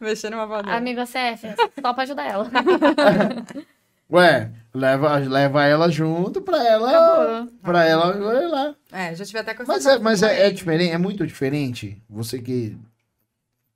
Mexer 0.00 0.30
numa 0.30 0.46
vadeira. 0.46 0.76
Amigo 0.76 1.02
CF, 1.02 1.46
só 1.80 1.92
pra 1.94 2.02
ajudar 2.02 2.24
ela. 2.24 2.50
Ué, 4.10 4.50
leva, 4.72 5.16
leva 5.18 5.64
ela 5.66 5.90
junto 5.90 6.40
pra 6.40 6.66
ela, 6.66 6.88
Acabou. 6.88 7.52
pra 7.62 7.84
ela 7.84 8.06
olha 8.16 8.48
lá. 8.48 8.74
É, 8.90 9.14
já 9.14 9.22
tive 9.24 9.38
até 9.38 9.52
com 9.52 9.64
Mas, 9.66 9.84
é, 9.84 9.98
mas 9.98 10.22
é, 10.22 10.46
é 10.46 10.50
diferente, 10.50 10.92
é 10.92 10.98
muito 10.98 11.26
diferente. 11.26 12.00
Você 12.08 12.38
que, 12.40 12.74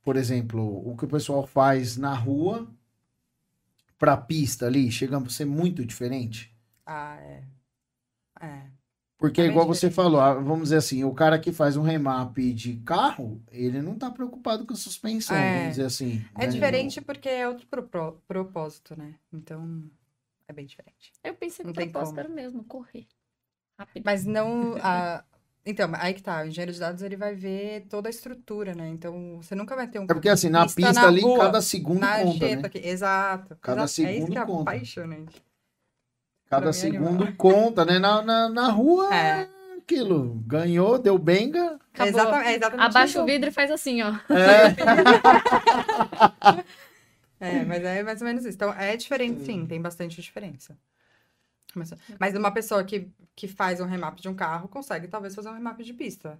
por 0.02 0.16
exemplo, 0.16 0.82
o 0.90 0.96
que 0.96 1.04
o 1.04 1.08
pessoal 1.08 1.46
faz 1.46 1.98
na 1.98 2.14
rua 2.14 2.66
pra 4.02 4.16
pista 4.16 4.66
ali, 4.66 4.90
chega 4.90 5.16
a 5.16 5.28
ser 5.28 5.44
muito 5.44 5.84
diferente. 5.86 6.52
Ah, 6.84 7.14
é. 7.20 7.44
É. 8.40 8.66
Porque, 9.16 9.40
É 9.40 9.46
igual 9.46 9.64
você 9.64 9.88
diferente. 9.88 9.94
falou, 9.94 10.20
ah, 10.20 10.34
vamos 10.34 10.64
dizer 10.64 10.78
assim, 10.78 11.04
o 11.04 11.14
cara 11.14 11.38
que 11.38 11.52
faz 11.52 11.76
um 11.76 11.82
remap 11.82 12.36
de 12.52 12.78
carro, 12.78 13.40
ele 13.52 13.80
não 13.80 13.96
tá 13.96 14.10
preocupado 14.10 14.66
com 14.66 14.72
a 14.72 14.76
suspensão, 14.76 15.36
É. 15.36 15.58
vamos 15.58 15.68
dizer 15.76 15.84
assim. 15.84 16.24
É 16.34 16.40
né? 16.40 16.46
diferente 16.48 17.00
porque 17.00 17.28
é 17.28 17.46
outro 17.46 17.64
propo- 17.68 18.20
propósito, 18.26 18.98
né? 18.98 19.14
Então, 19.32 19.88
é 20.48 20.52
bem 20.52 20.66
diferente. 20.66 21.12
Eu 21.22 21.34
pensei 21.36 21.58
que 21.58 21.66
Não 21.66 21.70
o 21.70 21.74
tem 21.76 21.88
propósito 21.88 22.16
como. 22.16 22.20
era 22.26 22.28
o 22.28 22.34
mesmo, 22.34 22.64
correr. 22.64 23.06
Rápido. 23.78 24.02
Mas 24.04 24.24
não. 24.24 24.74
A... 24.82 25.24
Então, 25.64 25.90
aí 25.94 26.12
que 26.14 26.22
tá. 26.22 26.42
O 26.42 26.46
engenheiro 26.46 26.72
de 26.72 26.80
dados 26.80 27.02
ele 27.02 27.16
vai 27.16 27.34
ver 27.34 27.86
toda 27.88 28.08
a 28.08 28.10
estrutura, 28.10 28.74
né? 28.74 28.88
Então, 28.88 29.36
você 29.40 29.54
nunca 29.54 29.76
vai 29.76 29.86
ter 29.86 30.00
um. 30.00 30.04
É 30.04 30.06
porque 30.08 30.28
assim, 30.28 30.48
na 30.48 30.64
Pista 30.64 30.80
pista 30.82 30.92
na 31.00 31.06
ali, 31.06 31.20
rua, 31.20 31.38
cada 31.44 31.60
segundo 31.62 32.00
na 32.00 32.18
conta, 32.18 32.38
jeta 32.46 32.62
né? 32.62 32.66
aqui. 32.66 32.78
Exato. 32.84 33.56
Cada 33.60 33.84
Exato. 33.84 34.02
É 34.08 34.12
isso 34.12 34.20
segundo 34.26 34.32
que 34.32 34.38
é 34.38 34.44
conta. 34.46 34.60
apaixonante. 34.70 35.42
Cada 36.50 36.62
pra 36.64 36.72
segundo 36.72 37.22
animal. 37.22 37.34
conta, 37.36 37.84
né? 37.84 37.98
Na, 37.98 38.20
na, 38.22 38.48
na 38.48 38.68
rua, 38.70 39.14
É. 39.14 39.48
aquilo. 39.78 40.34
Ganhou, 40.46 40.98
deu 40.98 41.16
benga. 41.16 41.78
Acabou. 41.94 42.08
Exatamente, 42.20 42.48
é 42.48 42.56
exatamente 42.56 42.86
Abaixa 42.86 43.06
isso. 43.12 43.22
o 43.22 43.26
vidro 43.26 43.48
e 43.48 43.52
faz 43.52 43.70
assim, 43.70 44.02
ó. 44.02 44.12
É. 44.30 44.74
É, 47.40 47.64
mas 47.64 47.82
é 47.82 48.02
mais 48.04 48.20
ou 48.20 48.26
menos 48.28 48.44
isso. 48.44 48.54
Então, 48.54 48.72
é 48.72 48.96
diferente, 48.96 49.44
sim, 49.44 49.66
tem 49.66 49.80
bastante 49.82 50.22
diferença. 50.22 50.78
Mas, 51.74 51.92
mas 52.20 52.36
uma 52.36 52.52
pessoa 52.52 52.84
que, 52.84 53.08
que 53.34 53.48
faz 53.48 53.80
um 53.80 53.86
remap 53.86 54.20
de 54.20 54.28
um 54.28 54.34
carro 54.34 54.68
consegue 54.68 55.08
talvez 55.08 55.34
fazer 55.34 55.48
um 55.48 55.54
remap 55.54 55.80
de 55.82 55.92
pista. 55.94 56.38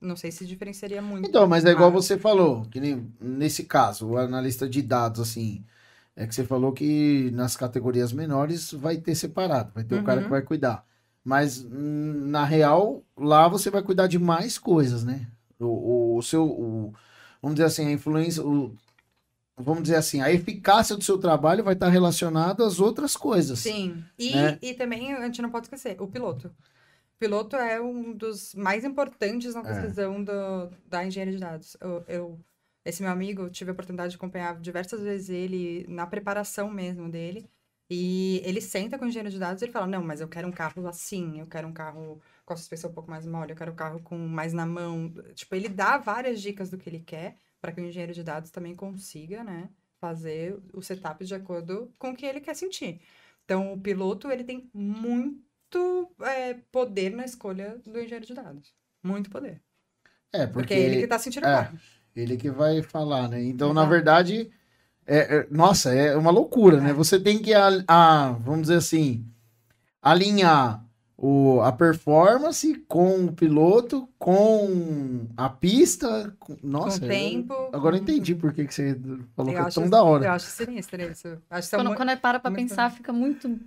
Não 0.00 0.16
sei 0.16 0.32
se 0.32 0.46
diferenciaria 0.46 1.02
muito. 1.02 1.28
Então, 1.28 1.46
mas 1.46 1.64
é 1.64 1.70
igual 1.70 1.90
você 1.92 2.18
falou, 2.18 2.64
que 2.66 2.80
nem 2.80 3.12
nesse 3.20 3.64
caso, 3.64 4.06
o 4.08 4.18
analista 4.18 4.68
de 4.68 4.80
dados, 4.82 5.20
assim, 5.20 5.64
é 6.16 6.26
que 6.26 6.34
você 6.34 6.44
falou 6.44 6.72
que 6.72 7.30
nas 7.32 7.56
categorias 7.56 8.12
menores 8.12 8.72
vai 8.72 8.96
ter 8.98 9.14
separado, 9.14 9.72
vai 9.74 9.84
ter 9.84 9.94
o 9.94 10.02
cara 10.02 10.18
Uhum. 10.18 10.24
que 10.24 10.30
vai 10.30 10.42
cuidar. 10.42 10.84
Mas, 11.22 11.62
hum, 11.64 12.26
na 12.30 12.44
real, 12.44 13.04
lá 13.16 13.46
você 13.48 13.70
vai 13.70 13.82
cuidar 13.82 14.06
de 14.06 14.18
mais 14.18 14.58
coisas, 14.58 15.04
né? 15.04 15.28
O, 15.58 15.66
o, 16.14 16.16
o 16.18 16.22
seu, 16.22 16.44
o- 16.46 16.94
vamos 17.42 17.56
dizer 17.56 17.66
assim, 17.66 17.86
a 17.86 17.92
influência, 17.92 18.42
o- 18.44 18.74
vamos 19.56 19.82
dizer 19.82 19.96
assim, 19.96 20.20
a 20.20 20.32
eficácia 20.32 20.96
do 20.96 21.04
seu 21.04 21.18
trabalho 21.18 21.62
vai 21.64 21.74
estar 21.74 21.88
relacionada 21.88 22.66
às 22.66 22.80
outras 22.80 23.16
coisas. 23.16 23.58
Sim. 23.58 24.04
E, 24.18 24.34
né? 24.34 24.58
e 24.62 24.74
também 24.74 25.12
a 25.12 25.24
gente 25.26 25.42
não 25.42 25.50
pode 25.50 25.66
esquecer, 25.66 26.00
o 26.00 26.06
piloto. 26.08 26.48
O 26.48 27.18
piloto 27.18 27.56
é 27.56 27.80
um 27.80 28.12
dos 28.12 28.54
mais 28.54 28.84
importantes 28.84 29.54
É. 29.54 29.62
na 29.62 29.70
decisão 29.70 30.24
do, 30.24 30.32
da 30.88 31.04
engenharia 31.04 31.34
de 31.34 31.40
dados. 31.40 31.76
Eu, 31.80 32.04
eu- 32.08 32.40
esse 32.82 33.02
meu 33.02 33.12
amigo, 33.12 33.42
eu 33.42 33.50
tive 33.50 33.70
a 33.70 33.74
oportunidade 33.74 34.10
de 34.12 34.16
acompanhar 34.16 34.58
diversas 34.58 35.02
vezes 35.02 35.28
ele 35.28 35.84
na 35.86 36.06
preparação 36.06 36.70
mesmo 36.70 37.10
dele. 37.10 37.46
E 37.90 38.40
ele 38.44 38.60
senta 38.60 38.96
com 38.98 39.04
o 39.04 39.08
engenheiro 39.08 39.28
de 39.30 39.38
dados 39.38 39.60
e 39.60 39.64
ele 39.66 39.72
fala: 39.72 39.86
Não, 39.86 40.02
mas 40.02 40.20
eu 40.20 40.28
quero 40.28 40.48
um 40.48 40.52
carro 40.52 40.86
assim, 40.88 41.40
eu 41.40 41.46
quero 41.46 41.66
um 41.68 41.72
carro 41.72 42.20
com 42.46 42.54
a 42.54 42.56
suspensão 42.56 42.88
um 42.88 42.94
pouco 42.94 43.10
mais 43.10 43.26
mole, 43.26 43.50
eu 43.52 43.56
quero 43.56 43.72
um 43.72 43.74
carro 43.74 44.00
com 44.00 44.16
mais 44.16 44.52
na 44.54 44.64
mão. 44.64 45.12
Tipo, 45.34 45.56
ele 45.56 45.68
dá 45.68 45.98
várias 45.98 46.40
dicas 46.40 46.70
do 46.70 46.78
que 46.78 46.88
ele 46.88 47.00
quer 47.00 47.36
para 47.60 47.72
que 47.72 47.80
o 47.80 47.84
engenheiro 47.84 48.12
de 48.14 48.22
dados 48.22 48.50
também 48.50 48.74
consiga, 48.74 49.44
né, 49.44 49.70
fazer 50.00 50.58
o 50.72 50.82
setup 50.82 51.24
de 51.24 51.34
acordo 51.34 51.92
com 51.98 52.10
o 52.10 52.16
que 52.16 52.26
ele 52.26 52.40
quer 52.40 52.54
sentir. 52.54 53.00
Então, 53.44 53.72
o 53.72 53.80
piloto, 53.80 54.30
ele 54.30 54.44
tem 54.44 54.70
muito 54.72 56.14
é, 56.22 56.54
poder 56.72 57.10
na 57.10 57.24
escolha 57.24 57.78
do 57.78 57.98
engenheiro 58.00 58.26
de 58.26 58.34
dados. 58.34 58.74
Muito 59.02 59.30
poder. 59.30 59.62
É, 60.32 60.46
Porque, 60.46 60.74
porque, 60.74 60.74
é 60.74 60.78
ele 60.78 60.96
que 60.98 61.06
tá 61.08 61.18
sentindo 61.18 61.46
é. 61.46 61.52
carro. 61.52 61.78
Ele 62.14 62.36
que 62.36 62.50
vai 62.50 62.82
falar, 62.82 63.28
né? 63.28 63.42
Então, 63.42 63.72
na 63.72 63.82
Exato. 63.82 63.90
verdade, 63.90 64.50
é, 65.06 65.38
é- 65.40 65.48
nossa, 65.50 65.94
é 65.94 66.16
uma 66.16 66.30
loucura, 66.30 66.80
né? 66.80 66.90
É. 66.90 66.94
Você 66.94 67.20
tem 67.20 67.40
que, 67.42 67.54
a, 67.54 67.68
a- 67.88 68.32
vamos 68.32 68.62
dizer 68.62 68.76
assim, 68.76 69.26
alinhar 70.02 70.84
o, 71.22 71.60
a 71.60 71.70
performance 71.70 72.74
com 72.88 73.26
o 73.26 73.32
piloto, 73.32 74.08
com 74.18 75.26
a 75.36 75.50
pista. 75.50 76.34
com- 76.40 76.56
nossa, 76.62 76.98
com 77.00 77.04
eu- 77.04 77.10
o 77.10 77.14
tempo. 77.14 77.54
agora 77.72 77.96
eu 77.96 78.00
entendi 78.00 78.34
por 78.34 78.54
que, 78.54 78.64
que 78.66 78.72
você 78.72 78.98
falou 79.36 79.52
Eu 79.52 79.62
que 79.62 79.68
é 79.68 79.72
tão 79.72 79.90
da 79.90 80.02
hora. 80.02 80.24
eu 80.24 80.30
acho 80.32 80.46
sinistro 80.46 81.02
isso. 81.02 81.28
Acho 81.50 81.68
Quando, 81.70 81.86
muito... 81.88 81.96
quando 81.98 82.08
é 82.08 82.16
para 82.16 82.40
pra 82.40 82.50
muito- 82.50 82.68
pensar, 82.70 82.90
fica 82.90 83.12
muito. 83.12 83.48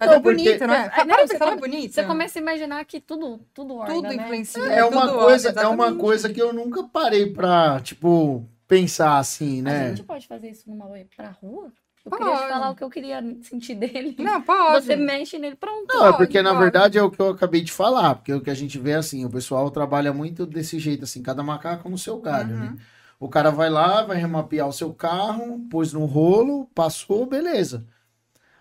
Mas 0.00 0.08
Não, 0.08 0.16
é 0.16 0.20
bonito, 0.20 0.50
porque- 0.50 0.66
não 0.66 0.74
é? 0.74 0.86
É, 0.86 0.88
Para 0.88 1.04
não, 1.04 1.14
pra 1.16 1.26
você 1.26 1.36
é 1.36 1.38
come- 1.38 1.56
bonito. 1.60 1.94
Você 1.94 2.02
começa 2.04 2.38
a 2.38 2.42
imaginar 2.42 2.84
que 2.84 3.00
tudo, 3.00 3.38
tudo 3.54 3.74
orna, 3.76 3.94
Tudo 3.94 4.08
né? 4.08 4.14
influencia. 4.16 4.62
É 4.64 4.84
uma 4.84 5.06
tudo 5.08 5.18
coisa, 5.20 5.50
olha, 5.50 5.60
é 5.60 5.66
uma 5.68 5.94
coisa 5.94 6.28
que 6.32 6.40
eu 6.42 6.52
nunca 6.52 6.82
parei 6.84 7.26
pra, 7.32 7.80
tipo, 7.80 8.44
pensar 8.66 9.18
assim, 9.18 9.60
A 9.60 9.64
né? 9.64 9.88
gente 9.90 10.02
pode 10.02 10.26
fazer 10.26 10.50
isso 10.50 10.68
numa 10.68 10.86
pra 11.16 11.30
rua? 11.30 11.70
Eu 12.04 12.10
Pode. 12.10 12.22
queria 12.24 12.36
te 12.40 12.48
falar 12.48 12.70
o 12.70 12.74
que 12.74 12.84
eu 12.84 12.90
queria 12.90 13.36
sentir 13.42 13.74
dele. 13.74 14.16
Não, 14.18 14.40
pode. 14.40 14.86
Você 14.86 14.96
mexe 14.96 15.38
nele, 15.38 15.54
pronto. 15.56 15.86
Não, 15.88 16.06
é 16.06 16.12
Pode, 16.12 16.16
porque 16.18 16.40
na 16.40 16.50
pode. 16.50 16.62
verdade 16.62 16.98
é 16.98 17.02
o 17.02 17.10
que 17.10 17.20
eu 17.20 17.28
acabei 17.30 17.60
de 17.60 17.70
falar, 17.72 18.14
porque 18.14 18.32
o 18.32 18.40
que 18.40 18.48
a 18.50 18.54
gente 18.54 18.78
vê 18.78 18.94
assim, 18.94 19.24
o 19.24 19.30
pessoal 19.30 19.70
trabalha 19.70 20.12
muito 20.12 20.46
desse 20.46 20.78
jeito, 20.78 21.04
assim, 21.04 21.22
cada 21.22 21.42
macaco 21.42 21.88
no 21.90 21.98
seu 21.98 22.18
galho, 22.18 22.54
Uhum. 22.54 22.60
né? 22.60 22.76
O 23.18 23.28
cara 23.28 23.50
vai 23.50 23.68
lá, 23.68 24.02
vai 24.02 24.16
remapear 24.16 24.66
o 24.66 24.72
seu 24.72 24.94
carro, 24.94 25.60
pôs 25.70 25.92
no 25.92 26.06
rolo, 26.06 26.64
passou, 26.74 27.26
beleza. 27.26 27.86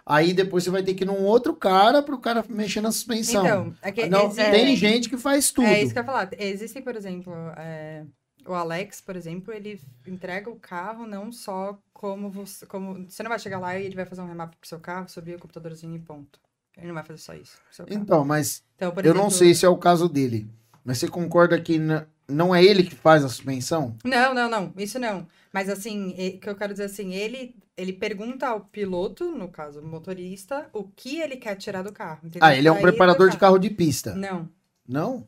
Aí 0.05 0.33
depois 0.33 0.63
você 0.65 0.69
vai 0.69 0.83
ter 0.83 0.93
que 0.95 1.03
ir 1.03 1.07
num 1.07 1.23
outro 1.23 1.55
cara 1.55 2.01
pro 2.01 2.17
cara 2.19 2.43
mexer 2.49 2.81
na 2.81 2.91
suspensão. 2.91 3.45
Então, 3.45 3.73
é 3.81 3.91
que 3.91 4.05
Não, 4.07 4.25
existem- 4.25 4.51
tem 4.51 4.75
gente 4.75 5.07
que 5.07 5.17
faz 5.17 5.49
tudo. 5.51 5.65
É 5.67 5.81
isso 5.81 5.93
que 5.93 5.99
eu 5.99 6.03
ia 6.03 6.05
falar. 6.05 6.29
Existem, 6.37 6.81
por 6.81 6.95
exemplo, 6.95 7.31
é, 7.55 8.03
o 8.51 8.55
Alex, 8.55 9.01
por 9.01 9.15
exemplo, 9.15 9.53
ele 9.53 9.79
entrega 10.07 10.49
o 10.49 10.55
carro 10.59 11.05
não 11.05 11.31
só 11.31 11.77
como 11.93 12.29
você. 12.29 12.65
Como, 12.65 13.09
você 13.09 13.21
não 13.23 13.29
vai 13.29 13.39
chegar 13.39 13.59
lá 13.59 13.77
e 13.77 13.85
ele 13.85 13.95
vai 13.95 14.05
fazer 14.05 14.21
um 14.21 14.27
remap 14.27 14.53
pro 14.55 14.67
seu 14.69 14.79
carro, 14.79 15.07
subir 15.09 15.35
o 15.35 15.39
computadorzinho 15.39 15.95
e 15.95 15.99
ponto. 15.99 16.39
Ele 16.77 16.87
não 16.87 16.93
vai 16.95 17.03
fazer 17.03 17.19
só 17.19 17.33
isso. 17.33 17.57
Então, 17.89 18.23
mas 18.23 18.63
Então, 18.75 18.91
por 18.91 19.05
eu 19.05 19.13
não 19.13 19.21
exemplo- 19.27 19.37
sei 19.37 19.53
se 19.53 19.65
é 19.65 19.69
o 19.69 19.77
caso 19.77 20.07
dele. 20.07 20.49
Mas 20.83 20.97
você 20.97 21.07
concorda 21.07 21.59
que 21.59 21.77
não 22.27 22.55
é 22.55 22.63
ele 22.63 22.83
que 22.83 22.95
faz 22.95 23.23
a 23.23 23.27
suspensão? 23.29 23.95
Não, 24.03 24.33
não, 24.33 24.49
não. 24.49 24.73
Isso 24.77 24.97
não. 24.97 25.27
Mas 25.53 25.67
assim, 25.69 26.11
o 26.11 26.39
que 26.39 26.49
eu 26.49 26.55
quero 26.55 26.73
dizer 26.73 26.85
assim, 26.85 27.13
ele, 27.13 27.55
ele 27.75 27.91
pergunta 27.91 28.47
ao 28.47 28.61
piloto, 28.61 29.31
no 29.31 29.49
caso, 29.49 29.81
o 29.81 29.85
motorista, 29.85 30.69
o 30.71 30.83
que 30.85 31.19
ele 31.19 31.35
quer 31.37 31.55
tirar 31.55 31.81
do 31.81 31.91
carro. 31.91 32.19
entendeu? 32.23 32.47
Ah, 32.47 32.55
ele 32.55 32.67
é 32.67 32.71
um 32.71 32.79
preparador 32.81 33.29
de 33.29 33.37
carro 33.37 33.57
de 33.59 33.69
pista. 33.69 34.15
Não, 34.15 34.47
Não? 34.89 35.23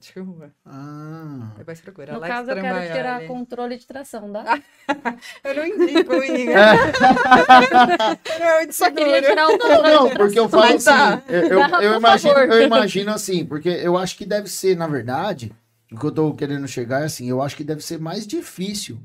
Ah. 0.66 1.52
Depois 1.56 1.80
procura. 1.82 2.14
No 2.14 2.18
Alex 2.18 2.34
caso, 2.34 2.50
eu 2.50 2.56
quero 2.56 2.94
tirar 2.94 3.28
controle 3.28 3.78
de 3.78 3.86
tração, 3.86 4.32
dá? 4.32 4.60
Eu 5.46 5.56
não 5.56 5.66
indico. 5.68 6.14
É. 6.16 6.74
Eu 8.66 8.74
Só 8.74 8.90
queria 8.90 9.22
tirar 9.22 9.48
o 9.48 9.52
controle 9.60 9.84
Não, 9.94 10.10
de 10.10 10.16
porque 10.16 10.40
eu 10.40 10.50
tração. 10.50 10.50
falo 10.50 10.74
Mas 10.74 10.84
tá. 10.84 11.14
assim, 11.14 11.24
eu, 11.30 11.42
eu, 11.44 11.60
Dá, 11.70 11.84
eu 11.84 11.94
imagino, 11.98 12.34
favor. 12.34 12.50
eu 12.52 12.62
imagino 12.64 13.12
assim, 13.12 13.46
porque 13.46 13.70
eu 13.70 13.98
acho 14.00 14.18
que 14.18 14.26
deve 14.26 14.50
ser, 14.50 14.76
na 14.76 14.88
verdade, 14.88 15.52
o 15.92 16.00
que 16.00 16.06
eu 16.08 16.12
tô 16.12 16.34
querendo 16.34 16.68
chegar 16.68 17.02
é 17.02 17.06
assim, 17.06 17.30
eu 17.30 17.40
acho 17.40 17.56
que 17.56 17.64
deve 17.64 17.82
ser 17.84 18.00
mais 18.00 18.26
difícil. 18.26 19.00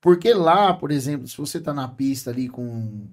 Porque 0.00 0.32
lá, 0.32 0.72
por 0.72 0.92
exemplo, 0.92 1.26
se 1.26 1.36
você 1.36 1.58
tá 1.60 1.74
na 1.74 1.88
pista 1.88 2.30
ali 2.30 2.48
com. 2.48 3.08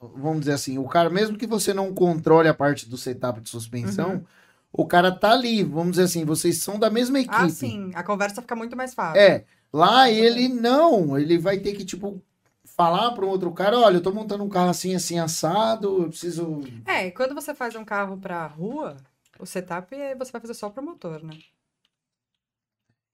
Vamos 0.00 0.40
dizer 0.40 0.52
assim, 0.52 0.78
o 0.78 0.84
cara, 0.88 1.10
mesmo 1.10 1.36
que 1.36 1.46
você 1.48 1.74
não 1.74 1.92
controle 1.92 2.48
a 2.48 2.54
parte 2.54 2.88
do 2.88 2.96
setup 2.96 3.40
de 3.40 3.48
suspensão, 3.48 4.12
Uhum. 4.12 4.24
O 4.72 4.86
cara 4.86 5.12
tá 5.12 5.32
ali, 5.32 5.62
vamos 5.62 5.92
dizer 5.92 6.04
assim, 6.04 6.24
vocês 6.24 6.58
são 6.62 6.78
da 6.78 6.88
mesma 6.90 7.18
equipe. 7.20 7.36
Ah, 7.36 7.48
sim. 7.48 7.90
A 7.94 8.02
conversa 8.02 8.40
fica 8.40 8.56
muito 8.56 8.76
mais 8.76 8.94
fácil. 8.94 9.20
É, 9.20 9.44
lá 9.72 10.10
ele 10.10 10.48
não, 10.48 11.18
ele 11.18 11.38
vai 11.38 11.58
ter 11.58 11.72
que, 11.74 11.84
tipo, 11.84 12.22
falar 12.64 13.12
para 13.12 13.24
um 13.24 13.28
outro 13.28 13.52
cara, 13.52 13.78
olha, 13.78 13.96
eu 13.96 14.02
tô 14.02 14.12
montando 14.12 14.42
um 14.42 14.48
carro 14.48 14.70
assim, 14.70 14.94
assim, 14.94 15.18
assado, 15.18 16.04
eu 16.04 16.08
preciso... 16.08 16.62
É, 16.86 17.06
e 17.08 17.10
quando 17.12 17.34
você 17.34 17.54
faz 17.54 17.74
um 17.76 17.84
carro 17.84 18.16
pra 18.16 18.46
rua, 18.46 18.96
o 19.38 19.44
setup 19.44 19.94
é- 19.94 20.14
você 20.14 20.32
vai 20.32 20.40
fazer 20.40 20.54
só 20.54 20.70
pro 20.70 20.82
motor, 20.82 21.22
né? 21.22 21.38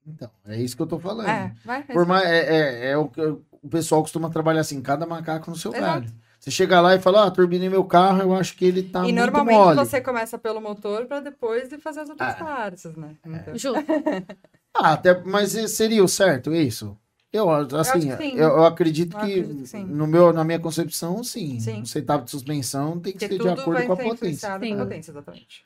Então, 0.06 0.30
é 0.46 0.56
isso 0.56 0.74
que 0.76 0.80
eu 0.82 0.86
tô 0.86 0.98
falando. 0.98 1.28
É, 1.28 1.52
vai. 1.64 1.82
Por 1.82 2.06
mais, 2.06 2.24
é, 2.24 2.38
é, 2.38 2.90
é 2.92 2.96
o 2.96 3.08
que 3.08 3.20
o 3.20 3.68
pessoal 3.68 4.00
costuma 4.00 4.30
trabalhar 4.30 4.60
assim, 4.62 4.80
cada 4.80 5.04
macaco 5.06 5.50
no 5.50 5.56
seu 5.56 5.70
galho. 5.70 6.10
Você 6.48 6.52
chega 6.52 6.80
lá 6.80 6.94
e 6.94 6.98
fala, 6.98 7.26
ah, 7.26 7.30
turbinei 7.30 7.68
meu 7.68 7.84
carro, 7.84 8.22
eu 8.22 8.34
acho 8.34 8.56
que 8.56 8.64
ele 8.64 8.82
tá 8.82 9.00
e 9.00 9.02
muito 9.12 9.16
normalmente 9.16 9.54
mole. 9.54 9.76
você 9.76 10.00
começa 10.00 10.38
pelo 10.38 10.62
motor 10.62 11.04
pra 11.04 11.20
depois 11.20 11.70
ir 11.70 11.78
fazer 11.78 12.00
as 12.00 12.08
outras 12.08 12.30
Ah. 12.30 12.44
partes, 12.44 12.96
né? 12.96 13.16
Então, 13.26 13.54
Justo. 13.56 13.84
Ah, 14.74 14.92
até, 14.92 15.22
mas 15.24 15.50
seria 15.70 16.02
o 16.02 16.08
certo 16.08 16.54
isso? 16.54 16.96
Eu, 17.30 17.50
assim, 17.50 18.10
acho 18.10 18.16
que 18.18 18.30
sim. 18.30 18.36
eu, 18.36 18.48
eu 18.48 18.64
acredito 18.64 19.14
Eu 19.16 19.20
que, 19.20 19.40
acredito 19.40 19.60
que 19.62 19.66
sim. 19.66 19.84
no 19.84 20.06
meu, 20.06 20.32
na 20.32 20.42
minha 20.44 20.58
concepção, 20.58 21.22
sim. 21.22 21.60
Sim. 21.60 21.80
Um 21.82 21.84
setup 21.84 22.24
de 22.24 22.30
suspensão 22.30 22.98
tem 22.98 23.12
que 23.12 23.18
Porque 23.18 23.34
ser 23.36 23.42
de 23.42 23.48
acordo 23.48 23.84
com 23.86 23.92
a 23.92 23.96
potência. 23.96 24.54
a 24.54 24.58
potência, 24.58 25.10
exatamente. 25.10 25.64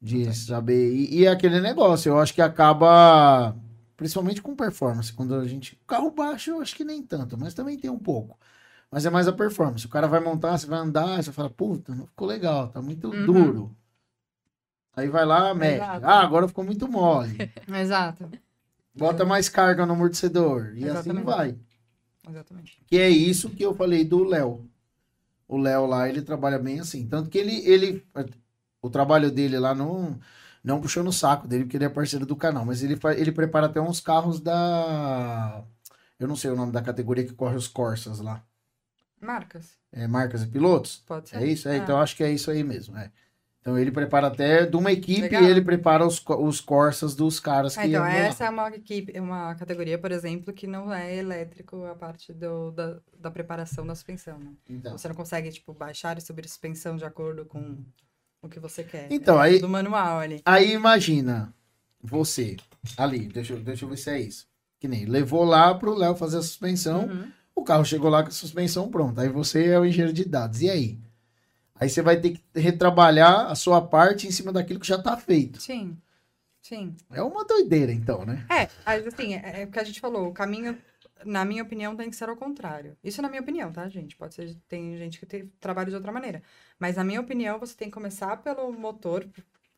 De 0.00 0.34
saber. 0.34 0.92
E, 0.92 1.18
e 1.20 1.26
é 1.26 1.28
aquele 1.28 1.60
negócio, 1.60 2.08
eu 2.10 2.18
acho 2.18 2.34
que 2.34 2.42
acaba. 2.42 3.54
Principalmente 3.96 4.42
com 4.42 4.56
performance. 4.56 5.12
Quando 5.12 5.34
a 5.34 5.46
gente. 5.46 5.78
Carro 5.86 6.10
baixo, 6.10 6.50
eu 6.50 6.60
acho 6.60 6.74
que 6.74 6.84
nem 6.84 7.02
tanto, 7.02 7.36
mas 7.38 7.54
também 7.54 7.78
tem 7.78 7.90
um 7.90 7.98
pouco. 7.98 8.36
Mas 8.90 9.04
é 9.04 9.10
mais 9.10 9.26
a 9.28 9.32
performance. 9.32 9.84
O 9.86 9.88
cara 9.90 10.06
vai 10.06 10.20
montar, 10.20 10.56
você 10.56 10.66
vai 10.66 10.78
andar, 10.78 11.22
você 11.22 11.32
fala, 11.32 11.50
puta, 11.50 11.94
não 11.94 12.06
ficou 12.06 12.26
legal, 12.26 12.68
tá 12.68 12.80
muito 12.80 13.08
Uhum. 13.08 13.26
duro. 13.26 13.76
Aí 14.96 15.08
vai 15.08 15.26
lá, 15.26 15.52
mede. 15.54 15.74
Exato. 15.76 16.06
Ah, 16.06 16.20
agora 16.22 16.48
ficou 16.48 16.64
muito 16.64 16.88
mole. 16.88 17.36
Exato. 17.68 18.30
Bota 18.94 19.24
mais 19.26 19.48
carga 19.48 19.84
no 19.84 19.92
amortecedor. 19.92 20.72
E 20.74 20.84
assim 20.84 21.10
Exatamente. 21.10 21.24
vai. 21.24 21.58
Exatamente. 22.28 22.82
Que 22.86 22.98
é 22.98 23.10
isso 23.10 23.50
que 23.50 23.62
eu 23.62 23.74
falei 23.74 24.04
do 24.04 24.24
Léo. 24.24 24.68
O 25.46 25.58
Léo 25.58 25.84
lá, 25.86 26.08
ele 26.08 26.22
trabalha 26.22 26.58
bem 26.58 26.80
assim. 26.80 27.06
Tanto 27.06 27.28
que 27.28 27.36
ele, 27.38 27.56
ele 27.68 28.06
o 28.80 28.88
trabalho 28.88 29.30
dele 29.30 29.58
lá 29.58 29.74
não, 29.74 30.18
não 30.64 30.80
puxou 30.80 31.04
no 31.04 31.12
saco 31.12 31.46
dele, 31.46 31.64
porque 31.64 31.76
ele 31.76 31.84
é 31.84 31.88
parceiro 31.90 32.24
do 32.24 32.34
canal, 32.34 32.64
mas 32.64 32.82
ele, 32.82 32.98
ele 33.16 33.30
prepara 33.32 33.66
até 33.66 33.80
uns 33.80 34.00
carros 34.00 34.40
da. 34.40 35.62
Eu 36.18 36.26
não 36.26 36.34
sei 36.36 36.50
o 36.50 36.56
nome 36.56 36.72
da 36.72 36.80
categoria 36.82 37.24
que 37.24 37.34
corre 37.34 37.54
os 37.56 37.68
Corsas 37.68 38.18
lá. 38.20 38.42
Marcas, 39.20 39.78
É, 39.92 40.06
marcas 40.06 40.42
e 40.42 40.46
pilotos? 40.46 41.02
pode 41.06 41.28
ser. 41.30 41.36
É 41.36 41.46
isso? 41.46 41.68
É, 41.68 41.72
Ah. 41.72 41.76
então 41.78 41.98
acho 42.00 42.14
que 42.16 42.22
é 42.24 42.30
isso 42.30 42.50
aí 42.50 42.62
mesmo. 42.62 42.96
É. 42.96 43.10
Então 43.60 43.76
ele 43.76 43.90
prepara 43.90 44.28
até 44.28 44.64
de 44.64 44.76
uma 44.76 44.92
equipe 44.92 45.22
Legal. 45.22 45.42
e 45.42 45.46
ele 45.50 45.60
prepara 45.60 46.06
os, 46.06 46.22
os 46.24 46.60
Corsas 46.60 47.16
dos 47.16 47.40
caras 47.40 47.76
Ah, 47.76 47.82
que 47.82 47.88
então, 47.88 48.04
essa 48.06 48.44
é 48.44 48.50
uma 48.50 48.68
equipe, 48.68 49.18
uma 49.18 49.56
categoria, 49.56 49.98
por 49.98 50.12
exemplo, 50.12 50.52
que 50.54 50.68
não 50.68 50.94
é 50.94 51.16
elétrico 51.16 51.84
a 51.84 51.94
parte 51.96 52.32
do, 52.32 52.70
da, 52.70 53.00
da 53.18 53.28
preparação 53.30 53.84
da 53.84 53.92
suspensão, 53.94 54.38
né? 54.38 54.52
Então, 54.68 54.96
Você 54.96 55.08
não 55.08 55.16
consegue, 55.16 55.50
tipo, 55.50 55.74
baixar 55.74 56.16
e 56.16 56.20
subir 56.20 56.44
a 56.44 56.48
suspensão 56.48 56.94
de 56.96 57.04
acordo 57.04 57.44
com 57.44 57.84
o 58.40 58.48
que 58.48 58.60
você 58.60 58.84
quer. 58.84 59.08
Então, 59.10 59.42
é 59.42 59.46
aí- 59.48 59.58
do 59.60 59.68
manual 59.68 60.20
ali. 60.20 60.40
Aí 60.44 60.72
imagina 60.72 61.52
você 62.00 62.56
ali, 62.96 63.26
deixa, 63.26 63.54
eu- 63.54 63.60
deixa 63.60 63.84
eu 63.84 63.88
ver 63.88 63.96
se 63.96 64.10
é 64.10 64.20
isso. 64.20 64.46
Que 64.78 64.86
nem 64.86 65.06
levou 65.06 65.42
lá 65.42 65.74
pro 65.74 65.92
Léo 65.94 66.14
fazer 66.14 66.38
a 66.38 66.42
suspensão, 66.42 67.06
Uhum. 67.06 67.32
O 67.56 67.64
carro 67.64 67.84
chegou 67.84 68.10
lá 68.10 68.22
com 68.22 68.28
a 68.28 68.32
suspensão 68.32 68.88
pronta. 68.90 69.22
Aí 69.22 69.28
você 69.30 69.68
é 69.68 69.80
o 69.80 69.84
engenheiro 69.84 70.12
de 70.12 70.24
dados. 70.26 70.60
E 70.60 70.68
aí? 70.68 71.00
Aí 71.74 71.88
você 71.88 72.02
vai 72.02 72.20
ter 72.20 72.30
que 72.30 72.42
retrabalhar 72.54 73.50
a 73.50 73.54
sua 73.54 73.80
parte 73.80 74.26
em 74.26 74.30
cima 74.30 74.52
daquilo 74.52 74.78
que 74.78 74.86
já 74.86 75.00
tá 75.00 75.16
feito. 75.16 75.60
Sim, 75.60 75.96
sim. 76.60 76.94
É 77.10 77.22
uma 77.22 77.44
doideira, 77.44 77.92
então, 77.92 78.24
né? 78.24 78.46
É, 78.50 78.68
assim, 78.84 79.34
é, 79.34 79.62
é 79.62 79.64
o 79.64 79.70
que 79.70 79.78
a 79.78 79.84
gente 79.84 80.00
falou, 80.00 80.28
o 80.28 80.32
caminho, 80.32 80.78
na 81.24 81.44
minha 81.44 81.62
opinião, 81.62 81.96
tem 81.96 82.08
que 82.08 82.16
ser 82.16 82.28
ao 82.28 82.36
contrário. 82.36 82.96
Isso 83.02 83.20
na 83.20 83.28
minha 83.28 83.42
opinião, 83.42 83.72
tá, 83.72 83.88
gente? 83.88 84.16
Pode 84.16 84.34
ser, 84.34 84.56
tem 84.68 84.96
gente 84.96 85.18
que 85.18 85.26
tem, 85.26 85.50
trabalha 85.60 85.90
de 85.90 85.96
outra 85.96 86.12
maneira. 86.12 86.42
Mas 86.78 86.96
na 86.96 87.04
minha 87.04 87.20
opinião, 87.20 87.58
você 87.58 87.74
tem 87.74 87.88
que 87.88 87.94
começar 87.94 88.38
pelo 88.38 88.72
motor, 88.72 89.26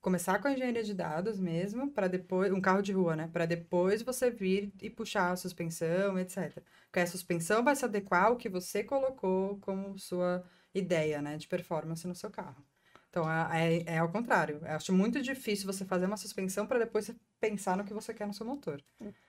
começar 0.00 0.40
com 0.40 0.46
a 0.46 0.52
engenharia 0.52 0.84
de 0.84 0.94
dados 0.94 1.38
mesmo, 1.38 1.90
para 1.90 2.06
depois, 2.06 2.52
um 2.52 2.60
carro 2.60 2.80
de 2.80 2.92
rua, 2.92 3.16
né? 3.16 3.28
Para 3.32 3.44
depois 3.44 4.02
você 4.02 4.30
vir 4.30 4.72
e 4.80 4.88
puxar 4.88 5.32
a 5.32 5.36
suspensão, 5.36 6.16
etc. 6.16 6.62
Porque 6.90 7.00
a 7.00 7.06
suspensão 7.06 7.62
vai 7.62 7.76
se 7.76 7.84
adequar 7.84 8.24
ao 8.26 8.36
que 8.36 8.48
você 8.48 8.82
colocou 8.82 9.58
como 9.60 9.98
sua 9.98 10.42
ideia, 10.74 11.20
né, 11.20 11.36
de 11.36 11.46
performance 11.46 12.06
no 12.06 12.14
seu 12.14 12.30
carro. 12.30 12.64
Então, 13.10 13.30
é, 13.30 13.76
é, 13.78 13.82
é 13.94 13.98
ao 13.98 14.08
contrário. 14.10 14.60
Eu 14.62 14.76
acho 14.76 14.92
muito 14.92 15.20
difícil 15.22 15.66
você 15.66 15.84
fazer 15.84 16.06
uma 16.06 16.16
suspensão 16.16 16.66
para 16.66 16.78
depois 16.78 17.06
você 17.06 17.16
pensar 17.40 17.76
no 17.76 17.84
que 17.84 17.94
você 17.94 18.12
quer 18.12 18.26
no 18.26 18.34
seu 18.34 18.44
motor. 18.44 18.82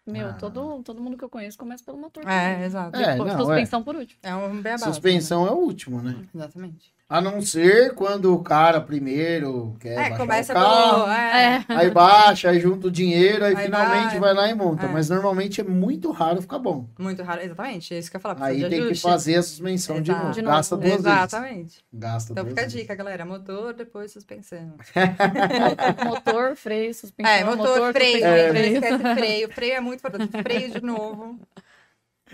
Meu, 0.06 0.30
Ah. 0.30 0.34
todo, 0.34 0.84
todo 0.84 1.02
mundo 1.02 1.18
que 1.18 1.24
eu 1.24 1.30
conheço 1.30 1.58
começa 1.58 1.84
pelo 1.84 1.98
motor. 1.98 2.24
É, 2.28 2.54
também. 2.54 2.66
exato. 2.66 2.98
É, 2.98 3.12
Depois, 3.14 3.34
não, 3.34 3.46
suspensão 3.46 3.84
por 3.84 3.96
último. 3.96 4.20
É 4.22 4.36
um 4.36 4.62
beabá. 4.62 4.86
Suspensão 4.86 5.48
é 5.48 5.52
o 5.52 5.56
último, 5.56 6.02
né? 6.02 6.28
Exatamente. 6.36 6.94
A 7.10 7.20
não 7.20 7.42
ser 7.42 7.96
quando 7.96 8.32
o 8.36 8.44
cara 8.44 8.80
primeiro 8.80 9.76
quer 9.80 9.94
É, 9.94 9.96
baixar 9.96 10.18
começa 10.18 10.54
o 10.54 10.56
carro, 10.56 10.94
pelo... 11.06 11.12
É, 11.12 11.56
É. 11.56 11.66
aí 11.70 11.90
baixa, 11.90 12.50
aí 12.52 12.60
junta 12.60 12.86
o 12.88 12.92
dinheiro, 12.92 13.44
aí, 13.44 13.56
Aí 13.56 13.64
finalmente 13.66 14.12
vai. 14.12 14.20
vai 14.20 14.34
lá 14.36 14.50
e 14.50 14.54
monta. 14.54 14.86
É. 14.86 14.90
Mas 14.90 15.10
normalmente 15.10 15.60
é 15.60 15.64
muito 15.64 16.12
raro 16.12 16.40
ficar 16.40 16.60
bom. 16.60 16.86
muito 17.00 17.24
raro. 17.24 17.42
Exatamente, 17.42 17.96
é 17.96 17.98
isso 17.98 18.12
que 18.12 18.16
eu 18.18 18.20
ia 18.20 18.22
falar. 18.22 18.46
Aí 18.46 18.70
tem 18.70 18.88
que 18.90 18.96
fazer 18.96 19.38
a 19.38 19.42
suspensão 19.44 20.00
de 20.02 20.12
novo. 20.12 20.32
De 20.32 20.42
novo. 20.44 20.56
Gasta 20.56 20.78
duas 20.78 20.90
vezes. 20.90 21.06
Exatamente. 21.08 21.80
Gasta 21.92 22.32
Então 22.32 22.44
duas 22.44 22.52
fica 22.52 22.62
a 22.62 22.66
vezes. 22.66 22.80
dica, 22.82 22.94
galera. 22.96 23.26
Motor, 23.26 23.74
depois 23.74 24.12
suspensão. 24.12 24.76
Motor, 26.06 26.56
freio, 26.56 26.94
suspensão. 26.94 27.34
É, 27.34 27.44
motor, 27.44 27.92
freio. 27.94 28.20
suspensão, 28.20 28.46
Não 28.48 28.54
freio. 28.54 28.74
esquece 28.76 29.14
freio. 29.16 29.50
Freio 29.52 29.74
é 29.74 29.82
muito 29.82 30.00
importante. 30.00 30.44
Freio 30.44 30.72
de 30.72 30.82
novo. 30.84 31.40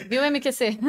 Viu, 0.08 0.24
MQC? 0.24 0.80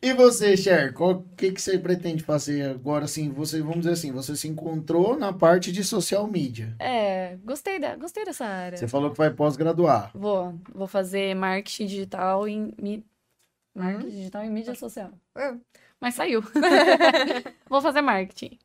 E 0.00 0.14
você, 0.14 0.56
Cher, 0.56 0.94
o 0.96 1.22
que, 1.36 1.50
que 1.50 1.60
você 1.60 1.76
pretende 1.76 2.22
fazer 2.22 2.70
agora? 2.70 3.04
Assim, 3.04 3.30
você, 3.30 3.60
vamos 3.60 3.80
dizer 3.80 3.92
assim, 3.92 4.12
você 4.12 4.36
se 4.36 4.46
encontrou 4.46 5.18
na 5.18 5.32
parte 5.32 5.72
de 5.72 5.82
social 5.82 6.26
media. 6.28 6.74
É, 6.78 7.36
gostei, 7.44 7.80
da, 7.80 7.96
gostei 7.96 8.24
dessa 8.24 8.46
área. 8.46 8.78
Você 8.78 8.86
falou 8.86 9.10
que 9.10 9.18
vai 9.18 9.30
pós-graduar. 9.30 10.12
Vou, 10.14 10.56
vou 10.72 10.86
fazer 10.86 11.34
marketing 11.34 11.86
digital 11.86 12.46
em 12.46 12.72
mi... 12.80 13.04
marketing 13.74 14.10
digital 14.10 14.44
em 14.44 14.50
mídia 14.50 14.74
social. 14.76 15.10
É. 15.36 15.52
Mas 16.00 16.14
saiu. 16.14 16.42
vou 17.68 17.82
fazer 17.82 18.00
marketing. 18.00 18.56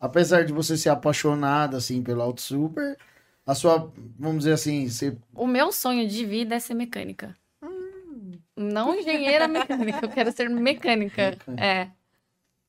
Apesar 0.00 0.44
de 0.44 0.52
você 0.52 0.76
ser 0.76 0.88
apaixonada, 0.88 1.76
assim, 1.76 2.02
pelo 2.02 2.22
Auto 2.22 2.40
Super, 2.40 2.98
a 3.46 3.54
sua, 3.54 3.92
vamos 4.18 4.38
dizer 4.38 4.52
assim, 4.52 4.88
você... 4.88 5.16
O 5.34 5.46
meu 5.46 5.72
sonho 5.72 6.08
de 6.08 6.24
vida 6.24 6.54
é 6.54 6.60
ser 6.60 6.74
mecânica. 6.74 7.36
Não 8.56 8.94
engenheira 8.94 9.48
mecânica, 9.48 10.00
eu 10.02 10.08
quero 10.08 10.32
ser 10.32 10.48
mecânica. 10.48 11.32
Mecânica. 11.32 11.62
É. 11.62 11.88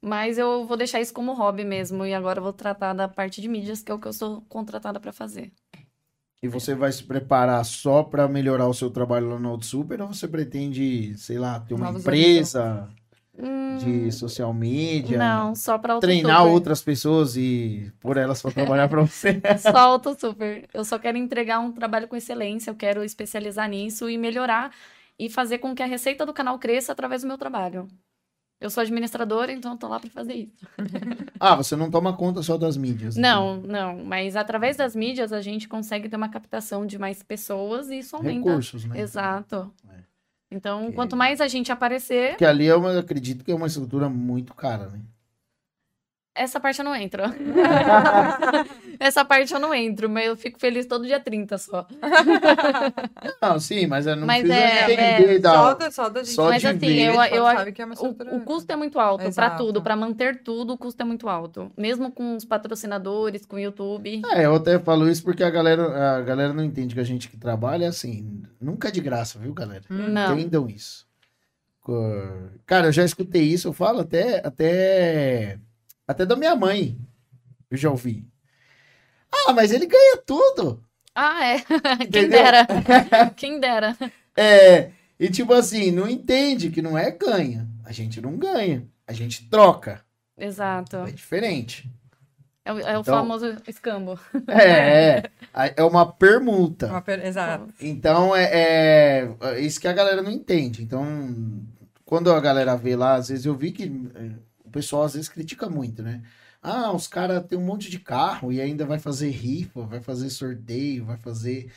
Mas 0.02 0.38
eu 0.38 0.66
vou 0.66 0.76
deixar 0.76 1.00
isso 1.00 1.14
como 1.14 1.34
hobby 1.34 1.64
mesmo 1.64 2.06
e 2.06 2.14
agora 2.14 2.40
eu 2.40 2.44
vou 2.44 2.54
tratar 2.54 2.94
da 2.94 3.08
parte 3.08 3.42
de 3.42 3.48
mídias, 3.48 3.82
que 3.82 3.92
é 3.92 3.96
o 3.96 4.00
que 4.00 4.08
eu 4.08 4.14
sou 4.14 4.42
contratada 4.50 5.00
para 5.00 5.14
fazer. 5.14 5.52
E 6.42 6.48
você 6.48 6.76
vai 6.76 6.92
se 6.92 7.04
preparar 7.04 7.64
só 7.64 8.04
para 8.04 8.28
melhorar 8.28 8.68
o 8.68 8.74
seu 8.74 8.90
trabalho 8.90 9.30
lá 9.30 9.40
no 9.40 9.62
Super 9.64 10.02
ou 10.02 10.10
você 10.10 10.28
pretende, 10.28 11.18
sei 11.18 11.40
lá, 11.40 11.60
ter 11.62 11.74
uma 11.74 11.86
Novos 11.86 12.02
empresa 12.02 12.90
Hum, 13.38 13.78
de 13.78 14.12
social 14.12 14.54
media? 14.54 15.18
não, 15.18 15.56
só 15.56 15.78
para 15.80 16.00
Treinar 16.00 16.42
super. 16.42 16.52
outras 16.52 16.84
pessoas 16.84 17.36
e 17.36 17.92
por 18.00 18.16
elas 18.18 18.42
para 18.42 18.52
trabalhar 18.52 18.88
para 18.88 19.02
você. 19.02 19.42
Só 19.60 19.76
auto 19.76 20.16
super. 20.20 20.68
Eu 20.72 20.86
só 20.86 21.00
quero 21.00 21.18
entregar 21.18 21.60
um 21.60 21.72
trabalho 21.72 22.08
com 22.08 22.16
excelência, 22.16 22.70
eu 22.70 22.76
quero 22.76 23.04
especializar 23.04 23.68
nisso 23.68 24.08
e 24.08 24.18
melhorar 24.18 24.72
e 25.18 25.30
fazer 25.30 25.58
com 25.58 25.74
que 25.74 25.82
a 25.82 25.88
receita 25.88 26.26
do 26.26 26.34
canal 26.34 26.60
cresça 26.60 26.92
através 26.92 27.24
do 27.24 27.28
meu 27.28 27.38
trabalho. 27.38 27.88
Eu 28.62 28.70
sou 28.70 28.82
administradora, 28.82 29.52
então 29.52 29.74
eu 29.74 29.78
tô 29.78 29.88
lá 29.88 30.00
para 30.00 30.10
fazer 30.10 30.34
isso. 30.36 30.66
Ah, 31.40 31.56
você 31.56 31.76
não 31.76 31.92
toma 31.92 32.16
conta 32.16 32.42
só 32.42 32.58
das 32.58 32.78
mídias. 32.78 33.18
então. 33.18 33.58
Não, 33.62 33.96
não, 33.96 34.06
mas 34.06 34.36
através 34.38 34.78
das 34.78 34.96
mídias 34.96 35.34
a 35.34 35.42
gente 35.42 35.68
consegue 35.68 36.08
ter 36.08 36.16
uma 36.16 36.30
captação 36.30 36.86
de 36.86 36.98
mais 36.98 37.22
pessoas 37.22 37.90
e 37.90 37.98
isso 38.00 38.16
aumenta. 38.16 38.50
Recursos, 38.50 38.86
né? 38.86 39.02
Exato. 39.02 39.74
É. 39.90 39.93
Então, 40.54 40.92
quanto 40.92 41.16
mais 41.16 41.42
a 41.42 41.48
gente 41.48 41.72
aparecer, 41.72 42.32
Porque 42.32 42.46
ali 42.46 42.66
eu 42.66 42.86
acredito 43.00 43.44
que 43.44 43.52
é 43.52 43.56
uma 43.56 43.68
estrutura 43.68 44.08
muito 44.08 44.54
cara, 44.54 44.88
né? 44.90 45.00
Essa 46.36 46.60
parte 46.60 46.80
eu 46.80 46.86
não 46.86 46.96
entro. 46.96 47.24
essa 49.00 49.24
parte 49.24 49.54
eu 49.54 49.60
não 49.60 49.74
entro, 49.74 50.10
mas 50.10 50.26
eu 50.26 50.36
fico 50.36 50.60
feliz 50.60 50.86
todo 50.86 51.06
dia 51.06 51.20
30 51.20 51.58
só. 51.58 51.88
Não, 53.42 53.60
sim, 53.60 53.86
mas 53.88 54.08
eu 54.08 54.16
não 54.16 54.26
Mas 54.26 54.44
precisa 54.44 54.64
é- 54.64 54.94
entender 54.94 55.36
é, 55.36 55.40
da... 55.40 55.52
Só 55.52 55.74
da, 55.74 55.92
só 55.92 56.10
da 56.10 56.24
gente. 56.24 56.34
Só 56.34 56.50
Mas 56.50 56.62
de 56.62 56.68
assim, 56.68 56.80
ver, 56.80 57.08
eu, 57.10 57.22
eu, 57.24 57.44
sabe 57.44 57.72
que 57.74 57.82
é 57.82 57.86
o, 57.86 58.38
o 58.38 58.42
custo 58.42 58.72
é 58.72 58.76
muito 58.76 59.00
alto 59.00 59.32
para 59.34 59.52
tudo, 59.52 59.82
para 59.82 59.96
manter 59.96 60.42
tudo, 60.42 60.74
o 60.74 60.78
custo 60.78 61.02
é 61.02 61.06
muito 61.06 61.28
alto. 61.28 61.72
Mesmo 61.78 62.12
com 62.12 62.36
os 62.36 62.46
patrocinadores, 62.46 63.46
com 63.46 63.58
o 63.58 63.60
YouTube. 63.60 64.22
É, 64.32 64.46
eu 64.46 64.56
até 64.56 64.80
falo 64.80 65.10
isso 65.10 65.24
porque 65.24 65.44
a 65.44 65.50
galera, 65.50 66.18
a 66.18 66.22
galera 66.22 66.54
não 66.54 66.64
entende 66.64 66.94
que 66.94 67.02
a 67.02 67.06
gente 67.06 67.30
que 67.30 67.38
trabalha, 67.38 67.90
assim, 67.90 68.44
nunca 68.60 68.88
é 68.88 68.92
de 68.92 69.02
graça, 69.02 69.38
viu, 69.38 69.54
galera? 69.54 69.84
Não. 69.90 70.34
Entendam 70.38 70.70
isso. 70.70 71.06
Cara, 72.66 72.88
eu 72.88 72.92
já 72.94 73.04
escutei 73.04 73.44
isso, 73.44 73.68
eu 73.68 73.74
falo 73.74 74.00
até, 74.02 74.42
até, 74.46 75.60
até 76.08 76.26
da 76.26 76.36
minha 76.36 76.56
mãe. 76.56 76.98
Eu 77.70 77.78
já 77.78 77.90
ouvi. 77.90 78.26
Ah, 79.32 79.54
mas 79.54 79.72
ele 79.72 79.86
ganha 79.88 80.18
tudo. 80.26 80.84
Ah, 81.16 81.46
é. 81.46 81.60
Quem 82.12 82.30
dera. 82.30 82.68
Quem 83.36 83.60
dera. 83.60 83.98
É, 84.38 84.92
e 85.20 85.30
tipo 85.30 85.54
assim, 85.54 85.92
não 85.92 86.08
entende 86.08 86.70
que 86.70 86.82
não 86.82 86.98
é 86.98 87.12
ganha. 87.12 87.68
A 87.86 87.92
gente 87.92 88.22
não 88.22 88.38
ganha. 88.38 88.88
A 89.08 89.14
gente 89.14 89.48
troca. 89.50 90.02
Exato. 90.38 90.98
É 90.98 91.12
diferente. 91.12 91.90
É 92.66 92.72
o, 92.72 92.80
é 92.80 92.98
o 92.98 93.02
Então- 93.02 93.18
famoso 93.18 93.58
escambo. 93.68 94.18
É, 94.48 95.18
é, 95.54 95.74
é 95.78 95.84
uma 95.84 96.06
permuta. 96.12 96.88
Uma 96.88 97.02
per- 97.02 97.26
Exato. 97.26 97.68
Então 97.82 98.36
é, 98.36 98.44
é- 98.54 99.36
é 99.42 99.60
isso 99.60 99.80
que 99.82 99.88
a 99.88 99.94
galera 99.94 100.22
não 100.22 100.32
entende. 100.32 100.82
Então, 100.82 101.06
quando 102.06 102.32
a 102.32 102.40
galera 102.40 102.76
vê 102.78 102.96
lá, 102.96 103.16
às 103.16 103.28
vezes 103.30 103.46
eu 103.46 103.54
vi 103.56 103.72
que 103.72 103.84
é, 104.16 104.30
pessoal 104.74 105.04
às 105.04 105.14
vezes 105.14 105.30
critica 105.30 105.70
muito, 105.70 106.02
né? 106.04 106.22
Ah, 106.62 106.92
os 106.92 107.08
caras 107.08 107.44
têm 107.48 107.58
um 107.58 107.64
monte 107.66 107.90
de 107.90 108.00
carro 108.00 108.52
e 108.52 108.60
ainda 108.62 108.86
vai 108.86 108.98
fazer 109.00 109.30
rifa, 109.30 109.82
vai 109.82 110.00
fazer 110.02 110.30
sorteio, 110.30 111.06
vai 111.06 111.18
fazer. 111.18 111.72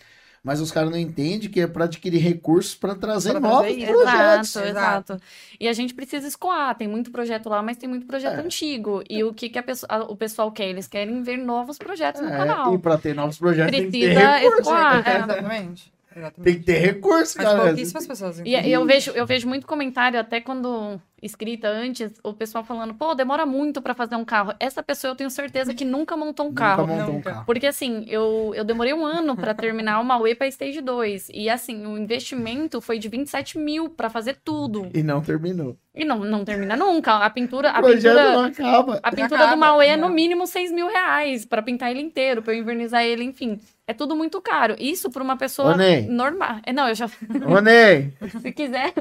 Mas 0.44 0.60
os 0.60 0.70
caras 0.70 0.90
não 0.92 0.96
entendem 0.98 1.50
que 1.50 1.60
é 1.60 1.66
para 1.66 1.86
adquirir 1.86 2.18
recursos 2.20 2.76
para 2.76 2.94
trazer 2.94 3.32
Pra 3.32 3.40
novos 3.40 3.66
trazer 3.66 3.86
projetos. 3.88 4.54
Exato, 4.56 4.68
exato. 4.68 5.22
E 5.58 5.66
a 5.66 5.72
gente 5.72 5.92
precisa 5.92 6.28
escoar. 6.28 6.76
Tem 6.76 6.86
muito 6.86 7.10
projeto 7.10 7.48
lá, 7.48 7.60
mas 7.64 7.76
tem 7.76 7.88
muito 7.88 8.06
projeto 8.06 8.38
É. 8.38 8.42
antigo. 8.44 9.02
E 9.10 9.24
o 9.24 9.34
que, 9.34 9.48
que 9.48 9.58
a 9.58 9.62
pessoa- 9.64 9.88
a- 9.90 10.04
o 10.04 10.14
pessoal 10.14 10.52
quer? 10.52 10.68
Eles 10.68 10.86
querem 10.86 11.20
ver 11.20 11.36
novos 11.36 11.78
projetos 11.78 12.20
no 12.22 12.28
É, 12.28 12.36
canal. 12.36 12.72
e 12.72 12.78
para 12.78 12.96
ter 12.96 13.12
novos 13.12 13.38
projetos 13.38 13.72
tem 13.72 13.90
que 13.90 13.98
ter 13.98 14.14
Precisa 14.14 14.46
escoar. 14.60 15.08
É, 15.08 15.10
é. 15.10 15.16
exatamente. 15.16 15.92
Exatamente. 16.16 16.44
Tem 16.44 16.58
que 16.58 16.64
ter 16.64 16.78
recurso, 16.78 17.34
Mas 17.36 17.46
cara. 17.46 17.62
pouquíssimas 17.66 18.06
pessoas 18.06 18.38
E, 18.38 18.40
entendem. 18.42 18.70
e 18.70 18.72
eu 18.72 18.84
vejo, 18.86 19.10
eu 19.10 19.26
vejo 19.26 19.46
muito 19.46 19.66
comentário, 19.66 20.18
até 20.18 20.40
quando 20.40 20.98
escrita 21.22 21.68
antes, 21.68 22.12
o 22.22 22.32
pessoal 22.32 22.62
falando, 22.64 22.94
pô, 22.94 23.14
demora 23.14 23.44
muito 23.44 23.82
pra 23.82 23.94
fazer 23.94 24.16
um 24.16 24.24
carro. 24.24 24.54
Essa 24.60 24.82
pessoa 24.82 25.10
eu 25.12 25.16
tenho 25.16 25.30
certeza 25.30 25.74
que 25.74 25.84
nunca 25.84 26.16
montou 26.16 26.46
um 26.46 26.48
Nunca 26.50 26.62
carro. 26.62 26.86
montou 26.86 27.14
um 27.16 27.20
carro. 27.20 27.44
Porque 27.46 27.66
assim, 27.66 28.04
eu, 28.08 28.52
eu 28.54 28.64
demorei 28.64 28.92
um 28.94 29.04
ano 29.04 29.34
pra 29.36 29.52
terminar 29.54 30.00
uma 30.00 30.18
UE 30.20 30.34
pra 30.34 30.46
Stage 30.46 30.80
2. 30.80 31.30
E 31.34 31.48
assim, 31.50 31.86
o 31.86 31.98
investimento 31.98 32.80
foi 32.80 32.98
de 32.98 33.08
27 33.08 33.58
mil 33.58 33.88
pra 33.90 34.08
fazer 34.08 34.36
tudo. 34.44 34.88
E 34.94 35.02
não 35.02 35.20
terminou. 35.20 35.76
E 35.94 36.04
não, 36.04 36.18
não 36.20 36.44
termina 36.44 36.76
nunca. 36.76 37.16
A 37.16 37.30
pintura, 37.30 37.70
a 37.70 37.82
pintura, 37.82 38.32
não 38.32 38.44
acaba. 38.44 39.00
a 39.02 39.10
pintura 39.10 39.28
do 39.28 39.34
acaba, 39.44 39.56
Mauê 39.56 39.86
é 39.88 39.96
no 39.96 40.10
mínimo 40.10 40.46
6 40.46 40.70
mil 40.70 40.86
reais 40.88 41.44
pra 41.46 41.62
pintar 41.62 41.90
ele 41.90 42.00
inteiro, 42.02 42.42
pra 42.42 42.54
eu 42.54 42.58
invernizar 42.58 43.02
ele, 43.02 43.24
enfim. 43.24 43.58
É 43.88 43.94
tudo 43.94 44.16
muito 44.16 44.40
caro. 44.40 44.74
Isso 44.80 45.08
pra 45.10 45.22
uma 45.22 45.36
pessoa 45.36 45.72
Ô, 45.74 45.76
Ney. 45.76 46.02
normal. 46.08 46.56
É, 46.66 46.72
não, 46.72 46.88
eu 46.88 46.94
já. 46.94 47.06
Ô, 47.46 47.60
Ney, 47.60 48.12
Se 48.42 48.50
quiser. 48.52 48.92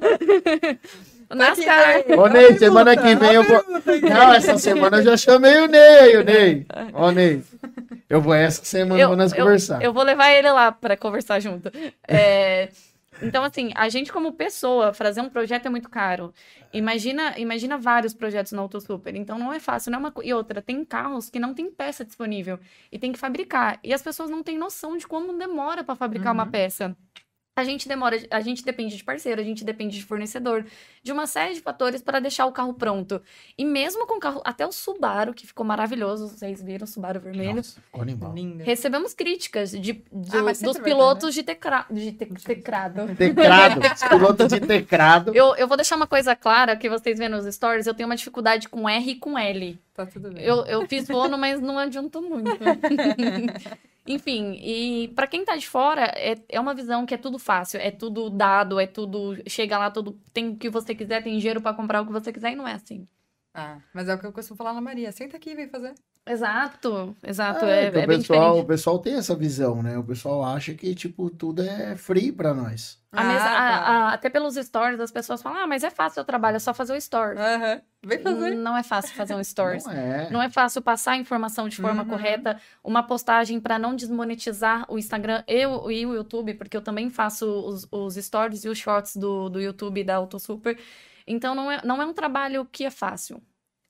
Tá 1.28 1.36
NASCAR. 1.36 2.04
Ô, 2.20 2.28
Ney, 2.28 2.58
semana 2.58 2.96
que 2.96 3.16
vem 3.16 3.34
eu 3.34 3.44
vou. 3.44 3.64
Não, 4.08 4.34
essa 4.34 4.58
semana 4.60 4.98
eu 4.98 5.04
já 5.04 5.18
chamei 5.18 5.58
o 5.58 5.68
Ney, 5.68 6.18
o 6.18 6.24
Ney. 6.24 6.66
Ô, 6.94 7.10
Ney. 7.12 7.42
Eu 8.08 8.22
vou 8.22 8.36
essa 8.36 8.64
semana, 8.64 9.02
Eu, 9.02 9.08
vou 9.08 9.18
nós 9.18 9.32
eu- 9.32 9.40
conversar. 9.44 9.82
eu 9.82 9.92
vou 9.92 10.04
levar 10.04 10.30
ele 10.32 10.52
lá 10.52 10.72
pra 10.72 10.96
conversar 10.96 11.40
junto. 11.40 11.72
É, 12.08 12.70
então, 13.22 13.44
assim, 13.44 13.72
a 13.76 13.88
gente 13.90 14.12
como 14.12 14.34
pessoa, 14.34 14.94
fazer 14.94 15.22
um 15.22 15.30
projeto 15.30 15.66
é 15.66 15.70
muito 15.70 15.90
caro. 15.90 16.34
Imagina, 16.74 17.38
imagina 17.40 17.78
vários 17.78 18.14
projetos 18.14 18.52
no 18.52 18.62
Auto 18.62 18.80
Super. 18.82 19.16
Então, 19.16 19.40
não 19.40 19.54
é 19.54 19.60
fácil. 19.60 19.92
Não 19.92 20.00
é 20.00 20.02
uma... 20.02 20.14
E 20.24 20.34
outra, 20.34 20.62
tem 20.62 20.84
carros 20.84 21.30
que 21.30 21.40
não 21.40 21.54
tem 21.54 21.72
peça 21.72 22.04
disponível. 22.04 22.60
E 22.92 23.00
tem 23.00 23.12
que 23.12 23.20
fabricar. 23.20 23.80
E 23.84 23.94
as 23.94 24.02
pessoas 24.02 24.30
não 24.30 24.44
têm 24.44 24.58
noção 24.58 24.98
de 24.98 25.08
como 25.08 25.38
demora 25.38 25.84
para 25.84 25.96
fabricar 25.96 26.34
uma 26.34 26.44
Uhum. 26.44 26.52
peça. 26.52 26.96
A 27.58 27.64
gente 27.64 27.88
demora, 27.88 28.18
a 28.32 28.42
gente 28.42 28.66
depende 28.66 28.98
de 28.98 29.04
parceiro, 29.04 29.40
a 29.40 29.44
gente 29.44 29.64
depende 29.64 29.96
de 29.98 30.04
fornecedor, 30.04 30.66
de 31.02 31.12
uma 31.14 31.26
série 31.26 31.54
de 31.54 31.62
fatores 31.62 32.02
para 32.02 32.20
deixar 32.20 32.46
o 32.48 32.52
carro 32.52 32.74
pronto. 32.74 33.22
E 33.58 33.64
mesmo 33.64 34.06
com 34.06 34.16
o 34.16 34.20
carro, 34.20 34.42
até 34.44 34.68
o 34.68 34.74
Subaru, 34.74 35.34
que 35.34 35.48
ficou 35.48 35.66
maravilhoso, 35.66 36.28
vocês 36.28 36.62
viram 36.62 36.84
o 36.84 36.88
Subaru 36.88 37.22
vermelho, 37.22 37.56
Nossa, 37.56 37.80
ficou 37.80 38.02
animal. 38.02 38.34
Recebemos 38.62 39.14
críticas 39.14 39.72
de, 39.72 39.94
do- 40.12 40.38
Ah, 40.38 40.52
dos 40.52 40.78
pilotos 40.80 41.34
de, 41.34 41.44
tecra, 41.44 41.86
de 41.90 42.12
te- 42.12 42.26
tecrado. 42.26 43.08
Tecrado, 43.16 43.80
piloto 44.10 44.48
de 44.50 44.60
tecrado. 44.60 45.34
Eu, 45.34 45.56
eu 45.56 45.66
vou 45.66 45.78
deixar 45.78 45.96
uma 45.96 46.08
coisa 46.08 46.36
clara 46.36 46.76
que 46.76 46.90
vocês 46.90 47.18
vêem 47.18 47.30
nos 47.30 47.46
stories. 47.56 47.88
Eu 47.88 47.94
tenho 47.94 48.10
uma 48.10 48.18
dificuldade 48.18 48.68
com 48.68 48.90
R 48.90 49.12
e 49.12 49.16
com 49.16 49.40
L. 49.40 49.80
Tá 49.94 50.06
tudo 50.06 50.30
bem. 50.30 50.44
Eu, 50.44 50.66
eu 50.66 50.86
fiz 50.90 51.08
fono, 51.08 51.38
mas 51.38 51.62
não 51.62 51.80
adiantou 51.80 52.22
muito. 52.22 52.52
Enfim, 54.08 54.54
e 54.62 55.08
pra 55.16 55.26
quem 55.26 55.44
tá 55.44 55.56
de 55.56 55.68
fora, 55.68 56.04
é, 56.16 56.36
é 56.50 56.60
uma 56.60 56.76
visão 56.76 57.06
que 57.08 57.14
é 57.16 57.18
tudo 57.18 57.40
fácil, 57.40 57.80
é 57.80 57.90
tudo 57.90 58.30
dado, 58.30 58.80
é 58.80 58.86
tudo. 58.86 59.36
Chega 59.50 59.80
lá, 59.80 59.90
tudo 59.90 60.14
tem 60.32 60.50
o 60.50 60.58
que 60.58 60.70
você 60.70 60.94
quiser, 60.94 61.24
tem 61.24 61.38
dinheiro 61.40 61.60
pra 61.62 61.74
comprar 61.74 62.02
o 62.02 62.06
que 62.06 62.12
você 62.12 62.32
quiser 62.32 62.52
e 62.52 62.56
não 62.56 62.68
é 62.68 62.74
assim. 62.74 63.08
Ah, 63.56 63.78
mas 63.94 64.10
é 64.10 64.14
o 64.16 64.20
que 64.20 64.26
eu 64.26 64.34
costumo 64.34 64.58
falar 64.58 64.74
na 64.74 64.82
Maria. 64.82 65.12
Senta 65.12 65.38
aqui 65.38 65.52
e 65.52 65.56
vem 65.56 65.68
fazer. 65.70 65.94
Exato, 66.28 67.16
exato. 67.24 67.64
É, 67.66 67.86
É, 67.86 67.92
que 67.92 67.98
é 68.00 68.04
o, 68.04 68.08
pessoal, 68.08 68.60
o 68.60 68.66
pessoal 68.66 69.00
tem 69.00 69.14
essa 69.14 69.36
visão, 69.36 69.82
né? 69.84 69.96
O 69.98 70.04
pessoal 70.04 70.44
acha 70.44 70.74
que, 70.74 70.94
tipo, 70.96 71.30
tudo 71.30 71.62
é 71.62 71.96
free 71.96 72.32
pra 72.32 72.52
nós. 72.54 73.00
A 73.12 73.24
mesa- 73.24 73.46
Ah, 73.46 73.48
a- 73.48 73.80
tá. 73.80 73.86
a- 74.10 74.14
até 74.14 74.30
pelos 74.30 74.56
stories, 74.56 75.00
as 75.00 75.12
pessoas 75.12 75.42
falam: 75.42 75.60
ah, 75.60 75.68
mas 75.68 75.84
é 75.84 75.90
fácil 75.92 76.24
o 76.24 76.26
trabalho, 76.26 76.58
é 76.58 76.60
só 76.60 76.74
fazer 76.74 76.94
o 76.94 76.96
story. 76.98 77.38
Aham. 77.38 77.82
Vem 78.04 78.20
fazer. 78.20 78.56
Não 78.56 78.76
é 78.76 78.84
fácil 78.84 79.16
fazer 79.16 79.36
um 79.36 79.44
stories. 79.46 79.86
Não 79.86 79.94
é. 79.94 80.30
Não 80.32 80.42
é 80.42 80.50
fácil 80.50 80.82
passar 80.82 81.12
a 81.12 81.18
informação 81.18 81.70
de 81.70 81.78
forma 81.78 82.02
Uhum. 82.04 82.10
correta, 82.10 82.60
uma 82.84 83.04
postagem 83.04 83.60
para 83.60 83.78
não 83.80 83.96
desmonetizar 83.96 84.86
o 84.92 84.98
Instagram 84.98 85.44
eu, 85.48 85.90
e 85.92 86.06
o 86.06 86.14
YouTube, 86.16 86.56
porque 86.56 86.76
eu 86.76 86.82
também 86.82 87.10
faço 87.10 87.46
os, 87.46 87.88
os 87.92 88.16
stories 88.16 88.66
e 88.66 88.70
os 88.70 88.78
shorts 88.80 89.16
do, 89.16 89.48
do 89.48 89.62
YouTube 89.62 90.04
da 90.04 90.16
AutoSuper. 90.16 90.78
Então, 91.28 91.56
não 91.56 91.72
é, 91.72 91.82
não 91.84 92.02
é 92.02 92.06
um 92.06 92.14
trabalho 92.14 92.66
que 92.66 92.86
é 92.86 92.92
fácil. 92.92 93.42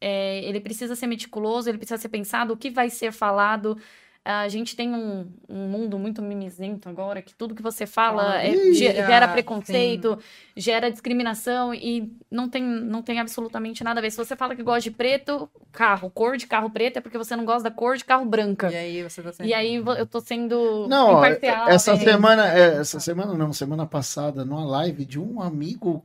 É, 0.01 0.43
ele 0.43 0.59
precisa 0.59 0.95
ser 0.95 1.07
meticuloso, 1.07 1.69
ele 1.69 1.77
precisa 1.77 1.97
ser 2.01 2.09
pensado, 2.09 2.53
o 2.53 2.57
que 2.57 2.69
vai 2.69 2.89
ser 2.89 3.11
falado. 3.11 3.77
A 4.23 4.47
gente 4.47 4.75
tem 4.75 4.91
um, 4.91 5.31
um 5.47 5.67
mundo 5.67 5.99
muito 5.99 6.19
mimizento 6.19 6.89
agora, 6.89 7.21
que 7.21 7.35
tudo 7.35 7.53
que 7.53 7.61
você 7.61 7.85
fala 7.85 8.41
é- 8.41 8.55
ih, 8.55 8.73
ge- 8.73 8.87
ah, 8.89 9.05
gera 9.05 9.27
sim. 9.27 9.33
preconceito, 9.33 10.17
gera 10.57 10.89
discriminação 10.89 11.75
e 11.75 12.11
não 12.31 12.49
tem, 12.49 12.63
não 12.63 13.03
tem 13.03 13.19
absolutamente 13.19 13.83
nada 13.83 13.99
a 13.99 14.01
ver. 14.01 14.09
Se 14.09 14.17
você 14.17 14.35
fala 14.35 14.55
que 14.55 14.63
gosta 14.63 14.81
de 14.81 14.89
preto, 14.89 15.47
carro, 15.71 16.09
cor 16.09 16.37
de 16.37 16.47
carro 16.47 16.71
preto, 16.71 16.97
é 16.97 17.01
porque 17.01 17.19
você 17.19 17.35
não 17.35 17.45
gosta 17.45 17.69
da 17.69 17.75
cor 17.75 17.97
de 17.97 18.03
carro 18.03 18.25
branca. 18.25 18.71
E 18.71 18.75
aí 18.75 19.03
você 19.03 19.21
tá 19.21 19.31
sendo. 19.31 19.47
E 19.47 19.53
aí 19.53 19.75
eu 19.75 20.07
tô 20.07 20.19
sendo 20.19 20.87
Não, 20.89 21.11
imparcial. 21.19 21.69
essa 21.69 21.93
né? 21.93 22.03
semana, 22.03 22.51
é, 22.51 22.77
essa 22.77 22.99
semana 22.99 23.33
não, 23.35 23.53
semana 23.53 23.85
passada, 23.85 24.43
numa 24.43 24.65
live 24.65 25.05
de 25.05 25.19
um 25.19 25.39
amigo, 25.39 26.03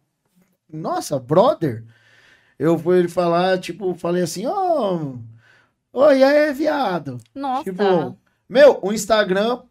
nossa, 0.73 1.19
brother, 1.19 1.85
eu 2.59 2.79
fui 2.79 2.99
ele 2.99 3.09
falar, 3.09 3.59
tipo, 3.59 3.95
falei 3.95 4.23
assim, 4.23 4.47
ô, 4.47 5.19
oi, 5.93 6.19
e 6.19 6.25
aí, 6.25 6.53
viado? 6.53 7.19
Nossa, 7.35 7.65
Tipo, 7.65 8.17
meu, 8.49 8.79
o 8.83 8.93
Instagram 8.93 9.63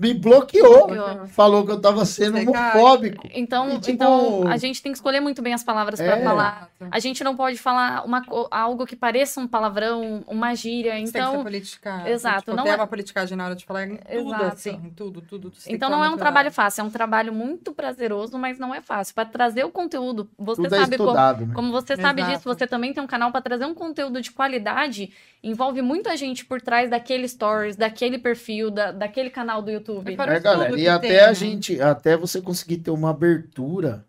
me 0.00 0.14
bloqueou, 0.14 0.88
Bloqueou. 0.88 1.26
falou 1.28 1.64
que 1.64 1.70
eu 1.72 1.80
tava 1.80 2.04
sendo 2.04 2.34
cai. 2.34 2.46
homofóbico. 2.76 3.28
então, 3.32 3.68
E, 3.70 3.78
tipo, 3.78 3.90
então 3.90 4.48
a 4.48 4.56
gente 4.56 4.82
tem 4.82 4.90
que 4.92 4.98
escolher 4.98 5.20
muito 5.20 5.40
bem 5.40 5.52
as 5.54 5.62
palavras 5.62 6.00
pra 6.00 6.16
É. 6.16 6.24
falar. 6.24 6.68
A 6.90 6.98
gente 6.98 7.22
não 7.22 7.36
pode 7.36 7.56
falar 7.58 8.04
uma, 8.04 8.22
algo 8.50 8.84
que 8.86 8.96
pareça 8.96 9.40
um 9.40 9.46
palavrão, 9.46 10.24
uma 10.26 10.54
gíria. 10.54 10.92
Você 10.92 10.96
tem 10.96 11.04
que 11.04 11.10
ser 11.12 11.18
Então, 11.18 11.42
politicagem. 11.42 12.12
Exato, 12.12 12.38
Tipo, 12.44 12.56
não 12.56 12.66
é- 12.66 12.74
uma 12.74 12.86
politicagem 12.86 13.36
na 13.36 13.44
hora 13.46 13.54
de 13.54 13.64
falar 13.64 13.86
em 13.86 13.96
tudo, 13.96 14.28
Exato. 14.34 14.44
assim. 14.46 14.70
em 14.84 14.90
Tudo, 14.90 15.20
tudo. 15.20 15.52
Então 15.68 15.88
não 15.90 16.04
é 16.04 16.08
um 16.10 16.16
trabalho 16.16 16.50
fácil, 16.50 16.80
é 16.82 16.84
um 16.84 16.90
trabalho 16.90 17.32
muito 17.32 17.72
prazeroso, 17.72 18.38
mas 18.38 18.58
não 18.58 18.74
é 18.74 18.80
fácil. 18.80 19.14
Para 19.14 19.24
trazer 19.26 19.64
o 19.64 19.70
conteúdo, 19.70 20.28
você 20.38 20.62
Tudo 20.62 20.74
é 20.74 20.78
sabe 20.80 20.96
como, 20.96 21.08
estudado, 21.10 21.46
né? 21.46 21.54
como 21.54 21.70
você 21.70 21.96
sabe 21.96 22.22
Exato. 22.22 22.36
disso, 22.36 22.48
você 22.48 22.66
também 22.66 22.92
tem 22.92 23.02
um 23.02 23.06
canal 23.06 23.30
para 23.30 23.40
trazer 23.40 23.64
um 23.66 23.74
conteúdo 23.74 24.20
de 24.20 24.30
qualidade, 24.32 25.12
envolve 25.42 25.80
muita 25.82 26.16
gente 26.16 26.44
por 26.44 26.60
trás 26.60 26.90
daquele 26.90 27.26
stories, 27.28 27.76
daquele 27.76 28.18
perfil, 28.18 28.70
da, 28.70 28.92
daquele 28.92 29.30
canal 29.30 29.62
do 29.62 29.70
YouTube. 29.70 30.12
É 30.12 30.16
para- 30.16 30.34
É, 30.34 30.40
galera, 30.40 30.78
e 30.78 30.86
até 30.88 31.08
tem, 31.08 31.20
a 31.20 31.26
né? 31.28 31.34
gente, 31.34 31.80
até 31.80 32.16
você 32.16 32.40
conseguir 32.40 32.78
ter 32.78 32.90
uma 32.90 33.10
abertura 33.10 34.04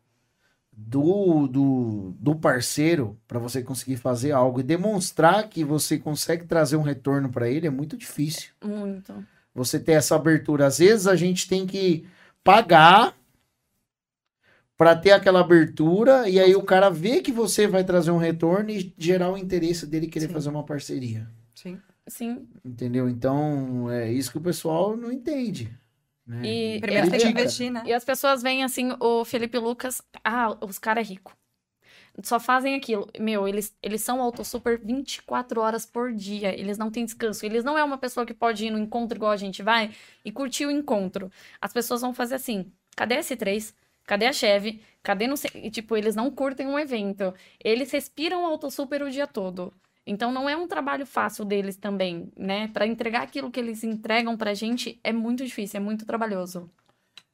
do, 0.72 1.48
do, 1.48 2.14
do 2.20 2.36
parceiro 2.36 3.18
para 3.28 3.40
você 3.40 3.62
conseguir 3.62 3.98
fazer 3.98 4.32
algo 4.32 4.60
e 4.60 4.64
demonstrar 4.64 5.48
que 5.48 5.64
você 5.64 5.98
consegue 5.98 6.46
trazer 6.46 6.76
um 6.76 6.82
retorno 6.82 7.30
para 7.30 7.50
ele 7.50 7.68
é 7.68 7.70
muito 7.70 7.96
difícil. 7.96 8.52
Muito. 8.64 9.14
Você 9.54 9.80
ter 9.80 9.94
essa 9.94 10.16
abertura. 10.16 10.66
Às 10.66 10.80
vezes 10.80 11.08
a 11.08 11.16
gente 11.16 11.48
tem 11.48 11.68
que 11.68 12.06
pagar 12.44 13.14
para 14.82 14.96
ter 14.96 15.12
aquela 15.12 15.42
abertura 15.42 16.28
e 16.28 16.40
aí 16.40 16.56
o 16.56 16.64
cara 16.64 16.90
vê 16.90 17.22
que 17.22 17.32
você 17.32 17.68
vai 17.68 17.84
trazer 17.84 18.10
um 18.10 18.18
retorno 18.18 18.72
e 18.72 18.92
gerar 18.98 19.32
o 19.32 19.38
interesse 19.38 19.86
dele 19.86 20.08
querer 20.08 20.26
Sim. 20.26 20.34
fazer 20.34 20.50
uma 20.50 20.64
parceria. 20.64 21.30
Sim. 21.54 21.80
Sim. 22.08 22.48
Entendeu? 22.66 23.08
Então, 23.08 23.92
é 23.92 24.12
isso 24.12 24.32
que 24.32 24.40
o 24.40 24.42
pessoal 24.42 24.98
não 24.98 25.12
entende. 25.12 25.72
Né? 26.26 26.42
E- 26.44 26.80
Primeiro 26.80 27.12
tem 27.12 27.20
que 27.20 27.28
investir, 27.28 27.72
né? 27.72 27.84
E 27.86 27.94
as 27.94 28.04
pessoas 28.04 28.42
veem 28.42 28.64
assim, 28.64 28.90
o 29.00 29.24
Felipe 29.24 29.56
Lucas, 29.60 30.02
ah, 30.24 30.58
os 30.66 30.80
caras 30.80 31.06
é 31.08 31.12
rico. 31.12 31.38
Só 32.24 32.40
fazem 32.40 32.74
aquilo. 32.74 33.08
Meu, 33.20 33.48
eles, 33.48 33.78
eles 33.84 34.02
são 34.02 34.20
autossuper 34.20 34.82
24 34.84 35.62
horas 35.62 35.86
por 35.86 36.12
dia. 36.12 36.60
Eles 36.60 36.80
não 36.80 36.90
têm 36.90 37.06
descanso. 37.06 37.46
Eles 37.46 37.64
não 37.64 37.78
é 37.78 37.84
uma 37.84 38.00
pessoa 38.00 38.26
que 38.26 38.34
pode 38.34 38.66
ir 38.66 38.72
no 38.72 38.80
encontro 38.80 39.16
igual 39.16 39.32
a 39.32 39.38
gente 39.38 39.62
vai 39.62 39.92
e 40.26 40.32
curtir 40.32 40.66
o 40.66 40.72
encontro. 40.72 41.32
As 41.62 41.72
pessoas 41.72 42.02
vão 42.02 42.16
fazer 42.16 42.34
assim: 42.34 42.66
cadê 42.96 43.14
a 43.14 43.20
S3? 43.20 43.76
Cadê 44.12 44.26
a 44.26 44.34
Chevy? 44.34 44.82
Cadê 45.02 45.26
não 45.26 45.38
sei. 45.38 45.50
E, 45.56 45.72
tipo, 45.72 45.96
eles 45.96 46.18
não 46.18 46.30
curtem 46.30 46.68
um 46.68 46.78
evento. 46.78 47.34
Eles 47.64 47.90
respiram 47.92 48.46
autossuper 48.46 49.02
o 49.02 49.10
dia 49.10 49.26
todo. 49.26 49.74
Então 50.06 50.34
não 50.34 50.50
é 50.50 50.58
um 50.58 50.68
trabalho 50.68 51.06
fácil 51.06 51.46
deles 51.46 51.78
também, 51.78 52.30
né? 52.36 52.68
Para 52.68 52.86
entregar 52.86 53.22
aquilo 53.22 53.50
que 53.50 53.58
eles 53.58 53.86
entregam 53.86 54.36
pra 54.36 54.54
gente 54.54 55.00
é 55.02 55.14
muito 55.14 55.46
difícil, 55.46 55.78
é 55.78 55.82
muito 55.82 56.06
trabalhoso. 56.06 56.70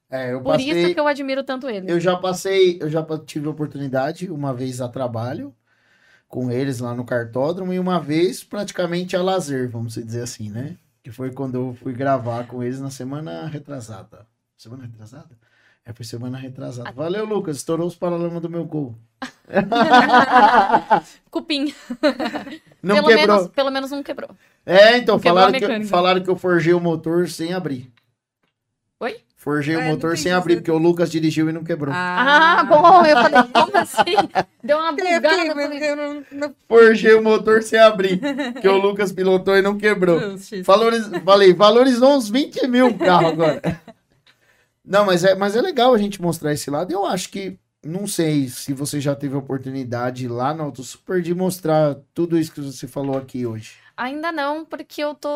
É, 0.08 0.32
eu 0.32 0.40
Por 0.40 0.52
passei, 0.52 0.70
isso 0.70 0.94
que 0.94 1.00
eu 1.00 1.08
admiro 1.08 1.42
tanto 1.42 1.68
eles. 1.68 1.90
eu 1.90 1.98
já 1.98 2.16
passei, 2.16 2.78
eu 2.80 2.88
já 2.88 3.04
tive 3.26 3.48
oportunidade 3.48 4.30
uma 4.30 4.54
vez 4.54 4.80
a 4.80 4.88
trabalho 4.88 5.52
com 6.28 6.48
eles 6.48 6.78
lá 6.78 6.94
no 6.94 7.04
cartódromo 7.04 7.72
e 7.72 7.80
uma 7.80 7.98
vez 7.98 8.44
praticamente 8.44 9.16
a 9.16 9.22
lazer, 9.22 9.68
vamos 9.68 9.94
dizer 9.94 10.22
assim, 10.22 10.48
né? 10.48 10.76
Que 11.02 11.10
foi 11.10 11.32
quando 11.32 11.56
eu 11.56 11.74
fui 11.74 11.92
gravar 11.92 12.46
com 12.46 12.62
eles 12.62 12.78
na 12.78 12.90
semana 12.90 13.48
retrasada. 13.48 14.24
Semana 14.56 14.84
retrasada? 14.84 15.47
É, 15.88 15.92
foi 15.94 16.04
semana 16.04 16.36
retrasada. 16.36 16.92
Valeu, 16.92 17.24
Lucas. 17.24 17.56
Estourou 17.56 17.86
os 17.86 17.94
paralamas 17.96 18.42
do 18.42 18.50
meu 18.50 18.62
gol. 18.66 18.94
Cupim. 21.30 21.74
Não 22.82 22.96
pelo, 22.96 23.08
quebrou. 23.08 23.36
menos, 23.36 23.48
pelo 23.48 23.70
menos 23.70 23.90
não 23.90 24.02
quebrou. 24.02 24.28
É, 24.66 24.98
então, 24.98 25.14
Não 25.14 25.22
falaram 25.22 25.58
que, 25.58 25.64
eu, 25.64 25.84
falaram 25.86 26.20
que 26.22 26.28
eu 26.28 26.36
forjei 26.36 26.74
o 26.74 26.80
motor 26.80 27.26
sem 27.28 27.54
abrir. 27.54 27.90
Oi? 29.00 29.16
Forjei 29.34 29.76
Ah, 29.76 29.78
o 29.78 29.82
motor 29.84 30.18
sem 30.18 30.30
abrir, 30.32 30.56
porque 30.56 30.70
o 30.70 30.76
Lucas 30.76 31.10
dirigiu 31.10 31.48
e 31.48 31.52
não 31.52 31.64
quebrou. 31.64 31.94
Ah, 31.96 32.64
bom. 32.68 33.02
Eu 33.06 33.16
falei, 33.16 33.42
como 33.50 33.76
assim? 33.78 34.28
Deu 34.62 34.76
uma 34.76 34.92
bugada. 34.92 35.54
não- 35.96 36.24
não- 36.32 36.54
Forjei 36.68 37.14
o 37.14 37.22
motor 37.22 37.62
sem 37.62 37.78
abrir, 37.78 38.20
que 38.60 38.68
o 38.68 38.76
Lucas 38.82 39.10
pilotou 39.12 39.56
e 39.56 39.62
não 39.62 39.78
quebrou. 39.78 40.20
Valoriz... 40.64 41.08
Falei, 41.24 41.54
valorizou 41.54 42.16
uns 42.16 42.28
20 42.28 42.66
mil 42.66 42.88
o 42.88 42.98
carro 42.98 43.28
agora. 43.28 43.80
Não, 44.88 45.04
mas 45.04 45.22
é, 45.22 45.34
mas 45.34 45.54
é 45.54 45.60
legal 45.60 45.92
a 45.92 45.98
gente 45.98 46.20
mostrar 46.20 46.52
esse 46.52 46.70
lado. 46.70 46.90
Eu 46.90 47.04
acho 47.04 47.28
que, 47.28 47.58
não 47.84 48.06
sei 48.06 48.48
se 48.48 48.72
você 48.72 48.98
já 49.00 49.14
teve 49.14 49.34
a 49.34 49.38
oportunidade 49.38 50.26
lá 50.26 50.54
no 50.54 50.64
Auto 50.64 50.82
Super 50.82 51.20
de 51.20 51.34
mostrar 51.34 51.96
tudo 52.14 52.38
isso 52.38 52.50
que 52.52 52.60
você 52.62 52.88
falou 52.88 53.18
aqui 53.18 53.44
hoje. 53.44 53.76
Ainda 53.94 54.32
não, 54.32 54.64
porque 54.64 55.02
eu 55.04 55.14
tô 55.14 55.28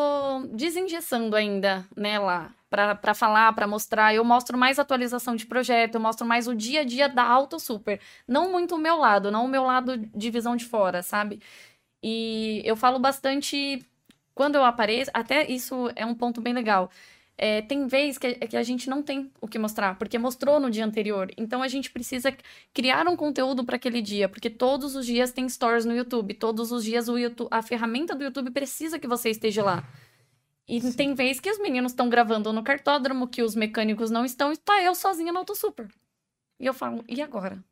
desengessando 0.51 1.35
ainda, 1.35 1.85
né, 1.95 2.17
lá. 2.17 2.51
Pra 2.69 3.13
falar, 3.13 3.53
pra 3.53 3.67
mostrar. 3.67 4.15
Eu 4.15 4.25
mostro 4.25 4.57
mais 4.57 4.79
atualização 4.79 5.35
de 5.35 5.45
projeto, 5.45 5.93
eu 5.95 6.01
mostro 6.01 6.25
mais 6.25 6.47
o 6.47 6.55
dia 6.55 6.81
a 6.81 6.83
dia 6.83 7.07
da 7.07 7.23
Auto 7.23 7.59
Super. 7.59 7.99
Não 8.27 8.51
muito 8.51 8.73
o 8.73 8.79
meu 8.79 8.97
lado, 8.97 9.29
não 9.29 9.45
o 9.45 9.47
meu 9.47 9.61
lado 9.63 9.95
de 9.97 10.31
visão 10.31 10.55
de 10.55 10.65
fora, 10.65 11.03
sabe? 11.03 11.39
E 12.01 12.63
eu 12.65 12.75
falo 12.75 12.97
bastante 12.97 13.85
quando 14.33 14.55
eu 14.55 14.65
apareço, 14.65 15.11
até 15.13 15.47
isso 15.47 15.91
é 15.95 16.03
um 16.03 16.15
ponto 16.15 16.41
bem 16.41 16.53
legal. 16.53 16.89
É, 17.37 17.61
tem 17.61 17.87
vez 17.87 18.17
que, 18.17 18.35
que 18.35 18.55
a 18.55 18.63
gente 18.63 18.89
não 18.89 19.01
tem 19.01 19.31
o 19.41 19.47
que 19.47 19.57
mostrar, 19.57 19.97
porque 19.97 20.17
mostrou 20.19 20.59
no 20.59 20.69
dia 20.69 20.85
anterior. 20.85 21.31
Então 21.35 21.63
a 21.63 21.67
gente 21.67 21.91
precisa 21.91 22.35
criar 22.73 23.07
um 23.07 23.15
conteúdo 23.15 23.63
para 23.63 23.75
aquele 23.75 24.01
dia, 24.01 24.29
porque 24.29 24.49
todos 24.49 24.95
os 24.95 25.05
dias 25.05 25.31
tem 25.31 25.49
stories 25.49 25.85
no 25.85 25.95
YouTube, 25.95 26.35
todos 26.35 26.71
os 26.71 26.83
dias 26.83 27.09
o 27.09 27.17
YouTube, 27.17 27.47
a 27.51 27.61
ferramenta 27.61 28.15
do 28.15 28.23
YouTube 28.23 28.51
precisa 28.51 28.99
que 28.99 29.07
você 29.07 29.29
esteja 29.29 29.63
lá. 29.63 29.83
E 30.67 30.79
tem 30.93 31.13
vez 31.13 31.39
que 31.39 31.49
os 31.49 31.59
meninos 31.59 31.91
estão 31.91 32.07
gravando 32.07 32.53
no 32.53 32.63
cartódromo, 32.63 33.27
que 33.27 33.41
os 33.41 33.55
mecânicos 33.55 34.09
não 34.09 34.23
estão, 34.23 34.53
e 34.53 34.57
tá 34.57 34.81
eu 34.81 34.95
sozinha 34.95 35.33
no 35.33 35.39
Auto 35.39 35.55
Super. 35.55 35.87
E 36.59 36.65
eu 36.65 36.73
falo, 36.73 37.03
e 37.07 37.21
agora? 37.21 37.63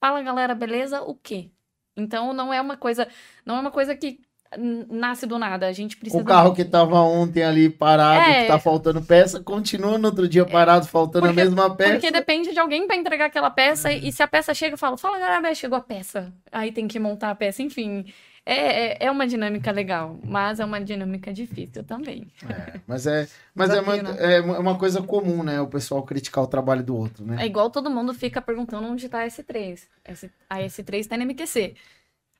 Fala 0.00 0.22
galera, 0.22 0.54
beleza? 0.54 1.02
O 1.02 1.14
quê? 1.14 1.50
Então 1.96 2.32
não 2.32 2.52
é 2.52 2.60
uma 2.60 2.76
coisa, 2.76 3.08
não 3.44 3.56
é 3.56 3.60
uma 3.60 3.70
coisa 3.70 3.94
que 3.94 4.20
nasce 4.58 5.26
do 5.26 5.38
nada. 5.38 5.66
A 5.66 5.72
gente 5.72 5.96
precisa 5.96 6.22
O 6.22 6.24
carro 6.24 6.54
que 6.54 6.64
tava 6.64 7.00
ontem 7.00 7.42
ali 7.42 7.68
parado, 7.68 8.30
É. 8.30 8.42
que 8.42 8.48
tá 8.48 8.58
faltando 8.58 9.02
peça, 9.02 9.40
continua 9.40 9.98
no 9.98 10.08
outro 10.08 10.28
dia 10.28 10.44
parado, 10.44 10.86
faltando 10.86 11.26
Porque- 11.26 11.40
a 11.40 11.44
mesma 11.44 11.74
peça. 11.74 11.92
Porque 11.92 12.10
depende 12.10 12.52
de 12.52 12.58
alguém 12.58 12.86
para 12.86 12.96
entregar 12.96 13.26
aquela 13.26 13.50
peça, 13.50 13.92
e 13.92 14.10
se 14.12 14.22
a 14.22 14.28
peça 14.28 14.52
chega, 14.54 14.74
eu 14.74 14.78
falo, 14.78 14.96
fala, 14.96 15.18
galera, 15.18 15.54
chegou 15.54 15.76
a 15.78 15.80
peça. 15.80 16.32
Aí 16.52 16.72
tem 16.72 16.86
que 16.88 16.98
montar 16.98 17.30
a 17.30 17.34
peça, 17.34 17.62
enfim. 17.62 18.04
É, 18.46 19.04
é, 19.04 19.06
é 19.06 19.10
uma 19.10 19.26
dinâmica 19.26 19.70
legal, 19.70 20.18
mas 20.22 20.60
é 20.60 20.64
uma 20.66 20.78
dinâmica 20.78 21.32
difícil 21.32 21.82
também. 21.82 22.26
É, 22.46 22.78
mas 22.86 23.06
é, 23.06 23.26
mas 23.54 23.70
é, 23.70 23.80
uma, 23.80 23.96
né? 23.96 24.16
é 24.36 24.40
uma 24.42 24.76
coisa 24.76 25.00
comum, 25.00 25.42
né? 25.42 25.58
O 25.62 25.66
pessoal 25.66 26.02
criticar 26.02 26.44
o 26.44 26.46
trabalho 26.46 26.82
do 26.82 26.94
outro, 26.94 27.24
né? 27.24 27.38
É 27.40 27.46
igual 27.46 27.70
todo 27.70 27.88
mundo 27.90 28.12
fica 28.12 28.42
perguntando 28.42 28.86
onde 28.86 29.08
tá 29.08 29.20
a 29.22 29.26
S3. 29.26 29.86
S- 30.04 30.30
A 30.50 30.58
S3 30.60 31.06
tá 31.06 31.16
na 31.16 31.24
MQC. 31.24 31.74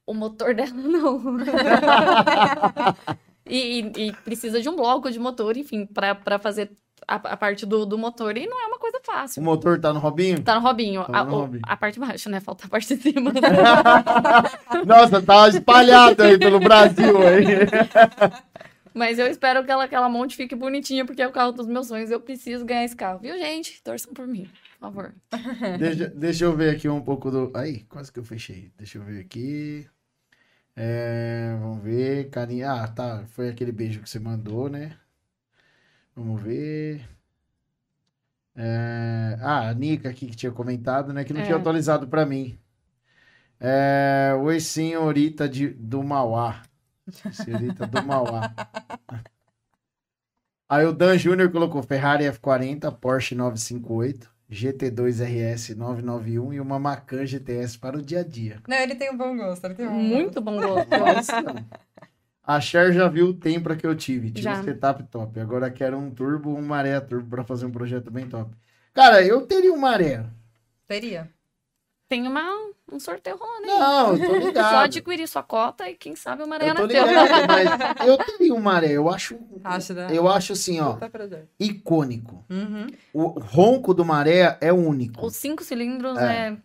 O 0.06 0.12
motor 0.14 0.54
dela 0.54 0.70
não. 0.74 1.38
e, 3.48 3.80
e- 3.96 4.08
e 4.08 4.12
precisa 4.24 4.60
de 4.60 4.68
um 4.68 4.76
bloco 4.76 5.10
de 5.10 5.18
motor, 5.18 5.56
enfim, 5.56 5.86
pra 5.86 6.14
pra 6.14 6.38
fazer 6.38 6.72
a, 7.06 7.14
a 7.16 7.36
parte 7.36 7.64
do, 7.66 7.84
do 7.86 7.98
motor. 7.98 8.36
E 8.36 8.46
não 8.46 8.62
é 8.62 8.66
uma 8.66 8.78
coisa 8.78 8.98
O 8.98 9.04
fácil. 9.04 9.42
motor 9.42 9.78
tá 9.80 9.92
no 9.92 10.00
Robinho? 10.00 10.42
Tá 10.42 10.54
no 10.54 10.60
Robinho. 10.60 11.04
Tá 11.04 11.18
a, 11.20 11.24
no 11.24 11.32
o- 11.34 11.40
Robinho. 11.40 11.62
a 11.66 11.76
parte 11.76 11.94
de 11.94 12.00
baixo, 12.00 12.28
né? 12.30 12.40
Falta 12.40 12.66
a 12.66 12.68
parte 12.68 12.94
de 12.96 13.02
cima. 13.02 13.32
Nossa, 14.86 15.20
tá 15.22 15.48
espalhado 15.48 16.22
aí 16.22 16.38
pelo 16.38 16.60
Brasil 16.60 17.16
aí. 17.18 17.44
Mas 18.96 19.18
eu 19.18 19.26
espero 19.26 19.64
que 19.64 19.70
ela, 19.72 19.88
que 19.88 19.94
ela 19.94 20.08
monte 20.08 20.36
fique 20.36 20.54
bonitinha, 20.54 21.04
porque 21.04 21.20
é 21.20 21.26
o 21.26 21.32
carro 21.32 21.50
dos 21.50 21.66
meus 21.66 21.88
sonhos. 21.88 22.10
Eu 22.12 22.20
preciso 22.20 22.64
ganhar 22.64 22.84
esse 22.84 22.94
carro. 22.94 23.18
Viu, 23.18 23.36
gente? 23.36 23.82
Torçam 23.82 24.14
por 24.14 24.24
mim, 24.24 24.48
por 24.78 24.86
favor. 24.92 25.14
deixa, 25.80 26.06
deixa 26.10 26.44
eu 26.44 26.54
ver 26.56 26.70
aqui 26.76 26.88
um 26.88 27.00
pouco 27.00 27.28
do. 27.28 27.50
Aí, 27.56 27.80
quase 27.88 28.12
que 28.12 28.20
eu 28.20 28.24
fechei. 28.24 28.70
Deixa 28.78 28.98
eu 28.98 29.02
ver 29.02 29.18
aqui. 29.20 29.84
É, 30.76 31.56
vamos 31.60 31.82
ver. 31.82 32.30
Carinha. 32.30 32.72
Ah, 32.72 32.88
tá. 32.88 33.24
Foi 33.28 33.48
aquele 33.48 33.72
beijo 33.72 34.00
que 34.02 34.08
você 34.08 34.18
mandou, 34.18 34.68
né? 34.68 34.96
Vamos 36.14 36.40
ver. 36.42 37.08
É, 38.56 39.36
Ah, 39.40 39.68
a 39.70 39.74
Nica 39.74 40.08
aqui 40.08 40.26
que 40.28 40.36
tinha 40.36 40.52
comentado, 40.52 41.12
né? 41.12 41.24
Que 41.24 41.32
não 41.32 41.40
É. 41.40 41.44
tinha 41.44 41.56
atualizado 41.56 42.06
pra 42.08 42.24
mim. 42.26 42.58
É... 43.60 44.34
Oi, 44.40 44.60
senhorita 44.60 45.48
de... 45.48 45.68
do 45.70 46.02
Mauá. 46.02 46.62
Senhorita 47.32 47.86
do 47.86 48.02
Mauá. 48.02 48.54
Aí 50.68 50.84
o 50.86 50.92
Dan 50.92 51.16
Júnior 51.18 51.50
colocou 51.50 51.82
Ferrari 51.82 52.24
F40, 52.24 52.90
Porsche 52.98 53.34
958, 53.34 54.30
GT2 54.50 55.24
RS 55.24 55.76
991 55.76 56.52
e 56.52 56.60
uma 56.60 56.78
Macan 56.78 57.26
GTS 57.26 57.78
para 57.78 57.98
o 57.98 58.02
dia 58.02 58.20
a 58.20 58.24
dia. 58.24 58.60
Não, 58.68 58.76
ele 58.76 58.94
tem 58.94 59.10
um 59.10 59.16
bom 59.16 59.36
gosto. 59.36 59.64
Ele 59.64 59.74
tem 59.74 59.86
um 59.86 59.92
Muito 59.92 60.40
bom 60.40 60.56
gosto. 60.60 60.90
Nossa. 60.90 61.66
A 62.46 62.60
Cher 62.60 62.92
já 62.92 63.08
viu 63.08 63.28
o 63.28 63.34
Tempra 63.34 63.74
que 63.74 63.86
eu 63.86 63.94
tive. 63.96 64.30
Tive 64.30 64.42
Já. 64.42 64.60
um 64.60 64.64
setup 64.64 65.02
top. 65.04 65.40
Agora 65.40 65.70
quero 65.70 65.96
um 65.96 66.10
turbo, 66.10 66.54
um 66.54 66.60
maré 66.60 67.00
turbo 67.00 67.30
para 67.30 67.42
fazer 67.42 67.64
um 67.64 67.70
projeto 67.70 68.10
bem 68.10 68.28
top. 68.28 68.54
Cara, 68.92 69.22
eu 69.22 69.46
teria 69.46 69.72
um 69.72 69.78
maré. 69.78 70.26
Teria. 70.86 71.30
Tem 72.08 72.26
uma, 72.28 72.42
um 72.92 73.00
sorteio 73.00 73.36
rolando 73.36 73.62
aí. 73.70 73.78
Não, 73.78 74.12
eu 74.16 74.26
tô 74.26 74.36
ligado. 74.46 74.70
Só 74.70 74.76
adquirir 74.84 75.26
sua 75.26 75.42
cota 75.42 75.88
e 75.88 75.94
quem 75.94 76.14
sabe 76.14 76.42
o 76.42 76.44
eu 76.44 76.48
Mariana 76.48 76.74
tô 76.80 76.84
é 76.84 76.86
ligado, 76.88 77.46
mas 77.98 78.06
eu 78.06 78.18
teria 78.18 78.54
um 78.54 78.60
maré. 78.60 78.92
Eu 78.92 79.08
acho, 79.08 79.36
Acho, 79.64 79.94
né? 79.94 80.08
eu 80.10 80.28
acho 80.28 80.52
assim, 80.52 80.80
ó, 80.80 80.94
prazer. 80.94 81.48
icônico. 81.58 82.44
Uhum. 82.50 82.86
O 83.12 83.26
ronco 83.40 83.94
do 83.94 84.04
maré 84.04 84.58
é 84.60 84.72
único. 84.72 85.24
Os 85.26 85.34
cinco 85.36 85.64
cilindros 85.64 86.18
É. 86.18 86.48
é. 86.48 86.56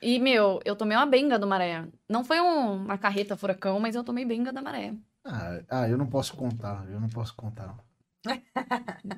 E, 0.00 0.18
meu, 0.18 0.58
eu 0.64 0.74
tomei 0.74 0.96
uma 0.96 1.06
benga 1.06 1.38
do 1.38 1.46
maré. 1.46 1.86
Não 2.08 2.24
foi 2.24 2.40
um- 2.40 2.74
uma 2.84 2.98
carreta 2.98 3.36
furacão, 3.36 3.78
mas 3.78 3.94
eu 3.94 4.02
tomei 4.02 4.24
benga 4.24 4.52
da 4.52 4.60
maré. 4.60 4.94
Ah, 5.24 5.60
ah, 5.70 5.88
eu 5.88 5.96
não 5.96 6.06
posso 6.06 6.34
contar, 6.34 6.84
eu 6.90 6.98
não 7.00 7.08
posso 7.08 7.36
contar. 7.36 7.76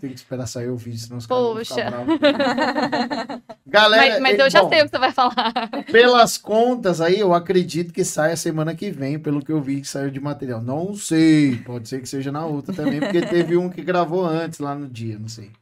Tem 0.01 0.11
que 0.11 0.17
esperar 0.17 0.47
sair 0.47 0.69
o 0.69 0.77
vídeo, 0.77 0.99
senão 0.99 1.19
os 1.19 1.27
caras 1.27 1.45
vão 1.45 1.57
ficar 1.59 1.83
Poxa. 1.83 3.43
Galera, 3.67 4.21
mas 4.21 4.21
mas 4.21 4.39
eh, 4.39 4.43
eu 4.43 4.51
já 4.51 4.63
bom, 4.63 4.69
sei 4.69 4.81
o 4.81 4.85
que 4.85 4.91
você 4.91 4.99
vai 4.99 5.13
falar. 5.13 5.53
pelas 5.91 6.39
contas 6.39 7.01
aí, 7.01 7.21
eu 7.21 7.35
acredito 7.35 7.93
que 7.93 8.05
saia 8.05 8.37
semana 8.37 8.75
que 8.75 8.91
vem, 8.91 9.19
pelo 9.19 9.45
que 9.45 9.53
eu 9.53 9.61
vi 9.61 9.81
que 9.81 9.89
saiu 9.89 10.11
de 10.11 10.21
material. 10.21 10.63
Não 10.63 10.95
sei, 10.95 11.59
pode 11.59 11.89
ser 11.89 12.01
que 12.01 12.09
seja 12.09 12.33
na 12.33 12.47
outra 12.47 12.75
também, 12.75 13.01
porque 13.01 13.21
teve 13.27 13.57
um 13.57 13.69
que 13.69 13.83
gravou 13.83 14.25
antes 14.25 14.59
lá 14.59 14.75
no 14.75 14.89
dia, 14.89 15.19
não 15.19 15.29
sei. 15.29 15.53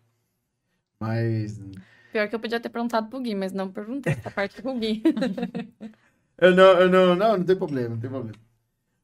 Mas 1.00 1.60
Pior 2.12 2.28
que 2.28 2.34
eu 2.34 2.40
podia 2.40 2.60
ter 2.60 2.68
perguntado 2.68 3.08
pro 3.08 3.20
Gui, 3.20 3.34
mas 3.34 3.52
não 3.52 3.72
perguntei 3.72 4.12
essa 4.12 4.30
parte 4.30 4.60
pro 4.60 4.74
Gui. 4.78 5.02
Eu 6.38 6.56
não, 6.56 6.64
eu 6.80 6.90
não, 6.90 7.14
não, 7.14 7.36
não 7.36 7.44
tem 7.44 7.54
problema, 7.56 7.90
não 7.90 8.00
tem 8.00 8.10
problema. 8.10 8.36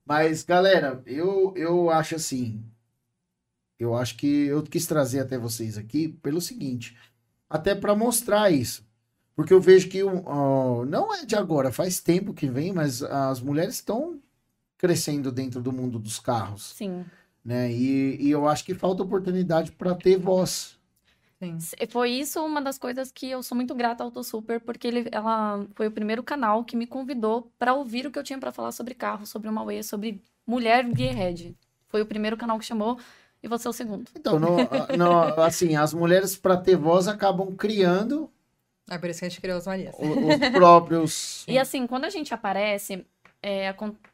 Mas, 0.05 0.43
galera, 0.43 1.01
eu, 1.06 1.55
eu 1.56 1.90
acho 1.90 2.16
assim. 2.16 2.65
Eu 3.78 3.94
acho 3.94 4.16
que 4.16 4.46
eu 4.46 4.62
quis 4.62 4.86
trazer 4.86 5.20
até 5.20 5.38
vocês 5.38 5.78
aqui 5.78 6.09
pelo 6.09 6.40
seguinte. 6.40 6.96
Até 7.48 7.74
para 7.74 7.94
mostrar 7.94 8.50
isso. 8.50 8.86
Porque 9.34 9.55
eu 9.55 9.60
vejo 9.60 9.88
que 9.88 10.02
ó, 10.02 10.84
não 10.84 11.14
é 11.14 11.24
de 11.24 11.36
agora, 11.36 11.70
faz 11.70 12.00
tempo 12.00 12.34
que 12.34 12.48
vem, 12.48 12.72
mas 12.72 13.02
as 13.02 13.40
mulheres 13.40 13.76
estão 13.76 14.18
crescendo 14.76 15.30
dentro 15.30 15.62
do 15.62 15.72
mundo 15.72 15.98
dos 15.98 16.18
carros, 16.18 16.74
Sim. 16.76 17.05
né? 17.44 17.70
E, 17.70 18.16
e 18.20 18.30
eu 18.30 18.48
acho 18.48 18.64
que 18.64 18.74
falta 18.74 19.02
oportunidade 19.02 19.70
para 19.72 19.94
ter 19.94 20.16
voz. 20.16 20.76
Sim. 21.38 21.59
Foi 21.88 22.10
isso 22.10 22.44
uma 22.44 22.60
das 22.60 22.78
coisas 22.78 23.12
que 23.12 23.30
eu 23.30 23.42
sou 23.42 23.55
muito 23.55 23.74
grata 23.76 24.02
ao 24.02 24.09
Auto 24.09 24.24
Super, 24.24 24.60
porque 24.60 24.88
ele, 24.88 25.09
ela 25.12 25.64
foi 25.74 25.86
o 25.86 25.92
primeiro 25.92 26.22
canal 26.22 26.64
que 26.64 26.76
me 26.76 26.86
convidou 26.86 27.52
para 27.56 27.74
ouvir 27.74 28.06
o 28.06 28.10
que 28.10 28.18
eu 28.18 28.24
tinha 28.24 28.40
para 28.40 28.50
falar 28.50 28.72
sobre 28.72 28.92
carro, 28.92 29.24
sobre 29.24 29.48
uma 29.48 29.64
Way, 29.64 29.84
sobre 29.84 30.20
mulher 30.44 30.84
gearhead. 30.96 31.56
Foi 31.86 32.02
o 32.02 32.06
primeiro 32.06 32.36
canal 32.36 32.59
que 32.59 32.64
chamou 32.64 32.98
e 33.43 33.48
você 33.48 33.66
é 33.69 33.70
o 33.70 33.73
segundo. 33.73 34.10
Então, 34.16 34.39
no- 34.39 34.56
no- 34.97 35.43
assim, 35.43 35.77
as 35.77 35.93
mulheres 35.94 36.36
para 36.36 36.56
ter 36.56 36.77
voz 36.77 37.06
acabam 37.09 37.55
criando 37.56 38.31
É 38.90 38.97
por 38.98 39.09
isso 39.10 39.19
que 39.20 39.27
a 39.27 39.28
gente 39.28 39.40
criou 39.40 39.59
os 39.59 39.66
Marias. 39.66 39.94
o- 39.98 40.28
os 40.28 40.51
próprios 40.52 41.44
E 41.47 41.59
assim, 41.59 41.86
quando 41.86 42.05
a 42.06 42.10
gente 42.10 42.32
aparece, 42.32 43.05
é, 43.43 43.73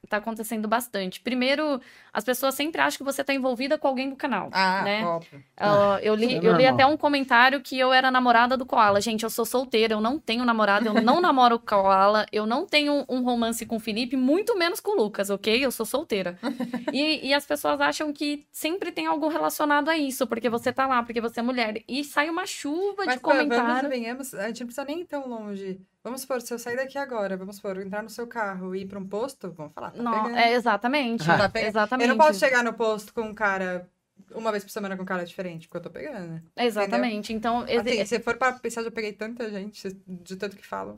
tá 0.08 0.18
acontecendo 0.18 0.68
bastante. 0.68 1.20
Primeiro, 1.20 1.80
as 2.12 2.22
pessoas 2.22 2.54
sempre 2.54 2.80
acham 2.80 2.98
que 2.98 3.04
você 3.04 3.24
tá 3.24 3.32
envolvida 3.32 3.78
com 3.78 3.88
alguém 3.88 4.10
do 4.10 4.16
canal. 4.16 4.50
Ah, 4.52 4.82
né? 4.82 5.04
óbvio. 5.04 5.42
Ah, 5.56 5.98
eu, 6.02 6.14
li, 6.14 6.34
é 6.34 6.38
eu 6.38 6.54
li 6.54 6.66
até 6.66 6.84
um 6.84 6.96
comentário 6.96 7.60
que 7.60 7.78
eu 7.78 7.92
era 7.92 8.10
namorada 8.10 8.56
do 8.56 8.66
Koala. 8.66 9.00
Gente, 9.00 9.24
eu 9.24 9.30
sou 9.30 9.46
solteira, 9.46 9.94
eu 9.94 10.00
não 10.00 10.18
tenho 10.18 10.44
namorado, 10.44 10.88
eu 10.88 10.94
não 11.02 11.20
namoro 11.22 11.58
Koala, 11.58 12.26
eu 12.30 12.44
não 12.44 12.66
tenho 12.66 13.04
um 13.08 13.22
romance 13.22 13.64
com 13.64 13.76
o 13.76 13.80
Felipe, 13.80 14.16
muito 14.16 14.56
menos 14.58 14.78
com 14.78 14.92
o 14.92 15.02
Lucas, 15.02 15.30
ok? 15.30 15.64
Eu 15.64 15.70
sou 15.70 15.86
solteira. 15.86 16.38
e, 16.92 17.28
e 17.28 17.32
as 17.32 17.46
pessoas 17.46 17.80
acham 17.80 18.12
que 18.12 18.46
sempre 18.52 18.92
tem 18.92 19.06
algo 19.06 19.28
relacionado 19.28 19.88
a 19.88 19.96
isso, 19.96 20.26
porque 20.26 20.50
você 20.50 20.70
tá 20.70 20.86
lá, 20.86 21.02
porque 21.02 21.20
você 21.20 21.40
é 21.40 21.42
mulher. 21.42 21.82
E 21.88 22.04
sai 22.04 22.28
uma 22.28 22.46
chuva 22.46 23.04
Mas 23.06 23.14
de 23.14 23.20
pô, 23.20 23.30
vamos 23.30 23.46
e 23.46 23.48
comentário. 23.48 23.88
venhamos, 23.88 24.34
a 24.34 24.48
gente 24.48 24.60
não 24.60 24.66
precisa 24.66 24.84
nem 24.84 25.00
ir 25.00 25.06
tão 25.06 25.26
longe. 25.26 25.80
Vamos 26.04 26.20
supor, 26.20 26.42
se 26.42 26.52
eu 26.52 26.58
sair 26.58 26.76
daqui 26.76 26.98
agora, 26.98 27.34
vamos 27.34 27.56
supor, 27.56 27.80
entrar 27.80 28.02
no 28.02 28.10
seu 28.10 28.26
carro 28.26 28.74
e 28.76 28.82
ir 28.82 28.86
pra 28.86 28.98
um 28.98 29.08
posto, 29.08 29.50
vamos 29.50 29.72
falar, 29.72 29.90
tá 29.90 30.02
Não, 30.02 30.24
pegando. 30.24 30.36
é 30.38 30.52
exatamente. 30.52 31.24
Tá 31.26 31.48
pegando. 31.48 31.68
Exatamente. 31.70 32.08
Eu 32.10 32.14
não 32.16 32.24
posso 32.26 32.38
chegar 32.38 32.62
no 32.62 32.74
posto 32.74 33.14
com 33.14 33.22
um 33.22 33.34
cara, 33.34 33.88
uma 34.34 34.50
vez 34.52 34.62
por 34.62 34.70
semana 34.70 34.96
com 34.98 35.02
um 35.02 35.06
cara 35.06 35.24
diferente, 35.24 35.66
porque 35.66 35.78
eu 35.78 35.82
tô 35.82 35.90
pegando, 35.90 36.28
né? 36.28 36.42
Exatamente. 36.56 37.32
Então, 37.32 37.66
exi- 37.66 37.78
Assim, 38.02 38.04
se 38.04 38.20
for 38.20 38.36
para 38.36 38.52
pensar, 38.52 38.82
eu 38.82 38.84
já 38.84 38.90
peguei 38.90 39.14
tanta 39.14 39.48
gente, 39.50 39.88
de 40.06 40.36
tanto 40.36 40.56
que 40.56 40.66
falam. 40.66 40.94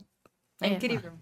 É, 0.59 0.67
É. 0.67 0.73
incrível. 0.73 1.13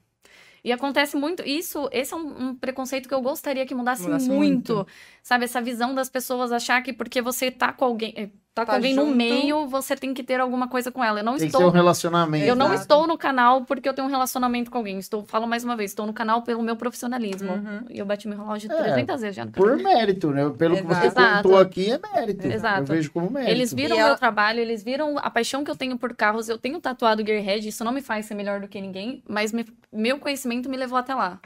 E 0.63 0.71
acontece 0.71 1.15
muito. 1.15 1.43
Isso, 1.43 1.87
esse 1.91 2.11
é 2.11 2.17
um, 2.17 2.47
um 2.47 2.55
preconceito 2.55 3.07
que 3.07 3.13
eu 3.13 3.21
gostaria 3.21 3.67
que 3.67 3.75
mudasse, 3.75 4.01
Mudasse 4.01 4.27
muito, 4.27 4.73
muito. 4.73 4.87
Sabe, 5.21 5.45
essa 5.45 5.61
visão 5.61 5.93
das 5.93 6.09
pessoas 6.09 6.51
achar 6.51 6.81
que 6.81 6.91
porque 6.91 7.21
você 7.21 7.51
tá 7.51 7.71
com 7.71 7.85
alguém, 7.85 8.15
eh, 8.17 8.29
tá, 8.55 8.61
com 8.65 8.71
Tá 8.71 8.75
alguém 8.77 8.95
no 8.95 9.03
junto. 9.05 9.15
meio, 9.15 9.67
você 9.67 9.95
tem 9.95 10.13
que 10.13 10.23
ter 10.23 10.39
alguma 10.39 10.67
coisa 10.69 10.89
com 10.91 11.03
ela. 11.03 11.19
Eu 11.19 11.23
não 11.25 11.35
Tem 11.35 11.45
que 11.47 11.51
ser 11.51 11.57
um 11.57 11.59
estou. 11.67 11.71
relacionamento. 11.71 12.45
Eu 12.45 12.55
não 12.55 12.67
Exato. 12.67 12.81
estou 12.81 13.05
no 13.07 13.17
canal 13.17 13.65
porque 13.65 13.87
eu 13.87 13.93
tenho 13.93 14.07
um 14.07 14.09
relacionamento 14.09 14.71
com 14.71 14.77
alguém. 14.77 14.97
Estou, 14.97 15.25
falo 15.25 15.45
mais 15.45 15.63
uma 15.65 15.75
vez, 15.75 15.91
estou 15.91 16.07
no 16.07 16.13
canal 16.13 16.41
pelo 16.41 16.63
meu 16.63 16.75
profissionalismo. 16.77 17.51
Uhum. 17.51 17.85
E 17.89 17.99
eu 17.99 18.05
bati 18.05 18.27
meu 18.27 18.37
relógio 18.37 18.71
É, 18.71 18.75
300 18.75 19.21
vezes 19.21 19.35
já 19.35 19.45
no 19.45 19.51
Por 19.51 19.75
mérito, 19.77 20.31
né? 20.31 20.49
Pelo 20.57 20.77
que 20.77 20.83
você 20.83 21.07
Exato. 21.07 21.43
contou 21.43 21.59
aqui, 21.59 21.91
é 21.91 21.99
mérito. 21.99 22.47
Exato. 22.47 22.81
Eu 22.81 22.85
vejo 22.85 23.11
como 23.11 23.29
mérito. 23.29 23.51
Eles 23.51 23.73
viram 23.73 23.95
o 23.97 23.99
meu 23.99 24.07
ela- 24.07 24.17
trabalho, 24.17 24.59
eles 24.61 24.81
viram 24.81 25.17
a 25.19 25.29
paixão 25.29 25.63
que 25.63 25.69
eu 25.69 25.75
tenho 25.75 25.97
por 25.99 26.15
carros. 26.15 26.47
Eu 26.47 26.57
tenho 26.57 26.79
tatuado 26.79 27.25
Gearhead, 27.25 27.67
isso 27.67 27.83
não 27.83 27.91
me 27.91 28.01
faz 28.01 28.25
ser 28.25 28.35
melhor 28.35 28.61
do 28.61 28.67
que 28.69 28.79
ninguém, 28.79 29.21
mas 29.27 29.51
me- 29.51 29.65
meu 29.91 30.17
conhecimento 30.17 30.69
me 30.69 30.77
levou 30.77 30.97
até 30.97 31.13
lá. 31.13 31.39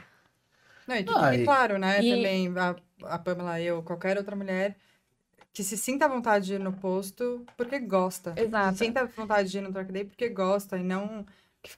Não, 0.86 0.96
e 0.96 1.06
Ah, 1.16 1.34
e- 1.36 1.44
claro, 1.44 1.78
né? 1.78 2.02
e- 2.04 2.10
Também 2.16 2.54
a, 2.56 2.74
a 3.14 3.18
Pamela, 3.18 3.60
eu, 3.60 3.82
qualquer 3.82 4.16
outra 4.16 4.34
mulher 4.36 4.76
que 5.52 5.64
se 5.64 5.76
sinta 5.76 6.04
à 6.04 6.08
vontade 6.08 6.46
de 6.46 6.54
ir 6.54 6.60
no 6.60 6.72
posto 6.72 7.44
porque 7.56 7.78
gosta. 7.78 8.32
Exato. 8.36 8.72
Se 8.78 8.84
sinta 8.84 9.00
à 9.00 9.04
vontade 9.04 9.50
de 9.50 9.58
ir 9.58 9.60
no 9.62 9.72
Track 9.72 9.92
Day 9.92 10.04
porque 10.04 10.28
gosta 10.28 10.76
e 10.78 10.82
não... 10.82 11.24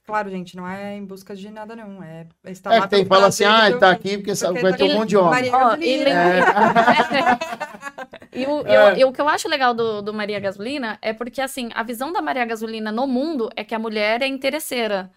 Claro, 0.07 0.31
gente, 0.31 0.55
não 0.57 0.69
é 0.69 0.97
em 0.97 1.05
busca 1.05 1.35
de 1.35 1.51
nada, 1.51 1.75
não. 1.75 2.01
É 2.05 2.27
estar 2.45 2.73
É 2.73 2.79
lá 2.79 2.85
que 2.85 2.91
tem 2.91 3.03
que 3.03 3.09
falar 3.09 3.27
assim, 3.27 3.45
ah, 3.45 3.77
tá 3.79 3.91
aqui 3.91 4.17
porque, 4.17 4.33
porque 4.33 4.61
vai 4.63 4.71
tá 4.71 4.79
ter 4.79 4.85
um 4.85 4.95
monte 4.95 5.09
de 5.09 5.17
homem. 5.17 5.51
Gasolina. 5.51 5.83
ele- 5.85 6.11
É. 6.11 6.43
E 8.35 8.47
o, 8.47 8.61
eu- 8.61 8.89
É. 8.89 8.99
e 9.01 9.05
o 9.05 9.13
que 9.13 9.21
eu 9.21 9.29
acho 9.29 9.47
legal 9.49 9.75
do, 9.75 10.01
do 10.01 10.15
Maria 10.15 10.41
Gasolina 10.41 10.99
é 11.03 11.13
porque, 11.13 11.41
assim, 11.41 11.69
a 11.75 11.83
visão 11.83 12.13
da 12.13 12.23
Maria 12.23 12.45
Gasolina 12.47 12.91
no 12.91 13.07
mundo 13.07 13.51
é 13.55 13.63
que 13.63 13.75
a 13.75 13.79
mulher 13.79 14.23
é 14.23 14.27
interesseira. 14.27 15.11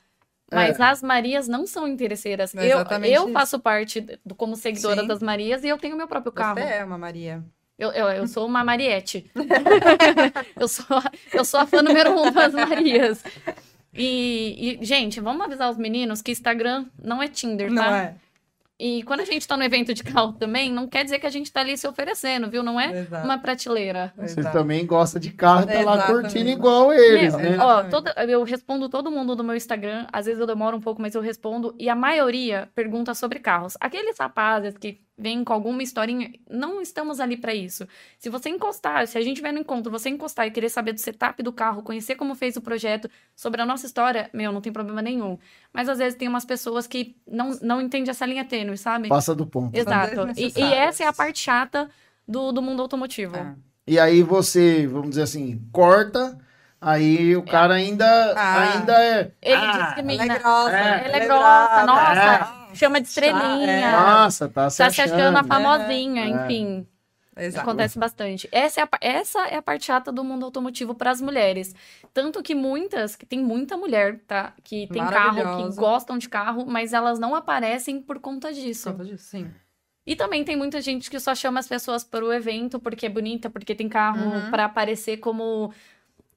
Mas 0.52 0.80
É. 0.80 0.84
as 0.84 1.02
Marias 1.02 1.48
não 1.48 1.66
são 1.66 1.88
interesseiras. 1.88 2.54
É 2.54 2.66
Eu, 2.66 2.80
eu 2.80 3.24
isso. 3.24 3.32
faço 3.32 3.60
parte 3.60 4.02
do, 4.26 4.36
como 4.36 4.56
seguidora 4.56 5.02
Sim. 5.02 5.08
das 5.08 5.22
Marias 5.22 5.64
e 5.64 5.68
eu 5.70 5.78
tenho 5.78 5.96
meu 5.96 6.08
próprio 6.08 6.32
carro. 6.32 6.60
Você 6.60 6.66
é 6.66 6.84
uma 6.84 6.98
Maria. 6.98 7.44
Eu, 7.78 7.92
eu, 7.92 8.08
eu 8.08 8.28
sou 8.28 8.46
uma 8.46 8.64
Mariette. 8.64 9.30
eu, 10.60 10.68
sou, 10.68 10.98
a- 10.98 11.12
eu 11.34 11.44
sou 11.44 11.60
a 11.60 11.66
fã 11.66 11.82
número 11.82 12.12
um 12.12 12.32
das 12.32 12.54
Marias. 12.54 13.24
E, 13.94 14.78
e, 14.82 14.86
gente, 14.86 15.20
vamos 15.20 15.46
avisar 15.46 15.70
os 15.70 15.78
meninos 15.78 16.22
que 16.22 16.32
Instagram 16.32 16.86
não 17.02 17.22
é 17.22 17.28
Tinder, 17.28 17.68
tá? 17.70 17.74
Não 17.74 17.84
é? 17.96 18.16
E 18.78 19.04
quando 19.04 19.22
a 19.22 19.26
gente 19.26 19.48
tá 19.48 19.56
no 19.56 19.64
evento 19.64 19.94
de 19.94 20.04
carro 20.04 20.34
também, 20.34 20.70
não 20.70 20.86
quer 20.86 21.06
dizer 21.06 21.18
que 21.20 21.26
a 21.26 21.30
gente 21.30 21.50
tá 21.50 21.62
ali 21.62 21.78
se 21.78 21.88
oferecendo, 21.88 22.50
viu? 22.50 22.62
Não 22.62 22.78
é 22.78 23.00
Exato. 23.00 23.26
uma 23.26 23.38
prateleira. 23.38 24.14
Vocês 24.18 24.38
Exato. 24.40 24.58
também 24.58 24.86
gostam 24.86 25.22
de 25.22 25.32
carro, 25.32 25.66
tá 25.66 25.74
lá 25.76 25.96
Exatamente. 25.96 26.08
curtindo 26.24 26.50
igual 26.50 26.92
eles, 26.92 27.34
Meu, 27.38 27.52
né? 27.52 27.58
ó, 27.58 27.84
eu 28.28 28.44
respondo 28.44 28.90
todo 28.90 29.10
mundo 29.10 29.34
do 29.34 29.46
meu 29.46 29.56
Instagram. 29.56 30.06
Às 30.12 30.26
vezes 30.26 30.42
eu 30.42 30.46
demoro 30.46 30.76
um 30.76 30.82
pouco, 30.82 31.02
mas 31.02 31.16
eu 31.16 31.22
respondo. 31.22 31.74
E 31.80 31.88
a 31.88 31.96
maioria 31.96 32.68
pergunta 32.76 33.14
sobre 33.14 33.40
carros. 33.40 33.78
Aqueles 33.80 34.18
rapazes 34.20 34.78
que 34.78 35.00
vêm 35.18 35.44
com 35.46 35.54
alguma 35.54 35.82
historinha, 35.82 36.32
não 36.50 36.82
estamos 36.82 37.20
ali 37.22 37.38
pra 37.38 37.54
isso. 37.54 37.88
Se 38.20 38.30
você 38.30 38.50
encostar, 38.50 39.08
se 39.08 39.18
a 39.18 39.22
gente 39.22 39.42
vai 39.42 39.52
no 39.52 39.60
encontro, 39.60 39.90
você 39.92 40.10
encostar 40.10 40.46
e 40.46 40.52
querer 40.52 40.68
saber 40.70 40.92
do 40.92 41.00
setup 41.00 41.42
do 41.42 41.54
carro, 41.54 41.82
conhecer 41.84 42.16
como 42.16 42.36
fez 42.36 42.58
o 42.58 42.62
projeto, 42.62 43.10
sobre 43.36 43.62
a 43.62 43.66
nossa 43.66 43.86
história, 43.86 44.30
meu, 44.34 44.52
não 44.52 44.60
tem 44.60 44.74
problema 44.74 45.02
nenhum. 45.02 45.38
Mas 45.72 45.88
às 45.88 46.00
vezes 46.00 46.18
tem 46.18 46.28
umas 46.28 46.44
pessoas 46.44 46.86
que 46.86 47.16
não, 47.26 47.52
não 47.62 47.82
entendem 47.82 48.10
essa 48.10 48.26
linha 48.26 48.44
tênue, 48.44 48.78
sabe? 48.78 49.08
Passa 49.08 49.34
do 49.34 49.46
ponto. 49.48 49.74
Exato. 49.78 50.20
E, 50.20 50.22
e 50.22 50.26
desnecessárias. 50.34 50.78
essa 50.90 51.04
é 51.04 51.08
a 51.08 51.14
parte 51.14 51.40
chata 51.40 51.90
do, 52.28 52.52
do 52.52 52.62
mundo 52.62 52.82
automotivo. 52.82 53.38
É. 53.38 53.56
E 53.88 53.98
aí 54.00 54.22
você, 54.22 54.86
vamos 54.88 55.12
dizer 55.12 55.22
assim, 55.22 55.62
corta, 55.72 56.38
aí 56.82 57.38
o 57.38 57.44
cara 57.44 57.76
ainda, 57.76 58.06
Ah. 58.36 58.74
ainda 58.74 59.02
é... 59.02 59.32
Ele 59.42 59.56
Ah, 59.56 59.82
discrimina. 59.86 60.24
Ela 60.24 60.34
é 60.34 60.40
grossa. 60.40 60.78
É. 60.78 61.06
Ela 61.06 61.18
é 61.18 61.26
grossa, 61.28 61.86
nossa. 61.86 62.65
Chama 62.76 63.02
de 63.02 63.08
estrelinha. 63.08 63.72
É. 63.72 63.92
Nossa, 63.92 64.48
tá 64.50 64.70
se 64.70 64.78
Tá 64.78 64.90
se 64.90 65.02
achando 65.02 65.20
a 65.20 65.30
achando. 65.40 65.48
famosinha, 65.48 66.24
É. 66.24 66.28
enfim. 66.28 66.88
Exato. 67.38 67.64
Acontece 67.68 68.00
bastante. 68.00 68.48
Essa 68.50 68.80
é, 68.80 68.84
a, 68.86 68.90
essa 69.02 69.40
é 69.48 69.58
a 69.58 69.62
parte 69.62 69.86
chata 69.86 70.10
do 70.10 70.24
mundo 70.24 70.46
automotivo 70.46 70.96
para 70.96 71.12
as 71.12 71.20
mulheres. 71.20 71.76
Tanto 72.14 72.42
que 72.42 72.56
muitas, 72.56 73.16
que 73.18 73.26
tem 73.26 73.40
muita 73.44 73.76
mulher, 73.76 74.22
tá? 74.26 74.54
Que 74.64 74.88
tem 74.88 75.06
carro, 75.06 75.70
que 75.70 75.76
gostam 75.76 76.18
de 76.18 76.30
carro, 76.30 76.66
mas 76.66 76.94
elas 76.94 77.20
não 77.20 77.36
aparecem 77.36 78.02
por 78.02 78.20
conta 78.20 78.54
disso. 78.54 78.90
Por 78.92 79.00
conta 79.00 79.12
disso, 79.12 79.26
sim. 79.26 79.52
E 80.08 80.16
também 80.16 80.46
tem 80.46 80.56
muita 80.56 80.80
gente 80.80 81.10
que 81.10 81.20
só 81.20 81.36
chama 81.36 81.60
as 81.60 81.68
pessoas 81.68 82.04
para 82.06 82.24
o 82.24 82.32
evento 82.32 82.80
porque 82.80 83.08
é 83.08 83.10
bonita, 83.10 83.50
porque 83.50 83.76
tem 83.76 83.90
carro 83.90 84.24
Uhum. 84.30 84.50
para 84.52 84.64
aparecer 84.66 85.18
como 85.18 85.74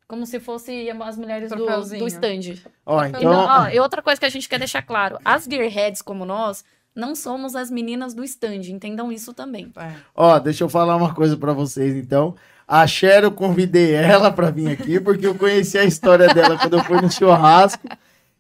como 0.08 0.24
se 0.26 0.40
fosse 0.40 0.88
as 0.90 1.16
mulheres 1.18 1.50
do, 1.50 1.66
do 1.66 2.06
stand. 2.08 2.56
Ó, 2.84 3.04
E, 3.04 3.08
então, 3.08 3.22
não- 3.22 3.46
ó, 3.46 3.68
e 3.68 3.78
outra 3.78 4.00
coisa 4.02 4.18
que 4.18 4.26
a 4.26 4.30
gente 4.30 4.48
quer 4.48 4.58
deixar 4.58 4.82
claro: 4.82 5.18
as 5.24 5.44
gearheads 5.44 6.00
como 6.02 6.24
nós 6.24 6.64
não 6.96 7.14
somos 7.14 7.54
as 7.54 7.70
meninas 7.70 8.14
do 8.14 8.24
stand, 8.24 8.62
entendam 8.70 9.12
isso 9.12 9.32
também. 9.32 9.70
É. 9.76 9.92
ó, 10.16 10.38
deixa 10.38 10.64
eu 10.64 10.68
falar 10.68 10.96
uma 10.96 11.14
coisa 11.14 11.36
pra 11.36 11.52
vocês, 11.52 11.94
então. 11.94 12.34
A 12.66 12.86
Cher, 12.86 13.22
eu 13.22 13.30
convidei 13.30 13.94
ela 13.94 14.30
pra 14.30 14.50
vir 14.50 14.70
aqui, 14.70 14.98
porque 15.00 15.26
eu 15.26 15.34
conheci 15.34 15.78
a 15.78 15.84
história 15.84 16.28
dela 16.34 16.58
quando 16.58 16.76
eu 16.76 16.84
fui 16.84 17.00
no 17.00 17.10
churrasco. 17.10 17.86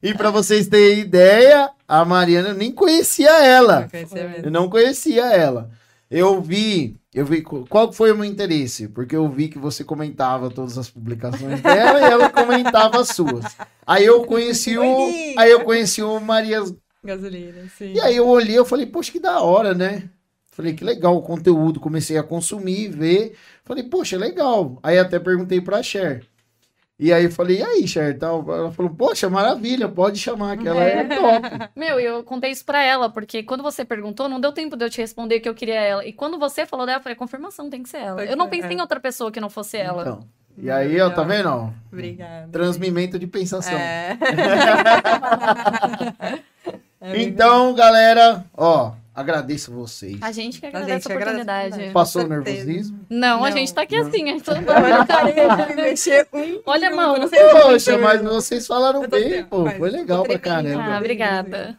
E 0.02 0.12
pra 0.14 0.30
vocês 0.30 0.66
terem 0.68 1.00
ideia, 1.00 1.70
a 1.86 2.04
Mariana, 2.04 2.50
eu 2.50 2.54
nem 2.54 2.70
conhecia 2.70 3.30
ela. 3.44 3.82
Eu 3.84 3.90
conhecia 3.90 4.40
Eu 4.44 4.50
não 4.50 4.68
conhecia 4.68 5.24
ela. 5.34 5.70
Eu 6.10 6.40
vi, 6.40 6.96
eu 7.14 7.26
vi 7.26 7.42
qual 7.42 7.92
foi 7.92 8.12
o 8.12 8.16
meu 8.16 8.24
interesse, 8.24 8.88
porque 8.88 9.14
eu 9.14 9.28
vi 9.28 9.48
que 9.48 9.58
você 9.58 9.84
comentava 9.84 10.50
todas 10.50 10.78
as 10.78 10.88
publicações 10.88 11.60
dela 11.60 12.00
e 12.00 12.04
ela 12.04 12.30
comentava 12.30 13.00
as 13.00 13.08
suas. 13.08 13.44
Aí 13.86 14.06
eu 14.06 14.24
conheci 14.24 14.78
o, 14.78 15.08
aí 15.36 15.50
eu 15.50 15.64
conheci 15.64 16.02
o 16.02 16.18
Maria 16.18 16.62
Gasolina, 17.04 17.68
sim. 17.76 17.92
e 17.92 18.00
aí 18.00 18.16
eu 18.16 18.26
olhei, 18.26 18.58
eu 18.58 18.64
falei, 18.64 18.86
poxa, 18.86 19.12
que 19.12 19.20
da 19.20 19.40
hora, 19.40 19.74
né? 19.74 20.08
Falei, 20.50 20.72
que 20.72 20.82
legal 20.82 21.16
o 21.16 21.22
conteúdo, 21.22 21.78
comecei 21.78 22.18
a 22.18 22.22
consumir, 22.22 22.88
ver. 22.88 23.36
Falei, 23.64 23.84
poxa, 23.84 24.16
legal. 24.16 24.76
Aí 24.82 24.98
até 24.98 25.18
perguntei 25.18 25.60
pra 25.60 25.84
Cher. 25.84 26.26
E 26.98 27.12
aí 27.12 27.24
eu 27.24 27.30
falei, 27.30 27.58
e 27.58 27.62
aí, 27.62 27.86
Cher, 27.86 28.18
tal? 28.18 28.44
Ela 28.52 28.72
falou, 28.72 28.90
poxa, 28.90 29.30
maravilha, 29.30 29.88
pode 29.88 30.18
chamar, 30.18 30.58
que 30.58 30.66
ela 30.66 30.82
é 30.82 31.04
top. 31.04 31.70
Meu, 31.78 32.00
eu 32.00 32.24
contei 32.24 32.50
isso 32.50 32.64
pra 32.64 32.82
ela, 32.82 33.08
porque 33.08 33.44
quando 33.44 33.62
você 33.62 33.84
perguntou, 33.84 34.28
não 34.28 34.40
deu 34.40 34.50
tempo 34.50 34.76
de 34.76 34.84
eu 34.84 34.90
te 34.90 35.00
responder 35.00 35.38
que 35.38 35.48
eu 35.48 35.54
queria 35.54 35.80
ela. 35.80 36.04
E 36.04 36.12
quando 36.12 36.40
você 36.40 36.66
falou 36.66 36.84
dela, 36.84 36.98
eu 36.98 37.02
falei, 37.02 37.14
confirmação, 37.14 37.70
tem 37.70 37.84
que 37.84 37.88
ser 37.88 37.98
ela. 37.98 38.24
Eu 38.24 38.36
não 38.36 38.46
ser, 38.46 38.50
pensei 38.50 38.70
é. 38.70 38.74
em 38.74 38.80
outra 38.80 38.98
pessoa 38.98 39.30
que 39.30 39.40
não 39.40 39.48
fosse 39.48 39.76
ela. 39.76 40.02
Então, 40.02 40.20
e 40.60 40.68
aí, 40.68 41.00
ó, 41.00 41.08
tá 41.08 41.22
vendo? 41.22 41.48
ó? 41.48 41.70
Obrigada. 41.92 42.48
Transmimento 42.50 43.16
de 43.16 43.28
pensação. 43.28 43.78
É. 43.78 44.18
É 47.00 47.22
Então, 47.22 47.74
galera, 47.74 48.44
ó, 48.56 48.92
agradeço 49.14 49.70
vocês. 49.72 50.18
A 50.20 50.32
gente 50.32 50.58
que 50.60 50.66
A 50.66 50.70
agradece 50.70 50.92
gente 50.94 51.12
a 51.12 51.14
agradece 51.14 51.14
a 51.14 51.14
oportunidade. 51.14 51.66
oportunidade. 51.66 51.92
Passou 51.94 52.22
certeza. 52.22 52.44
nervosismo? 52.56 53.00
Não, 53.08 53.44
a 53.44 53.50
Não, 53.50 53.56
gente 53.56 53.74
tá 53.74 53.82
aqui 53.82 54.00
não. 54.00 54.08
assim. 54.08 54.22
a 54.24 54.32
gente 54.32 54.42
tá- 54.44 54.52
um 54.54 54.62
Olha 56.66 56.88
a 56.88 56.96
mão. 56.96 57.16
não 57.18 57.28
sei 57.28 57.38
como 57.48 57.62
Poxa, 57.62 57.98
mas 57.98 58.22
vocês 58.22 58.66
falaram 58.66 59.06
bem, 59.08 59.44
pô. 59.44 59.68
Foi 59.70 59.90
legal 59.90 60.24
pra 60.24 60.38
caramba. 60.38 60.94
Ah, 60.94 60.98
obrigada. 60.98 61.78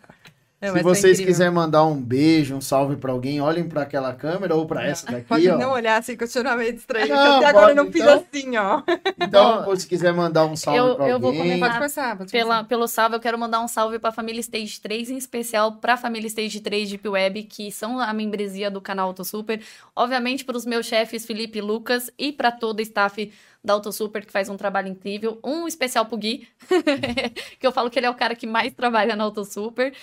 Não, 0.61 0.68
Se 0.69 0.73
mas 0.73 0.84
foi 0.84 0.94
vocês 0.95 1.19
quiserem 1.22 1.53
mandar 1.53 1.86
um 1.86 1.95
beijo, 1.95 2.53
um 2.53 2.60
salve 2.60 2.98
pra 2.98 3.14
alguém, 3.14 3.40
olhem 3.40 3.64
pra 3.69 3.84
aquela 3.84 4.14
câmera 4.14 4.53
ou 4.56 4.65
pra 4.65 4.86
essa 4.86 5.10
daqui, 5.10 5.26
Pode 5.26 5.49
ó. 5.49 5.57
não 5.57 5.72
olhar 5.72 5.98
assim, 5.98 6.18
continuar 6.18 6.57
meio 6.57 6.76
estranho. 6.76 7.07
Não, 7.07 7.15
porque 7.15 7.36
até 7.38 7.45
agora 7.45 7.72
eu 7.72 7.76
não 7.76 7.90
fiz 7.90 8.02
então. 8.02 8.14
assim, 8.30 8.57
ó. 8.57 8.81
Então, 9.22 9.76
se 9.77 9.88
quiser 9.88 10.14
mandar 10.14 10.45
um 10.45 10.57
salve 10.57 10.80
Eu- 10.80 10.95
pra 10.98 11.07
eu 11.07 11.18
vou 11.19 11.30
alguém. 11.30 11.44
começar. 11.44 11.60
Pode 11.65 11.73
começar, 11.77 12.18
pode 12.18 12.31
Pela, 12.31 12.44
começar. 12.56 12.64
pelo 12.68 12.88
salve, 12.90 13.15
eu 13.15 13.19
quero 13.22 13.40
mandar 13.40 13.61
um 13.61 13.68
salve 13.69 13.99
pra 13.99 14.11
família 14.11 14.41
Stage 14.41 14.81
3, 14.81 15.10
em 15.10 15.18
especial 15.18 15.72
pra 15.77 15.95
família 15.95 16.27
Stage 16.27 16.60
3 16.60 16.90
de 16.90 16.99
Web, 17.07 17.44
que 17.44 17.72
são 17.72 17.98
a 17.98 18.11
membresia 18.14 18.69
do 18.69 18.81
canal 18.81 19.07
Auto 19.07 19.23
Super. 19.23 19.61
Obviamente 19.95 20.44
pros 20.44 20.65
meus 20.65 20.86
chefes 20.86 21.26
Felipe 21.26 21.60
e 21.60 21.61
Lucas 21.61 22.11
e 22.19 22.34
pra 22.34 22.52
todo 22.52 22.80
o 22.80 22.81
staff 22.81 23.31
da 23.64 23.73
Auto 23.73 23.94
Super, 23.94 24.26
que 24.26 24.31
faz 24.31 24.49
um 24.49 24.57
trabalho 24.57 24.90
incrível. 24.90 25.40
Um 25.41 25.68
especial 25.69 26.06
pro 26.06 26.18
Gui, 26.18 26.48
que 27.60 27.65
eu 27.65 27.72
falo 27.72 27.90
que 27.90 27.98
ele 27.98 28.06
é 28.06 28.10
o 28.10 28.14
cara 28.15 28.36
que 28.36 28.45
mais 28.48 28.73
trabalha 28.73 29.15
na 29.15 29.23
Auto 29.23 29.45
Super. 29.45 29.94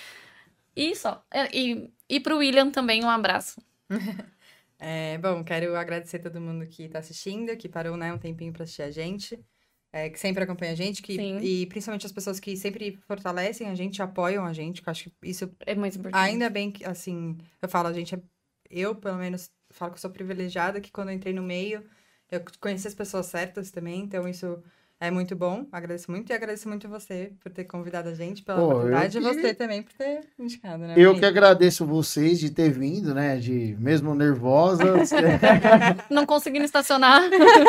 E 0.77 0.95
só. 0.95 1.25
É, 1.33 1.49
E 1.51 1.91
E 2.07 2.19
pro 2.19 2.37
William 2.37 2.69
também 2.71 3.03
um 3.03 3.09
abraço. 3.09 3.61
É, 4.79 5.17
bom, 5.17 5.43
quero 5.43 5.75
agradecer 5.75 6.19
todo 6.19 6.39
mundo 6.39 6.63
que 6.67 6.83
está 6.83 6.99
assistindo, 6.99 7.57
que 7.57 7.67
parou 7.67 7.97
né, 7.97 8.13
um 8.13 8.17
tempinho 8.19 8.53
para 8.53 8.63
assistir 8.63 8.83
a 8.83 8.91
gente, 8.91 9.43
é, 9.91 10.07
que 10.07 10.19
sempre 10.19 10.43
acompanha 10.43 10.73
a 10.73 10.75
gente, 10.75 11.01
que, 11.01 11.15
Sim. 11.15 11.39
e 11.39 11.65
principalmente 11.65 12.05
as 12.05 12.11
pessoas 12.11 12.39
que 12.39 12.55
sempre 12.55 12.99
fortalecem 13.07 13.67
a 13.69 13.73
gente, 13.73 14.03
apoiam 14.03 14.45
a 14.45 14.53
gente, 14.53 14.83
que 14.83 14.87
eu 14.87 14.91
acho 14.91 15.05
que 15.05 15.11
isso 15.23 15.51
É 15.61 15.73
muito 15.73 15.97
importante. 15.97 16.21
Ainda 16.21 16.47
bem 16.47 16.69
que, 16.69 16.85
assim, 16.85 17.35
eu 17.59 17.67
falo, 17.67 17.87
a 17.87 17.93
gente 17.93 18.13
é. 18.13 18.21
Eu, 18.69 18.93
pelo 18.93 19.17
menos, 19.17 19.49
falo 19.71 19.91
que 19.93 19.97
eu 19.97 20.01
sou 20.01 20.11
privilegiada, 20.11 20.79
que 20.79 20.91
quando 20.91 21.09
eu 21.09 21.15
entrei 21.15 21.33
no 21.33 21.41
meio, 21.41 21.83
eu 22.29 22.43
conheci 22.59 22.87
as 22.87 22.93
pessoas 22.93 23.25
certas 23.25 23.71
também, 23.71 24.01
então 24.01 24.27
isso 24.27 24.61
é 24.99 25.11
muito 25.11 25.35
bom. 25.35 25.65
Agradeço 25.71 26.09
muito 26.09 26.29
e 26.31 26.33
agradeço 26.33 26.67
muito 26.67 26.87
você 26.89 27.31
por 27.41 27.51
ter 27.51 27.65
convidado 27.65 28.09
a 28.09 28.13
gente, 28.13 28.41
pela 28.43 28.59
Pô, 28.59 28.65
oportunidade, 28.67 29.17
e 29.17 29.21
que- 29.21 29.27
você 29.33 29.53
também 29.53 29.83
por 29.83 29.93
ter 29.93 30.21
indicado, 30.39 30.79
né? 30.83 30.93
Eu 30.97 31.09
amigo? 31.11 31.19
que 31.19 31.25
agradeço 31.25 31.85
vocês 31.85 32.39
de 32.39 32.49
ter 32.49 32.71
vindo, 32.71 33.13
né? 33.13 33.37
De 33.37 33.75
mesmo 33.79 34.15
nervosas, 34.15 35.09
Não 36.09 36.25
conseguindo 36.25 36.65
estacionar. 36.65 37.21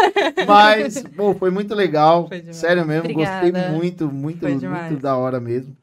mas 0.46 1.02
pô, 1.16 1.34
foi 1.34 1.50
muito 1.50 1.74
legal. 1.74 2.28
Foi. 2.28 2.52
Sério 2.52 2.86
mesmo, 2.86 3.12
gostei 3.12 3.48
Obrigada. 3.50 3.72
muito, 3.72 4.10
muito, 4.10 4.40
Foi 4.40 4.50
muito 4.50 4.60
demais. 4.60 4.98
da 4.98 5.16
hora 5.16 5.38
mesmo. 5.40 5.76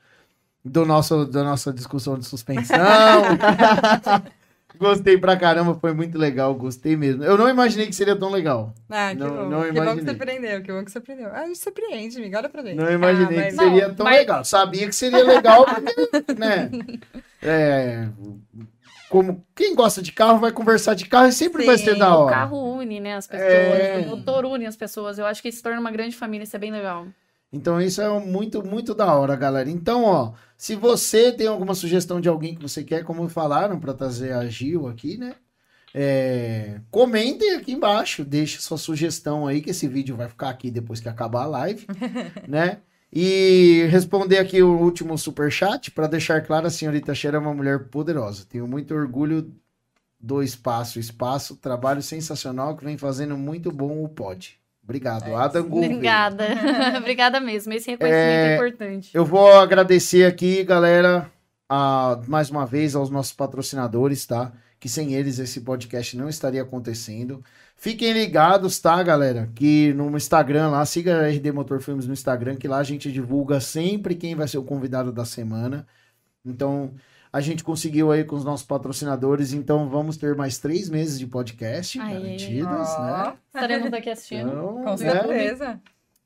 Do 0.68 0.84
nosso, 0.84 1.26
da 1.28 1.44
nossa 1.44 1.72
discussão 1.72 2.18
de 2.18 2.26
suspensão. 2.26 2.76
gostei 4.78 5.18
pra 5.18 5.36
caramba, 5.38 5.76
foi 5.76 5.94
muito 5.94 6.18
legal, 6.18 6.54
gostei 6.56 6.96
mesmo. 6.96 7.24
Eu 7.24 7.38
não 7.38 7.50
imaginei 7.50 7.88
que 7.88 7.96
seria 7.96 8.16
tão 8.16 8.30
legal. 8.32 8.74
Ah, 8.90 9.10
que 9.12 9.16
Não- 9.20 9.30
bom. 9.30 9.36
não 9.50 9.62
que 9.62 9.68
bom 9.68 9.74
que 9.74 9.80
imaginei. 9.80 10.06
surpreendeu, 10.08 10.62
que 10.62 10.72
bom 10.72 10.84
que 10.86 10.92
surpreendeu. 10.92 11.28
Ah, 11.34 11.42
a 11.42 11.48
gente 11.48 11.60
surpreende, 11.60 12.18
amiga, 12.18 12.38
olha 12.40 12.50
pra 12.50 12.62
dentro. 12.62 12.84
Não 12.86 12.92
imaginei 12.92 13.40
Ah, 13.40 13.44
que 13.50 13.56
mas- 13.56 13.68
seria 13.70 13.88
Não, 13.88 13.96
tão 13.96 14.04
mas- 14.06 14.18
legal. 14.18 14.44
Sabia 14.46 14.88
que 14.88 14.96
seria 14.96 15.24
legal, 15.24 15.66
porque, 15.66 16.34
né? 16.38 16.70
É, 17.48 18.08
como 19.10 19.46
quem 19.56 19.76
gosta 19.76 20.02
de 20.02 20.12
carro 20.12 20.40
vai 20.40 20.52
conversar 20.52 20.96
de 20.96 21.06
carro 21.06 21.28
e 21.28 21.32
sempre 21.32 21.64
vai 21.66 21.78
ser 21.78 21.94
Sim, 21.94 22.00
da 22.00 22.16
O 22.18 22.22
hora. 22.24 22.36
carro 22.36 22.76
une, 22.78 23.00
né, 23.00 23.16
as 23.16 23.28
pessoas. 23.28 23.50
É. 23.52 24.04
O 24.06 24.10
motor 24.18 24.46
une 24.46 24.66
as 24.66 24.76
pessoas. 24.76 25.20
Eu 25.20 25.26
acho 25.28 25.42
que 25.44 25.52
se 25.52 25.62
torna 25.62 25.80
uma 25.80 25.92
grande 25.92 26.16
família, 26.16 26.44
isso 26.44 26.56
é 26.56 26.60
bem 26.60 26.72
legal. 26.72 27.06
Então 27.52 27.80
isso 27.82 28.02
é 28.02 28.20
muito, 28.20 28.64
muito 28.66 28.94
da 28.94 29.14
hora, 29.14 29.36
galera. 29.36 29.70
Então, 29.70 30.04
ó, 30.04 30.34
se 30.58 30.76
você 30.76 31.32
tem 31.32 31.48
alguma 31.48 31.74
sugestão 31.76 32.20
de 32.20 32.30
alguém 32.30 32.56
que 32.56 32.62
você 32.62 32.84
quer, 32.84 33.04
como 33.04 33.28
falaram, 33.30 33.80
para 33.80 33.94
trazer 33.94 34.34
a 34.34 34.46
Gil 34.48 34.88
aqui, 34.88 35.18
né? 35.18 35.36
É, 35.94 36.82
comentem 36.92 37.56
aqui 37.56 37.72
embaixo, 37.72 38.26
deixe 38.26 38.60
sua 38.60 38.78
sugestão 38.78 39.48
aí, 39.48 39.62
que 39.62 39.70
esse 39.70 39.88
vídeo 39.88 40.16
vai 40.18 40.28
ficar 40.28 40.50
aqui 40.50 40.70
depois 40.70 41.00
que 41.00 41.08
acabar 41.08 41.44
a 41.44 41.48
live, 41.48 41.88
né? 42.48 42.82
E 43.12 43.88
responder 43.90 44.40
aqui 44.40 44.62
o 44.62 44.78
último 44.78 45.18
superchat 45.18 45.92
para 45.92 46.08
deixar 46.08 46.42
claro, 46.42 46.68
a 46.68 46.70
senhorita 46.70 47.16
Cheira 47.16 47.38
é 47.38 47.40
uma 47.40 47.54
mulher 47.54 47.88
poderosa. 47.88 48.46
Tenho 48.46 48.68
muito 48.68 48.94
orgulho 48.94 49.56
do 50.20 50.44
espaço. 50.44 51.00
Espaço, 51.00 51.56
trabalho 51.56 52.02
sensacional 52.02 52.76
que 52.76 52.84
vem 52.84 52.98
fazendo 52.98 53.38
muito 53.38 53.72
bom 53.72 54.04
o 54.04 54.10
pod. 54.10 54.60
Obrigado, 54.86 55.28
É 55.28 55.36
Adam 55.36 55.68
Gouveia. 55.68 55.92
Obrigada. 55.92 56.46
Obrigada 57.00 57.40
mesmo. 57.42 57.74
Esse 57.74 57.90
reconhecimento 57.92 58.24
é, 58.24 58.52
É, 58.52 58.56
importante. 58.56 59.10
Eu 59.14 59.26
vou 59.26 59.52
agradecer 59.52 60.26
aqui, 60.26 60.64
galera, 60.64 61.30
a- 61.68 62.22
mais 62.28 62.50
uma 62.52 62.66
vez 62.66 62.96
aos 62.96 63.10
nossos 63.10 63.34
patrocinadores, 63.34 64.26
tá? 64.26 64.54
Que 64.80 64.88
sem 64.88 65.14
eles 65.16 65.40
esse 65.40 65.62
podcast 65.62 66.16
não 66.16 66.30
estaria 66.30 66.62
acontecendo. 66.62 67.44
Fiquem 67.76 68.14
ligados, 68.14 68.80
tá, 68.80 69.02
galera? 69.02 69.50
Que 69.56 69.92
no 69.94 70.16
Instagram 70.16 70.70
lá, 70.70 70.86
siga 70.86 71.22
a 71.26 71.28
RD 71.30 71.52
Motor 71.52 71.82
Filmes 71.82 72.06
no 72.06 72.14
Instagram, 72.14 72.56
que 72.56 72.68
lá 72.68 72.78
a 72.78 72.84
gente 72.84 73.12
divulga 73.12 73.60
sempre 73.60 74.14
quem 74.16 74.36
vai 74.36 74.48
ser 74.48 74.60
o 74.60 74.64
convidado 74.64 75.12
da 75.12 75.26
semana. 75.26 75.86
Então, 76.46 76.94
a 77.36 77.42
gente 77.42 77.66
conseguiu 77.66 78.14
aí 78.14 78.24
com 78.24 78.34
os 78.38 78.46
nossos 78.46 78.66
patrocinadores, 78.66 79.52
então 79.52 79.90
vamos 79.90 80.16
ter 80.16 80.38
mais 80.38 80.58
três 80.58 80.88
meses 80.88 81.20
de 81.20 81.28
podcast 81.28 82.00
Aê. 82.00 82.14
garantidos, 82.14 82.66
Ó, 82.72 83.04
né? 83.04 83.34
Estaremos 83.48 83.92
aqui 83.92 84.10
assistindo. 84.10 84.48
Então, 84.48 84.74
Com 84.76 84.92
né? 84.92 84.98
certeza. 84.98 85.82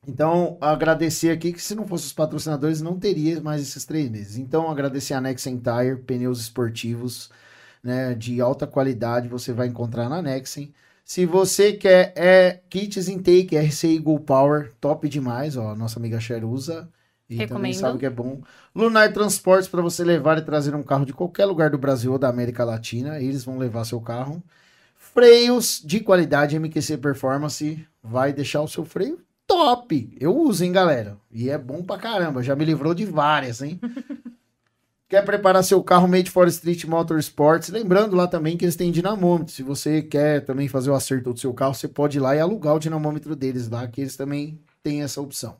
Então, 0.07 0.55
agradecer 0.61 1.31
aqui 1.31 1.51
que 1.51 1.63
se 1.63 1.73
não 1.73 1.87
fosse 1.87 2.05
os 2.05 2.13
patrocinadores, 2.13 2.79
não 2.79 2.99
teria 2.99 3.41
mais 3.41 3.59
esses 3.59 3.85
três 3.85 4.07
meses. 4.07 4.37
Então, 4.37 4.69
agradecer 4.69 5.15
a 5.15 5.19
Nexen 5.21 5.57
Tire, 5.57 5.97
pneus 5.97 6.41
esportivos, 6.41 7.31
né, 7.83 8.13
de 8.13 8.39
alta 8.39 8.67
qualidade, 8.67 9.27
você 9.27 9.51
vai 9.51 9.65
encontrar 9.65 10.09
na 10.09 10.21
Nexen. 10.21 10.71
Se 11.03 11.25
você 11.25 11.73
quer 11.73 12.13
é 12.15 12.61
kits 12.69 13.07
intake 13.07 13.57
RCI 13.57 13.97
Go 13.97 14.19
Power, 14.19 14.73
top 14.79 15.09
demais, 15.09 15.57
ó, 15.57 15.75
nossa 15.75 15.97
amiga 15.97 16.19
Cher 16.19 16.45
usa. 16.45 16.87
E 17.29 17.35
também 17.35 17.71
Recomendo. 17.71 17.75
sabe 17.75 17.99
que 17.99 18.05
é 18.05 18.09
bom. 18.09 18.41
Lunar 18.73 19.13
Transportes 19.13 19.69
para 19.69 19.81
você 19.81 20.03
levar 20.03 20.37
e 20.39 20.41
trazer 20.41 20.73
um 20.73 20.81
carro 20.81 21.05
de 21.05 21.13
qualquer 21.13 21.45
lugar 21.45 21.69
do 21.69 21.77
Brasil 21.77 22.11
ou 22.11 22.17
da 22.17 22.27
América 22.27 22.63
Latina, 22.63 23.19
eles 23.19 23.43
vão 23.43 23.57
levar 23.57 23.85
seu 23.85 24.01
carro. 24.01 24.43
Freios 24.95 25.81
de 25.85 25.99
qualidade 25.99 26.55
MQC 26.55 26.97
Performance 26.97 27.85
vai 28.03 28.33
deixar 28.33 28.61
o 28.61 28.67
seu 28.67 28.83
freio 28.83 29.19
top. 29.45 30.15
Eu 30.19 30.35
uso, 30.35 30.63
hein, 30.63 30.71
galera? 30.71 31.17
E 31.31 31.49
é 31.49 31.57
bom 31.57 31.83
pra 31.83 31.97
caramba. 31.97 32.43
Já 32.43 32.55
me 32.55 32.63
livrou 32.63 32.93
de 32.93 33.05
várias, 33.05 33.61
hein? 33.61 33.79
Quer 35.09 35.25
preparar 35.25 35.63
seu 35.63 35.83
carro 35.83 36.07
made 36.07 36.29
for 36.29 36.47
Street 36.47 36.85
Motorsports? 36.85 37.69
Lembrando 37.69 38.15
lá 38.15 38.27
também 38.27 38.55
que 38.55 38.63
eles 38.63 38.75
têm 38.75 38.91
dinamômetro. 38.91 39.51
Se 39.51 39.63
você 39.63 40.03
quer 40.03 40.45
também 40.45 40.67
fazer 40.67 40.91
o 40.91 40.93
acerto 40.93 41.33
do 41.33 41.39
seu 41.39 41.51
carro, 41.51 41.73
você 41.73 41.87
pode 41.87 42.19
ir 42.19 42.21
lá 42.21 42.35
e 42.35 42.39
alugar 42.39 42.75
o 42.75 42.79
dinamômetro 42.79 43.35
deles 43.35 43.67
lá, 43.67 43.87
que 43.87 44.01
eles 44.01 44.15
também 44.15 44.61
têm 44.83 45.01
essa 45.01 45.19
opção. 45.19 45.57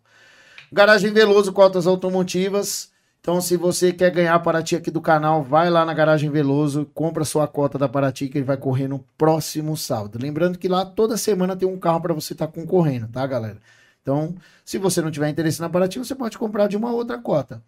Garagem 0.72 1.12
Veloso, 1.12 1.52
cotas 1.52 1.88
automotivas. 1.88 2.92
Então, 3.20 3.42
se 3.42 3.58
você 3.58 3.92
quer 3.92 4.12
ganhar 4.12 4.36
a 4.36 4.40
Paraty 4.40 4.76
aqui 4.76 4.92
do 4.92 5.02
canal, 5.02 5.44
vai 5.44 5.70
lá 5.70 5.84
na 5.84 5.94
Garagem 5.94 6.30
Veloso, 6.30 6.90
compra 6.94 7.26
sua 7.26 7.48
cota 7.48 7.78
da 7.78 7.90
Paraty 7.90 8.28
que 8.30 8.38
ele 8.38 8.46
vai 8.46 8.56
correr 8.56 8.88
no 8.88 9.00
próximo 9.18 9.76
sábado. 9.76 10.20
Lembrando 10.22 10.58
que 10.58 10.68
lá 10.68 10.86
toda 10.86 11.18
semana 11.18 11.56
tem 11.56 11.68
um 11.68 11.78
carro 11.78 12.02
para 12.02 12.14
você 12.14 12.34
estar 12.34 12.48
concorrendo, 12.48 13.08
tá, 13.08 13.26
galera? 13.28 13.58
Então, 14.02 14.36
se 14.64 14.78
você 14.78 15.02
não 15.02 15.12
tiver 15.12 15.30
interesse 15.30 15.60
na 15.60 15.70
Paraty, 15.70 16.00
você 16.00 16.16
pode 16.16 16.38
comprar 16.38 16.68
de 16.68 16.78
uma 16.78 16.92
outra 16.92 17.18
cota. 17.18 17.62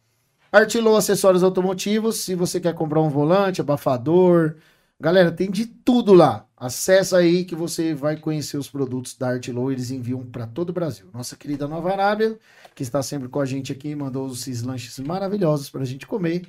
Artilou 0.52 0.96
acessórios 0.96 1.44
automotivos, 1.44 2.18
se 2.18 2.36
você 2.36 2.60
quer 2.60 2.74
comprar 2.74 3.02
um 3.02 3.10
volante, 3.10 3.62
abafador, 3.62 4.56
galera, 5.00 5.32
tem 5.32 5.50
de 5.50 5.66
tudo 5.66 6.14
lá. 6.14 6.46
Acessa 6.56 7.18
aí 7.18 7.44
que 7.44 7.56
você 7.56 7.94
vai 7.94 8.16
conhecer 8.18 8.58
os 8.58 8.70
produtos 8.70 9.18
da 9.18 9.30
Artilou, 9.30 9.72
eles 9.72 9.92
enviam 9.92 10.24
para 10.24 10.46
todo 10.46 10.70
o 10.70 10.74
Brasil. 10.74 11.08
Nossa 11.14 11.36
querida 11.36 11.68
Nova 11.68 11.92
Arábia, 11.92 12.38
que 12.76 12.84
está 12.84 13.02
sempre 13.04 13.28
com 13.28 13.40
a 13.40 13.46
gente 13.46 13.72
aqui, 13.72 13.94
mandou 13.96 14.32
esses 14.32 14.62
lanches 14.64 14.98
maravilhosos 15.00 15.70
para 15.70 15.82
a 15.82 15.86
gente 15.86 16.08
comer. 16.08 16.44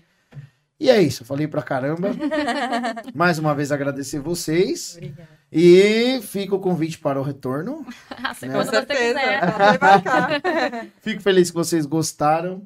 E 0.81 0.91
é 0.91 1.01
isso, 1.01 1.23
eu 1.23 1.27
falei 1.27 1.47
pra 1.47 1.63
caramba. 1.63 2.11
Mais 3.15 3.39
uma 3.39 3.55
vez 3.55 3.71
agradecer 3.71 4.19
vocês 4.19 4.95
Obrigada. 4.97 5.29
e 5.53 6.21
fica 6.23 6.55
o 6.57 6.59
convite 6.61 6.99
para 6.99 7.21
o 7.21 7.23
retorno. 7.23 7.87
Assim, 8.23 8.47
Né? 8.49 8.55
Com 8.55 8.65
você 8.65 8.71
certeza. 8.71 9.19
Fico 11.01 11.21
feliz 11.23 11.51
que 11.51 11.55
vocês 11.57 11.87
gostaram. 11.87 12.65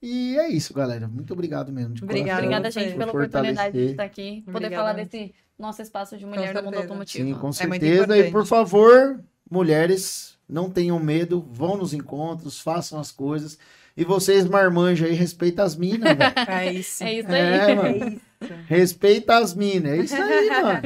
E 0.00 0.38
é 0.38 0.48
isso, 0.48 0.72
galera. 0.72 1.08
Muito 1.08 1.32
obrigado 1.32 1.72
mesmo. 1.72 1.92
de 1.94 2.04
Obrigada. 2.04 2.40
coração. 2.42 2.58
Obrigada, 2.58 2.70
gente, 2.70 2.96
pela 2.96 3.10
oportunidade 3.10 3.72
de 3.76 3.90
estar 3.90 4.04
aqui. 4.04 4.42
Poder 4.46 4.56
Obrigada. 4.66 4.76
falar 4.76 4.92
desse 4.94 5.34
nosso 5.58 5.82
espaço 5.82 6.16
de 6.16 6.24
mulher 6.24 6.54
no 6.54 6.62
mundo 6.62 6.78
automotivo. 6.78 7.26
Sim, 7.28 7.34
com 7.34 7.38
É 7.40 7.42
muito 7.42 7.56
certeza. 7.56 8.00
e 8.00 8.02
importante. 8.04 8.30
por 8.30 8.46
favor, 8.46 9.20
mulheres, 9.50 10.37
não 10.48 10.70
tenham 10.70 10.98
medo, 10.98 11.46
vão 11.50 11.76
nos 11.76 11.92
encontros, 11.92 12.60
façam 12.60 12.98
as 12.98 13.10
coisas. 13.12 13.58
E 13.96 14.04
vocês, 14.04 14.46
marmanja 14.46 15.06
aí, 15.06 15.12
respeita 15.12 15.62
as 15.62 15.76
minas, 15.76 16.16
velho. 16.16 16.32
É 16.48 16.72
isso. 16.72 17.04
É 17.04 17.14
isso 17.14 17.28
aí. 17.28 17.40
É, 17.40 17.74
mano. 17.74 17.88
É 17.88 18.08
isso. 18.08 18.20
Respeita 18.66 19.36
as 19.36 19.54
minas. 19.54 19.92
É 19.92 19.96
isso 19.96 20.14
aí, 20.14 20.48
mano. 20.62 20.82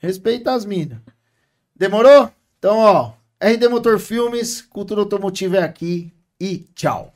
Respeita 0.00 0.52
as 0.52 0.64
minas. 0.64 0.98
Demorou? 1.76 2.30
Então, 2.58 2.78
ó, 2.78 3.12
RD 3.42 3.68
Motor 3.68 3.98
Filmes, 3.98 4.62
cultura 4.62 5.00
automotiva 5.00 5.58
é 5.58 5.62
aqui 5.62 6.12
e 6.40 6.58
tchau. 6.74 7.14